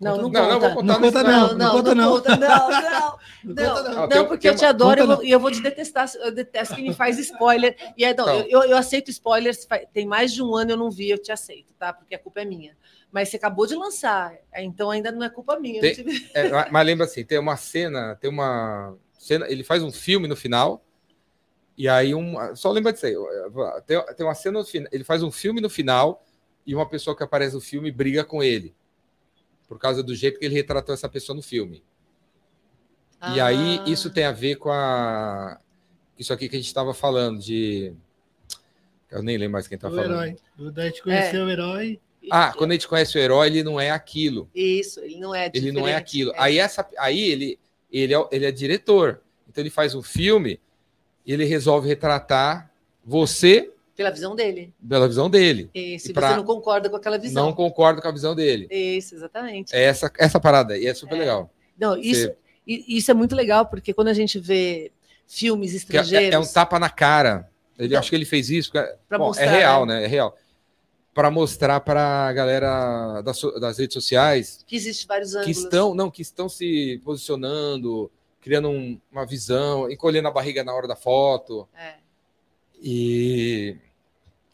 Não, 0.02 0.18
não, 0.18 0.30
Não, 0.30 0.32
não, 0.32 0.60
conta. 0.60 0.60
vou 0.60 0.76
contar 0.82 0.94
Não 1.00 1.02
conta 1.02 1.24
não, 1.24 1.48
Não, 1.48 1.58
não 1.58 1.72
conta 1.72 1.96
não. 1.96 2.12
conta, 2.12 2.36
não, 2.36 2.70
não. 2.70 2.80
Não 2.82 3.20
Não, 3.56 3.76
conta 3.76 3.90
não. 3.94 4.08
Não, 4.08 4.28
porque 4.28 4.50
eu 4.50 4.56
te 4.56 4.66
adoro 4.66 5.00
e 5.00 5.02
eu 5.02 5.08
conta 5.08 5.16
vou- 5.22 5.26
eu 5.26 5.40
vou 5.40 5.52
te 5.52 5.62
detestar. 5.62 6.12
Eu 6.16 6.32
detesto 6.34 6.76
quem 6.76 6.84
me 6.90 6.94
faz 6.94 7.18
spoiler. 7.20 7.78
E 7.96 8.04
aí, 8.04 8.14
não, 8.14 8.26
Então. 8.26 8.48
eu, 8.50 8.64
eu 8.70 8.76
aceito 8.78 9.10
spoilers. 9.12 9.66
Tem 9.94 10.06
mais 10.06 10.34
de 10.34 10.44
um 10.44 10.54
ano 10.56 10.72
eu 10.72 10.78
não 10.78 10.92
vi, 10.92 11.10
eu 11.10 11.18
te 11.18 11.32
aceito, 11.32 11.74
tá? 11.80 11.94
Porque 11.94 12.16
a 12.16 12.20
culpa 12.20 12.42
é 12.42 12.46
minha. 12.46 12.76
Mas 13.14 13.30
você 13.30 13.38
acabou 13.38 13.68
de 13.68 13.76
lançar, 13.76 14.34
então 14.58 14.90
ainda 14.90 15.12
não 15.12 15.24
é 15.24 15.30
culpa 15.30 15.60
minha. 15.60 15.80
Tem- 15.80 15.94
tive- 15.96 16.30
É, 16.34 16.50
mas- 16.72 16.86
lembra 16.86 17.06
assim, 17.06 17.24
tem 17.24 17.38
uma 17.38 17.56
cena, 17.56 18.16
tem 18.16 18.28
uma 18.30 18.98
cena, 19.20 19.46
ele 19.48 19.64
faz 19.64 19.84
um 19.84 19.92
filme 19.92 20.28
no 20.28 20.36
final, 20.36 20.84
e 21.78 21.88
aí 21.88 22.16
um. 22.16 22.34
Só 22.56 22.72
lembra 22.72 22.92
disso 22.92 23.06
aí. 23.06 23.14
Tem, 23.86 24.04
tem 24.16 24.26
uma 24.26 24.34
cena 24.34 24.58
no 24.60 24.66
final, 24.66 24.90
ele 24.92 25.04
faz 25.04 25.22
um 25.22 25.32
filme 25.32 25.62
no 25.62 25.70
final, 25.70 26.26
e 26.66 26.74
uma 26.74 26.90
pessoa 26.90 27.16
que 27.16 27.22
aparece 27.24 27.54
no 27.54 27.62
filme 27.62 27.92
briga 27.92 28.24
com 28.26 28.42
ele. 28.42 28.74
Por 29.68 29.78
causa 29.78 30.02
do 30.02 30.16
jeito 30.16 30.40
que 30.40 30.46
ele 30.46 30.56
retratou 30.56 30.94
essa 30.94 31.08
pessoa 31.08 31.36
no 31.36 31.42
filme. 31.44 31.84
E 33.36 33.40
aí, 33.40 33.80
Ah, 33.80 33.90
isso 33.90 34.10
tem 34.10 34.26
a 34.26 34.32
ver 34.32 34.56
com 34.56 34.70
a. 34.72 35.60
Isso 36.18 36.34
aqui 36.34 36.50
que 36.50 36.56
a 36.56 36.60
gente 36.60 36.68
estava 36.68 36.94
falando, 36.96 37.40
de. 37.40 37.94
Eu 39.10 39.22
nem 39.24 39.38
lembro 39.38 39.54
mais 39.54 39.68
quem 39.68 39.78
tá 39.78 39.88
o 39.88 39.92
falando. 39.92 40.12
herói. 40.14 40.36
Do- 40.58 40.72
Da 40.72 40.86
gente 40.86 41.02
conhecer 41.04 41.38
É. 41.38 41.44
o 41.44 41.50
herói. 41.50 42.00
Ah, 42.32 42.54
quando 42.58 42.72
a 42.72 42.74
gente 42.74 42.88
conhece 42.88 43.18
o 43.18 43.22
herói, 43.22 43.48
ele 43.48 43.64
não 43.64 43.80
é 43.80 43.90
aquilo. 43.92 44.50
Isso, 44.54 45.00
ele 45.02 45.20
não 45.20 45.34
é 45.36 45.52
ele 45.54 45.72
não 45.72 45.88
é 45.88 45.96
aquilo. 45.96 46.32
É. 46.32 46.36
Aí 46.38 46.58
essa, 46.60 46.88
aí 46.98 47.20
ele, 47.22 47.60
ele 47.92 48.14
é, 48.16 48.28
ele 48.32 48.46
é 48.46 48.52
diretor. 48.52 49.22
Então 49.50 49.62
ele 49.62 49.70
faz 49.70 49.94
um 49.94 50.02
filme 50.02 50.60
e 51.26 51.34
ele 51.34 51.46
resolve 51.46 51.88
retratar 51.88 52.72
você 53.06 53.72
Pela 53.96 54.10
visão 54.10 54.36
dele. 54.36 54.74
pela 54.88 55.08
visão 55.08 55.30
dele. 55.30 55.70
Isso, 55.74 56.08
E 56.08 56.12
e 56.12 56.14
pra- 56.14 56.30
você 56.32 56.36
não 56.38 56.44
concorda 56.44 56.90
com 56.90 56.96
aquela 56.96 57.18
visão. 57.18 57.46
Não 57.46 57.54
concordo 57.54 58.02
com 58.02 58.08
a 58.08 58.12
visão 58.12 58.34
dele. 58.34 58.68
Isso, 58.72 59.16
exatamente. 59.16 59.76
É 59.76 59.84
essa 59.84 60.12
essa 60.18 60.40
parada 60.40 60.74
aí 60.74 60.88
é 60.88 60.94
super 60.94 61.16
É. 61.16 61.20
legal. 61.20 61.52
Não, 61.78 61.98
isso, 61.98 62.22
Você- 62.28 62.36
e- 62.66 62.98
isso 62.98 63.12
é 63.12 63.14
muito 63.14 63.36
legal, 63.36 63.66
porque 63.66 63.94
quando 63.94 64.08
a 64.08 64.14
gente 64.14 64.40
vê 64.40 64.92
filmes 65.28 65.72
Que 65.72 65.76
é, 65.76 65.80
estrangeiros. 66.02 66.34
é 66.34 66.40
um 66.40 66.46
tapa 66.54 66.80
na 66.80 66.90
cara. 66.90 67.50
Ele 67.78 67.88
Então, 67.88 68.00
acho 68.00 68.10
que 68.10 68.16
ele 68.16 68.26
fez 68.26 68.50
isso. 68.50 68.72
pra 68.72 69.18
bom, 69.18 69.26
mostrar, 69.28 69.46
é 69.46 69.50
real, 69.50 69.86
né? 69.86 70.00
né? 70.00 70.04
É 70.06 70.08
real. 70.08 70.38
Para 71.14 71.30
mostrar 71.30 71.80
para 71.82 72.28
a 72.28 72.34
galera 72.34 73.22
das, 73.22 73.40
das 73.62 73.78
redes 73.78 73.94
sociais 73.94 74.64
Que 74.66 74.76
existe 74.76 75.06
vários 75.06 75.32
que 75.34 75.38
ângulos. 75.38 75.58
estão, 75.58 75.94
não, 75.94 76.10
que 76.10 76.22
estão 76.24 76.50
se 76.50 77.00
posicionando, 77.06 78.10
criando 78.42 78.70
um- 78.70 79.00
uma 79.12 79.26
visão, 79.26 79.90
encolhendo 79.92 80.28
a 80.28 80.32
barriga 80.32 80.64
na 80.64 80.74
hora 80.74 80.88
da 80.88 80.96
foto. 80.96 81.68
É, 81.78 81.96
E, 82.82 83.76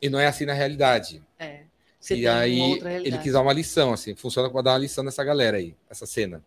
e 0.01 0.09
não 0.09 0.19
é 0.19 0.27
assim 0.27 0.45
na 0.45 0.53
realidade. 0.53 1.23
é. 1.39 1.61
Você 1.99 2.15
e 2.15 2.25
aí 2.27 2.79
ele 3.03 3.17
quis 3.17 3.33
dar 3.33 3.41
uma 3.41 3.51
lição, 3.51 3.91
assim, 3.91 4.15
funciona 4.15 4.49
para 4.49 4.61
dar 4.61 4.71
uma 4.71 4.77
lição 4.77 5.03
nessa 5.03 5.21
galera 5.21 5.57
aí, 5.57 5.75
essa 5.89 6.05
cena. 6.05 6.41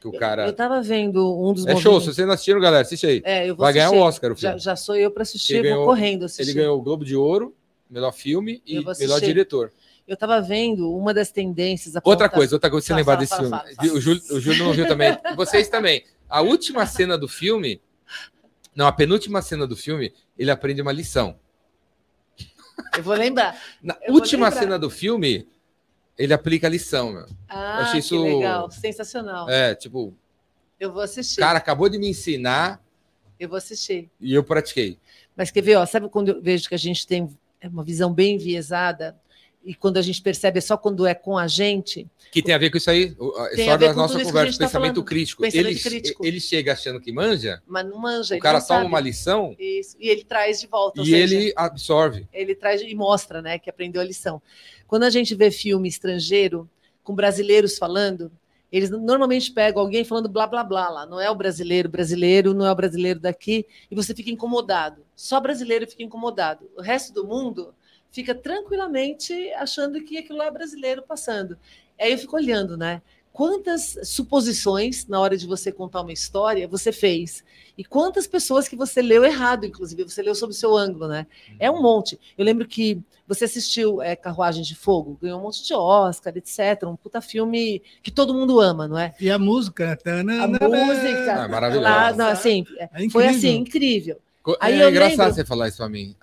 Que 0.00 0.08
o 0.08 0.14
Eu 0.14 0.18
cara. 0.18 0.50
tava 0.54 0.80
vendo 0.80 1.38
um 1.38 1.52
dos 1.52 1.66
É 1.66 1.76
show, 1.76 2.00
se 2.00 2.06
vocês 2.06 2.26
não 2.26 2.32
assistiram, 2.32 2.58
galera, 2.62 2.80
assiste 2.82 3.06
aí. 3.06 3.20
É, 3.22 3.46
eu 3.46 3.54
Vai 3.56 3.74
ganhar 3.74 3.90
o 3.90 3.92
assistir. 3.92 4.06
Oscar 4.08 4.32
o 4.32 4.34
Já, 4.34 4.40
filme. 4.48 4.58
já 4.58 4.76
sou 4.76 4.96
eu 4.96 5.10
para 5.10 5.22
assistir, 5.22 5.56
Ele 5.56 5.68
eu 5.68 5.74
vou 5.74 5.80
ganhou- 5.80 5.86
correndo 5.86 6.24
assistir. 6.24 6.42
Ele 6.50 6.54
ganhou 6.60 6.78
o 6.78 6.82
Globo 6.82 7.04
de 7.04 7.14
Ouro, 7.14 7.54
melhor 7.90 8.12
filme 8.12 8.62
e 8.64 8.80
melhor 8.98 9.20
diretor. 9.20 9.72
Eu 10.06 10.16
tava 10.16 10.40
vendo 10.40 10.92
uma 10.96 11.12
das 11.12 11.30
tendências. 11.30 11.94
Outra 12.02 12.28
coisa, 12.28 12.56
outra 12.56 12.70
coisa, 12.70 12.86
você 12.86 12.94
lembrar 12.94 13.16
desse 13.16 13.30
fala, 13.30 13.42
filme. 13.42 13.58
fala, 13.58 13.74
fala. 13.76 13.92
O, 13.92 14.00
Júlio, 14.00 14.22
o 14.30 14.40
Júlio 14.40 14.64
não 14.64 14.72
viu 14.72 14.86
também. 14.88 15.16
Vocês 15.36 15.68
também. 15.68 16.04
A 16.28 16.40
última 16.40 16.86
cena 16.86 17.16
do 17.18 17.28
filme. 17.28 17.80
Não, 18.74 18.86
a 18.86 18.92
penúltima 18.92 19.42
cena 19.42 19.66
do 19.66 19.76
filme, 19.76 20.12
ele 20.38 20.50
aprende 20.50 20.80
uma 20.80 20.92
lição. 20.92 21.36
Eu 22.96 23.02
vou 23.02 23.14
lembrar. 23.14 23.60
Na 23.82 23.96
Eu 24.02 24.14
última 24.14 24.46
lembrar. 24.46 24.60
cena 24.62 24.78
do 24.78 24.88
filme, 24.90 25.46
ele 26.16 26.32
aplica 26.32 26.66
a 26.66 26.70
lição, 26.70 27.12
meu. 27.12 27.26
Ah, 27.48 27.78
achei 27.80 27.92
que 28.00 28.06
isso- 28.06 28.22
legal, 28.22 28.70
sensacional. 28.70 29.48
É, 29.50 29.74
tipo, 29.74 30.14
Eu 30.78 30.90
vou 30.92 31.02
o 31.02 31.04
assistir. 31.04 31.40
cara 31.40 31.58
acabou 31.58 31.88
de 31.88 31.98
me 31.98 32.08
ensinar 32.08 32.82
Eu 33.38 33.48
vou 33.48 33.58
assistir. 33.58 34.08
e 34.20 34.34
eu 34.34 34.42
pratiquei. 34.42 34.98
Mas 35.36 35.50
quer 35.50 35.62
ver, 35.62 35.76
ó, 35.76 35.86
sabe 35.86 36.08
quando 36.08 36.28
eu 36.30 36.42
vejo 36.42 36.68
que 36.68 36.74
a 36.74 36.78
gente 36.78 37.06
tem 37.06 37.28
uma 37.68 37.84
visão 37.84 38.12
bem 38.12 38.34
enviesada 38.36 39.16
e 39.62 39.74
quando 39.74 39.98
a 39.98 40.02
gente 40.02 40.22
percebe 40.22 40.56
é 40.58 40.60
só 40.60 40.76
quando 40.76 41.06
é 41.06 41.14
com 41.14 41.36
a 41.36 41.46
gente? 41.46 42.08
Que 42.32 42.40
tem 42.42 42.54
a 42.54 42.58
ver 42.58 42.70
com 42.70 42.78
isso 42.78 42.90
aí, 42.90 43.14
a 43.36 43.48
Tem 43.48 43.68
a 43.68 43.74
história 43.74 43.88
da 43.88 43.94
nossa 43.94 44.22
conversa, 44.22 44.58
tá 44.58 44.64
pensamento 44.64 44.94
falando. 44.94 45.04
crítico. 45.04 45.42
Pensamento 45.42 45.66
ele, 45.68 45.78
crítico. 45.80 46.26
ele 46.26 46.40
chega 46.40 46.72
achando 46.72 46.98
que 47.00 47.12
manja, 47.12 47.62
Mas 47.66 47.86
não 47.86 47.98
manja. 47.98 48.34
o 48.36 48.38
cara 48.38 48.60
toma 48.60 48.84
uma 48.84 49.00
lição 49.00 49.54
Isso. 49.58 49.96
E 50.00 50.08
ele 50.08 50.24
traz 50.24 50.60
de 50.60 50.66
volta. 50.66 51.02
e 51.02 51.04
seja, 51.04 51.34
ele 51.34 51.52
absorve. 51.54 52.26
ele 52.32 52.54
traz 52.54 52.80
e 52.80 52.94
mostra, 52.94 53.42
né, 53.42 53.58
que 53.58 53.68
aprendeu 53.68 54.00
a 54.00 54.04
lição. 54.04 54.40
Quando 54.86 55.02
a 55.02 55.10
gente 55.10 55.34
vê 55.34 55.50
filme 55.50 55.88
estrangeiro 55.88 56.68
com 57.02 57.14
brasileiros 57.14 57.76
falando, 57.76 58.32
Eles 58.72 58.90
normalmente 58.90 59.50
pegam 59.52 59.82
alguém 59.82 60.04
falando 60.04 60.28
blá 60.28 60.46
blá 60.46 60.62
blá 60.62 60.88
lá, 60.88 61.06
não 61.06 61.20
é 61.20 61.30
o 61.30 61.34
brasileiro, 61.34 61.88
brasileiro, 61.88 62.54
não 62.54 62.66
é 62.66 62.72
o 62.72 62.74
brasileiro 62.74 63.18
daqui, 63.18 63.66
e 63.90 63.94
você 63.94 64.14
fica 64.14 64.30
incomodado. 64.30 65.04
Só 65.16 65.40
brasileiro 65.40 65.86
fica 65.86 66.02
incomodado. 66.02 66.70
O 66.76 66.80
resto 66.80 67.12
do 67.12 67.26
mundo 67.26 67.74
fica 68.12 68.34
tranquilamente 68.34 69.32
achando 69.54 70.02
que 70.04 70.18
aquilo 70.18 70.38
lá 70.38 70.46
é 70.46 70.50
brasileiro 70.50 71.02
passando. 71.02 71.58
Aí 71.98 72.12
eu 72.12 72.18
fico 72.18 72.36
olhando, 72.36 72.76
né? 72.76 73.02
Quantas 73.40 73.96
suposições 74.04 75.06
na 75.06 75.18
hora 75.18 75.34
de 75.34 75.46
você 75.46 75.72
contar 75.72 76.02
uma 76.02 76.12
história 76.12 76.68
você 76.68 76.92
fez 76.92 77.42
e 77.78 77.82
quantas 77.82 78.26
pessoas 78.26 78.68
que 78.68 78.76
você 78.76 79.00
leu 79.00 79.24
errado, 79.24 79.64
inclusive 79.64 80.04
você 80.04 80.20
leu 80.20 80.34
sob 80.34 80.50
o 80.50 80.54
seu 80.54 80.76
ângulo, 80.76 81.08
né? 81.08 81.26
É 81.58 81.70
um 81.70 81.80
monte. 81.80 82.20
Eu 82.36 82.44
lembro 82.44 82.68
que 82.68 83.00
você 83.26 83.46
assistiu 83.46 84.02
é, 84.02 84.14
Carruagem 84.14 84.62
de 84.62 84.74
Fogo, 84.74 85.16
ganhou 85.22 85.40
um 85.40 85.44
monte 85.44 85.64
de 85.64 85.72
Oscar, 85.72 86.36
etc. 86.36 86.82
Um 86.84 86.96
puta 86.96 87.22
filme 87.22 87.82
que 88.02 88.10
todo 88.10 88.34
mundo 88.34 88.60
ama, 88.60 88.86
não 88.86 88.98
é? 88.98 89.14
E 89.18 89.30
a 89.30 89.38
música, 89.38 89.98
a 89.98 90.46
música, 90.46 91.32
é 91.32 91.48
maravilhosa. 91.48 92.16
Não, 92.16 92.26
assim, 92.26 92.66
é 92.78 93.08
foi 93.08 93.26
assim 93.26 93.56
incrível. 93.56 94.20
Aí 94.60 94.82
é 94.82 94.90
engraçado 94.90 95.18
lembro... 95.18 95.34
você 95.34 95.44
falar 95.46 95.68
isso 95.68 95.78
para 95.78 95.88
mim. 95.88 96.14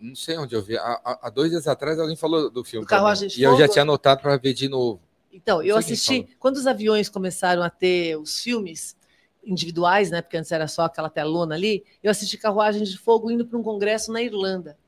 não 0.00 0.16
sei 0.16 0.36
onde 0.38 0.56
eu 0.56 0.62
vi. 0.62 0.76
Há, 0.76 1.30
dois 1.32 1.50
dias 1.50 1.68
atrás 1.68 2.00
alguém 2.00 2.16
falou 2.16 2.50
do 2.50 2.64
filme. 2.64 2.84
Do 2.84 2.88
Carruagem 2.88 3.28
de 3.28 3.40
e 3.40 3.44
eu 3.44 3.56
já 3.56 3.68
tinha 3.68 3.82
anotado 3.82 4.22
para 4.22 4.36
ver 4.36 4.52
de 4.52 4.68
novo. 4.68 5.05
Então, 5.36 5.62
eu 5.62 5.76
assisti. 5.76 6.26
Quando 6.38 6.56
os 6.56 6.66
aviões 6.66 7.10
começaram 7.10 7.62
a 7.62 7.68
ter 7.68 8.16
os 8.16 8.40
filmes 8.40 8.96
individuais, 9.44 10.10
né? 10.10 10.22
Porque 10.22 10.38
antes 10.38 10.50
era 10.50 10.66
só 10.66 10.82
aquela 10.82 11.10
telona 11.10 11.54
ali, 11.54 11.84
eu 12.02 12.10
assisti 12.10 12.38
Carruagem 12.38 12.82
de 12.82 12.96
Fogo 12.96 13.30
indo 13.30 13.46
para 13.46 13.58
um 13.58 13.62
congresso 13.62 14.10
na 14.10 14.22
Irlanda. 14.22 14.78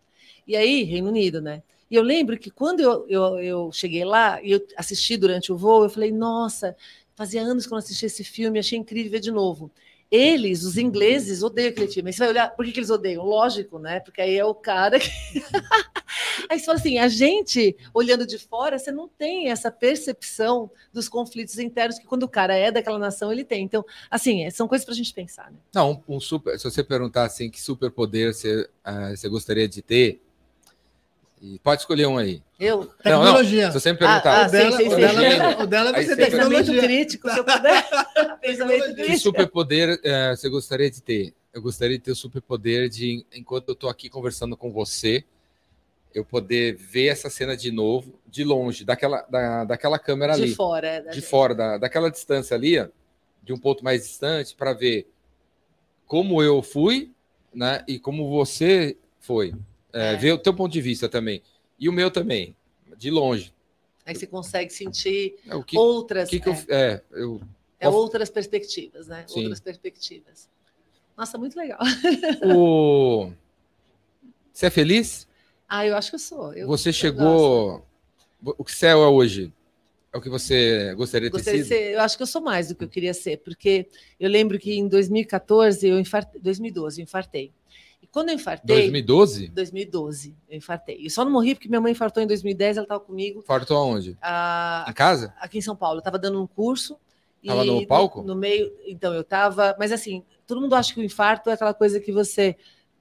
E 0.47 0.57
aí, 0.57 0.83
Reino 0.85 1.09
Unido, 1.09 1.43
né? 1.43 1.63
E 1.91 1.95
eu 1.95 2.03
lembro 2.03 2.39
que 2.39 2.51
quando 2.51 2.81
eu, 2.81 3.07
eu, 3.09 3.39
eu 3.41 3.73
cheguei 3.73 4.05
lá 4.05 4.43
e 4.43 4.53
eu 4.53 4.67
assisti 4.77 5.17
durante 5.17 5.53
o 5.53 5.57
voo, 5.57 5.85
eu 5.85 5.91
falei, 5.91 6.11
nossa, 6.11 6.75
fazia 7.15 7.43
anos 7.43 7.67
que 7.67 7.73
eu 7.73 7.77
não 7.77 7.79
assisti 7.79 8.07
esse 8.07 8.25
filme, 8.25 8.59
achei 8.59 8.79
incrível 8.79 9.13
ver 9.13 9.21
de 9.21 9.31
novo. 9.31 9.71
Eles, 10.11 10.63
os 10.63 10.79
ingleses, 10.79 11.43
odeiam 11.43 11.69
aquele 11.71 11.89
filme. 11.89 12.09
Aí 12.09 12.13
você 12.13 12.21
vai 12.21 12.29
olhar, 12.29 12.49
por 12.51 12.65
que, 12.65 12.73
que 12.73 12.79
eles 12.79 12.91
odeiam? 12.91 13.25
Lógico, 13.25 13.79
né? 13.79 14.01
Porque 14.01 14.21
aí 14.21 14.39
é 14.39 14.45
o 14.45 14.55
cara 14.55 14.99
que. 14.99 15.11
aí 16.49 16.59
você 16.59 16.65
fala 16.65 16.79
assim: 16.79 16.99
a 16.99 17.09
gente, 17.09 17.77
olhando 17.93 18.27
de 18.27 18.39
fora, 18.39 18.79
você 18.79 18.91
não 18.91 19.07
tem 19.07 19.51
essa 19.51 19.71
percepção 19.71 20.71
dos 20.93 21.09
conflitos 21.09 21.59
internos 21.59 21.99
que 21.99 22.07
quando 22.07 22.23
o 22.23 22.29
cara 22.29 22.57
é 22.57 22.71
daquela 22.71 22.99
nação, 22.99 23.31
ele 23.31 23.45
tem. 23.45 23.65
Então, 23.65 23.85
assim, 24.11 24.45
é, 24.45 24.51
são 24.51 24.67
coisas 24.67 24.85
para 24.85 24.95
a 24.95 24.97
gente 24.97 25.13
pensar, 25.13 25.51
né? 25.51 25.59
Não, 25.75 26.03
um 26.09 26.19
super. 26.19 26.59
Se 26.59 26.65
você 26.65 26.83
perguntar 26.83 27.25
assim, 27.25 27.51
que 27.51 27.61
superpoder 27.61 28.33
você, 28.33 28.69
uh, 28.87 29.15
você 29.15 29.29
gostaria 29.29 29.69
de 29.69 29.83
ter, 29.83 30.23
e 31.41 31.59
pode 31.59 31.82
escolher 31.82 32.07
um 32.07 32.18
aí. 32.18 32.43
Eu? 32.59 32.86
Tecnologia. 33.03 33.59
Não, 33.59 33.66
não. 33.66 33.72
Se 33.72 33.80
você 33.80 33.93
me 33.93 33.99
perguntar. 33.99 34.30
Ah, 34.30 34.45
ah, 34.45 34.49
o, 34.49 34.51
dela, 34.51 34.76
sim, 34.76 34.76
sim, 34.76 34.95
o, 34.95 34.97
dela, 34.97 35.62
o 35.62 35.66
dela 35.66 35.93
vai 35.93 36.05
ser 36.05 36.16
pensamento 36.16 36.72
crítico, 36.72 37.30
se 37.30 37.39
eu 37.39 37.45
puder. 37.45 37.89
pensamento 38.41 38.84
crítico. 38.84 39.07
Que 39.07 39.18
superpoder 39.18 40.01
é, 40.03 40.36
você 40.36 40.49
gostaria 40.49 40.91
de 40.91 41.03
ter? 41.03 41.34
Eu 41.53 41.62
gostaria 41.62 41.97
de 41.97 42.05
ter 42.05 42.12
o 42.12 42.16
superpoder 42.16 42.89
de, 42.89 43.24
enquanto 43.32 43.68
eu 43.68 43.72
estou 43.72 43.89
aqui 43.89 44.09
conversando 44.09 44.57
com 44.57 44.72
você, 44.72 45.24
eu 46.14 46.24
poder 46.24 46.76
ver 46.76 47.07
essa 47.07 47.30
cena 47.30 47.57
de 47.57 47.70
novo, 47.70 48.18
de 48.26 48.45
longe, 48.45 48.84
daquela, 48.84 49.22
da, 49.22 49.64
daquela 49.64 49.99
câmera 49.99 50.34
de 50.34 50.43
ali. 50.43 50.51
De 50.51 50.57
fora. 50.57 50.86
É, 50.86 51.01
de 51.01 51.14
gente. 51.14 51.26
fora, 51.26 51.55
da, 51.55 51.78
daquela 51.78 52.11
distância 52.11 52.57
ali, 52.57 52.76
de 53.43 53.53
um 53.53 53.59
ponto 53.59 53.84
mais 53.84 54.03
distante, 54.03 54.55
para 54.55 54.72
ver 54.72 55.11
como 56.07 56.43
eu 56.43 56.62
fui 56.62 57.12
né, 57.55 57.84
e 57.86 57.99
como 57.99 58.28
você 58.28 58.97
foi. 59.20 59.55
É, 59.93 60.12
é. 60.12 60.16
Ver 60.16 60.32
o 60.32 60.39
teu 60.39 60.55
ponto 60.55 60.72
de 60.72 60.80
vista 60.80 61.09
também. 61.09 61.43
E 61.78 61.89
o 61.89 61.93
meu 61.93 62.11
também, 62.11 62.57
de 62.97 63.11
longe. 63.11 63.53
Aí 64.05 64.14
você 64.14 64.26
consegue 64.26 64.72
sentir 64.72 65.36
é, 65.47 65.62
que, 65.62 65.76
outras. 65.76 66.28
Que 66.28 66.41
que 66.41 66.49
eu, 66.49 66.57
é, 66.68 67.03
eu, 67.11 67.41
é 67.78 67.89
outras 67.89 68.30
perspectivas, 68.30 69.07
né? 69.07 69.24
Sim. 69.26 69.41
Outras 69.41 69.61
perspectivas. 69.61 70.49
Nossa, 71.16 71.36
muito 71.36 71.57
legal. 71.57 71.78
O... 72.45 73.30
Você 74.53 74.66
é 74.66 74.70
feliz? 74.70 75.28
Ah, 75.68 75.86
eu 75.86 75.97
acho 75.97 76.11
que 76.11 76.16
eu 76.16 76.20
sou. 76.20 76.55
Eu, 76.55 76.66
você 76.66 76.93
chegou. 76.93 77.86
O 78.43 78.64
que 78.64 78.72
céu 78.72 79.03
é 79.03 79.09
hoje? 79.09 79.53
É 80.12 80.16
o 80.16 80.20
que 80.20 80.28
você 80.28 80.95
gostaria 80.95 81.28
de 81.28 81.32
gostaria 81.32 81.61
ter 81.61 81.64
sido? 81.64 81.76
Ser, 81.76 81.93
eu 81.93 82.01
acho 82.01 82.16
que 82.16 82.22
eu 82.22 82.26
sou 82.26 82.41
mais 82.41 82.68
do 82.68 82.74
que 82.74 82.84
eu 82.84 82.89
queria 82.89 83.12
ser, 83.12 83.39
porque 83.39 83.86
eu 84.18 84.30
lembro 84.30 84.59
que 84.59 84.72
em 84.72 84.89
2014, 84.89 85.86
eu 85.86 85.99
infartei, 85.99 86.41
2012, 86.41 87.01
eu 87.01 87.05
infartei. 87.05 87.53
E 88.01 88.07
quando 88.07 88.29
eu 88.29 88.35
infartei. 88.35 88.77
2012? 88.77 89.49
2012, 89.49 90.37
eu 90.49 90.57
infartei. 90.57 90.97
E 91.01 91.11
só 91.11 91.25
não 91.25 91.33
morri 91.33 91.55
porque 91.55 91.69
minha 91.69 91.81
mãe 91.81 91.93
infartou 91.93 92.23
em 92.23 92.27
2010, 92.27 92.77
ela 92.77 92.85
estava 92.85 93.01
comigo. 93.01 93.41
Infartou 93.41 93.77
aonde? 93.77 94.17
A, 94.23 94.87
em 94.89 94.93
casa? 94.93 95.35
Aqui 95.39 95.59
em 95.59 95.63
São 95.63 95.77
Paulo. 95.77 95.97
Eu 95.97 96.01
estava 96.01 96.19
dando 96.19 96.41
um 96.43 96.47
curso. 96.47 96.99
Estava 97.43 97.65
no 97.65 97.87
palco? 97.87 98.21
No, 98.21 98.29
no, 98.29 98.37
meio. 98.37 98.73
Então, 98.87 99.15
eu 99.15 99.21
estava. 99.21 99.77
Mas 99.79 99.93
assim, 99.93 100.25
todo 100.47 100.61
mundo 100.61 100.75
acha 100.75 100.93
que 100.93 101.01
o 101.01 101.05
infarto 101.05 101.51
é 101.51 101.53
aquela 101.53 101.75
coisa 101.75 102.01
que 102.01 102.13
você 102.13 102.57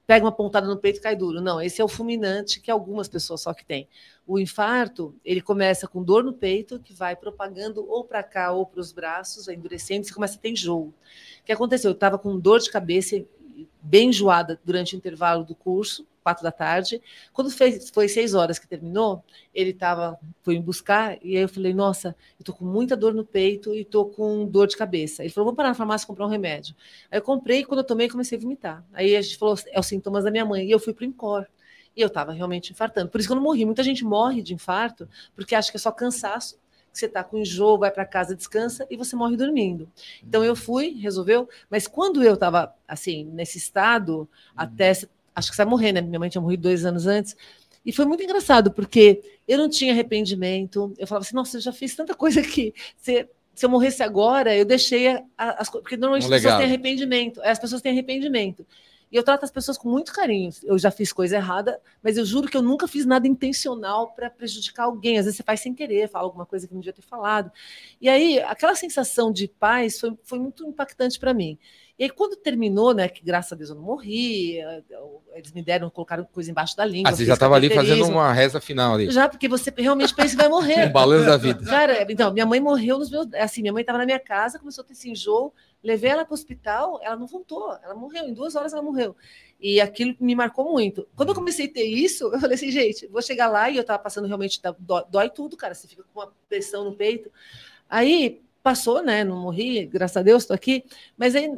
pega 0.07 0.25
uma 0.25 0.31
pontada 0.31 0.65
no 0.65 0.77
peito 0.77 0.99
e 0.99 1.01
cai 1.01 1.17
duro. 1.17 1.41
Não, 1.41 1.61
esse 1.61 1.81
é 1.81 1.83
o 1.83 1.87
fulminante 1.87 2.61
que 2.61 2.71
algumas 2.71 3.09
pessoas 3.09 3.41
só 3.41 3.53
que 3.53 3.65
têm. 3.65 3.89
O 4.25 4.39
infarto, 4.39 5.13
ele 5.23 5.41
começa 5.41 5.85
com 5.85 6.01
dor 6.01 6.23
no 6.23 6.31
peito, 6.31 6.79
que 6.79 6.93
vai 6.93 7.13
propagando 7.13 7.85
ou 7.85 8.05
para 8.05 8.23
cá 8.23 8.51
ou 8.53 8.65
para 8.65 8.79
os 8.79 8.93
braços, 8.93 9.47
vai 9.47 9.55
endurecendo, 9.55 10.05
você 10.05 10.13
começa 10.13 10.37
a 10.37 10.39
ter 10.39 10.51
enjoo. 10.51 10.87
O 10.87 10.93
que 11.45 11.51
aconteceu? 11.51 11.91
Eu 11.91 11.93
estava 11.93 12.17
com 12.17 12.39
dor 12.39 12.61
de 12.61 12.71
cabeça 12.71 13.21
bem 13.81 14.09
enjoada 14.09 14.59
durante 14.63 14.95
o 14.95 14.97
intervalo 14.97 15.43
do 15.43 15.55
curso, 15.55 16.05
quatro 16.27 16.43
da 16.43 16.51
tarde. 16.51 17.01
Quando 17.31 17.49
fez, 17.49 17.89
foi 17.89 18.09
seis 18.09 18.33
horas 18.33 18.59
que 18.59 18.67
terminou, 18.67 19.23
ele 19.53 19.73
tava, 19.73 20.19
foi 20.43 20.55
me 20.55 20.61
buscar, 20.61 21.17
e 21.23 21.37
aí 21.37 21.43
eu 21.43 21.49
falei, 21.49 21.73
nossa, 21.73 22.15
eu 22.37 22.43
tô 22.43 22.53
com 22.53 22.65
muita 22.65 22.97
dor 22.97 23.13
no 23.13 23.23
peito 23.23 23.73
e 23.73 23.85
tô 23.85 24.05
com 24.05 24.45
dor 24.45 24.67
de 24.67 24.75
cabeça. 24.75 25.23
Ele 25.23 25.31
falou, 25.31 25.45
vamos 25.45 25.55
parar 25.55 25.69
na 25.69 25.75
farmácia 25.75 26.05
comprar 26.05 26.25
um 26.25 26.29
remédio. 26.29 26.75
Aí 27.09 27.17
eu 27.17 27.21
comprei, 27.21 27.59
e 27.59 27.65
quando 27.65 27.79
eu 27.79 27.85
tomei, 27.85 28.09
comecei 28.09 28.37
a 28.37 28.41
vomitar. 28.41 28.85
Aí 28.91 29.15
a 29.15 29.21
gente 29.21 29.37
falou, 29.37 29.55
é 29.67 29.79
os 29.79 29.85
sintomas 29.85 30.25
da 30.25 30.31
minha 30.31 30.45
mãe. 30.45 30.65
E 30.65 30.71
eu 30.71 30.79
fui 30.79 30.93
pro 30.93 31.05
INCOR. 31.05 31.47
E 31.95 32.01
eu 32.01 32.07
estava 32.07 32.31
realmente 32.31 32.71
infartando. 32.71 33.09
Por 33.09 33.19
isso 33.19 33.27
que 33.27 33.31
eu 33.31 33.37
não 33.37 33.43
morri. 33.43 33.65
Muita 33.65 33.81
gente 33.81 34.03
morre 34.03 34.43
de 34.43 34.53
infarto 34.53 35.09
porque 35.35 35.55
acha 35.55 35.71
que 35.71 35.77
é 35.77 35.79
só 35.79 35.91
cansaço 35.91 36.59
você 36.99 37.05
está 37.05 37.23
com 37.23 37.37
enjoo, 37.37 37.77
vai 37.77 37.91
para 37.91 38.05
casa, 38.05 38.35
descansa 38.35 38.85
e 38.89 38.97
você 38.97 39.15
morre 39.15 39.37
dormindo. 39.37 39.89
Então 40.25 40.43
eu 40.43 40.55
fui, 40.55 40.97
resolveu, 40.99 41.47
mas 41.69 41.87
quando 41.87 42.23
eu 42.23 42.33
estava 42.33 42.73
assim, 42.87 43.25
nesse 43.25 43.57
estado, 43.57 44.19
uhum. 44.19 44.27
até 44.55 44.91
acho 44.91 45.49
que 45.49 45.55
você 45.55 45.63
vai 45.63 45.65
morrer, 45.69 45.91
né? 45.91 46.01
Minha 46.01 46.19
mãe 46.19 46.29
tinha 46.29 46.41
morrido 46.41 46.63
dois 46.63 46.85
anos 46.85 47.05
antes. 47.05 47.35
E 47.85 47.91
foi 47.93 48.05
muito 48.05 48.21
engraçado, 48.21 48.71
porque 48.71 49.21
eu 49.47 49.57
não 49.57 49.69
tinha 49.69 49.93
arrependimento. 49.93 50.93
Eu 50.97 51.07
falava 51.07 51.25
assim, 51.25 51.35
nossa, 51.35 51.57
eu 51.57 51.61
já 51.61 51.71
fiz 51.71 51.95
tanta 51.95 52.13
coisa 52.13 52.41
que 52.41 52.73
se, 52.97 53.27
se 53.55 53.65
eu 53.65 53.69
morresse 53.69 54.03
agora, 54.03 54.53
eu 54.53 54.65
deixei 54.65 55.07
as 55.37 55.69
coisas. 55.69 55.83
Porque 55.83 55.95
normalmente 55.95 56.29
um 56.29 56.33
as 56.33 56.41
pessoas 56.41 56.57
têm 56.57 56.65
arrependimento. 56.65 57.41
As 57.41 57.59
pessoas 57.59 57.81
têm 57.81 57.91
arrependimento. 57.93 58.65
E 59.11 59.15
eu 59.15 59.23
trato 59.23 59.43
as 59.45 59.51
pessoas 59.51 59.77
com 59.77 59.89
muito 59.89 60.13
carinho. 60.13 60.51
Eu 60.63 60.77
já 60.77 60.91
fiz 60.91 61.13
coisa 61.13 61.37
errada, 61.37 61.81
mas 62.03 62.17
eu 62.17 62.25
juro 62.25 62.47
que 62.47 62.57
eu 62.57 62.61
nunca 62.61 62.87
fiz 62.87 63.05
nada 63.05 63.27
intencional 63.27 64.13
para 64.13 64.29
prejudicar 64.29 64.83
alguém. 64.85 65.17
Às 65.17 65.25
vezes 65.25 65.37
você 65.37 65.43
faz 65.43 65.61
sem 65.61 65.73
querer, 65.73 66.09
fala 66.09 66.25
alguma 66.25 66.45
coisa 66.45 66.67
que 66.67 66.73
não 66.73 66.81
devia 66.81 66.93
ter 66.93 67.01
falado. 67.01 67.51
E 68.01 68.09
aí, 68.09 68.39
aquela 68.41 68.75
sensação 68.75 69.31
de 69.31 69.47
paz 69.47 69.99
foi, 69.99 70.17
foi 70.23 70.39
muito 70.39 70.65
impactante 70.67 71.19
para 71.19 71.33
mim. 71.33 71.57
E 71.99 72.03
aí, 72.03 72.09
quando 72.11 72.35
terminou, 72.35 72.93
né, 72.93 73.09
que 73.09 73.23
graças 73.23 73.51
a 73.51 73.55
Deus 73.55 73.71
eu 73.71 73.75
não 73.75 73.81
morri, 73.81 74.59
eles 75.33 75.51
me 75.51 75.63
deram, 75.63 75.89
colocaram 75.89 76.23
coisa 76.25 76.51
embaixo 76.51 76.77
da 76.77 76.85
língua. 76.85 77.09
Ah, 77.09 77.15
você 77.15 77.25
já 77.25 77.33
estava 77.33 77.55
ali 77.55 77.73
fazendo 77.73 78.05
uma 78.05 78.31
reza 78.31 78.61
final 78.61 78.93
ali. 78.93 79.09
Já, 79.09 79.27
porque 79.27 79.47
você 79.47 79.73
realmente 79.75 80.13
pensa 80.13 80.29
que 80.29 80.35
vai 80.35 80.47
morrer. 80.47 80.85
um 80.89 80.91
balanço 80.91 81.25
da 81.25 81.37
vida. 81.37 81.65
Cara, 81.65 82.05
então, 82.07 82.31
minha 82.31 82.45
mãe 82.45 82.59
morreu 82.59 82.99
nos 82.99 83.09
meus. 83.09 83.27
Assim, 83.33 83.61
minha 83.61 83.73
mãe 83.73 83.81
estava 83.81 83.97
na 83.97 84.05
minha 84.05 84.19
casa, 84.19 84.59
começou 84.59 84.83
a 84.83 84.85
ter 84.85 84.93
esse 84.93 85.09
enjoo, 85.09 85.51
levei 85.83 86.11
ela 86.11 86.23
para 86.23 86.33
o 86.33 86.35
hospital, 86.35 86.99
ela 87.01 87.15
não 87.15 87.25
voltou, 87.25 87.75
ela 87.83 87.95
morreu, 87.95 88.25
em 88.25 88.33
duas 88.33 88.55
horas 88.55 88.73
ela 88.73 88.83
morreu. 88.83 89.15
E 89.59 89.81
aquilo 89.81 90.15
me 90.19 90.35
marcou 90.35 90.71
muito. 90.71 91.07
Quando 91.15 91.29
eu 91.29 91.35
comecei 91.35 91.65
a 91.65 91.73
ter 91.73 91.85
isso, 91.85 92.25
eu 92.25 92.39
falei 92.39 92.53
assim, 92.53 92.69
gente, 92.69 93.07
vou 93.07 93.23
chegar 93.23 93.47
lá 93.47 93.71
e 93.71 93.75
eu 93.75 93.81
estava 93.81 93.97
passando 93.97 94.27
realmente, 94.27 94.61
dói, 94.77 95.03
dói 95.09 95.29
tudo, 95.31 95.57
cara, 95.57 95.73
você 95.73 95.87
fica 95.87 96.03
com 96.13 96.19
uma 96.19 96.31
pressão 96.47 96.83
no 96.83 96.95
peito. 96.95 97.31
Aí 97.89 98.41
passou, 98.67 99.01
né? 99.01 99.23
Não 99.23 99.37
morri, 99.37 99.85
graças 99.85 100.17
a 100.17 100.21
Deus, 100.21 100.43
estou 100.43 100.53
aqui. 100.53 100.83
Mas 101.15 101.33
aí 101.37 101.49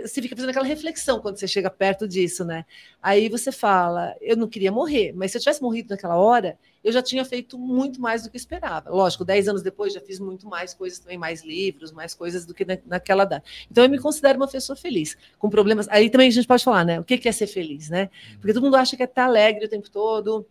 você 0.00 0.22
fica 0.22 0.36
fazendo 0.36 0.50
aquela 0.50 0.64
reflexão 0.64 1.18
quando 1.18 1.36
você 1.36 1.48
chega 1.48 1.68
perto 1.68 2.06
disso, 2.06 2.44
né? 2.44 2.64
Aí 3.02 3.28
você 3.28 3.50
fala, 3.50 4.14
eu 4.20 4.36
não 4.36 4.46
queria 4.46 4.70
morrer, 4.70 5.12
mas 5.12 5.32
se 5.32 5.38
eu 5.38 5.40
tivesse 5.40 5.60
morrido 5.60 5.88
naquela 5.90 6.16
hora, 6.16 6.56
eu 6.84 6.92
já 6.92 7.02
tinha 7.02 7.24
feito 7.24 7.58
muito 7.58 8.00
mais 8.00 8.22
do 8.22 8.30
que 8.30 8.36
esperava. 8.36 8.90
Lógico, 8.90 9.24
dez 9.24 9.48
anos 9.48 9.60
depois 9.60 9.92
já 9.92 10.00
fiz 10.00 10.20
muito 10.20 10.46
mais 10.46 10.72
coisas 10.72 11.00
também, 11.00 11.18
mais 11.18 11.42
livros, 11.42 11.90
mais 11.90 12.14
coisas 12.14 12.46
do 12.46 12.54
que 12.54 12.64
na, 12.64 12.78
naquela 12.86 13.24
data. 13.24 13.44
Então 13.68 13.82
eu 13.82 13.90
me 13.90 13.98
considero 13.98 14.38
uma 14.38 14.46
pessoa 14.46 14.76
feliz, 14.76 15.16
com 15.40 15.50
problemas. 15.50 15.88
Aí 15.88 16.10
também 16.10 16.28
a 16.28 16.30
gente 16.30 16.46
pode 16.46 16.62
falar, 16.62 16.84
né? 16.84 17.00
O 17.00 17.04
que 17.04 17.28
é 17.28 17.32
ser 17.32 17.48
feliz, 17.48 17.90
né? 17.90 18.08
Porque 18.34 18.52
todo 18.52 18.62
mundo 18.62 18.76
acha 18.76 18.96
que 18.96 19.02
é 19.02 19.06
estar 19.06 19.24
alegre 19.24 19.64
o 19.64 19.68
tempo 19.68 19.90
todo 19.90 20.46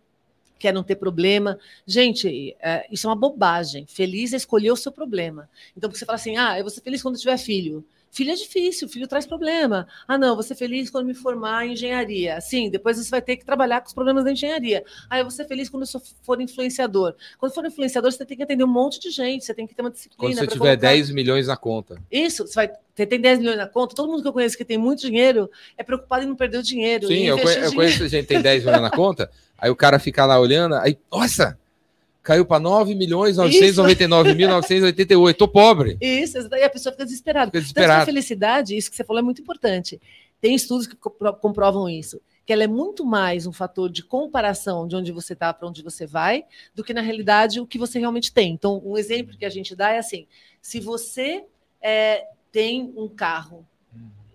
quer 0.62 0.72
não 0.72 0.84
ter 0.84 0.94
problema. 0.94 1.58
Gente, 1.84 2.56
é, 2.60 2.86
isso 2.88 3.08
é 3.08 3.10
uma 3.10 3.16
bobagem. 3.16 3.84
Feliz 3.88 4.32
é 4.32 4.36
escolher 4.36 4.70
o 4.70 4.76
seu 4.76 4.92
problema. 4.92 5.50
Então, 5.76 5.90
porque 5.90 5.98
você 5.98 6.06
fala 6.06 6.16
assim, 6.16 6.36
ah, 6.36 6.56
eu 6.56 6.62
vou 6.62 6.70
ser 6.70 6.82
feliz 6.82 7.02
quando 7.02 7.18
tiver 7.18 7.36
filho. 7.36 7.84
Filho 8.12 8.30
é 8.30 8.34
difícil, 8.34 8.88
filho 8.88 9.08
traz 9.08 9.26
problema. 9.26 9.88
Ah, 10.06 10.18
não, 10.18 10.34
vou 10.34 10.42
ser 10.42 10.54
feliz 10.54 10.90
quando 10.90 11.06
me 11.06 11.14
formar 11.14 11.66
em 11.66 11.72
engenharia. 11.72 12.40
Sim, 12.42 12.70
depois 12.70 12.98
você 12.98 13.10
vai 13.10 13.22
ter 13.22 13.38
que 13.38 13.44
trabalhar 13.44 13.80
com 13.80 13.88
os 13.88 13.94
problemas 13.94 14.22
da 14.22 14.30
engenharia. 14.30 14.84
Ah, 15.10 15.18
eu 15.18 15.24
vou 15.24 15.30
ser 15.30 15.46
feliz 15.46 15.68
quando 15.68 15.84
eu 15.84 16.00
for 16.22 16.40
influenciador. 16.40 17.14
Quando 17.38 17.54
for 17.54 17.64
influenciador, 17.64 18.12
você 18.12 18.24
tem 18.24 18.36
que 18.36 18.42
atender 18.42 18.64
um 18.64 18.68
monte 18.68 19.00
de 19.00 19.10
gente, 19.10 19.44
você 19.44 19.54
tem 19.54 19.66
que 19.66 19.74
ter 19.74 19.82
uma 19.82 19.90
disciplina. 19.90 20.20
Quando 20.20 20.34
você 20.34 20.46
tiver 20.46 20.58
colocar... 20.58 20.76
10 20.76 21.10
milhões 21.10 21.46
na 21.46 21.56
conta. 21.56 22.00
Isso, 22.10 22.46
você 22.46 22.54
vai 22.54 22.70
você 22.94 23.06
tem 23.06 23.18
10 23.18 23.38
milhões 23.38 23.56
na 23.56 23.66
conta, 23.66 23.94
todo 23.94 24.10
mundo 24.10 24.20
que 24.20 24.28
eu 24.28 24.32
conheço 24.32 24.56
que 24.56 24.64
tem 24.64 24.76
muito 24.76 25.00
dinheiro 25.00 25.50
é 25.78 25.82
preocupado 25.82 26.24
em 26.24 26.28
não 26.28 26.36
perder 26.36 26.58
o 26.58 26.62
dinheiro. 26.62 27.06
Sim, 27.06 27.24
eu, 27.24 27.38
conheço, 27.38 27.58
eu 27.58 27.74
conheço 27.74 28.08
gente 28.08 28.22
que 28.26 28.34
tem 28.34 28.42
10 28.42 28.64
milhões 28.64 28.82
na 28.82 28.90
conta, 28.90 29.30
aí 29.62 29.70
o 29.70 29.76
cara 29.76 30.00
fica 30.00 30.26
lá 30.26 30.40
olhando, 30.40 30.74
aí, 30.74 30.98
nossa, 31.08 31.56
caiu 32.20 32.44
para 32.44 32.58
9 32.58 32.96
milhões 32.96 33.36
999 33.36 34.34
mil 34.34 34.48
988, 34.48 35.36
tô 35.36 35.46
pobre. 35.46 35.96
Isso, 36.00 36.36
e 36.36 36.64
a 36.64 36.68
pessoa 36.68 36.92
fica 36.92 37.04
desesperada. 37.04 37.46
Fica 37.46 37.60
desesperada. 37.60 37.92
Então, 37.92 38.02
a 38.02 38.06
felicidade, 38.06 38.76
isso 38.76 38.90
que 38.90 38.96
você 38.96 39.04
falou 39.04 39.20
é 39.20 39.22
muito 39.22 39.40
importante. 39.40 40.00
Tem 40.40 40.52
estudos 40.52 40.88
que 40.88 40.96
comprovam 40.96 41.88
isso, 41.88 42.20
que 42.44 42.52
ela 42.52 42.64
é 42.64 42.66
muito 42.66 43.06
mais 43.06 43.46
um 43.46 43.52
fator 43.52 43.88
de 43.88 44.02
comparação 44.02 44.88
de 44.88 44.96
onde 44.96 45.12
você 45.12 45.32
está 45.32 45.54
para 45.54 45.68
onde 45.68 45.80
você 45.80 46.08
vai, 46.08 46.44
do 46.74 46.82
que 46.82 46.92
na 46.92 47.00
realidade 47.00 47.60
o 47.60 47.66
que 47.66 47.78
você 47.78 48.00
realmente 48.00 48.32
tem. 48.32 48.52
Então, 48.52 48.82
um 48.84 48.98
exemplo 48.98 49.38
que 49.38 49.44
a 49.44 49.50
gente 49.50 49.76
dá 49.76 49.92
é 49.92 49.98
assim: 49.98 50.26
se 50.60 50.80
você 50.80 51.44
é, 51.80 52.26
tem 52.50 52.92
um 52.96 53.08
carro 53.08 53.64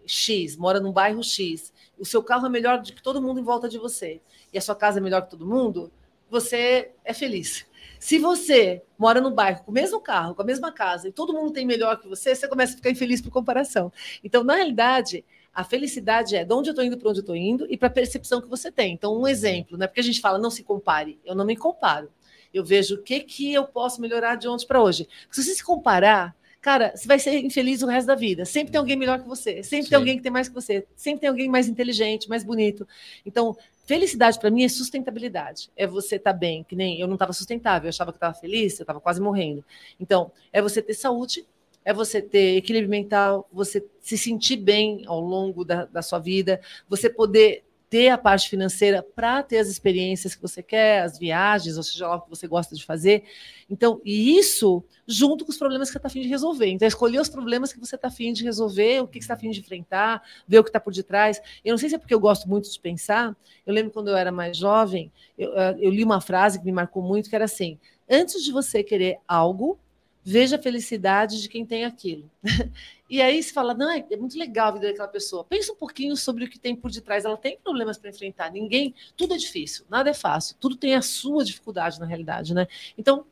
X, 0.05 0.55
mora 0.55 0.79
num 0.79 0.93
bairro 0.93 1.21
X, 1.21 1.73
o 1.99 2.05
seu 2.05 2.23
carro 2.23 2.45
é 2.45 2.49
melhor 2.49 2.81
do 2.81 2.93
que 2.93 3.03
todo 3.03 3.21
mundo 3.21 3.41
em 3.41 3.43
volta 3.43 3.67
de 3.67 3.77
você, 3.77 4.21
e 4.57 4.59
a 4.59 4.61
sua 4.61 4.75
casa 4.75 4.99
é 4.99 5.01
melhor 5.01 5.21
que 5.21 5.29
todo 5.29 5.45
mundo, 5.45 5.91
você 6.29 6.91
é 7.05 7.13
feliz. 7.13 7.65
Se 7.99 8.17
você 8.19 8.81
mora 8.97 9.21
no 9.21 9.31
bairro 9.31 9.63
com 9.63 9.71
o 9.71 9.73
mesmo 9.73 9.99
carro, 10.01 10.35
com 10.35 10.41
a 10.41 10.45
mesma 10.45 10.71
casa, 10.71 11.07
e 11.07 11.11
todo 11.11 11.33
mundo 11.33 11.51
tem 11.51 11.65
melhor 11.65 11.99
que 11.99 12.07
você, 12.07 12.35
você 12.35 12.47
começa 12.47 12.73
a 12.73 12.75
ficar 12.75 12.89
infeliz 12.89 13.21
por 13.21 13.31
comparação. 13.31 13.91
Então, 14.23 14.43
na 14.43 14.55
realidade, 14.55 15.23
a 15.53 15.63
felicidade 15.63 16.35
é 16.35 16.43
de 16.43 16.53
onde 16.53 16.69
eu 16.69 16.71
estou 16.71 16.83
indo 16.83 16.97
para 16.97 17.09
onde 17.09 17.19
eu 17.19 17.21
estou 17.21 17.35
indo 17.35 17.65
e 17.69 17.77
para 17.77 17.87
a 17.87 17.91
percepção 17.91 18.41
que 18.41 18.47
você 18.47 18.71
tem. 18.71 18.93
Então, 18.93 19.19
um 19.19 19.27
exemplo, 19.27 19.77
né? 19.77 19.87
Porque 19.87 19.99
a 19.99 20.03
gente 20.03 20.21
fala 20.21 20.37
não 20.37 20.51
se 20.51 20.63
compare, 20.63 21.19
eu 21.25 21.33
não 21.33 21.45
me 21.45 21.55
comparo. 21.55 22.09
Eu 22.53 22.63
vejo 22.63 22.95
o 22.95 23.03
que, 23.03 23.19
que 23.19 23.53
eu 23.53 23.65
posso 23.65 24.01
melhorar 24.01 24.35
de 24.35 24.47
ontem 24.47 24.65
para 24.65 24.81
hoje. 24.81 25.07
Se 25.31 25.43
você 25.43 25.53
se 25.55 25.63
comparar, 25.63 26.35
cara, 26.61 26.93
você 26.95 27.07
vai 27.07 27.19
ser 27.19 27.37
infeliz 27.39 27.81
o 27.81 27.87
resto 27.87 28.07
da 28.07 28.15
vida. 28.15 28.45
Sempre 28.45 28.71
tem 28.71 28.79
alguém 28.79 28.95
melhor 28.95 29.19
que 29.19 29.27
você, 29.27 29.63
sempre 29.63 29.85
Sim. 29.85 29.89
tem 29.89 29.97
alguém 29.97 30.17
que 30.17 30.23
tem 30.23 30.31
mais 30.31 30.47
que 30.47 30.53
você, 30.53 30.85
sempre 30.95 31.21
tem 31.21 31.29
alguém 31.29 31.49
mais 31.49 31.67
inteligente, 31.67 32.29
mais 32.29 32.43
bonito. 32.43 32.87
Então, 33.25 33.55
Felicidade 33.87 34.37
para 34.37 34.51
mim 34.51 34.65
é 34.65 34.67
sustentabilidade. 34.67 35.71
É 35.73 35.87
você 35.87 36.17
estar 36.17 36.33
tá 36.33 36.37
bem, 36.37 36.61
que 36.61 36.75
nem 36.75 36.99
eu 36.99 37.07
não 37.07 37.15
estava 37.15 37.31
sustentável, 37.31 37.87
eu 37.87 37.89
achava 37.89 38.11
que 38.11 38.17
estava 38.17 38.33
feliz, 38.33 38.77
eu 38.77 38.83
estava 38.83 38.99
quase 38.99 39.21
morrendo. 39.21 39.63
Então, 39.97 40.29
é 40.51 40.61
você 40.61 40.81
ter 40.81 40.93
saúde, 40.93 41.47
é 41.85 41.93
você 41.93 42.21
ter 42.21 42.57
equilíbrio 42.57 42.89
mental, 42.89 43.47
você 43.49 43.81
se 44.01 44.17
sentir 44.17 44.57
bem 44.57 45.03
ao 45.07 45.21
longo 45.21 45.63
da, 45.63 45.85
da 45.85 46.01
sua 46.01 46.19
vida, 46.19 46.59
você 46.89 47.09
poder 47.09 47.63
ter 47.89 48.09
a 48.09 48.17
parte 48.17 48.49
financeira 48.49 49.01
para 49.01 49.41
ter 49.41 49.59
as 49.59 49.69
experiências 49.69 50.35
que 50.35 50.41
você 50.41 50.61
quer, 50.61 51.03
as 51.03 51.17
viagens, 51.17 51.77
ou 51.77 51.83
seja 51.83 52.07
lá 52.07 52.15
o 52.17 52.21
que 52.21 52.29
você 52.29 52.47
gosta 52.47 52.75
de 52.75 52.83
fazer. 52.83 53.23
Então, 53.69 54.01
e 54.03 54.37
isso 54.37 54.83
junto 55.07 55.45
com 55.45 55.51
os 55.51 55.57
problemas 55.57 55.87
que 55.87 55.93
você 55.93 55.97
está 55.99 56.07
afim 56.07 56.21
de 56.21 56.27
resolver. 56.27 56.67
Então, 56.67 56.87
escolher 56.87 57.19
os 57.19 57.29
problemas 57.29 57.71
que 57.71 57.79
você 57.79 57.95
está 57.95 58.09
afim 58.09 58.33
de 58.33 58.43
resolver, 58.43 59.01
o 59.01 59.07
que, 59.07 59.19
que 59.19 59.25
você 59.25 59.25
está 59.25 59.35
afim 59.35 59.49
de 59.49 59.61
enfrentar, 59.61 60.21
ver 60.45 60.59
o 60.59 60.63
que 60.63 60.69
está 60.69 60.79
por 60.79 60.93
detrás. 60.93 61.41
Eu 61.63 61.71
não 61.71 61.77
sei 61.77 61.87
se 61.87 61.95
é 61.95 61.97
porque 61.97 62.13
eu 62.13 62.19
gosto 62.19 62.49
muito 62.49 62.69
de 62.69 62.79
pensar. 62.79 63.35
Eu 63.65 63.73
lembro 63.73 63.91
quando 63.91 64.09
eu 64.09 64.17
era 64.17 64.31
mais 64.31 64.57
jovem, 64.57 65.11
eu, 65.37 65.57
eh, 65.57 65.77
eu 65.79 65.89
li 65.89 66.03
uma 66.03 66.19
frase 66.19 66.59
que 66.59 66.65
me 66.65 66.73
marcou 66.73 67.01
muito, 67.01 67.29
que 67.29 67.35
era 67.35 67.45
assim: 67.45 67.79
antes 68.09 68.43
de 68.43 68.51
você 68.51 68.83
querer 68.83 69.17
algo, 69.25 69.79
veja 70.23 70.57
a 70.57 70.61
felicidade 70.61 71.41
de 71.41 71.47
quem 71.47 71.65
tem 71.65 71.85
aquilo. 71.85 72.29
E 73.09 73.21
aí 73.21 73.41
se 73.41 73.53
fala, 73.53 73.73
não, 73.73 73.89
é, 73.89 74.05
é 74.09 74.17
muito 74.17 74.37
legal 74.37 74.69
a 74.69 74.71
vida 74.71 74.87
daquela 74.87 75.07
pessoa. 75.07 75.43
Pensa 75.43 75.71
um 75.71 75.75
pouquinho 75.75 76.15
sobre 76.17 76.43
o 76.43 76.49
que 76.49 76.59
tem 76.59 76.75
por 76.75 76.91
detrás. 76.91 77.23
Ela 77.23 77.37
tem 77.37 77.57
problemas 77.57 77.97
para 77.97 78.09
enfrentar. 78.09 78.51
Ninguém, 78.51 78.93
tudo 79.15 79.33
é 79.33 79.37
difícil, 79.37 79.85
nada 79.89 80.09
é 80.09 80.13
fácil. 80.13 80.55
Tudo 80.59 80.75
tem 80.75 80.95
a 80.95 81.01
sua 81.01 81.43
dificuldade 81.43 81.99
na 81.99 82.05
realidade, 82.05 82.53
né? 82.53 82.67
Então, 82.97 83.25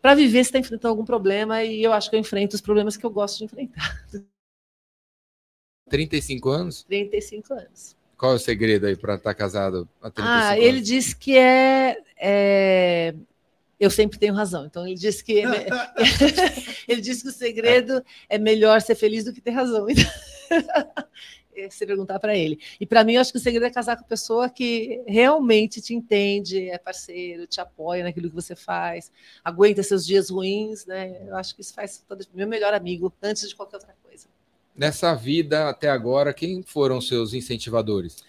para 0.00 0.14
viver, 0.14 0.44
você 0.44 0.48
está 0.48 0.58
enfrentando 0.58 0.88
algum 0.88 1.04
problema 1.04 1.64
e 1.64 1.82
eu 1.82 1.92
acho 1.92 2.08
que 2.08 2.14
eu 2.14 2.20
enfrento 2.20 2.54
os 2.54 2.60
problemas 2.60 2.96
que 2.96 3.04
eu 3.04 3.10
gosto 3.10 3.38
de 3.38 3.44
enfrentar. 3.44 4.06
35 5.88 6.48
anos? 6.48 6.82
35 6.84 7.54
anos. 7.54 7.96
Qual 8.16 8.32
é 8.32 8.34
o 8.36 8.38
segredo 8.38 8.86
aí 8.86 8.96
para 8.96 9.16
estar 9.16 9.30
tá 9.30 9.34
casado 9.34 9.88
há 10.00 10.10
35 10.10 10.22
ah, 10.22 10.50
anos? 10.52 10.64
ele 10.64 10.80
diz 10.80 11.12
que 11.12 11.36
é, 11.36 12.02
é 12.16 13.14
eu 13.78 13.90
sempre 13.90 14.18
tenho 14.18 14.34
razão. 14.34 14.66
Então 14.66 14.86
ele 14.86 14.96
disse 14.96 15.22
que 15.22 15.42
ele 16.88 17.00
disse 17.00 17.22
que 17.22 17.28
o 17.28 17.32
segredo 17.32 18.02
é 18.28 18.38
melhor 18.38 18.80
ser 18.80 18.94
feliz 18.94 19.24
do 19.24 19.32
que 19.32 19.40
ter 19.40 19.50
razão. 19.50 19.86
Você 21.70 21.86
perguntar 21.86 22.18
para 22.20 22.36
ele. 22.36 22.60
E 22.78 22.84
para 22.84 23.02
mim, 23.02 23.14
eu 23.14 23.20
acho 23.22 23.32
que 23.32 23.38
o 23.38 23.40
segredo 23.40 23.64
é 23.64 23.70
casar 23.70 23.96
com 23.96 24.04
a 24.04 24.06
pessoa 24.08 24.50
que 24.50 25.02
realmente 25.06 25.80
te 25.80 25.94
entende, 25.94 26.68
é 26.68 26.76
parceiro, 26.76 27.46
te 27.46 27.60
apoia 27.62 28.04
naquilo 28.04 28.28
que 28.28 28.34
você 28.34 28.54
faz, 28.54 29.10
aguenta 29.42 29.82
seus 29.82 30.04
dias 30.04 30.28
ruins, 30.28 30.84
né? 30.84 31.16
Eu 31.26 31.34
acho 31.34 31.54
que 31.54 31.62
isso 31.62 31.72
faz 31.72 32.04
todo 32.06 32.26
meu 32.34 32.46
melhor 32.46 32.74
amigo 32.74 33.10
antes 33.22 33.48
de 33.48 33.56
qualquer 33.56 33.76
outra 33.76 33.96
coisa. 34.02 34.28
Nessa 34.76 35.14
vida 35.14 35.70
até 35.70 35.88
agora, 35.88 36.34
quem 36.34 36.62
foram 36.62 37.00
seus 37.00 37.32
incentivadores? 37.32 38.22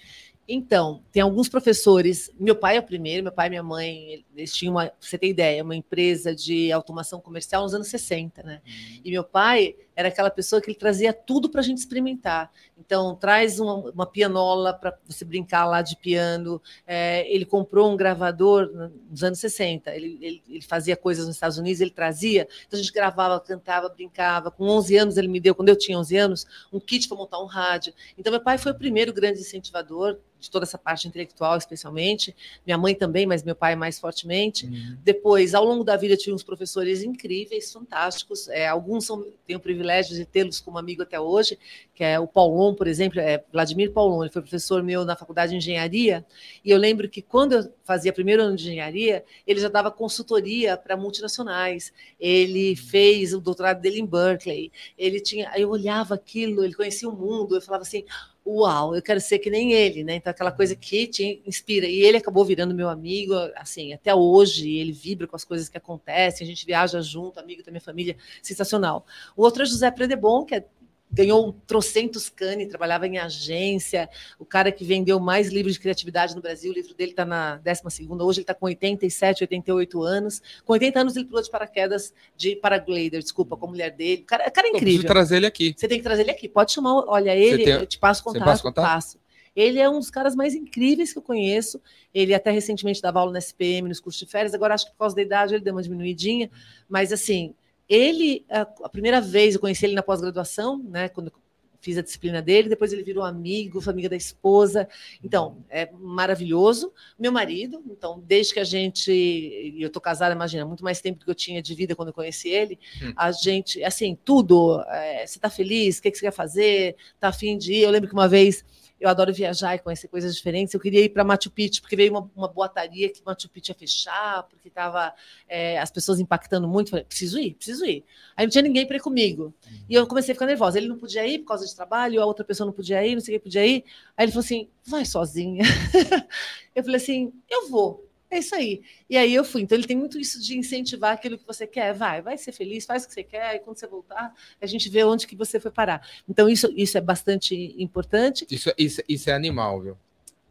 Então, 0.47 1.03
tem 1.11 1.21
alguns 1.21 1.49
professores. 1.49 2.31
Meu 2.39 2.55
pai 2.55 2.77
é 2.77 2.79
o 2.79 2.83
primeiro, 2.83 3.23
meu 3.23 3.31
pai 3.33 3.47
e 3.47 3.49
minha 3.49 3.63
mãe, 3.63 4.25
eles 4.33 4.53
tinham 4.53 4.75
uma, 4.75 4.91
você 4.99 5.17
tem 5.17 5.31
ideia, 5.31 5.61
uma 5.61 5.75
empresa 5.75 6.33
de 6.33 6.71
automação 6.71 7.19
comercial 7.19 7.63
nos 7.63 7.73
anos 7.73 7.89
60, 7.89 8.43
né? 8.43 8.61
Uhum. 8.65 9.01
E 9.03 9.11
meu 9.11 9.25
pai 9.25 9.75
era 9.97 10.09
aquela 10.09 10.29
pessoa 10.29 10.61
que 10.61 10.69
ele 10.69 10.77
trazia 10.77 11.11
tudo 11.11 11.49
para 11.49 11.59
a 11.59 11.63
gente 11.63 11.79
experimentar. 11.79 12.51
Então, 12.77 13.15
traz 13.15 13.59
uma, 13.59 13.73
uma 13.89 14.05
pianola 14.05 14.71
para 14.71 14.95
você 15.07 15.25
brincar 15.25 15.65
lá 15.65 15.81
de 15.81 15.97
piano. 15.97 16.61
É, 16.85 17.27
ele 17.33 17.45
comprou 17.45 17.91
um 17.91 17.97
gravador 17.97 18.69
nos 19.09 19.23
anos 19.23 19.39
60. 19.39 19.89
Ele, 19.95 20.19
ele, 20.21 20.43
ele, 20.47 20.61
fazia 20.61 20.95
coisas 20.95 21.25
nos 21.25 21.35
Estados 21.35 21.57
Unidos, 21.57 21.81
ele 21.81 21.89
trazia. 21.89 22.47
Então, 22.67 22.79
a 22.79 22.81
gente 22.81 22.93
gravava, 22.93 23.39
cantava, 23.39 23.89
brincava. 23.89 24.51
Com 24.51 24.65
11 24.65 24.97
anos, 24.97 25.17
ele 25.17 25.27
me 25.27 25.39
deu, 25.39 25.55
quando 25.55 25.69
eu 25.69 25.75
tinha 25.75 25.97
11 25.97 26.15
anos, 26.15 26.47
um 26.71 26.79
kit 26.79 27.07
para 27.07 27.17
montar 27.17 27.41
um 27.41 27.47
rádio. 27.47 27.91
Então, 28.15 28.31
meu 28.31 28.41
pai 28.41 28.59
foi 28.59 28.73
o 28.73 28.75
primeiro 28.75 29.11
grande 29.11 29.39
incentivador 29.39 30.19
de 30.39 30.49
toda 30.51 30.63
essa 30.63 30.77
parte 30.77 31.07
intelectual, 31.07 31.57
especialmente. 31.57 32.35
Minha 32.65 32.77
mãe 32.77 32.93
também, 32.93 33.25
mas 33.25 33.43
meu 33.43 33.55
pai 33.55 33.75
mais 33.75 33.99
fortemente. 33.99 34.65
Uhum. 34.65 34.97
Depois, 35.03 35.53
ao 35.53 35.63
longo 35.63 35.83
da 35.83 35.95
vida, 35.95 36.15
tive 36.15 36.33
uns 36.33 36.43
professores 36.43 37.03
incríveis, 37.03 37.71
fantásticos. 37.71 38.47
É, 38.49 38.67
alguns 38.67 39.05
são, 39.05 39.25
tenho 39.45 39.59
o 39.59 39.61
privilégio 39.61 40.15
de 40.15 40.25
tê-los 40.25 40.59
como 40.59 40.77
amigo 40.77 41.01
até 41.01 41.19
hoje, 41.19 41.57
que 41.93 42.03
é 42.03 42.19
o 42.19 42.27
Paulon, 42.27 42.75
por 42.75 42.87
exemplo, 42.87 43.19
é 43.19 43.43
Vladimir 43.51 43.91
Paulon, 43.91 44.23
ele 44.23 44.31
foi 44.31 44.41
professor 44.41 44.83
meu 44.83 45.03
na 45.03 45.15
faculdade 45.15 45.51
de 45.51 45.57
engenharia, 45.57 46.25
e 46.63 46.69
eu 46.69 46.77
lembro 46.77 47.09
que 47.09 47.21
quando 47.21 47.53
eu 47.53 47.73
fazia 47.83 48.13
primeiro 48.13 48.43
ano 48.43 48.55
de 48.55 48.63
engenharia, 48.63 49.23
ele 49.45 49.59
já 49.59 49.69
dava 49.69 49.89
consultoria 49.89 50.77
para 50.77 50.95
multinacionais, 50.95 51.91
ele 52.19 52.75
fez 52.75 53.33
o 53.33 53.41
doutorado 53.41 53.81
dele 53.81 53.99
em 53.99 54.05
Berkeley, 54.05 54.71
ele 54.97 55.19
tinha, 55.19 55.51
eu 55.55 55.69
olhava 55.69 56.15
aquilo, 56.15 56.63
ele 56.63 56.73
conhecia 56.73 57.09
o 57.09 57.15
mundo, 57.15 57.55
eu 57.55 57.61
falava 57.61 57.83
assim, 57.83 58.03
uau, 58.47 58.95
eu 58.95 59.01
quero 59.01 59.19
ser 59.19 59.39
que 59.39 59.49
nem 59.49 59.73
ele, 59.73 60.03
né? 60.03 60.15
Então, 60.15 60.31
aquela 60.31 60.51
coisa 60.51 60.75
que 60.75 61.05
te 61.07 61.41
inspira. 61.45 61.85
E 61.85 62.01
ele 62.01 62.17
acabou 62.17 62.45
virando 62.45 62.73
meu 62.73 62.89
amigo, 62.89 63.33
assim, 63.55 63.93
até 63.93 64.15
hoje, 64.15 64.77
ele 64.77 64.91
vibra 64.91 65.27
com 65.27 65.35
as 65.35 65.43
coisas 65.43 65.67
que 65.67 65.77
acontecem, 65.77 66.45
a 66.45 66.47
gente 66.47 66.65
viaja 66.65 67.01
junto, 67.01 67.39
amigo 67.39 67.63
da 67.63 67.71
minha 67.71 67.81
família, 67.81 68.15
sensacional. 68.41 69.05
O 69.35 69.43
outro 69.43 69.63
é 69.63 69.65
José 69.65 69.91
Predebon, 69.91 70.45
que 70.45 70.55
é 70.55 70.65
ganhou 71.11 71.53
trocentos 71.65 72.29
cane, 72.29 72.67
trabalhava 72.67 73.07
em 73.07 73.17
agência, 73.17 74.09
o 74.37 74.45
cara 74.45 74.71
que 74.71 74.83
vendeu 74.83 75.19
mais 75.19 75.49
livros 75.49 75.73
de 75.73 75.79
criatividade 75.79 76.35
no 76.35 76.41
Brasil, 76.41 76.71
o 76.71 76.75
livro 76.75 76.93
dele 76.93 77.11
está 77.11 77.25
na 77.25 77.57
12 77.57 78.07
hoje 78.09 78.39
ele 78.39 78.43
está 78.43 78.53
com 78.53 78.65
87, 78.65 79.43
88 79.43 80.03
anos, 80.03 80.41
com 80.65 80.73
80 80.73 80.99
anos 80.99 81.15
ele 81.15 81.25
pulou 81.25 81.41
de 81.41 81.49
paraquedas 81.49 82.13
de 82.35 82.55
paraglider, 82.55 83.21
desculpa, 83.21 83.55
com 83.55 83.67
a 83.67 83.69
mulher 83.69 83.91
dele, 83.91 84.21
o 84.21 84.25
cara, 84.25 84.49
cara 84.51 84.67
é 84.67 84.71
incrível. 84.71 84.87
Eu 84.87 84.99
preciso 84.99 85.07
trazer 85.07 85.35
ele 85.37 85.45
aqui. 85.45 85.73
Você 85.75 85.87
tem 85.87 85.97
que 85.97 86.03
trazer 86.03 86.21
ele 86.23 86.31
aqui, 86.31 86.47
pode 86.47 86.71
chamar, 86.71 87.03
olha 87.07 87.35
ele, 87.35 87.63
tem... 87.63 87.73
eu 87.73 87.85
te 87.85 87.97
passo 87.97 88.23
contato, 88.23 88.43
passa 88.45 88.63
contato? 88.63 88.85
passo. 88.85 89.19
Ele 89.55 89.79
é 89.79 89.89
um 89.89 89.97
dos 89.97 90.11
caras 90.11 90.35
mais 90.35 90.53
incríveis 90.53 91.11
que 91.11 91.17
eu 91.17 91.23
conheço. 91.23 91.81
Ele 92.13 92.31
até 92.31 92.51
recentemente 92.51 93.01
dava 93.01 93.19
aula 93.19 93.31
na 93.31 93.39
SPM, 93.39 93.87
nos 93.89 93.99
cursos 93.99 94.19
de 94.19 94.31
férias. 94.31 94.53
Agora 94.53 94.75
acho 94.75 94.85
que 94.85 94.91
por 94.91 94.99
causa 94.99 95.15
da 95.15 95.21
idade 95.23 95.55
ele 95.55 95.63
deu 95.63 95.73
uma 95.73 95.81
diminuidinha. 95.81 96.47
Mas 96.87 97.11
assim, 97.11 97.55
ele, 97.89 98.45
a, 98.49 98.89
primeira 98.89 99.21
vez 99.21 99.55
eu 99.55 99.61
conheci 99.61 99.85
ele 99.85 99.95
na 99.95 100.03
pós-graduação, 100.03 100.83
né, 100.83 101.09
quando 101.09 101.31
fiz 101.79 101.97
a 101.97 102.01
disciplina 102.01 102.41
dele, 102.41 102.67
depois 102.67 102.91
ele 102.91 103.03
virou 103.03 103.23
amigo, 103.23 103.81
amiga 103.89 104.09
da 104.09 104.15
esposa. 104.15 104.89
Então, 105.23 105.63
é 105.69 105.89
maravilhoso. 105.93 106.91
Meu 107.17 107.31
marido, 107.31 107.81
então, 107.89 108.21
desde 108.25 108.53
que 108.53 108.59
a 108.59 108.63
gente. 108.63 109.73
Eu 109.77 109.89
tô 109.89 110.01
casada, 110.01 110.35
imagina, 110.35 110.65
muito 110.65 110.83
mais 110.83 110.99
tempo 110.99 111.19
do 111.19 111.25
que 111.25 111.31
eu 111.31 111.35
tinha 111.35 111.61
de 111.61 111.73
vida 111.73 111.95
quando 111.95 112.09
eu 112.09 112.13
conheci 112.13 112.49
ele. 112.49 112.77
Hum. 113.01 113.13
A 113.15 113.31
gente, 113.31 113.81
assim, 113.83 114.17
tudo. 114.25 114.81
É, 114.89 115.25
você 115.25 115.39
tá 115.39 115.49
feliz? 115.49 115.97
O 115.97 116.01
que, 116.01 116.11
que 116.11 116.17
você 116.17 116.25
quer 116.25 116.33
fazer? 116.33 116.95
Tá 117.19 117.29
afim 117.29 117.57
de 117.57 117.73
ir? 117.73 117.81
Eu 117.83 117.91
lembro 117.91 118.09
que 118.09 118.13
uma 118.13 118.27
vez 118.27 118.65
eu 118.99 119.09
adoro 119.09 119.33
viajar 119.33 119.75
e 119.75 119.79
conhecer 119.79 120.07
coisas 120.07 120.35
diferentes. 120.35 120.73
Eu 120.73 120.79
queria 120.79 121.01
ir 121.01 121.09
para 121.09 121.23
Machu 121.23 121.51
Picchu, 121.51 121.81
porque 121.81 121.95
veio 121.95 122.11
uma, 122.11 122.31
uma 122.35 122.47
boataria 122.47 123.09
que 123.09 123.21
Machu 123.23 123.49
Picchu 123.49 123.71
ia 123.71 123.75
fechar, 123.75 124.43
porque 124.43 124.67
estava 124.67 125.13
é, 125.47 125.77
as 125.79 125.91
pessoas 125.91 126.19
impactando 126.19 126.67
muito. 126.67 126.89
Falei, 126.89 127.05
preciso 127.05 127.39
ir, 127.39 127.53
preciso 127.53 127.85
ir. 127.85 128.03
Aí 128.35 128.45
não 128.45 128.51
tinha 128.51 128.61
ninguém 128.61 128.87
para 128.87 128.97
ir 128.97 129.01
comigo. 129.01 129.53
E 129.87 129.93
eu 129.93 130.07
comecei 130.07 130.31
a 130.31 130.35
ficar 130.35 130.47
nervosa. 130.47 130.77
Ele 130.77 130.87
não 130.87 130.97
podia 130.97 131.25
ir 131.27 131.39
por 131.39 131.49
causa 131.49 131.65
de 131.65 131.75
trabalho, 131.75 132.21
a 132.21 132.25
outra 132.25 132.43
pessoa 132.43 132.65
não 132.65 132.73
podia 132.73 133.05
ir, 133.05 133.13
não 133.13 133.21
sei 133.21 133.33
quem 133.33 133.43
podia 133.43 133.65
ir. 133.65 133.83
Aí 134.15 134.25
ele 134.25 134.31
falou 134.31 134.45
assim: 134.45 134.67
vai 134.83 135.05
sozinha. 135.05 135.63
eu 136.73 136.83
falei 136.83 136.97
assim: 136.97 137.31
eu 137.49 137.69
vou. 137.69 138.06
É 138.29 138.39
isso 138.39 138.53
aí. 138.55 138.81
E 139.09 139.15
aí 139.15 139.33
eu 139.33 139.43
fui. 139.45 139.61
Então 139.61 139.77
ele 139.77 139.87
tem 139.87 139.95
muito 139.95 140.19
isso 140.19 140.41
de 140.41 140.57
incentivar 140.57 141.13
aquilo 141.13 141.37
que 141.37 141.47
você 141.47 141.65
quer. 141.65 141.93
Vai, 141.93 142.21
vai 142.21 142.37
ser 142.37 142.51
feliz, 142.51 142.85
faz 142.85 143.05
o 143.05 143.07
que 143.07 143.13
você 143.13 143.23
quer, 143.23 143.55
e 143.55 143.59
quando 143.59 143.77
você 143.79 143.87
voltar, 143.87 144.33
a 144.61 144.65
gente 144.65 144.89
vê 144.89 145.03
onde 145.03 145.25
que 145.25 145.35
você 145.35 145.59
foi 145.59 145.71
parar. 145.71 146.05
Então 146.27 146.49
isso, 146.49 146.71
isso 146.75 146.97
é 146.97 147.01
bastante 147.01 147.73
importante. 147.81 148.45
Isso, 148.51 148.71
isso, 148.77 149.01
isso 149.07 149.29
é 149.29 149.33
animal, 149.33 149.81
viu? 149.81 149.97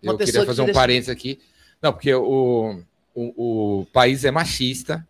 Uma 0.03 0.15
Eu 0.15 0.19
queria 0.19 0.41
que 0.41 0.47
fazer 0.47 0.63
um 0.63 0.67
deixa- 0.67 0.81
parênteses 0.81 1.11
aqui. 1.11 1.39
Não, 1.83 1.93
porque 1.93 2.15
o, 2.15 2.83
o, 3.15 3.81
o 3.81 3.87
país 3.93 4.25
é 4.25 4.31
machista, 4.31 5.07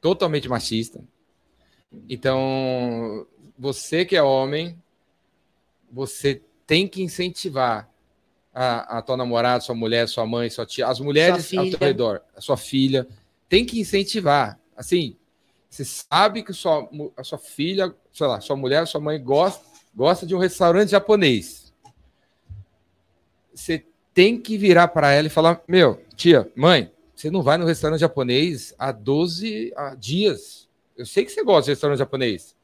totalmente 0.00 0.48
machista. 0.48 1.02
Então, 2.08 3.26
você 3.58 4.04
que 4.04 4.14
é 4.14 4.22
homem, 4.22 4.80
você 5.90 6.42
tem 6.66 6.86
que 6.86 7.02
incentivar 7.02 7.90
a, 8.58 8.98
a 8.98 9.02
tua 9.02 9.18
namorada, 9.18 9.60
sua 9.60 9.74
mulher, 9.74 10.08
sua 10.08 10.24
mãe, 10.24 10.48
sua 10.48 10.64
tia, 10.64 10.86
as 10.86 10.98
mulheres 10.98 11.52
ao 11.52 11.68
teu 11.68 11.78
redor, 11.78 12.22
a 12.34 12.40
sua 12.40 12.56
filha, 12.56 13.06
tem 13.50 13.66
que 13.66 13.78
incentivar. 13.78 14.58
Assim, 14.74 15.14
você 15.68 15.84
sabe 15.84 16.42
que 16.42 16.54
sua, 16.54 16.88
a 17.14 17.22
sua 17.22 17.36
filha, 17.36 17.94
sei 18.10 18.26
lá, 18.26 18.40
sua 18.40 18.56
mulher, 18.56 18.86
sua 18.86 18.98
mãe 18.98 19.22
gosta, 19.22 19.62
gosta 19.94 20.26
de 20.26 20.34
um 20.34 20.38
restaurante 20.38 20.88
japonês. 20.88 21.70
Você 23.54 23.84
tem 24.14 24.40
que 24.40 24.56
virar 24.56 24.88
para 24.88 25.12
ela 25.12 25.26
e 25.26 25.30
falar: 25.30 25.60
Meu, 25.68 26.00
tia, 26.16 26.50
mãe, 26.56 26.90
você 27.14 27.30
não 27.30 27.42
vai 27.42 27.58
no 27.58 27.66
restaurante 27.66 28.00
japonês 28.00 28.74
há 28.78 28.90
12 28.90 29.74
ah, 29.76 29.94
dias. 29.94 30.66
Eu 30.96 31.04
sei 31.04 31.26
que 31.26 31.30
você 31.30 31.44
gosta 31.44 31.64
de 31.64 31.70
restaurante 31.72 31.98
japonês. 31.98 32.56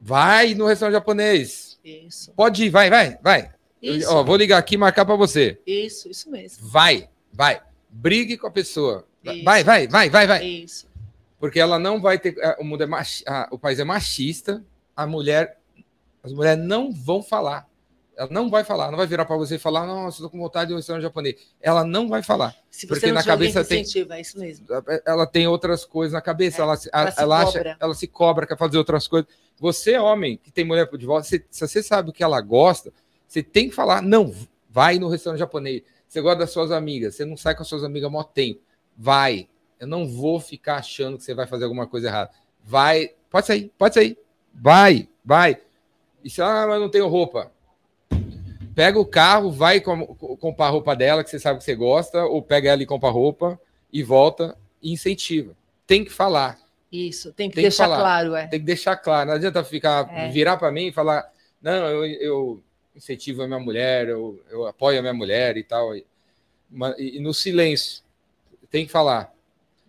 Vai 0.00 0.54
no 0.54 0.66
restaurante 0.66 0.94
japonês. 0.94 1.78
Isso. 1.84 2.32
Pode 2.32 2.64
ir, 2.64 2.70
vai, 2.70 2.88
vai, 2.88 3.18
vai. 3.22 3.59
Eu- 3.82 3.96
Isso. 3.96 4.10
ó, 4.12 4.22
vou 4.22 4.36
ligar 4.36 4.58
aqui 4.58 4.74
e 4.74 4.78
marcar 4.78 5.04
para 5.04 5.16
você. 5.16 5.58
Isso, 5.66 6.08
isso 6.10 6.30
mesmo. 6.30 6.66
Vai, 6.68 7.08
vai. 7.32 7.60
Brigue 7.88 8.36
com 8.36 8.46
a 8.46 8.50
pessoa. 8.50 9.06
Isso. 9.24 9.44
Vai, 9.44 9.64
vai, 9.64 9.88
vai, 9.88 10.10
vai, 10.10 10.26
vai. 10.26 10.44
Isso. 10.44 10.86
Porque 11.38 11.58
ela 11.58 11.78
não 11.78 12.00
vai 12.00 12.18
ter. 12.18 12.36
O 12.58 12.64
mundo 12.64 12.82
é 12.82 12.86
machi- 12.86 13.24
ah, 13.26 13.48
o 13.50 13.58
país 13.58 13.78
é 13.78 13.84
machista. 13.84 14.62
A 14.94 15.06
mulher, 15.06 15.58
as 16.22 16.32
mulheres 16.32 16.62
não 16.62 16.92
vão 16.92 17.22
falar. 17.22 17.66
Ela 18.16 18.28
não 18.30 18.50
vai 18.50 18.62
falar. 18.62 18.90
Não 18.90 18.98
vai 18.98 19.06
virar 19.06 19.24
para 19.24 19.36
você 19.36 19.54
e 19.54 19.58
falar: 19.58 19.86
Nossa, 19.86 20.18
estou 20.18 20.28
com 20.28 20.38
vontade 20.38 20.68
de 20.68 20.74
um 20.74 20.76
restaurante 20.76 21.02
japonês. 21.04 21.36
Ela 21.58 21.82
não 21.84 22.06
vai 22.06 22.22
falar. 22.22 22.54
Se 22.70 22.86
Porque 22.86 23.00
você 23.00 23.06
não 23.06 23.14
na 23.14 23.24
cabeça 23.24 23.64
tem- 23.64 23.78
é 23.78 24.20
isso 24.20 24.38
mesmo. 24.38 24.66
Ela 25.06 25.26
tem 25.26 25.46
outras 25.48 25.86
coisas 25.86 26.12
na 26.12 26.20
cabeça. 26.20 26.60
É, 26.60 26.62
ela, 26.62 26.76
se- 26.76 26.90
ela 26.92 27.10
se 27.10 27.20
ela 27.22 27.38
acha, 27.40 27.52
cobra. 27.52 27.76
ela 27.80 27.94
se 27.94 28.06
cobra, 28.06 28.46
quer 28.46 28.58
fazer 28.58 28.76
outras 28.76 29.08
coisas. 29.08 29.28
Você, 29.58 29.96
homem, 29.98 30.36
que 30.36 30.50
tem 30.50 30.64
mulher 30.66 30.86
de 30.94 31.06
volta, 31.06 31.26
você- 31.26 31.42
se 31.50 31.66
você 31.66 31.82
sabe 31.82 32.10
o 32.10 32.12
que 32.12 32.22
ela 32.22 32.40
gosta, 32.42 32.92
você 33.30 33.42
tem 33.42 33.68
que 33.68 33.74
falar: 33.74 34.02
Não, 34.02 34.34
vai 34.68 34.98
no 34.98 35.08
restaurante 35.08 35.38
japonês. 35.40 35.82
Você 36.08 36.20
gosta 36.20 36.40
das 36.40 36.50
suas 36.50 36.72
amigas, 36.72 37.14
você 37.14 37.24
não 37.24 37.36
sai 37.36 37.54
com 37.54 37.62
as 37.62 37.68
suas 37.68 37.84
amigas 37.84 38.08
há 38.08 38.10
mó 38.10 38.24
tempo. 38.24 38.60
Vai. 38.96 39.48
Eu 39.78 39.86
não 39.86 40.06
vou 40.08 40.40
ficar 40.40 40.76
achando 40.76 41.16
que 41.16 41.22
você 41.22 41.32
vai 41.34 41.46
fazer 41.46 41.64
alguma 41.64 41.86
coisa 41.86 42.08
errada. 42.08 42.30
Vai. 42.64 43.12
Pode 43.30 43.46
sair, 43.46 43.72
pode 43.78 43.94
sair. 43.94 44.18
Vai, 44.52 45.08
vai. 45.24 45.56
E 46.24 46.28
se 46.28 46.42
ah, 46.42 46.64
mas 46.66 46.74
eu 46.74 46.80
não 46.80 46.90
tenho 46.90 47.06
roupa. 47.06 47.52
Pega 48.74 48.98
o 48.98 49.06
carro, 49.06 49.50
vai 49.50 49.80
com- 49.80 50.06
com- 50.06 50.36
comprar 50.36 50.66
a 50.66 50.70
roupa 50.70 50.94
dela, 50.96 51.22
que 51.22 51.30
você 51.30 51.38
sabe 51.38 51.58
que 51.58 51.64
você 51.64 51.74
gosta, 51.74 52.24
ou 52.24 52.42
pega 52.42 52.70
ela 52.70 52.82
e 52.82 52.86
compra 52.86 53.08
a 53.08 53.12
roupa 53.12 53.60
e 53.92 54.02
volta 54.02 54.56
e 54.82 54.92
incentiva. 54.92 55.56
Tem 55.86 56.04
que 56.04 56.10
falar, 56.10 56.58
Isso, 56.90 57.32
tem 57.32 57.48
que 57.48 57.54
Tem 57.54 57.62
que 57.62 57.68
deixar 57.68 57.84
falar. 57.84 57.98
claro, 57.98 58.34
é. 58.34 58.46
tem 58.48 58.58
que 58.58 58.66
deixar 58.66 58.96
claro. 58.96 59.28
Não 59.28 59.36
adianta 59.36 59.62
ficar, 59.62 60.08
É. 60.12 60.28
virar 60.30 60.56
para 60.56 60.72
mim 60.72 60.86
e 60.88 60.92
falar, 60.92 61.30
não, 61.62 61.72
eu, 61.72 62.04
eu 62.04 62.62
incentivo 62.94 63.42
a 63.42 63.46
minha 63.46 63.58
mulher, 63.60 64.08
eu, 64.08 64.40
eu 64.50 64.66
apoio 64.66 64.98
a 64.98 65.02
minha 65.02 65.14
mulher 65.14 65.56
e 65.56 65.62
tal. 65.64 65.94
E, 65.94 66.04
e- 66.98 67.16
e 67.16 67.20
no 67.20 67.32
silêncio, 67.34 68.02
tem 68.70 68.86
que 68.86 68.92
falar. 68.92 69.32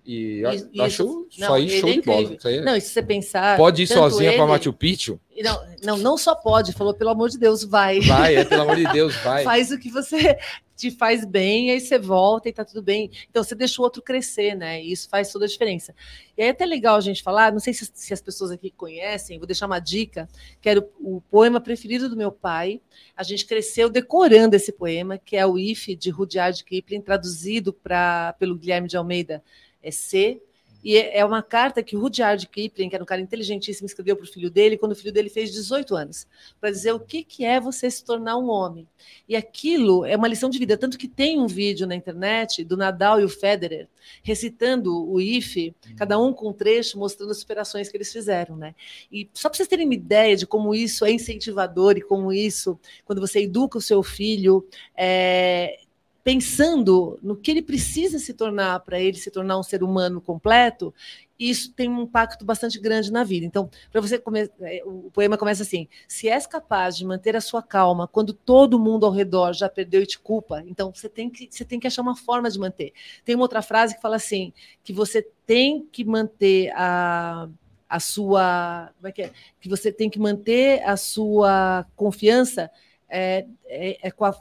E 0.04 0.42
Isso- 0.42 0.82
acho 0.82 1.28
isso. 1.30 1.42
Não, 1.42 1.54
aí 1.54 1.70
show 1.80 1.90
é 1.90 1.94
de 1.94 2.02
bola. 2.02 2.34
Isso 2.34 2.48
aí 2.48 2.58
é- 2.58 2.62
Não, 2.62 2.76
e 2.76 2.82
se 2.82 2.90
você 2.90 3.04
pensar. 3.04 3.56
Pode 3.56 3.84
ir 3.84 3.88
sozinha 3.88 4.32
para 4.32 4.42
ele- 4.44 4.52
Machu 4.52 4.74
Picchu? 4.74 5.20
Não, 5.44 5.66
não, 5.84 5.98
não 5.98 6.18
só 6.18 6.34
pode, 6.34 6.74
falou, 6.74 6.94
pelo 6.94 7.12
amor 7.12 7.30
de 7.30 7.38
Deus, 7.38 7.64
vai. 7.64 8.00
Vai, 8.02 8.36
é, 8.36 8.46
pelo 8.46 8.64
amor 8.64 8.76
de 8.78 8.88
Deus, 8.92 9.16
vai. 9.18 9.44
Faz 9.46 9.72
o 9.72 9.78
que 9.78 9.92
você 9.92 10.38
te 10.82 10.92
faz 10.92 11.24
bem, 11.24 11.70
aí 11.70 11.80
você 11.80 12.00
volta 12.00 12.50
e 12.50 12.54
tá 12.54 12.66
tudo 12.66 12.82
bem. 12.82 13.12
Então 13.30 13.44
você 13.44 13.54
deixa 13.54 13.80
o 13.80 13.84
outro 13.84 14.02
crescer, 14.02 14.56
né? 14.56 14.82
E 14.82 14.92
isso 14.92 15.08
faz 15.08 15.32
toda 15.32 15.46
a 15.46 15.48
diferença. 15.48 15.94
E 16.36 16.42
aí 16.42 16.48
é 16.48 16.52
até 16.52 16.66
legal 16.66 16.96
a 16.96 17.02
gente 17.02 17.22
falar, 17.22 17.52
não 17.52 17.60
sei 17.60 17.74
se, 17.74 17.90
se 17.94 18.14
as 18.14 18.22
pessoas 18.22 18.50
aqui 18.50 18.72
conhecem, 18.72 19.38
vou 19.38 19.46
deixar 19.46 19.68
uma 19.68 19.80
dica, 19.80 20.28
que 20.60 20.68
era 20.68 20.80
o, 20.80 21.18
o 21.18 21.22
poema 21.22 21.62
preferido 21.62 22.10
do 22.10 22.18
meu 22.18 22.32
pai. 22.32 22.82
A 23.16 23.22
gente 23.22 23.46
cresceu 23.46 23.90
decorando 23.90 24.56
esse 24.56 24.72
poema, 24.72 25.18
que 25.18 25.38
é 25.38 25.46
o 25.46 25.60
If 25.60 25.88
de 25.96 26.10
Rudyard 26.10 26.64
Kipling, 26.64 27.02
traduzido 27.02 27.72
pra, 27.72 28.34
pelo 28.40 28.56
Guilherme 28.56 28.88
de 28.88 28.98
Almeida 28.98 29.44
é 29.84 29.92
C. 29.92 30.42
E 30.84 30.98
é 30.98 31.20
é 31.20 31.26
uma 31.26 31.44
carta 31.44 31.84
que 31.84 31.96
o 31.96 32.00
Rudyard 32.00 32.48
Kipling, 32.48 32.90
que 32.90 32.96
era 32.96 33.04
um 33.04 33.08
cara 33.08 33.22
inteligentíssimo, 33.22 33.86
escreveu 33.86 34.16
para 34.16 34.24
o 34.24 34.28
filho 34.28 34.50
dele 34.50 34.78
quando 34.78 34.94
o 34.94 34.96
filho 34.96 35.12
dele 35.12 35.30
fez 35.30 35.52
18 35.52 35.96
anos, 35.96 36.28
para 36.60 36.72
dizer 36.72 36.94
o 36.94 37.00
que, 37.00 37.24
que 37.24 37.46
é 37.46 37.60
você 37.60 37.90
se 37.90 38.04
tornar 38.04 38.38
um 38.38 38.50
homem. 38.50 38.88
E 39.28 39.36
aquilo 39.36 40.06
é 40.06 40.16
uma 40.16 40.28
lição 40.28 40.50
de 40.50 40.58
vida, 40.58 40.78
tanto 40.78 40.98
que 40.98 41.08
tem 41.08 41.40
um 41.40 41.48
vídeo 41.48 41.86
na 41.86 41.96
internet 41.96 42.64
do 42.64 42.76
Nadal 42.78 43.20
e 43.20 43.24
o 43.24 43.30
Federer 43.30 43.88
recitando 44.24 45.10
o 45.10 45.20
IFE, 45.20 45.76
cada 45.96 46.20
um 46.20 46.34
com 46.34 46.50
um 46.50 46.54
trecho 46.54 46.98
mostrando 46.98 47.32
as 47.32 47.38
superações 47.38 47.90
que 47.90 47.98
eles 47.98 48.12
fizeram, 48.12 48.56
né? 48.56 48.76
E 49.12 49.30
só 49.34 49.50
para 49.50 49.58
vocês 49.58 49.70
terem 49.70 49.86
uma 49.86 49.94
ideia 49.94 50.36
de 50.36 50.48
como 50.48 50.74
isso 50.74 51.06
é 51.06 51.12
incentivador 51.12 51.98
e 51.98 52.02
como 52.02 52.34
isso, 52.34 52.80
quando 53.06 53.22
você 53.22 53.42
educa 53.42 53.78
o 53.78 53.82
seu 53.82 54.02
filho, 54.04 54.68
é, 54.96 55.81
pensando 56.24 57.18
no 57.22 57.36
que 57.36 57.50
ele 57.50 57.62
precisa 57.62 58.20
se 58.20 58.34
tornar 58.34 58.80
para 58.82 59.00
ele 59.00 59.18
se 59.18 59.32
tornar 59.32 59.58
um 59.58 59.64
ser 59.64 59.84
humano 59.84 60.22
completo, 60.22 60.94
isso 61.40 61.74
tem 61.74 61.90
um 61.90 62.04
impacto 62.04 62.46
bastante 62.46 62.80
grande 62.80 63.12
na 63.12 63.24
vida. 63.24 63.46
Então, 63.46 63.70
para 63.92 64.00
você 64.00 64.22
eh, 64.62 64.84
o 64.86 65.10
poema 65.12 65.38
começa 65.38 65.64
assim: 65.64 65.88
se 66.08 66.30
és 66.30 66.46
capaz 66.46 66.96
de 66.96 67.04
manter 67.04 67.36
a 67.36 67.42
sua 67.42 67.64
calma 67.64 68.08
quando 68.08 68.34
todo 68.34 68.80
mundo 68.80 69.06
ao 69.06 69.12
redor 69.12 69.54
já 69.54 69.68
perdeu 69.68 70.04
e 70.04 70.06
te 70.06 70.20
culpa, 70.20 70.64
então 70.68 70.94
você 70.94 71.10
tem 71.10 71.30
que 71.30 71.48
você 71.50 71.66
tem 71.66 71.80
que 71.80 71.88
achar 71.88 72.04
uma 72.04 72.16
forma 72.16 72.50
de 72.50 72.60
manter. 72.60 72.94
Tem 73.26 73.36
uma 73.36 73.44
outra 73.44 73.62
frase 73.62 73.96
que 73.96 74.02
fala 74.02 74.18
assim: 74.18 74.54
que 74.84 74.94
você 74.94 75.28
tem 75.46 75.88
que 75.92 76.06
manter 76.06 76.72
a 76.76 77.50
a 77.90 78.00
sua 78.00 78.90
como 78.96 79.08
é 79.08 79.12
que 79.12 79.24
é? 79.24 79.32
que 79.60 79.68
você 79.68 79.92
tem 79.92 80.10
que 80.10 80.20
manter 80.20 80.82
a 80.84 80.96
sua 80.96 81.86
confiança 81.96 82.72
é, 83.10 83.46
é, 83.66 84.08
é 84.08 84.12
com 84.12 84.24
a, 84.24 84.30
é, 84.30 84.34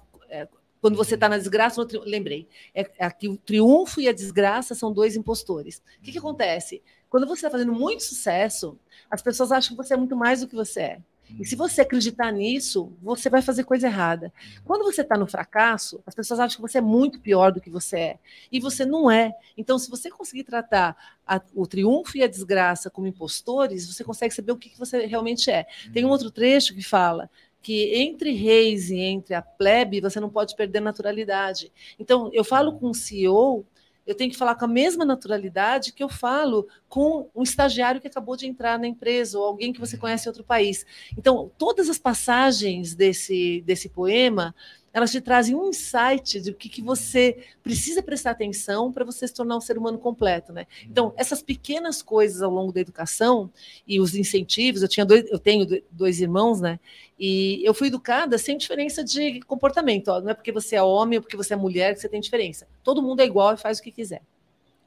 quando 0.80 0.96
você 0.96 1.14
está 1.14 1.28
na 1.28 1.38
desgraça, 1.38 1.84
tri- 1.86 2.00
lembrei, 2.04 2.48
é, 2.74 2.90
é 2.98 3.10
que 3.10 3.28
o 3.28 3.36
triunfo 3.36 4.00
e 4.00 4.08
a 4.08 4.12
desgraça 4.12 4.74
são 4.74 4.92
dois 4.92 5.16
impostores. 5.16 5.82
O 5.98 6.02
que, 6.02 6.12
que 6.12 6.18
acontece? 6.18 6.82
Quando 7.08 7.26
você 7.26 7.40
está 7.46 7.50
fazendo 7.50 7.72
muito 7.72 8.02
sucesso, 8.02 8.78
as 9.10 9.20
pessoas 9.20 9.52
acham 9.52 9.76
que 9.76 9.82
você 9.82 9.94
é 9.94 9.96
muito 9.96 10.16
mais 10.16 10.40
do 10.40 10.48
que 10.48 10.54
você 10.54 10.80
é. 10.80 11.00
E 11.38 11.44
se 11.46 11.54
você 11.54 11.82
acreditar 11.82 12.32
nisso, 12.32 12.92
você 13.00 13.30
vai 13.30 13.40
fazer 13.40 13.62
coisa 13.62 13.86
errada. 13.86 14.32
Quando 14.64 14.82
você 14.84 15.02
está 15.02 15.16
no 15.16 15.28
fracasso, 15.28 16.02
as 16.04 16.12
pessoas 16.12 16.40
acham 16.40 16.56
que 16.56 16.62
você 16.62 16.78
é 16.78 16.80
muito 16.80 17.20
pior 17.20 17.52
do 17.52 17.60
que 17.60 17.70
você 17.70 17.96
é. 17.98 18.18
E 18.50 18.58
você 18.58 18.84
não 18.84 19.08
é. 19.08 19.32
Então, 19.56 19.78
se 19.78 19.88
você 19.88 20.10
conseguir 20.10 20.42
tratar 20.42 20.96
a- 21.24 21.40
o 21.54 21.68
triunfo 21.68 22.16
e 22.16 22.22
a 22.24 22.26
desgraça 22.26 22.90
como 22.90 23.06
impostores, 23.06 23.86
você 23.86 24.02
consegue 24.02 24.34
saber 24.34 24.50
o 24.50 24.56
que, 24.56 24.70
que 24.70 24.78
você 24.78 25.06
realmente 25.06 25.52
é. 25.52 25.66
Tem 25.92 26.04
um 26.04 26.08
outro 26.08 26.32
trecho 26.32 26.74
que 26.74 26.82
fala 26.82 27.30
que 27.62 27.94
entre 27.94 28.32
reis 28.32 28.90
e 28.90 28.98
entre 28.98 29.34
a 29.34 29.42
plebe 29.42 30.00
você 30.00 30.18
não 30.18 30.30
pode 30.30 30.54
perder 30.56 30.80
naturalidade. 30.80 31.72
Então, 31.98 32.30
eu 32.32 32.44
falo 32.44 32.78
com 32.78 32.90
um 32.90 32.94
CEO, 32.94 33.66
eu 34.06 34.14
tenho 34.14 34.30
que 34.30 34.36
falar 34.36 34.54
com 34.56 34.64
a 34.64 34.68
mesma 34.68 35.04
naturalidade 35.04 35.92
que 35.92 36.02
eu 36.02 36.08
falo 36.08 36.66
com 36.88 37.28
um 37.34 37.42
estagiário 37.42 38.00
que 38.00 38.08
acabou 38.08 38.36
de 38.36 38.46
entrar 38.46 38.78
na 38.78 38.86
empresa 38.86 39.38
ou 39.38 39.44
alguém 39.44 39.72
que 39.72 39.80
você 39.80 39.96
conhece 39.96 40.26
em 40.26 40.30
outro 40.30 40.42
país. 40.42 40.84
Então, 41.16 41.50
todas 41.56 41.88
as 41.88 41.98
passagens 41.98 42.94
desse, 42.94 43.62
desse 43.64 43.88
poema, 43.88 44.54
elas 44.92 45.10
te 45.12 45.20
trazem 45.20 45.54
um 45.54 45.68
insight 45.68 46.40
de 46.40 46.50
o 46.50 46.54
que, 46.54 46.68
que 46.68 46.82
você 46.82 47.44
precisa 47.62 48.02
prestar 48.02 48.32
atenção 48.32 48.92
para 48.92 49.04
você 49.04 49.26
se 49.26 49.34
tornar 49.34 49.56
um 49.56 49.60
ser 49.60 49.78
humano 49.78 49.98
completo, 49.98 50.52
né? 50.52 50.66
Então, 50.84 51.12
essas 51.16 51.42
pequenas 51.42 52.02
coisas 52.02 52.42
ao 52.42 52.50
longo 52.50 52.72
da 52.72 52.80
educação 52.80 53.50
e 53.86 54.00
os 54.00 54.14
incentivos, 54.14 54.82
eu 54.82 54.88
tinha 54.88 55.06
dois, 55.06 55.30
eu 55.30 55.38
tenho 55.38 55.64
do- 55.64 55.82
dois 55.90 56.20
irmãos, 56.20 56.60
né? 56.60 56.80
E 57.18 57.60
eu 57.64 57.72
fui 57.72 57.88
educada 57.88 58.36
sem 58.38 58.56
diferença 58.58 59.04
de 59.04 59.40
comportamento. 59.42 60.08
ó. 60.08 60.20
Não 60.20 60.30
é 60.30 60.34
porque 60.34 60.50
você 60.50 60.76
é 60.76 60.82
homem 60.82 61.18
ou 61.18 61.22
porque 61.22 61.36
você 61.36 61.54
é 61.54 61.56
mulher 61.56 61.94
que 61.94 62.00
você 62.00 62.08
tem 62.08 62.20
diferença. 62.20 62.66
Todo 62.82 63.02
mundo 63.02 63.20
é 63.20 63.24
igual 63.24 63.54
e 63.54 63.56
faz 63.56 63.78
o 63.78 63.82
que 63.82 63.92
quiser. 63.92 64.22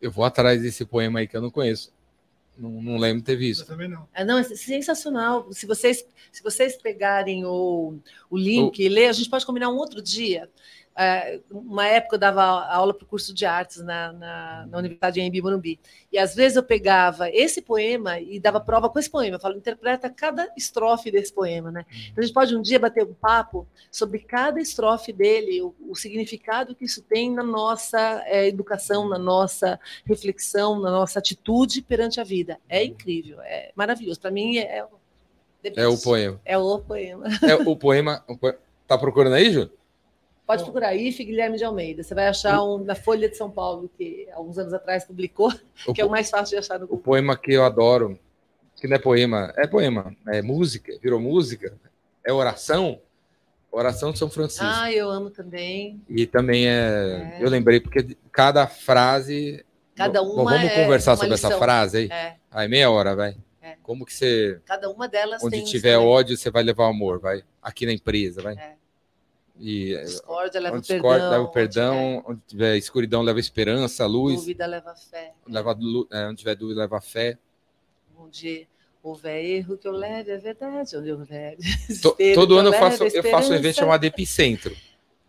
Eu 0.01 0.11
vou 0.11 0.25
atrás 0.25 0.61
desse 0.61 0.83
poema 0.83 1.19
aí 1.19 1.27
que 1.27 1.37
eu 1.37 1.41
não 1.41 1.49
conheço. 1.51 1.93
Não, 2.57 2.69
não 2.81 2.97
lembro 2.97 3.19
de 3.19 3.25
ter 3.25 3.33
Eu 3.33 3.39
visto. 3.39 3.65
também 3.65 3.87
não. 3.87 4.07
Ah, 4.13 4.23
não, 4.23 4.37
é 4.37 4.43
sensacional. 4.43 5.51
Se 5.51 5.65
vocês, 5.65 6.05
se 6.31 6.43
vocês 6.43 6.75
pegarem 6.75 7.45
o, 7.45 7.95
o 8.29 8.37
link 8.37 8.79
e 8.79 8.89
ler, 8.89 9.07
a 9.07 9.13
gente 9.13 9.29
pode 9.29 9.45
combinar 9.45 9.69
um 9.69 9.77
outro 9.77 10.01
dia. 10.01 10.49
É, 10.95 11.39
uma 11.49 11.87
época 11.87 12.15
eu 12.15 12.19
dava 12.19 12.43
aula 12.43 12.93
para 12.93 13.03
o 13.03 13.07
curso 13.07 13.33
de 13.33 13.45
artes 13.45 13.83
na, 13.83 14.13
na, 14.13 14.67
na 14.67 14.77
Universidade 14.77 15.19
em 15.19 15.41
Morumbi. 15.41 15.79
E 16.11 16.17
às 16.17 16.35
vezes 16.35 16.55
eu 16.55 16.63
pegava 16.63 17.29
esse 17.29 17.61
poema 17.61 18.19
e 18.19 18.39
dava 18.39 18.59
prova 18.59 18.89
com 18.89 18.99
esse 18.99 19.09
poema. 19.09 19.35
Eu 19.37 19.39
falo, 19.39 19.57
interpreta 19.57 20.09
cada 20.09 20.51
estrofe 20.55 21.09
desse 21.09 21.33
poema, 21.33 21.71
né? 21.71 21.85
Então 22.11 22.21
a 22.21 22.25
gente 22.25 22.33
pode 22.33 22.55
um 22.55 22.61
dia 22.61 22.79
bater 22.79 23.03
um 23.03 23.13
papo 23.13 23.67
sobre 23.91 24.19
cada 24.19 24.61
estrofe 24.61 25.11
dele, 25.11 25.61
o, 25.61 25.75
o 25.89 25.95
significado 25.95 26.75
que 26.75 26.85
isso 26.85 27.01
tem 27.01 27.31
na 27.31 27.43
nossa 27.43 28.23
é, 28.25 28.47
educação, 28.47 29.09
na 29.09 29.17
nossa 29.17 29.79
reflexão, 30.05 30.79
na 30.79 30.91
nossa 30.91 31.19
atitude 31.19 31.81
perante 31.81 32.21
a 32.21 32.23
vida. 32.23 32.59
É 32.69 32.83
incrível, 32.83 33.41
é 33.41 33.71
maravilhoso. 33.75 34.19
Para 34.19 34.31
mim 34.31 34.57
é, 34.57 34.79
é, 34.79 34.85
É 36.45 36.57
o 36.57 36.79
poema. 36.81 37.25
é 37.41 37.55
o 37.55 37.63
poema. 37.63 38.23
É 38.27 38.31
o 38.31 38.37
poema. 38.37 38.57
Tá 38.85 38.97
procurando 38.97 39.33
aí, 39.33 39.51
Ju? 39.51 39.69
Pode 40.45 40.63
procurar 40.63 40.89
aí, 40.89 41.09
Guilherme 41.09 41.57
de 41.57 41.63
Almeida. 41.63 42.03
Você 42.03 42.13
vai 42.13 42.27
achar 42.27 42.61
um 42.63 42.77
na 42.83 42.95
Folha 42.95 43.29
de 43.29 43.37
São 43.37 43.49
Paulo, 43.49 43.89
que 43.97 44.27
alguns 44.33 44.57
anos 44.57 44.73
atrás 44.73 45.05
publicou, 45.05 45.51
O, 45.87 45.93
que 45.93 46.01
é 46.01 46.05
o 46.05 46.09
mais 46.09 46.29
fácil 46.29 46.55
de 46.55 46.59
achar 46.59 46.77
no 46.77 46.85
o 46.85 46.87
Google. 46.89 47.03
poema 47.03 47.37
que 47.37 47.53
eu 47.53 47.63
adoro, 47.63 48.19
que 48.75 48.87
não 48.87 48.95
é 48.95 48.99
poema, 48.99 49.53
é 49.55 49.65
poema, 49.65 50.15
é 50.27 50.41
música, 50.41 50.93
virou 51.01 51.19
música, 51.19 51.73
é 52.25 52.33
oração. 52.33 52.99
Oração 53.71 54.11
de 54.11 54.19
São 54.19 54.29
Francisco. 54.29 54.65
Ah, 54.67 54.91
eu 54.91 55.09
amo 55.09 55.31
também. 55.31 55.99
E 56.07 56.27
também 56.27 56.67
é, 56.67 57.37
É. 57.39 57.43
Eu 57.43 57.49
lembrei, 57.49 57.79
porque 57.79 58.15
cada 58.31 58.67
frase. 58.67 59.65
Cada 59.95 60.21
Bom, 60.21 60.33
uma 60.41 60.51
vamos 60.51 60.69
é 60.69 60.83
conversar 60.83 61.15
sobre 61.15 61.33
essa 61.33 61.47
lição. 61.47 61.59
frase 61.59 61.97
aí? 61.97 62.09
É, 62.11 62.35
Aí, 62.51 62.67
meia 62.67 62.91
hora, 62.91 63.15
vai. 63.15 63.35
É. 63.61 63.75
Como 63.81 64.05
que 64.05 64.13
você. 64.13 64.59
cada 64.65 64.89
uma 64.89 65.07
delas 65.07 65.43
Onde 65.43 65.63
tiver 65.63 65.97
ódio, 65.97 66.37
você 66.37 66.51
vai 66.51 66.61
levar 66.61 66.87
amor, 66.87 67.19
vai. 67.19 67.43
Aqui 67.61 67.85
na 67.85 67.93
empresa, 67.93 68.41
vai. 68.43 68.53
É. 68.55 68.75
E 69.59 69.95
discórdia, 70.03 70.59
leva 70.59 70.77
onde 70.77 70.87
perdão. 70.87 71.09
discorda, 71.09 71.29
leva 71.29 71.41
o 71.43 71.45
onde 71.45 71.53
perdão, 71.53 72.23
onde 72.27 72.41
tiver 72.47 72.75
escuridão, 72.77 73.21
leva 73.21 73.39
esperança, 73.39 74.03
tiver 74.03 74.07
luz. 74.07 74.35
Dúvida 74.37 74.65
leva 74.65 74.95
fé. 74.95 75.33
Leva, 75.47 75.77
é, 76.11 76.27
onde 76.27 76.37
tiver 76.39 76.55
dúvida, 76.55 76.81
leva 76.81 76.99
fé. 76.99 77.37
Onde 78.17 78.67
houver 79.01 79.43
erro, 79.45 79.77
que 79.77 79.87
eu 79.87 79.91
leve 79.91 80.31
a 80.31 80.37
verdade. 80.37 80.97
Onde 80.97 81.11
houver 81.11 81.57
To- 82.01 82.15
todo 82.33 82.53
que 82.55 82.59
ano 82.59 82.69
eu 82.69 82.71
leve 82.71 82.77
faço, 82.79 83.03
eu 83.03 83.23
faço 83.23 83.51
um 83.51 83.55
evento 83.55 83.75
chamado 83.75 84.03
Epicentro, 84.05 84.75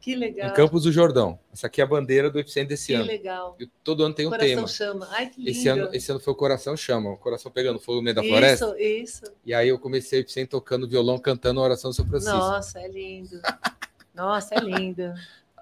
Que 0.01 0.15
legal. 0.15 0.49
em 0.51 0.53
Campos 0.55 0.85
do 0.85 0.93
Jordão. 0.93 1.39
Essa 1.53 1.67
aqui 1.67 1.81
é 1.81 1.85
a 1.85 1.87
bandeira 1.87 2.31
do 2.31 2.39
Epicentro 2.39 2.69
desse 2.71 2.87
que 2.89 2.95
ano. 2.95 3.05
legal. 3.05 3.57
E 3.61 3.67
todo 3.83 4.05
ano 4.05 4.15
tem 4.15 4.27
um 4.27 4.31
Coração 4.31 4.49
tema. 4.55 4.69
chama. 4.69 5.09
Ai, 5.11 5.29
que 5.29 5.39
lindo. 5.39 5.51
Esse 5.51 5.69
ano, 5.69 5.89
esse 5.93 6.11
ano 6.11 6.21
foi 6.21 6.33
o 6.33 6.37
Coração 6.37 6.77
Chama, 6.77 7.11
o 7.11 7.17
coração 7.19 7.53
pegando 7.53 7.79
fogo 7.79 7.99
no 7.99 8.05
meio 8.05 8.15
da 8.17 8.23
floresta. 8.23 8.67
Isso, 8.67 8.77
isso. 8.79 9.23
E 9.45 9.53
aí 9.53 9.69
eu 9.69 9.79
comecei 9.79 10.21
o 10.21 10.23
Epicentro 10.23 10.51
tocando 10.59 10.89
violão, 10.89 11.19
cantando 11.19 11.61
a 11.61 11.63
oração 11.65 11.91
do 11.91 11.95
São 11.95 12.07
Francisco. 12.07 12.35
Nossa, 12.37 12.81
é 12.81 12.89
lindo. 12.89 13.39
Nossa, 14.15 14.55
é 14.55 14.61
lindo. 14.61 15.13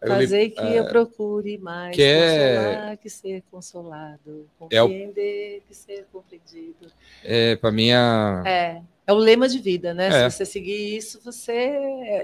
Fazer 0.05 0.51
que 0.51 0.61
eu 0.61 0.85
procure 0.87 1.59
mais 1.59 1.95
que 1.95 2.03
é- 2.03 2.57
consolar 2.57 2.97
que 2.97 3.09
ser 3.09 3.43
consolado, 3.53 4.49
É 4.69 4.83
o- 4.83 4.87
compreender 4.89 5.63
que 5.69 5.75
ser 5.75 6.07
compreendido. 6.13 6.91
é, 7.23 7.55
pra 7.55 7.71
mim, 7.71 7.93
a... 7.93 8.43
É, 8.45 8.83
é 9.07 9.13
o 9.13 9.17
lema 9.17 9.49
de 9.49 9.61
vida, 9.61 9.95
né? 9.95 10.09
É. 10.09 10.29
Se 10.29 10.37
você 10.39 10.45
seguir 10.45 10.97
isso, 10.97 11.21
você 11.25 11.53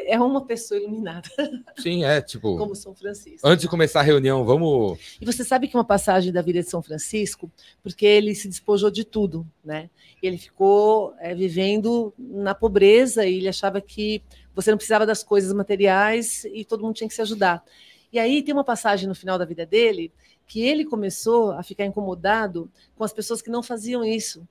é 0.09 0.19
uma 0.21 0.45
pessoa 0.45 0.81
iluminada, 0.81 1.29
sim, 1.79 2.03
é 2.05 2.21
tipo. 2.21 2.57
como 2.59 2.75
São 2.75 2.93
Francisco. 2.97 3.47
Antes 3.47 3.63
de 3.63 3.69
começar 3.69 4.01
a 4.01 4.03
reunião, 4.03 4.45
vamos. 4.45 4.99
E 5.21 5.25
você 5.25 5.45
sabe 5.45 5.69
que 5.69 5.77
uma 5.77 5.85
passagem 5.85 6.33
da 6.33 6.43
vida 6.43 6.61
de 6.61 6.69
São 6.69 6.83
Francisco, 6.83 7.49
porque 7.81 8.05
ele 8.05 8.35
se 8.35 8.49
despojou 8.49 8.91
de 8.91 9.05
tudo, 9.05 9.47
né? 9.65 9.89
Ele 10.21 10.37
ficou 10.37 11.15
é, 11.21 11.33
vivendo 11.33 12.13
na 12.19 12.57
pobreza 12.57 13.25
e 13.25 13.37
ele 13.37 13.49
achava 13.49 13.81
que 13.81 14.21
você 14.61 14.73
não 14.73 14.77
precisava 14.77 15.07
das 15.07 15.23
coisas 15.23 15.53
materiais 15.53 16.45
e 16.47 16.65
todo 16.65 16.83
mundo 16.83 16.97
tinha 16.97 17.07
que 17.07 17.15
se 17.15 17.23
ajudar. 17.23 17.65
E 18.13 18.19
aí 18.19 18.43
tem 18.43 18.53
uma 18.53 18.65
passagem 18.65 19.07
no 19.09 19.15
final 19.15 19.39
da 19.39 19.45
vida 19.45 19.65
dele 19.65 20.13
que 20.49 20.61
ele 20.63 20.85
começou 20.85 21.53
a 21.53 21.63
ficar 21.63 21.85
incomodado 21.85 22.69
com 22.97 23.05
as 23.05 23.13
pessoas 23.13 23.41
que 23.41 23.51
não 23.51 23.63
faziam 23.63 24.05
isso. 24.05 24.49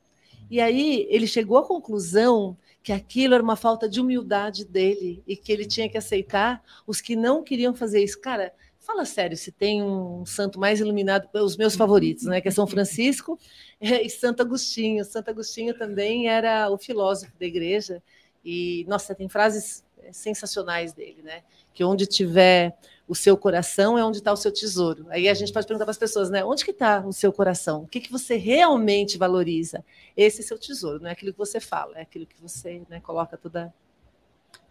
E 0.49 0.61
aí 0.61 1.05
ele 1.09 1.27
chegou 1.27 1.57
à 1.57 1.65
conclusão 1.65 2.55
que 2.81 2.93
aquilo 2.93 3.33
era 3.33 3.43
uma 3.43 3.57
falta 3.57 3.89
de 3.89 3.99
humildade 3.99 4.63
dele 4.63 5.21
e 5.27 5.35
que 5.35 5.51
ele 5.51 5.65
tinha 5.65 5.89
que 5.89 5.97
aceitar 5.97 6.63
os 6.85 7.01
que 7.01 7.13
não 7.13 7.43
queriam 7.43 7.75
fazer 7.75 8.01
isso. 8.01 8.21
Cara, 8.21 8.53
fala 8.79 9.03
sério, 9.03 9.35
se 9.35 9.51
tem 9.51 9.83
um 9.83 10.25
santo 10.25 10.57
mais 10.57 10.79
iluminado, 10.79 11.27
os 11.33 11.57
meus 11.57 11.75
favoritos, 11.75 12.23
né, 12.23 12.39
que 12.39 12.47
é 12.47 12.51
São 12.51 12.65
Francisco 12.65 13.37
e 13.81 14.09
Santo 14.09 14.41
Agostinho. 14.41 15.03
Santo 15.03 15.31
Agostinho 15.31 15.77
também 15.77 16.29
era 16.29 16.69
o 16.69 16.77
filósofo 16.77 17.33
da 17.37 17.45
igreja 17.45 18.01
e 18.45 18.85
nossa, 18.87 19.13
tem 19.13 19.27
frases 19.27 19.83
sensacionais 20.11 20.93
dele, 20.93 21.21
né? 21.21 21.43
Que 21.73 21.83
onde 21.83 22.05
tiver 22.05 22.77
o 23.07 23.15
seu 23.15 23.37
coração 23.37 23.97
é 23.97 24.03
onde 24.03 24.17
está 24.17 24.33
o 24.33 24.37
seu 24.37 24.51
tesouro. 24.51 25.05
Aí 25.09 25.29
a 25.29 25.33
gente 25.33 25.53
pode 25.53 25.65
perguntar 25.65 25.85
para 25.85 25.91
as 25.91 25.97
pessoas, 25.97 26.29
né? 26.29 26.43
Onde 26.43 26.65
que 26.65 26.71
está 26.71 26.99
o 27.05 27.13
seu 27.13 27.31
coração? 27.31 27.83
O 27.83 27.87
que, 27.87 28.01
que 28.01 28.11
você 28.11 28.35
realmente 28.35 29.17
valoriza? 29.17 29.83
Esse 30.15 30.41
é 30.41 30.43
seu 30.43 30.59
tesouro, 30.59 30.99
não 30.99 31.09
é 31.09 31.13
aquilo 31.13 31.31
que 31.31 31.37
você 31.37 31.59
fala, 31.59 31.97
é 31.97 32.01
aquilo 32.01 32.25
que 32.25 32.35
você 32.41 32.81
né, 32.89 32.99
coloca 32.99 33.37
toda. 33.37 33.73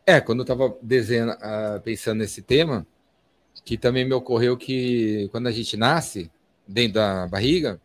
É, 0.05 0.21
quando 0.21 0.41
eu 0.41 0.43
estava 0.43 0.77
ah, 1.41 1.81
pensando 1.83 2.19
nesse 2.19 2.43
tema, 2.43 2.87
que 3.65 3.79
também 3.79 4.05
me 4.05 4.13
ocorreu 4.13 4.57
que 4.57 5.29
quando 5.33 5.47
a 5.47 5.53
gente 5.53 5.77
nasce 5.77 6.31
dentro 6.69 6.95
da 6.95 7.27
barriga, 7.27 7.81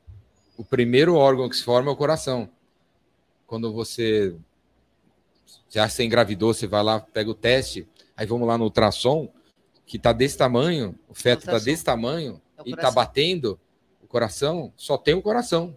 o 0.58 0.64
primeiro 0.64 1.16
órgão 1.16 1.50
que 1.50 1.56
se 1.56 1.64
forma 1.64 1.90
é 1.90 1.94
o 1.94 1.98
coração. 1.98 2.50
Quando 3.48 3.72
você 3.72 4.36
já 5.70 5.88
se 5.90 6.04
engravidou, 6.04 6.54
você 6.54 6.68
vai 6.68 6.84
lá, 6.84 7.00
pega 7.00 7.30
o 7.30 7.34
teste, 7.36 7.88
aí 8.16 8.26
vamos 8.26 8.48
lá 8.48 8.58
no 8.58 8.66
ultrassom, 8.66 9.32
que 9.86 9.98
tá 10.00 10.12
desse 10.14 10.38
tamanho, 10.38 10.98
o 11.10 11.14
feto 11.14 11.42
tá 11.42 11.52
Ultrassom. 11.52 11.66
desse 11.66 11.84
tamanho 11.84 12.42
É 12.58 12.62
e 12.70 12.76
tá 12.76 12.90
batendo, 12.92 13.60
o 14.02 14.08
coração 14.08 14.72
só 14.78 14.98
tem 14.98 15.14
o 15.14 15.22
coração. 15.22 15.76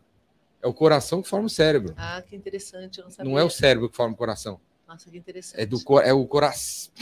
É 0.63 0.67
o 0.67 0.73
coração 0.73 1.21
que 1.21 1.29
forma 1.29 1.47
o 1.47 1.51
cérebro. 1.51 1.93
Ah, 1.97 2.23
que 2.23 2.35
interessante, 2.35 2.99
eu 2.99 3.05
não 3.05 3.11
sabia. 3.11 3.31
Não 3.31 3.39
é 3.39 3.45
o 3.45 3.51
cérebro 3.51 3.89
que 3.91 3.97
forma 3.97 4.15
o 4.15 4.17
coração. 4.17 4.59
Nossa, 4.89 5.11
que 5.11 5.19
interessante. 5.19 5.61
É 5.61 5.67
do 5.67 5.79
é 6.03 6.13
o 6.13 6.27
coração. 6.27 6.93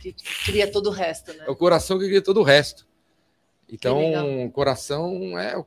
Que 0.00 0.12
cria 0.44 0.70
todo 0.70 0.88
o 0.88 0.90
resto, 0.90 1.32
né? 1.32 1.44
É 1.46 1.50
o 1.50 1.56
coração 1.56 1.98
que 1.98 2.06
cria 2.06 2.22
todo 2.22 2.40
o 2.40 2.42
resto. 2.42 2.86
Então, 3.68 4.44
o 4.46 4.50
coração 4.50 5.38
é. 5.38 5.56
o- 5.56 5.66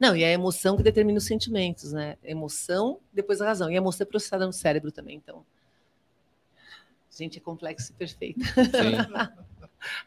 Não, 0.00 0.16
e 0.16 0.22
é 0.22 0.28
a 0.28 0.32
emoção 0.32 0.76
que 0.76 0.82
determina 0.82 1.18
os 1.18 1.26
sentimentos, 1.26 1.92
né? 1.92 2.16
Emoção, 2.24 2.98
depois 3.12 3.40
a 3.40 3.46
razão. 3.46 3.70
E 3.70 3.74
a 3.74 3.76
emoção 3.78 4.04
é 4.04 4.08
processada 4.08 4.46
no 4.46 4.52
cérebro 4.52 4.90
também, 4.90 5.16
então. 5.16 5.44
Gente, 7.16 7.38
é 7.38 7.40
complexo 7.40 7.92
e 7.92 7.94
perfeito. 7.94 8.40
Sim. 8.44 8.98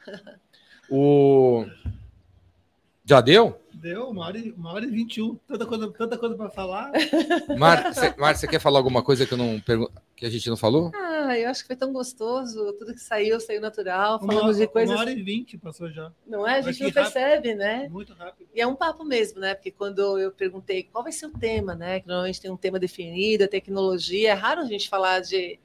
o. 0.90 1.66
Já 3.06 3.22
deu? 3.22 3.62
Deu 3.74 4.10
uma 4.10 4.26
hora, 4.26 4.38
e- 4.38 4.52
uma 4.52 4.74
hora 4.74 4.84
e 4.86 4.90
vinte 4.90 5.18
e 5.18 5.22
um. 5.22 5.36
Tanta 5.48 5.66
coisa, 5.66 5.90
tanta 5.92 6.18
coisa 6.18 6.36
para 6.36 6.50
falar. 6.50 6.92
Mar, 7.58 7.94
você, 8.36 8.48
quer 8.48 8.60
falar 8.60 8.80
alguma 8.80 9.02
coisa 9.02 9.26
que, 9.26 9.34
eu 9.34 9.38
não 9.38 9.60
pergun- 9.62 9.88
que 10.16 10.26
a 10.26 10.30
gente 10.30 10.50
não 10.50 10.58
falou? 10.58 10.92
Ah, 10.94 11.38
eu 11.38 11.50
acho 11.50 11.62
que 11.62 11.68
foi 11.68 11.76
tão 11.78 11.94
gostoso. 11.94 12.74
Tudo 12.74 12.94
que 12.94 13.00
saiu, 13.00 13.40
saiu 13.40 13.62
natural. 13.62 14.18
Uma, 14.20 14.34
Falamos 14.34 14.58
de 14.58 14.64
uma 14.64 14.68
coisas. 14.70 15.00
hora 15.00 15.12
e 15.12 15.22
vinte 15.24 15.58
passou 15.58 15.90
já. 15.90 16.12
Não 16.26 16.46
é? 16.46 16.58
A 16.58 16.62
gente 16.62 16.82
não 16.82 16.90
rápido. 16.90 17.14
percebe, 17.14 17.56
né? 17.56 17.88
Muito 17.90 18.14
rápido. 18.14 18.50
E 18.54 18.60
é 18.60 18.68
um 18.68 18.76
papo 18.76 19.06
mesmo, 19.06 19.40
né? 19.40 19.54
Porque 19.56 19.72
quando 19.72 20.18
eu 20.20 20.32
perguntei 20.32 20.84
qual 20.84 21.04
vai 21.04 21.14
ser 21.14 21.28
o 21.28 21.32
tema, 21.32 21.76
né? 21.76 22.02
Que 22.02 22.08
normalmente 22.08 22.42
tem 22.42 22.52
um 22.52 22.58
tema 22.58 22.78
definido, 22.80 23.46
a 23.46 23.48
tecnologia. 23.48 24.32
É 24.32 24.34
raro 24.34 24.62
a 24.62 24.66
gente 24.66 24.90
falar 24.90 25.22
de, 25.22 25.58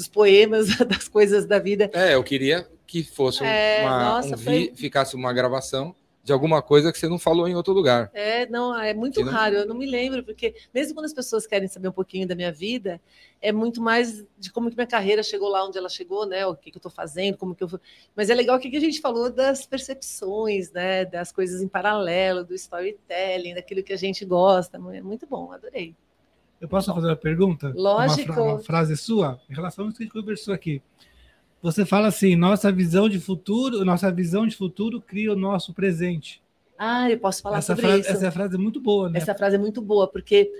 dos 0.00 0.08
poemas, 0.08 0.66
das 0.88 1.06
coisas 1.08 1.44
da 1.44 1.58
vida. 1.58 1.90
É, 1.92 2.14
eu 2.14 2.24
queria 2.24 2.66
que 2.86 3.04
fosse 3.04 3.44
É, 3.44 3.82
uma, 3.82 4.14
nossa, 4.14 4.34
um 4.34 4.38
foi- 4.38 4.72
ficasse 4.74 5.14
uma 5.14 5.30
gravação 5.32 5.94
de 6.22 6.32
alguma 6.32 6.60
coisa 6.60 6.92
que 6.92 6.98
você 6.98 7.08
não 7.08 7.18
falou 7.18 7.48
em 7.48 7.54
outro 7.54 7.72
lugar. 7.72 8.10
É, 8.12 8.46
não, 8.46 8.78
é 8.78 8.92
muito 8.92 9.22
não- 9.24 9.32
raro, 9.32 9.56
eu 9.56 9.66
não 9.66 9.74
me 9.76 9.86
lembro, 9.86 10.22
porque 10.22 10.54
mesmo 10.72 10.94
quando 10.94 11.06
as 11.06 11.14
pessoas 11.14 11.46
querem 11.46 11.66
saber 11.68 11.88
um 11.88 11.92
pouquinho 11.92 12.26
da 12.26 12.34
minha 12.34 12.52
vida, 12.52 13.00
é 13.40 13.50
muito 13.52 13.80
mais 13.82 14.24
de 14.38 14.50
como 14.52 14.68
que 14.70 14.76
minha 14.76 14.86
carreira 14.86 15.22
chegou 15.22 15.48
lá 15.48 15.64
onde 15.66 15.78
ela 15.78 15.88
chegou, 15.88 16.26
né? 16.26 16.44
O 16.46 16.54
que, 16.54 16.70
que 16.70 16.76
eu 16.76 16.80
estou 16.80 16.90
fazendo, 16.90 17.36
como 17.38 17.54
que 17.54 17.64
eu. 17.64 17.68
Mas 18.14 18.28
é 18.28 18.34
legal 18.34 18.56
o 18.56 18.60
que 18.60 18.70
que 18.70 18.76
a 18.76 18.80
gente 18.80 19.00
falou 19.00 19.30
das 19.30 19.64
percepções, 19.66 20.70
né? 20.72 21.04
Das 21.04 21.32
coisas 21.32 21.62
em 21.62 21.68
paralelo, 21.68 22.44
do 22.44 22.54
storytelling, 22.54 23.54
daquilo 23.54 23.82
que 23.82 23.92
a 23.92 23.98
gente 23.98 24.24
gosta. 24.24 24.78
É 24.92 25.00
muito 25.00 25.26
bom, 25.26 25.52
adorei. 25.52 25.94
Eu 26.60 26.68
posso 26.68 26.92
fazer 26.92 27.06
uma 27.06 27.16
pergunta? 27.16 27.72
Lógico. 27.74 28.32
Uma, 28.32 28.34
fra- 28.34 28.42
uma 28.42 28.58
frase 28.60 28.96
sua, 28.96 29.40
em 29.48 29.54
relação 29.54 29.86
ao 29.86 29.92
que 29.92 30.02
a 30.02 30.06
gente 30.06 30.12
conversou 30.12 30.52
aqui. 30.52 30.82
Você 31.62 31.84
fala 31.86 32.08
assim: 32.08 32.36
nossa 32.36 32.70
visão 32.70 33.08
de 33.08 33.18
futuro, 33.18 33.84
nossa 33.84 34.10
visão 34.12 34.46
de 34.46 34.54
futuro 34.56 35.00
cria 35.00 35.32
o 35.32 35.36
nosso 35.36 35.72
presente. 35.72 36.42
Ah, 36.78 37.10
eu 37.10 37.18
posso 37.18 37.42
falar 37.42 37.58
Essa 37.58 37.74
sobre 37.74 37.82
frase, 37.82 38.00
isso. 38.02 38.10
essa 38.10 38.30
frase 38.32 38.54
é 38.54 38.58
muito 38.58 38.80
boa, 38.80 39.08
né? 39.10 39.18
Essa 39.18 39.34
frase 39.34 39.56
é 39.56 39.58
muito 39.58 39.82
boa, 39.82 40.08
porque 40.08 40.50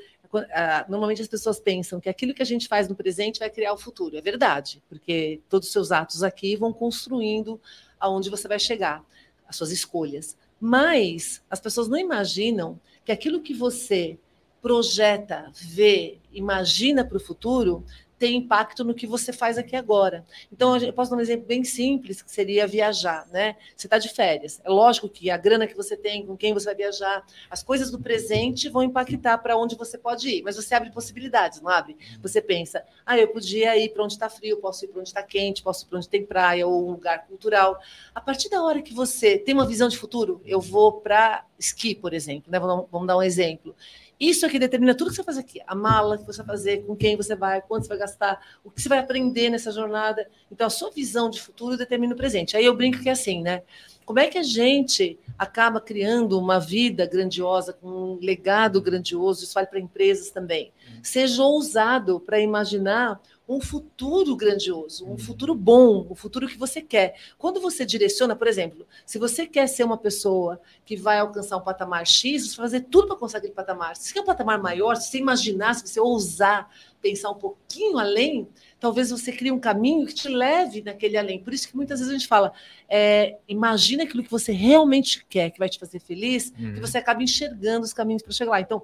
ah, 0.52 0.84
normalmente 0.88 1.22
as 1.22 1.28
pessoas 1.28 1.58
pensam 1.58 1.98
que 1.98 2.08
aquilo 2.10 2.34
que 2.34 2.42
a 2.42 2.46
gente 2.46 2.68
faz 2.68 2.88
no 2.88 2.94
presente 2.94 3.38
vai 3.38 3.48
criar 3.48 3.72
o 3.72 3.78
futuro. 3.78 4.16
É 4.16 4.20
verdade, 4.20 4.82
porque 4.88 5.40
todos 5.48 5.68
os 5.68 5.72
seus 5.72 5.90
atos 5.90 6.22
aqui 6.22 6.56
vão 6.56 6.72
construindo 6.72 7.58
aonde 7.98 8.28
você 8.28 8.46
vai 8.46 8.58
chegar, 8.58 9.02
as 9.48 9.56
suas 9.56 9.70
escolhas. 9.70 10.36
Mas 10.60 11.42
as 11.50 11.58
pessoas 11.58 11.88
não 11.88 11.96
imaginam 11.96 12.78
que 13.04 13.10
aquilo 13.12 13.40
que 13.40 13.54
você 13.54 14.18
projeta, 14.60 15.50
vê, 15.54 16.18
imagina 16.32 17.04
para 17.04 17.16
o 17.16 17.20
futuro, 17.20 17.84
tem 18.20 18.36
impacto 18.36 18.84
no 18.84 18.94
que 18.94 19.06
você 19.06 19.32
faz 19.32 19.56
aqui 19.56 19.74
agora. 19.74 20.26
Então, 20.52 20.76
eu 20.76 20.92
posso 20.92 21.10
dar 21.10 21.16
um 21.16 21.20
exemplo 21.20 21.46
bem 21.46 21.64
simples, 21.64 22.20
que 22.20 22.30
seria 22.30 22.66
viajar, 22.66 23.26
né? 23.32 23.56
Você 23.74 23.86
está 23.86 23.96
de 23.96 24.10
férias. 24.10 24.60
É 24.62 24.68
lógico 24.68 25.08
que 25.08 25.30
a 25.30 25.38
grana 25.38 25.66
que 25.66 25.74
você 25.74 25.96
tem, 25.96 26.26
com 26.26 26.36
quem 26.36 26.52
você 26.52 26.66
vai 26.66 26.74
viajar, 26.74 27.24
as 27.48 27.62
coisas 27.62 27.90
do 27.90 27.98
presente 27.98 28.68
vão 28.68 28.82
impactar 28.82 29.38
para 29.38 29.56
onde 29.56 29.74
você 29.74 29.96
pode 29.96 30.28
ir, 30.28 30.42
mas 30.42 30.56
você 30.56 30.74
abre 30.74 30.90
possibilidades, 30.90 31.62
não 31.62 31.70
abre? 31.70 31.96
Você 32.20 32.42
pensa, 32.42 32.84
ah, 33.06 33.18
eu 33.18 33.28
podia 33.28 33.74
ir 33.78 33.88
para 33.88 34.04
onde 34.04 34.12
está 34.12 34.28
frio, 34.28 34.58
posso 34.58 34.84
ir 34.84 34.88
para 34.88 35.00
onde 35.00 35.08
está 35.08 35.22
quente, 35.22 35.62
posso 35.62 35.86
ir 35.86 35.88
para 35.88 35.96
onde 35.96 36.08
tem 36.08 36.22
praia 36.22 36.66
ou 36.66 36.88
um 36.88 36.90
lugar 36.90 37.26
cultural. 37.26 37.80
A 38.14 38.20
partir 38.20 38.50
da 38.50 38.62
hora 38.62 38.82
que 38.82 38.92
você 38.92 39.38
tem 39.38 39.54
uma 39.54 39.66
visão 39.66 39.88
de 39.88 39.96
futuro, 39.96 40.42
eu 40.44 40.60
vou 40.60 41.00
para 41.00 41.46
esqui, 41.58 41.94
por 41.94 42.12
exemplo, 42.12 42.52
né? 42.52 42.60
Vamos 42.60 43.06
dar 43.06 43.16
um 43.16 43.22
exemplo. 43.22 43.74
Isso 44.20 44.44
é 44.44 44.50
que 44.50 44.58
determina 44.58 44.94
tudo 44.94 45.08
que 45.08 45.16
você 45.16 45.24
faz 45.24 45.38
aqui. 45.38 45.62
A 45.66 45.74
mala 45.74 46.18
que 46.18 46.26
você 46.26 46.42
vai 46.42 46.48
fazer, 46.54 46.84
com 46.84 46.94
quem 46.94 47.16
você 47.16 47.34
vai, 47.34 47.62
quanto 47.62 47.84
você 47.84 47.88
vai 47.88 47.98
gastar, 47.98 48.38
o 48.62 48.70
que 48.70 48.82
você 48.82 48.88
vai 48.88 48.98
aprender 48.98 49.48
nessa 49.48 49.72
jornada. 49.72 50.28
Então, 50.52 50.66
a 50.66 50.70
sua 50.70 50.90
visão 50.90 51.30
de 51.30 51.40
futuro 51.40 51.74
determina 51.74 52.12
o 52.12 52.16
presente. 52.16 52.54
Aí 52.54 52.66
eu 52.66 52.76
brinco 52.76 53.00
que 53.00 53.08
é 53.08 53.12
assim, 53.12 53.40
né? 53.42 53.62
Como 54.04 54.18
é 54.18 54.26
que 54.26 54.36
a 54.36 54.42
gente 54.42 55.18
acaba 55.38 55.80
criando 55.80 56.38
uma 56.38 56.58
vida 56.58 57.06
grandiosa, 57.06 57.72
com 57.72 57.88
um 57.88 58.18
legado 58.20 58.82
grandioso? 58.82 59.44
Isso 59.44 59.54
vale 59.54 59.68
para 59.68 59.80
empresas 59.80 60.30
também. 60.30 60.70
Seja 61.02 61.42
ousado 61.42 62.20
para 62.20 62.40
imaginar 62.40 63.20
um 63.50 63.60
futuro 63.60 64.36
grandioso, 64.36 65.04
um 65.10 65.18
futuro 65.18 65.56
bom, 65.56 66.06
o 66.08 66.12
um 66.12 66.14
futuro 66.14 66.46
que 66.46 66.56
você 66.56 66.80
quer. 66.80 67.16
Quando 67.36 67.60
você 67.60 67.84
direciona, 67.84 68.36
por 68.36 68.46
exemplo, 68.46 68.86
se 69.04 69.18
você 69.18 69.44
quer 69.44 69.66
ser 69.66 69.82
uma 69.82 69.98
pessoa 69.98 70.60
que 70.86 70.96
vai 70.96 71.18
alcançar 71.18 71.56
um 71.56 71.60
patamar 71.60 72.06
X, 72.06 72.46
você 72.46 72.56
vai 72.56 72.66
fazer 72.66 72.82
tudo 72.82 73.08
para 73.08 73.16
conseguir 73.16 73.38
aquele 73.38 73.54
patamar. 73.54 73.96
Se 73.96 74.14
quer 74.14 74.20
um 74.20 74.24
patamar 74.24 74.62
maior, 74.62 74.94
se 74.94 75.10
você 75.10 75.18
imaginar, 75.18 75.74
se 75.74 75.84
você 75.84 75.98
ousar 75.98 76.70
pensar 77.02 77.28
um 77.30 77.34
pouquinho 77.34 77.98
além, 77.98 78.46
talvez 78.78 79.10
você 79.10 79.32
crie 79.32 79.50
um 79.50 79.58
caminho 79.58 80.06
que 80.06 80.14
te 80.14 80.28
leve 80.28 80.80
naquele 80.80 81.16
além. 81.16 81.42
Por 81.42 81.52
isso 81.52 81.66
que 81.68 81.74
muitas 81.74 81.98
vezes 81.98 82.14
a 82.14 82.16
gente 82.16 82.28
fala, 82.28 82.52
é, 82.88 83.36
imagina 83.48 84.04
aquilo 84.04 84.22
que 84.22 84.30
você 84.30 84.52
realmente 84.52 85.26
quer, 85.28 85.50
que 85.50 85.58
vai 85.58 85.68
te 85.68 85.78
fazer 85.80 85.98
feliz, 85.98 86.52
uhum. 86.56 86.74
que 86.74 86.80
você 86.80 86.98
acaba 86.98 87.20
enxergando 87.20 87.84
os 87.84 87.92
caminhos 87.92 88.22
para 88.22 88.32
chegar 88.32 88.52
lá. 88.52 88.60
Então, 88.60 88.80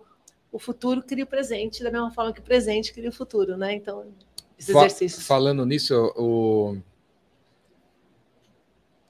o 0.50 0.58
futuro 0.58 1.02
cria 1.02 1.22
o 1.22 1.26
presente, 1.26 1.84
da 1.84 1.90
mesma 1.90 2.10
forma 2.10 2.32
que 2.32 2.40
o 2.40 2.42
presente 2.42 2.92
cria 2.92 3.10
o 3.10 3.12
futuro, 3.12 3.56
né? 3.56 3.74
Então, 3.74 4.06
esse 4.58 4.72
exercício. 4.72 5.22
Falando 5.22 5.64
nisso, 5.66 5.94
o, 6.16 6.76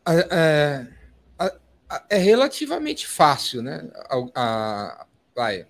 é, 0.06 0.86
é 2.09 2.16
relativamente 2.16 3.06
fácil, 3.06 3.62
né? 3.62 3.89
A, 4.35 5.06
vai, 5.35 5.66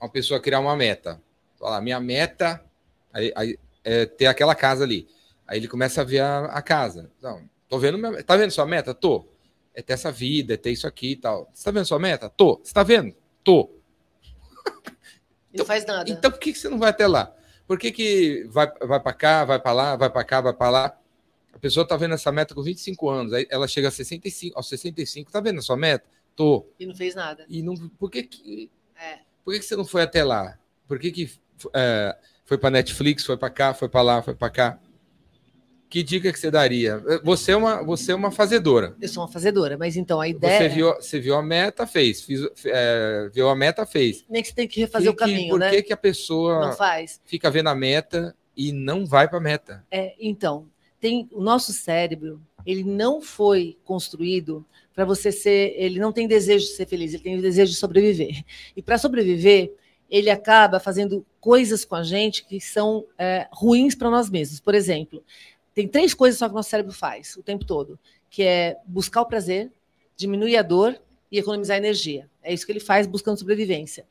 uma 0.00 0.08
pessoa 0.08 0.40
criar 0.40 0.60
uma 0.60 0.76
meta. 0.76 1.20
Falar, 1.58 1.80
minha 1.80 2.00
meta 2.00 2.64
aí, 3.12 3.32
aí, 3.36 3.58
é 3.84 4.06
ter 4.06 4.26
aquela 4.26 4.54
casa 4.54 4.84
ali. 4.84 5.08
Aí 5.46 5.58
ele 5.58 5.68
começa 5.68 6.00
a 6.00 6.04
ver 6.04 6.20
a, 6.20 6.46
a 6.46 6.62
casa. 6.62 7.10
Não, 7.22 7.48
tô 7.68 7.78
vendo 7.78 7.98
minha, 7.98 8.22
tá 8.22 8.36
vendo 8.36 8.50
sua 8.50 8.66
meta? 8.66 8.92
Tô. 8.94 9.26
É 9.74 9.82
ter 9.82 9.92
essa 9.92 10.10
vida, 10.10 10.54
é 10.54 10.56
ter 10.56 10.72
isso 10.72 10.86
aqui 10.86 11.12
e 11.12 11.16
tal. 11.16 11.48
Você 11.52 11.64
tá 11.64 11.70
vendo 11.70 11.86
sua 11.86 11.98
meta? 11.98 12.28
Tô. 12.28 12.60
Você 12.62 12.72
tá 12.72 12.82
vendo? 12.82 13.14
Tô. 13.44 13.70
Não 15.54 15.64
faz 15.64 15.86
nada. 15.86 16.10
Então 16.10 16.30
por 16.30 16.38
que 16.40 16.54
você 16.54 16.68
não 16.68 16.78
vai 16.78 16.90
até 16.90 17.06
lá? 17.06 17.34
Por 17.68 17.78
que, 17.78 17.92
que 17.92 18.44
vai, 18.48 18.66
vai 18.80 18.98
para 18.98 19.12
cá, 19.12 19.44
vai 19.44 19.60
para 19.60 19.72
lá, 19.72 19.94
vai 19.94 20.08
para 20.08 20.24
cá, 20.24 20.40
vai 20.40 20.54
para 20.54 20.70
lá? 20.70 20.98
A 21.52 21.58
pessoa 21.58 21.84
está 21.84 21.98
vendo 21.98 22.14
essa 22.14 22.32
meta 22.32 22.54
com 22.54 22.62
25 22.62 23.10
anos, 23.10 23.32
aí 23.34 23.46
ela 23.50 23.68
chega 23.68 23.88
a 23.88 23.90
65, 23.90 24.56
aos 24.56 24.68
65, 24.70 25.30
tá 25.30 25.38
vendo 25.38 25.58
a 25.58 25.62
sua 25.62 25.76
meta? 25.76 26.08
Tô. 26.34 26.66
E 26.80 26.86
não 26.86 26.94
fez 26.94 27.14
nada. 27.14 27.44
E 27.46 27.62
não, 27.62 27.74
por 27.98 28.10
que 28.10 28.22
que, 28.22 28.70
é. 28.96 29.18
por 29.44 29.52
que, 29.52 29.60
que 29.60 29.66
você 29.66 29.76
não 29.76 29.84
foi 29.84 30.00
até 30.00 30.24
lá? 30.24 30.58
Por 30.86 30.98
que 30.98 31.12
que 31.12 31.30
é, 31.74 32.16
foi 32.46 32.56
para 32.56 32.70
Netflix, 32.70 33.26
foi 33.26 33.36
para 33.36 33.50
cá, 33.50 33.74
foi 33.74 33.88
para 33.88 34.00
lá, 34.00 34.22
foi 34.22 34.34
para 34.34 34.48
cá? 34.48 34.78
Que 35.88 36.02
dica 36.02 36.30
que 36.30 36.38
você 36.38 36.50
daria? 36.50 37.02
Você 37.24 37.52
é 37.52 37.56
uma, 37.56 37.82
você 37.82 38.12
é 38.12 38.14
uma 38.14 38.30
fazedora. 38.30 38.94
Eu 39.00 39.08
sou 39.08 39.22
uma 39.22 39.28
fazedora, 39.28 39.78
mas 39.78 39.96
então 39.96 40.20
a 40.20 40.28
ideia. 40.28 40.58
Você 40.58 40.68
viu, 40.68 40.94
você 40.94 41.20
viu 41.20 41.34
a 41.34 41.42
meta, 41.42 41.86
fez. 41.86 42.22
Fiz, 42.22 42.40
é, 42.66 43.30
viu 43.32 43.48
a 43.48 43.56
meta, 43.56 43.86
fez. 43.86 44.24
Nem 44.28 44.42
que 44.42 44.48
você 44.48 44.54
tem 44.54 44.68
que 44.68 44.80
refazer 44.80 45.10
o 45.10 45.14
caminho, 45.14 45.50
por 45.50 45.58
né? 45.58 45.68
Por 45.70 45.76
que, 45.76 45.82
que 45.84 45.92
a 45.92 45.96
pessoa 45.96 46.66
não 46.66 46.72
faz? 46.74 47.20
fica 47.24 47.50
vendo 47.50 47.68
a 47.68 47.74
meta 47.74 48.36
e 48.54 48.70
não 48.70 49.06
vai 49.06 49.28
para 49.28 49.38
a 49.38 49.42
meta? 49.42 49.84
É, 49.90 50.14
então, 50.20 50.66
tem 51.00 51.26
o 51.32 51.40
nosso 51.40 51.72
cérebro, 51.72 52.40
ele 52.66 52.84
não 52.84 53.22
foi 53.22 53.78
construído 53.84 54.66
para 54.94 55.06
você 55.06 55.32
ser. 55.32 55.74
Ele 55.76 55.98
não 55.98 56.12
tem 56.12 56.28
desejo 56.28 56.66
de 56.66 56.72
ser 56.72 56.86
feliz, 56.86 57.14
ele 57.14 57.22
tem 57.22 57.38
o 57.38 57.42
desejo 57.42 57.72
de 57.72 57.78
sobreviver. 57.78 58.44
E 58.76 58.82
para 58.82 58.98
sobreviver, 58.98 59.72
ele 60.10 60.28
acaba 60.28 60.80
fazendo 60.80 61.24
coisas 61.40 61.84
com 61.84 61.94
a 61.94 62.02
gente 62.02 62.44
que 62.44 62.60
são 62.60 63.06
é, 63.16 63.46
ruins 63.52 63.94
para 63.94 64.10
nós 64.10 64.28
mesmos. 64.28 64.60
Por 64.60 64.74
exemplo, 64.74 65.22
tem 65.78 65.86
três 65.86 66.12
coisas 66.12 66.40
só 66.40 66.48
que 66.48 66.54
o 66.54 66.56
nosso 66.56 66.70
cérebro 66.70 66.92
faz 66.92 67.36
o 67.36 67.42
tempo 67.42 67.64
todo, 67.64 67.96
que 68.28 68.42
é 68.42 68.78
buscar 68.84 69.22
o 69.22 69.26
prazer, 69.26 69.70
diminuir 70.16 70.56
a 70.56 70.62
dor 70.62 71.00
e 71.30 71.38
economizar 71.38 71.76
energia. 71.76 72.28
É 72.42 72.52
isso 72.52 72.66
que 72.66 72.72
ele 72.72 72.80
faz 72.80 73.06
buscando 73.06 73.38
sobrevivência. 73.38 74.04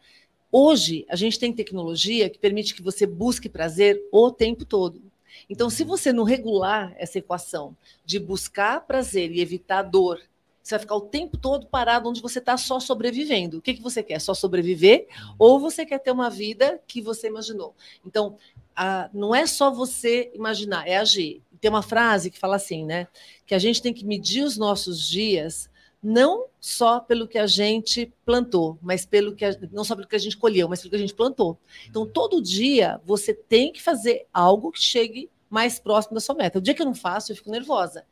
Hoje, 0.49 1.05
a 1.09 1.15
gente 1.17 1.37
tem 1.37 1.51
tecnologia 1.51 2.29
que 2.29 2.39
permite 2.39 2.73
que 2.73 2.81
você 2.81 3.05
busque 3.05 3.49
prazer 3.49 4.01
o 4.13 4.31
tempo 4.31 4.63
todo. 4.63 5.01
Então, 5.49 5.69
se 5.69 5.83
você 5.83 6.13
não 6.13 6.23
regular 6.23 6.95
essa 6.97 7.19
equação 7.19 7.75
de 8.05 8.17
buscar 8.17 8.79
prazer 8.87 9.29
e 9.33 9.41
evitar 9.41 9.81
dor, 9.81 10.21
você 10.63 10.75
vai 10.75 10.79
ficar 10.79 10.95
o 10.95 11.01
tempo 11.01 11.35
todo 11.35 11.67
parado 11.67 12.07
onde 12.07 12.21
você 12.21 12.39
está 12.39 12.55
só 12.55 12.79
sobrevivendo. 12.79 13.57
O 13.57 13.61
que, 13.61 13.73
que 13.73 13.81
você 13.81 14.01
quer? 14.01 14.21
Só 14.21 14.33
sobreviver? 14.33 15.09
Ou 15.37 15.59
você 15.59 15.85
quer 15.85 15.99
ter 15.99 16.11
uma 16.11 16.29
vida 16.29 16.81
que 16.87 17.01
você 17.01 17.27
imaginou? 17.27 17.75
Então, 18.05 18.37
a, 18.73 19.09
não 19.11 19.33
é 19.33 19.47
só 19.47 19.71
você 19.71 20.31
imaginar, 20.35 20.87
é 20.87 20.97
agir 20.97 21.41
tem 21.59 21.69
uma 21.69 21.81
frase 21.81 22.29
que 22.29 22.39
fala 22.39 22.55
assim, 22.55 22.85
né? 22.85 23.07
Que 23.45 23.55
a 23.55 23.59
gente 23.59 23.81
tem 23.81 23.93
que 23.93 24.05
medir 24.05 24.43
os 24.43 24.57
nossos 24.57 25.07
dias 25.07 25.69
não 26.01 26.45
só 26.59 26.99
pelo 26.99 27.27
que 27.27 27.37
a 27.37 27.47
gente 27.47 28.13
plantou, 28.25 28.77
mas 28.81 29.05
pelo 29.05 29.35
que 29.35 29.43
a, 29.43 29.57
não 29.71 29.83
só 29.83 29.95
pelo 29.95 30.07
que 30.07 30.15
a 30.15 30.19
gente 30.19 30.37
colheu, 30.37 30.67
mas 30.67 30.79
pelo 30.79 30.91
que 30.91 30.95
a 30.95 30.99
gente 30.99 31.13
plantou. 31.13 31.57
Então, 31.89 32.05
todo 32.05 32.41
dia 32.41 33.01
você 33.05 33.33
tem 33.33 33.71
que 33.71 33.81
fazer 33.81 34.25
algo 34.33 34.71
que 34.71 34.81
chegue 34.81 35.29
mais 35.49 35.79
próximo 35.79 36.13
da 36.13 36.19
sua 36.19 36.35
meta. 36.35 36.59
O 36.59 36.61
dia 36.61 36.73
que 36.73 36.81
eu 36.81 36.85
não 36.85 36.95
faço, 36.95 37.31
eu 37.31 37.35
fico 37.35 37.49
nervosa. 37.49 38.05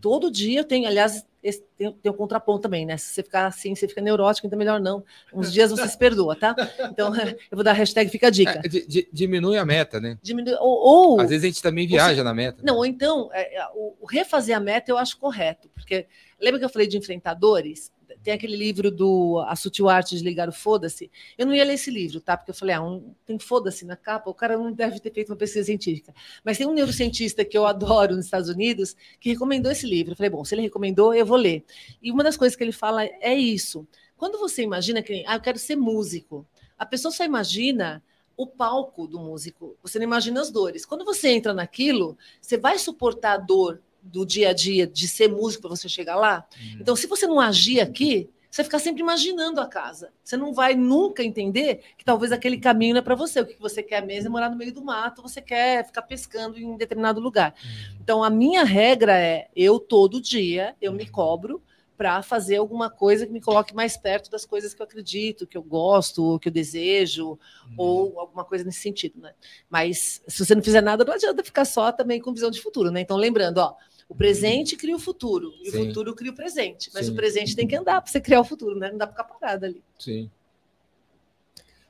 Todo 0.00 0.30
dia 0.30 0.60
eu 0.60 0.64
tenho, 0.64 0.86
aliás, 0.86 1.26
esse, 1.42 1.62
tem, 1.76 1.92
tem 1.92 2.10
um 2.12 2.14
contraponto 2.14 2.62
também, 2.62 2.84
né? 2.84 2.96
Se 2.96 3.14
você 3.14 3.22
ficar 3.22 3.46
assim, 3.46 3.74
você 3.74 3.86
fica 3.86 4.00
neurótico, 4.00 4.46
então 4.46 4.58
melhor 4.58 4.80
não. 4.80 5.04
Uns 5.32 5.52
dias 5.52 5.70
você 5.70 5.86
se 5.86 5.96
perdoa, 5.96 6.34
tá? 6.34 6.54
Então, 6.90 7.12
eu 7.50 7.54
vou 7.54 7.62
dar 7.62 7.70
a 7.70 7.74
hashtag 7.74 8.10
Fica 8.10 8.26
a 8.26 8.30
Dica. 8.30 8.60
É, 8.64 9.06
diminui 9.12 9.56
a 9.56 9.64
meta, 9.64 10.00
né? 10.00 10.18
Diminui, 10.22 10.54
ou, 10.54 11.14
ou, 11.14 11.20
Às 11.20 11.30
vezes 11.30 11.44
a 11.44 11.46
gente 11.46 11.62
também 11.62 11.86
viaja 11.86 12.24
na 12.24 12.34
meta. 12.34 12.60
Não, 12.64 12.76
ou 12.76 12.86
então, 12.86 13.30
é, 13.32 13.56
é, 13.56 13.66
o, 13.74 13.94
o 14.00 14.06
refazer 14.06 14.56
a 14.56 14.60
meta 14.60 14.90
eu 14.90 14.98
acho 14.98 15.16
correto, 15.18 15.68
porque 15.70 16.06
lembra 16.40 16.58
que 16.58 16.64
eu 16.64 16.70
falei 16.70 16.88
de 16.88 16.98
enfrentadores? 16.98 17.92
Tem 18.22 18.34
aquele 18.34 18.56
livro 18.56 18.90
do 18.90 19.44
A 19.46 19.56
Sutil 19.56 19.88
Arte 19.88 20.16
de 20.16 20.24
Ligar 20.24 20.48
o 20.48 20.52
Foda-se. 20.52 21.10
Eu 21.36 21.46
não 21.46 21.54
ia 21.54 21.64
ler 21.64 21.74
esse 21.74 21.90
livro, 21.90 22.20
tá? 22.20 22.36
Porque 22.36 22.50
eu 22.50 22.54
falei, 22.54 22.74
ah, 22.74 22.82
um, 22.82 23.14
tem 23.24 23.38
foda-se 23.38 23.84
na 23.84 23.96
capa, 23.96 24.28
o 24.30 24.34
cara 24.34 24.56
não 24.56 24.72
deve 24.72 25.00
ter 25.00 25.12
feito 25.12 25.30
uma 25.30 25.36
pesquisa 25.36 25.66
científica. 25.66 26.14
Mas 26.44 26.58
tem 26.58 26.66
um 26.66 26.74
neurocientista 26.74 27.44
que 27.44 27.56
eu 27.56 27.66
adoro 27.66 28.16
nos 28.16 28.24
Estados 28.24 28.48
Unidos 28.48 28.96
que 29.20 29.30
recomendou 29.30 29.70
esse 29.72 29.86
livro. 29.86 30.12
Eu 30.12 30.16
falei, 30.16 30.30
bom, 30.30 30.44
se 30.44 30.54
ele 30.54 30.62
recomendou, 30.62 31.14
eu 31.14 31.24
vou 31.24 31.36
ler. 31.36 31.64
E 32.02 32.10
uma 32.10 32.24
das 32.24 32.36
coisas 32.36 32.56
que 32.56 32.62
ele 32.62 32.72
fala 32.72 33.04
é 33.04 33.34
isso. 33.34 33.86
Quando 34.16 34.38
você 34.38 34.62
imagina 34.62 35.02
que, 35.02 35.24
ah, 35.26 35.36
eu 35.36 35.40
quero 35.40 35.58
ser 35.58 35.76
músico, 35.76 36.46
a 36.76 36.84
pessoa 36.84 37.12
só 37.12 37.24
imagina 37.24 38.02
o 38.36 38.46
palco 38.46 39.06
do 39.06 39.18
músico. 39.18 39.76
Você 39.82 39.98
não 39.98 40.04
imagina 40.04 40.40
as 40.40 40.50
dores. 40.50 40.86
Quando 40.86 41.04
você 41.04 41.28
entra 41.28 41.52
naquilo, 41.52 42.16
você 42.40 42.56
vai 42.56 42.78
suportar 42.78 43.32
a 43.32 43.36
dor 43.36 43.82
do 44.02 44.24
dia 44.24 44.50
a 44.50 44.52
dia 44.52 44.86
de 44.86 45.06
ser 45.06 45.28
músico 45.28 45.62
para 45.62 45.76
você 45.76 45.88
chegar 45.88 46.16
lá. 46.16 46.46
Uhum. 46.56 46.78
Então, 46.80 46.96
se 46.96 47.06
você 47.06 47.26
não 47.26 47.40
agir 47.40 47.80
aqui, 47.80 48.30
você 48.50 48.64
fica 48.64 48.78
sempre 48.78 49.02
imaginando 49.02 49.60
a 49.60 49.66
casa. 49.66 50.10
Você 50.24 50.36
não 50.36 50.52
vai 50.52 50.74
nunca 50.74 51.22
entender 51.22 51.80
que 51.96 52.04
talvez 52.04 52.32
aquele 52.32 52.58
caminho 52.58 52.94
não 52.94 53.00
é 53.00 53.04
para 53.04 53.14
você. 53.14 53.40
O 53.40 53.46
que 53.46 53.60
você 53.60 53.82
quer 53.82 54.04
mesmo 54.04 54.28
é 54.28 54.30
morar 54.30 54.50
no 54.50 54.56
meio 54.56 54.72
do 54.72 54.82
mato, 54.82 55.22
você 55.22 55.40
quer 55.40 55.86
ficar 55.86 56.02
pescando 56.02 56.58
em 56.58 56.76
determinado 56.76 57.20
lugar. 57.20 57.54
Uhum. 57.62 57.98
Então, 58.00 58.24
a 58.24 58.30
minha 58.30 58.64
regra 58.64 59.18
é: 59.18 59.48
eu 59.54 59.78
todo 59.78 60.20
dia 60.20 60.74
eu 60.80 60.92
me 60.92 61.06
cobro 61.06 61.62
para 61.98 62.22
fazer 62.22 62.58
alguma 62.58 62.88
coisa 62.88 63.26
que 63.26 63.32
me 63.32 63.40
coloque 63.40 63.74
mais 63.74 63.96
perto 63.96 64.30
das 64.30 64.46
coisas 64.46 64.72
que 64.72 64.80
eu 64.80 64.84
acredito, 64.84 65.48
que 65.48 65.58
eu 65.58 65.62
gosto, 65.62 66.38
que 66.38 66.48
eu 66.48 66.52
desejo, 66.52 67.30
uhum. 67.30 67.74
ou 67.76 68.20
alguma 68.20 68.44
coisa 68.44 68.64
nesse 68.64 68.78
sentido, 68.78 69.20
né? 69.20 69.34
Mas 69.68 70.22
se 70.28 70.46
você 70.46 70.54
não 70.54 70.62
fizer 70.62 70.80
nada, 70.80 71.04
não 71.04 71.12
adianta 71.12 71.42
ficar 71.42 71.64
só 71.64 71.90
também 71.90 72.20
com 72.20 72.32
visão 72.32 72.52
de 72.52 72.62
futuro, 72.62 72.92
né? 72.92 73.00
Então, 73.00 73.16
lembrando, 73.16 73.58
ó, 73.58 73.74
o 74.08 74.14
presente 74.14 74.76
cria 74.76 74.94
o 74.94 75.00
futuro, 75.00 75.52
e 75.60 75.72
Sim. 75.72 75.82
o 75.82 75.86
futuro 75.86 76.14
cria 76.14 76.30
o 76.30 76.34
presente. 76.36 76.88
Mas 76.94 77.06
Sim. 77.06 77.12
o 77.12 77.16
presente 77.16 77.56
tem 77.56 77.66
que 77.66 77.74
andar 77.74 78.00
para 78.00 78.08
você 78.08 78.20
criar 78.20 78.40
o 78.40 78.44
futuro, 78.44 78.78
né? 78.78 78.92
Não 78.92 78.98
dá 78.98 79.06
para 79.08 79.24
ficar 79.24 79.36
parado 79.36 79.66
ali. 79.66 79.82
Sim. 79.98 80.30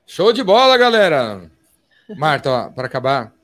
Show 0.07 0.33
de 0.33 0.43
bola, 0.43 0.79
galera! 0.79 1.51
Marta, 2.17 2.71
para 2.71 2.87
acabar, 2.87 3.35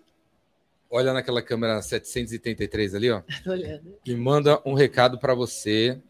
olha 0.91 1.13
naquela 1.13 1.43
câmera 1.43 1.83
733 1.83 2.95
ali, 2.95 3.11
ó. 3.11 3.21
Tô 3.45 3.51
olhando. 3.51 3.99
E 4.07 4.17
manda 4.17 4.63
um 4.65 4.73
recado 4.73 5.19
para 5.19 5.35
você 5.35 6.01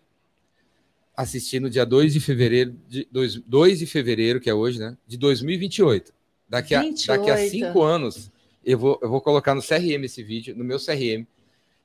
assistir 1.17 1.61
no 1.61 1.71
dia 1.71 1.85
2 1.85 2.13
de 2.13 2.21
fevereiro, 2.21 2.75
de 2.89 3.07
2, 3.11 3.37
2 3.47 3.79
de 3.79 3.87
fevereiro, 3.87 4.41
que 4.41 4.51
é 4.51 4.55
hoje, 4.55 4.79
né? 4.79 4.97
De 5.07 5.17
2028. 5.17 6.13
Daqui 6.49 6.75
a, 6.75 6.83
28. 6.83 7.07
daqui 7.07 7.31
a 7.31 7.49
cinco 7.49 7.83
anos, 7.83 8.31
eu 8.65 8.79
vou, 8.79 8.99
eu 9.03 9.09
vou 9.09 9.21
colocar 9.21 9.55
no 9.55 9.63
CRM 9.63 10.05
esse 10.05 10.23
vídeo, 10.23 10.55
no 10.57 10.65
meu 10.65 10.79
CRM, 10.79 11.27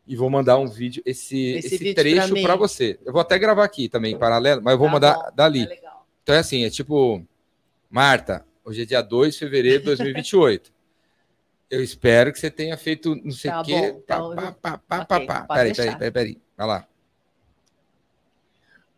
e 0.08 0.16
vou 0.16 0.30
mandar 0.30 0.58
um 0.58 0.68
vídeo, 0.68 1.02
esse, 1.06 1.38
Esse 1.52 1.68
esse, 1.68 1.78
vídeo 1.78 1.96
trecho 1.96 2.42
para 2.42 2.56
você. 2.56 3.00
Eu 3.06 3.14
vou 3.14 3.22
até 3.22 3.38
gravar 3.38 3.64
aqui 3.64 3.88
também, 3.88 4.14
em 4.14 4.18
paralelo, 4.18 4.62
mas 4.64 4.74
eu 4.74 4.78
vou 4.80 4.88
Tá 4.88 4.94
mandar 4.94 5.14
bom, 5.16 5.32
dali. 5.36 5.66
Legal. 5.66 6.08
Então 6.24 6.36
é 6.36 6.40
assim, 6.40 6.64
é 6.66 6.70
tipo, 6.70 7.24
Marta, 7.90 8.44
hoje 8.66 8.82
é 8.82 8.86
dia 8.86 9.02
2 9.02 9.34
de 9.34 9.40
fevereiro 9.40 9.80
de 9.80 9.86
2028. 9.86 10.72
Eu 11.70 11.84
espero 11.84 12.34
que 12.34 12.40
você 12.40 12.50
tenha 12.50 12.76
feito 12.78 13.16
não 13.24 13.30
sei 13.32 13.52
o 13.52 13.54
Tá 13.54 13.64
quê. 13.64 13.74
bom, 13.74 14.02
Pá, 14.08 14.16
então 14.16 14.36
pá, 14.36 14.52
pá, 14.54 14.78
pá, 14.80 15.16
ok, 15.18 15.28
pá, 15.28 15.42
pá. 15.42 15.56
Peraí, 15.56 15.76
peraí, 15.76 15.92
peraí, 15.94 16.12
peraí. 16.12 16.38
Vai 16.58 16.66
lá. 16.68 16.88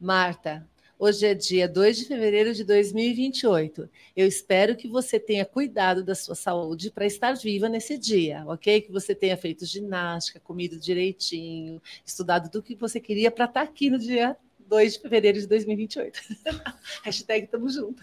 Marta, 0.02 0.68
hoje 0.98 1.28
é 1.28 1.36
dia 1.36 1.70
2 1.70 1.96
de 1.96 2.06
fevereiro 2.06 2.56
de 2.56 2.64
2028. 2.64 3.88
Eu 4.18 4.26
espero 4.26 4.76
que 4.76 4.88
você 4.88 5.20
tenha 5.20 5.46
cuidado 5.46 6.04
da 6.04 6.16
sua 6.16 6.34
saúde 6.34 6.90
para 6.90 7.06
estar 7.06 7.34
viva 7.34 7.70
nesse 7.70 8.00
dia, 8.00 8.44
ok? 8.48 8.82
Que 8.82 8.92
você 8.92 9.14
tenha 9.14 9.38
feito 9.38 9.64
ginástica, 9.64 10.40
comido 10.40 10.80
direitinho, 10.80 11.80
estudado 12.04 12.50
do 12.50 12.64
que 12.64 12.74
você 12.74 13.00
queria 13.00 13.30
para 13.30 13.46
estar 13.46 13.62
aqui 13.62 13.92
no 13.92 14.00
dia 14.00 14.36
2 14.68 14.94
de 14.94 15.00
fevereiro 15.02 15.40
de 15.40 15.46
2028. 15.46 16.20
Hashtag 17.06 17.46
tamo 17.46 17.70
junto. 17.70 18.02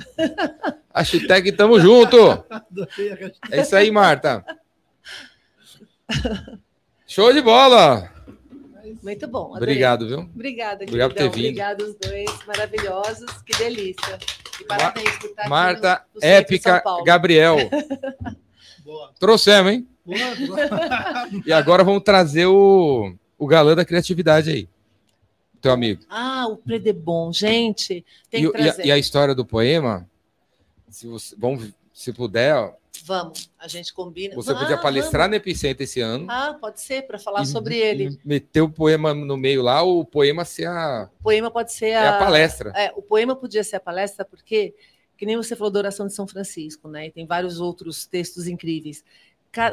Hashtag 0.94 1.50
tamo 1.50 1.80
junto. 1.80 2.16
É 3.50 3.60
isso 3.60 3.74
aí, 3.74 3.90
Marta. 3.90 4.44
Show 7.08 7.32
de 7.32 7.42
bola. 7.42 8.17
Muito 9.02 9.26
bom. 9.28 9.54
adorei. 9.54 9.74
Obrigado, 9.74 10.06
viu? 10.08 10.18
Obrigada, 10.20 10.84
Obrigado 10.84 11.10
por 11.10 11.16
ter 11.16 11.30
vindo. 11.30 11.38
Obrigada 11.46 11.84
os 11.84 11.94
dois, 11.96 12.46
maravilhosos. 12.46 13.30
Que 13.42 13.56
delícia. 13.58 14.18
E 14.60 14.64
parabéns 14.64 15.16
por 15.18 15.26
estar 15.30 15.42
aqui 15.42 15.50
Marta, 15.50 16.04
no- 16.14 16.20
no 16.20 16.26
épica, 16.26 16.72
São 16.74 16.80
Paulo. 16.82 17.04
Gabriel. 17.04 17.56
Boa. 18.84 19.12
Trouxemos, 19.18 19.72
hein? 19.72 19.88
Boa, 20.04 20.18
boa. 20.46 21.42
E 21.44 21.52
agora 21.52 21.84
vamos 21.84 22.02
trazer 22.02 22.46
o, 22.46 23.14
o 23.38 23.46
galã 23.46 23.74
da 23.74 23.84
criatividade 23.84 24.50
aí. 24.50 24.68
Teu 25.60 25.72
amigo. 25.72 26.02
Ah, 26.08 26.46
o 26.48 26.56
Predebon. 26.56 27.32
Gente, 27.32 28.04
tem 28.30 28.44
E, 28.44 28.50
que 28.50 28.56
o- 28.56 28.58
e 28.58 28.60
a, 28.60 28.64
trazer. 28.72 28.86
e 28.86 28.92
a 28.92 28.96
história 28.98 29.34
do 29.34 29.44
poema, 29.44 30.08
se 30.88 31.06
você, 31.06 31.34
vamos, 31.38 31.68
se 31.92 32.12
puder, 32.12 32.54
ó, 32.54 32.72
Vamos, 33.04 33.50
a 33.58 33.68
gente 33.68 33.92
combina. 33.92 34.34
você 34.34 34.52
Ah, 34.52 34.56
podia 34.56 34.78
palestrar 34.78 35.22
vamos. 35.22 35.30
no 35.30 35.34
Epicentro 35.36 35.82
esse 35.84 36.00
ano. 36.00 36.26
Ah, 36.28 36.56
pode 36.60 36.80
ser, 36.80 37.02
para 37.06 37.18
falar 37.18 37.42
e- 37.42 37.46
sobre 37.46 37.76
ele. 37.78 38.18
Meter 38.24 38.60
o 38.62 38.70
poema 38.70 39.14
no 39.14 39.36
meio 39.36 39.62
lá, 39.62 39.82
o 39.82 40.04
poema 40.04 40.44
ser 40.44 40.66
a, 40.66 41.10
O 41.20 41.22
poema 41.22 41.50
pode 41.50 41.72
ser 41.72 41.88
é 41.88 41.96
a, 41.96 42.16
a 42.16 42.18
palestra. 42.18 42.72
É, 42.76 42.92
o 42.96 43.02
poema 43.02 43.34
podia 43.36 43.62
ser 43.64 43.76
a 43.76 43.80
palestra, 43.80 44.24
porque, 44.24 44.74
que 45.16 45.26
nem 45.26 45.36
você 45.36 45.54
falou 45.56 45.70
da 45.70 45.78
oração 45.80 46.06
de 46.06 46.14
São 46.14 46.26
Francisco, 46.26 46.88
né? 46.88 47.06
E 47.06 47.10
tem 47.10 47.26
vários 47.26 47.60
outros 47.60 48.06
textos 48.06 48.46
incríveis. 48.46 49.02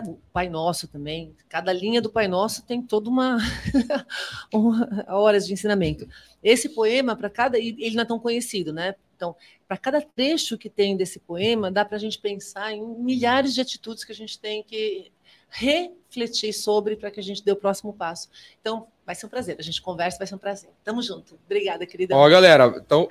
O 0.07 0.17
Pai 0.31 0.49
Nosso 0.49 0.87
também, 0.87 1.35
cada 1.49 1.71
linha 1.71 2.01
do 2.01 2.09
Pai 2.09 2.27
Nosso 2.27 2.65
tem 2.65 2.81
toda 2.81 3.09
uma, 3.09 3.37
uma 4.53 5.05
horas 5.09 5.45
de 5.45 5.53
ensinamento. 5.53 6.07
Esse 6.41 6.69
poema, 6.69 7.15
para 7.15 7.29
cada. 7.29 7.57
Ele 7.59 7.91
não 7.95 8.01
é 8.01 8.05
tão 8.05 8.17
conhecido, 8.17 8.71
né? 8.73 8.95
Então, 9.15 9.35
para 9.67 9.77
cada 9.77 10.01
trecho 10.01 10.57
que 10.57 10.69
tem 10.69 10.95
desse 10.97 11.19
poema, 11.19 11.71
dá 11.71 11.85
para 11.85 11.97
a 11.97 11.99
gente 11.99 12.19
pensar 12.19 12.73
em 12.73 12.83
milhares 12.83 13.53
de 13.53 13.61
atitudes 13.61 14.03
que 14.03 14.11
a 14.11 14.15
gente 14.15 14.39
tem 14.39 14.63
que 14.63 15.11
refletir 15.49 16.51
sobre 16.53 16.95
para 16.95 17.09
que 17.09 17.19
a 17.19 17.23
gente 17.23 17.43
dê 17.43 17.51
o 17.51 17.55
próximo 17.55 17.93
passo. 17.93 18.29
Então, 18.59 18.87
vai 19.05 19.15
ser 19.15 19.25
um 19.25 19.29
prazer. 19.29 19.55
A 19.57 19.61
gente 19.61 19.81
conversa, 19.81 20.17
vai 20.17 20.27
ser 20.27 20.35
um 20.35 20.39
prazer. 20.39 20.69
Tamo 20.83 21.01
junto. 21.01 21.39
Obrigada, 21.45 21.85
querida. 21.85 22.15
Ó, 22.15 22.27
galera, 22.29 22.73
então, 22.77 23.07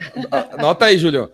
anota 0.52 0.86
aí, 0.86 0.98
Júlio. 0.98 1.32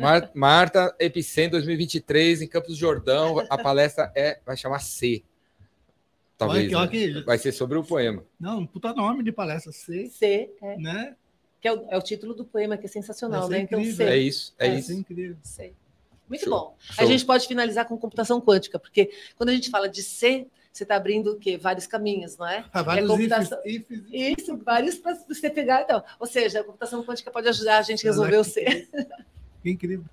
Mar- 0.00 0.30
Marta, 0.34 0.94
Epicentro 0.98 1.52
2023, 1.52 2.42
em 2.42 2.46
Campos 2.46 2.70
do 2.70 2.76
Jordão. 2.76 3.44
A 3.50 3.58
palestra 3.58 4.10
é, 4.14 4.40
vai 4.46 4.56
chamar 4.56 4.80
C. 4.80 5.22
Talvez. 6.38 6.72
Olha 6.72 6.84
aqui, 6.86 6.96
né? 6.98 7.02
olha 7.04 7.18
aqui. 7.18 7.26
Vai 7.26 7.38
ser 7.38 7.52
sobre 7.52 7.76
o 7.78 7.84
poema. 7.84 8.24
Não, 8.38 8.66
puta 8.66 8.92
nome 8.94 9.22
de 9.22 9.32
palestra. 9.32 9.72
C, 9.72 10.08
C, 10.08 10.50
é, 10.62 10.76
né? 10.76 11.16
Que 11.62 11.68
é 11.68 11.72
o, 11.72 11.86
é 11.88 11.96
o 11.96 12.02
título 12.02 12.34
do 12.34 12.44
poema, 12.44 12.76
que 12.76 12.84
é 12.86 12.88
sensacional, 12.88 13.44
ser 13.44 13.50
né? 13.52 13.58
Então, 13.60 13.78
incrível. 13.80 14.08
É 14.08 14.16
isso, 14.18 14.52
é 14.58 14.66
É, 14.66 14.74
isso. 14.78 14.92
incrível. 14.92 15.36
C. 15.42 15.72
Muito 16.28 16.44
Show, 16.44 16.50
bom. 16.52 16.76
show. 16.80 17.04
A 17.04 17.06
gente 17.06 17.24
pode 17.24 17.46
finalizar 17.46 17.86
com 17.86 17.96
computação 17.96 18.40
quântica, 18.40 18.78
porque 18.78 19.10
quando 19.36 19.50
a 19.50 19.52
gente 19.52 19.70
fala 19.70 19.88
de 19.88 20.02
C, 20.02 20.46
você 20.72 20.82
está 20.82 20.96
abrindo 20.96 21.32
o 21.32 21.38
quê? 21.38 21.56
Vários 21.56 21.86
caminhos, 21.86 22.36
não 22.36 22.46
é? 22.48 22.64
Ah, 22.72 22.82
vários 22.82 23.08
É 23.08 23.14
computação- 23.14 23.58
ifs, 23.64 24.02
ifs, 24.10 24.38
Isso, 24.42 24.56
vários 24.56 24.96
para 24.96 25.14
você 25.14 25.48
pegar. 25.50 25.82
Então, 25.82 26.02
ou 26.18 26.26
seja, 26.26 26.60
a 26.60 26.64
computação 26.64 27.04
quântica 27.04 27.30
pode 27.30 27.46
ajudar 27.48 27.78
a 27.78 27.82
gente 27.82 28.04
a 28.06 28.10
resolver 28.10 28.36
o 28.38 28.44
C. 28.44 28.88
Que 29.62 29.70
incrível. 29.70 30.04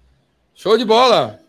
Show 0.53 0.77
de 0.77 0.85
bola. 0.85 1.39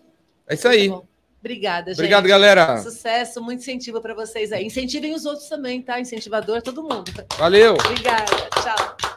É 0.48 0.54
isso 0.54 0.66
aí. 0.66 0.88
Tá. 0.88 1.02
Obrigada, 1.40 1.90
gente. 1.90 1.98
Obrigado, 2.00 2.26
galera. 2.26 2.78
Sucesso, 2.82 3.42
muito 3.42 3.60
incentivo 3.60 4.00
para 4.00 4.14
vocês 4.14 4.52
aí. 4.52 4.64
Incentivem 4.64 5.14
os 5.14 5.26
outros 5.26 5.48
também, 5.48 5.82
tá? 5.82 6.00
Incentivador, 6.00 6.62
todo 6.62 6.82
mundo. 6.82 7.10
Valeu. 7.36 7.74
Obrigada. 7.74 8.24
Tchau. 8.62 9.09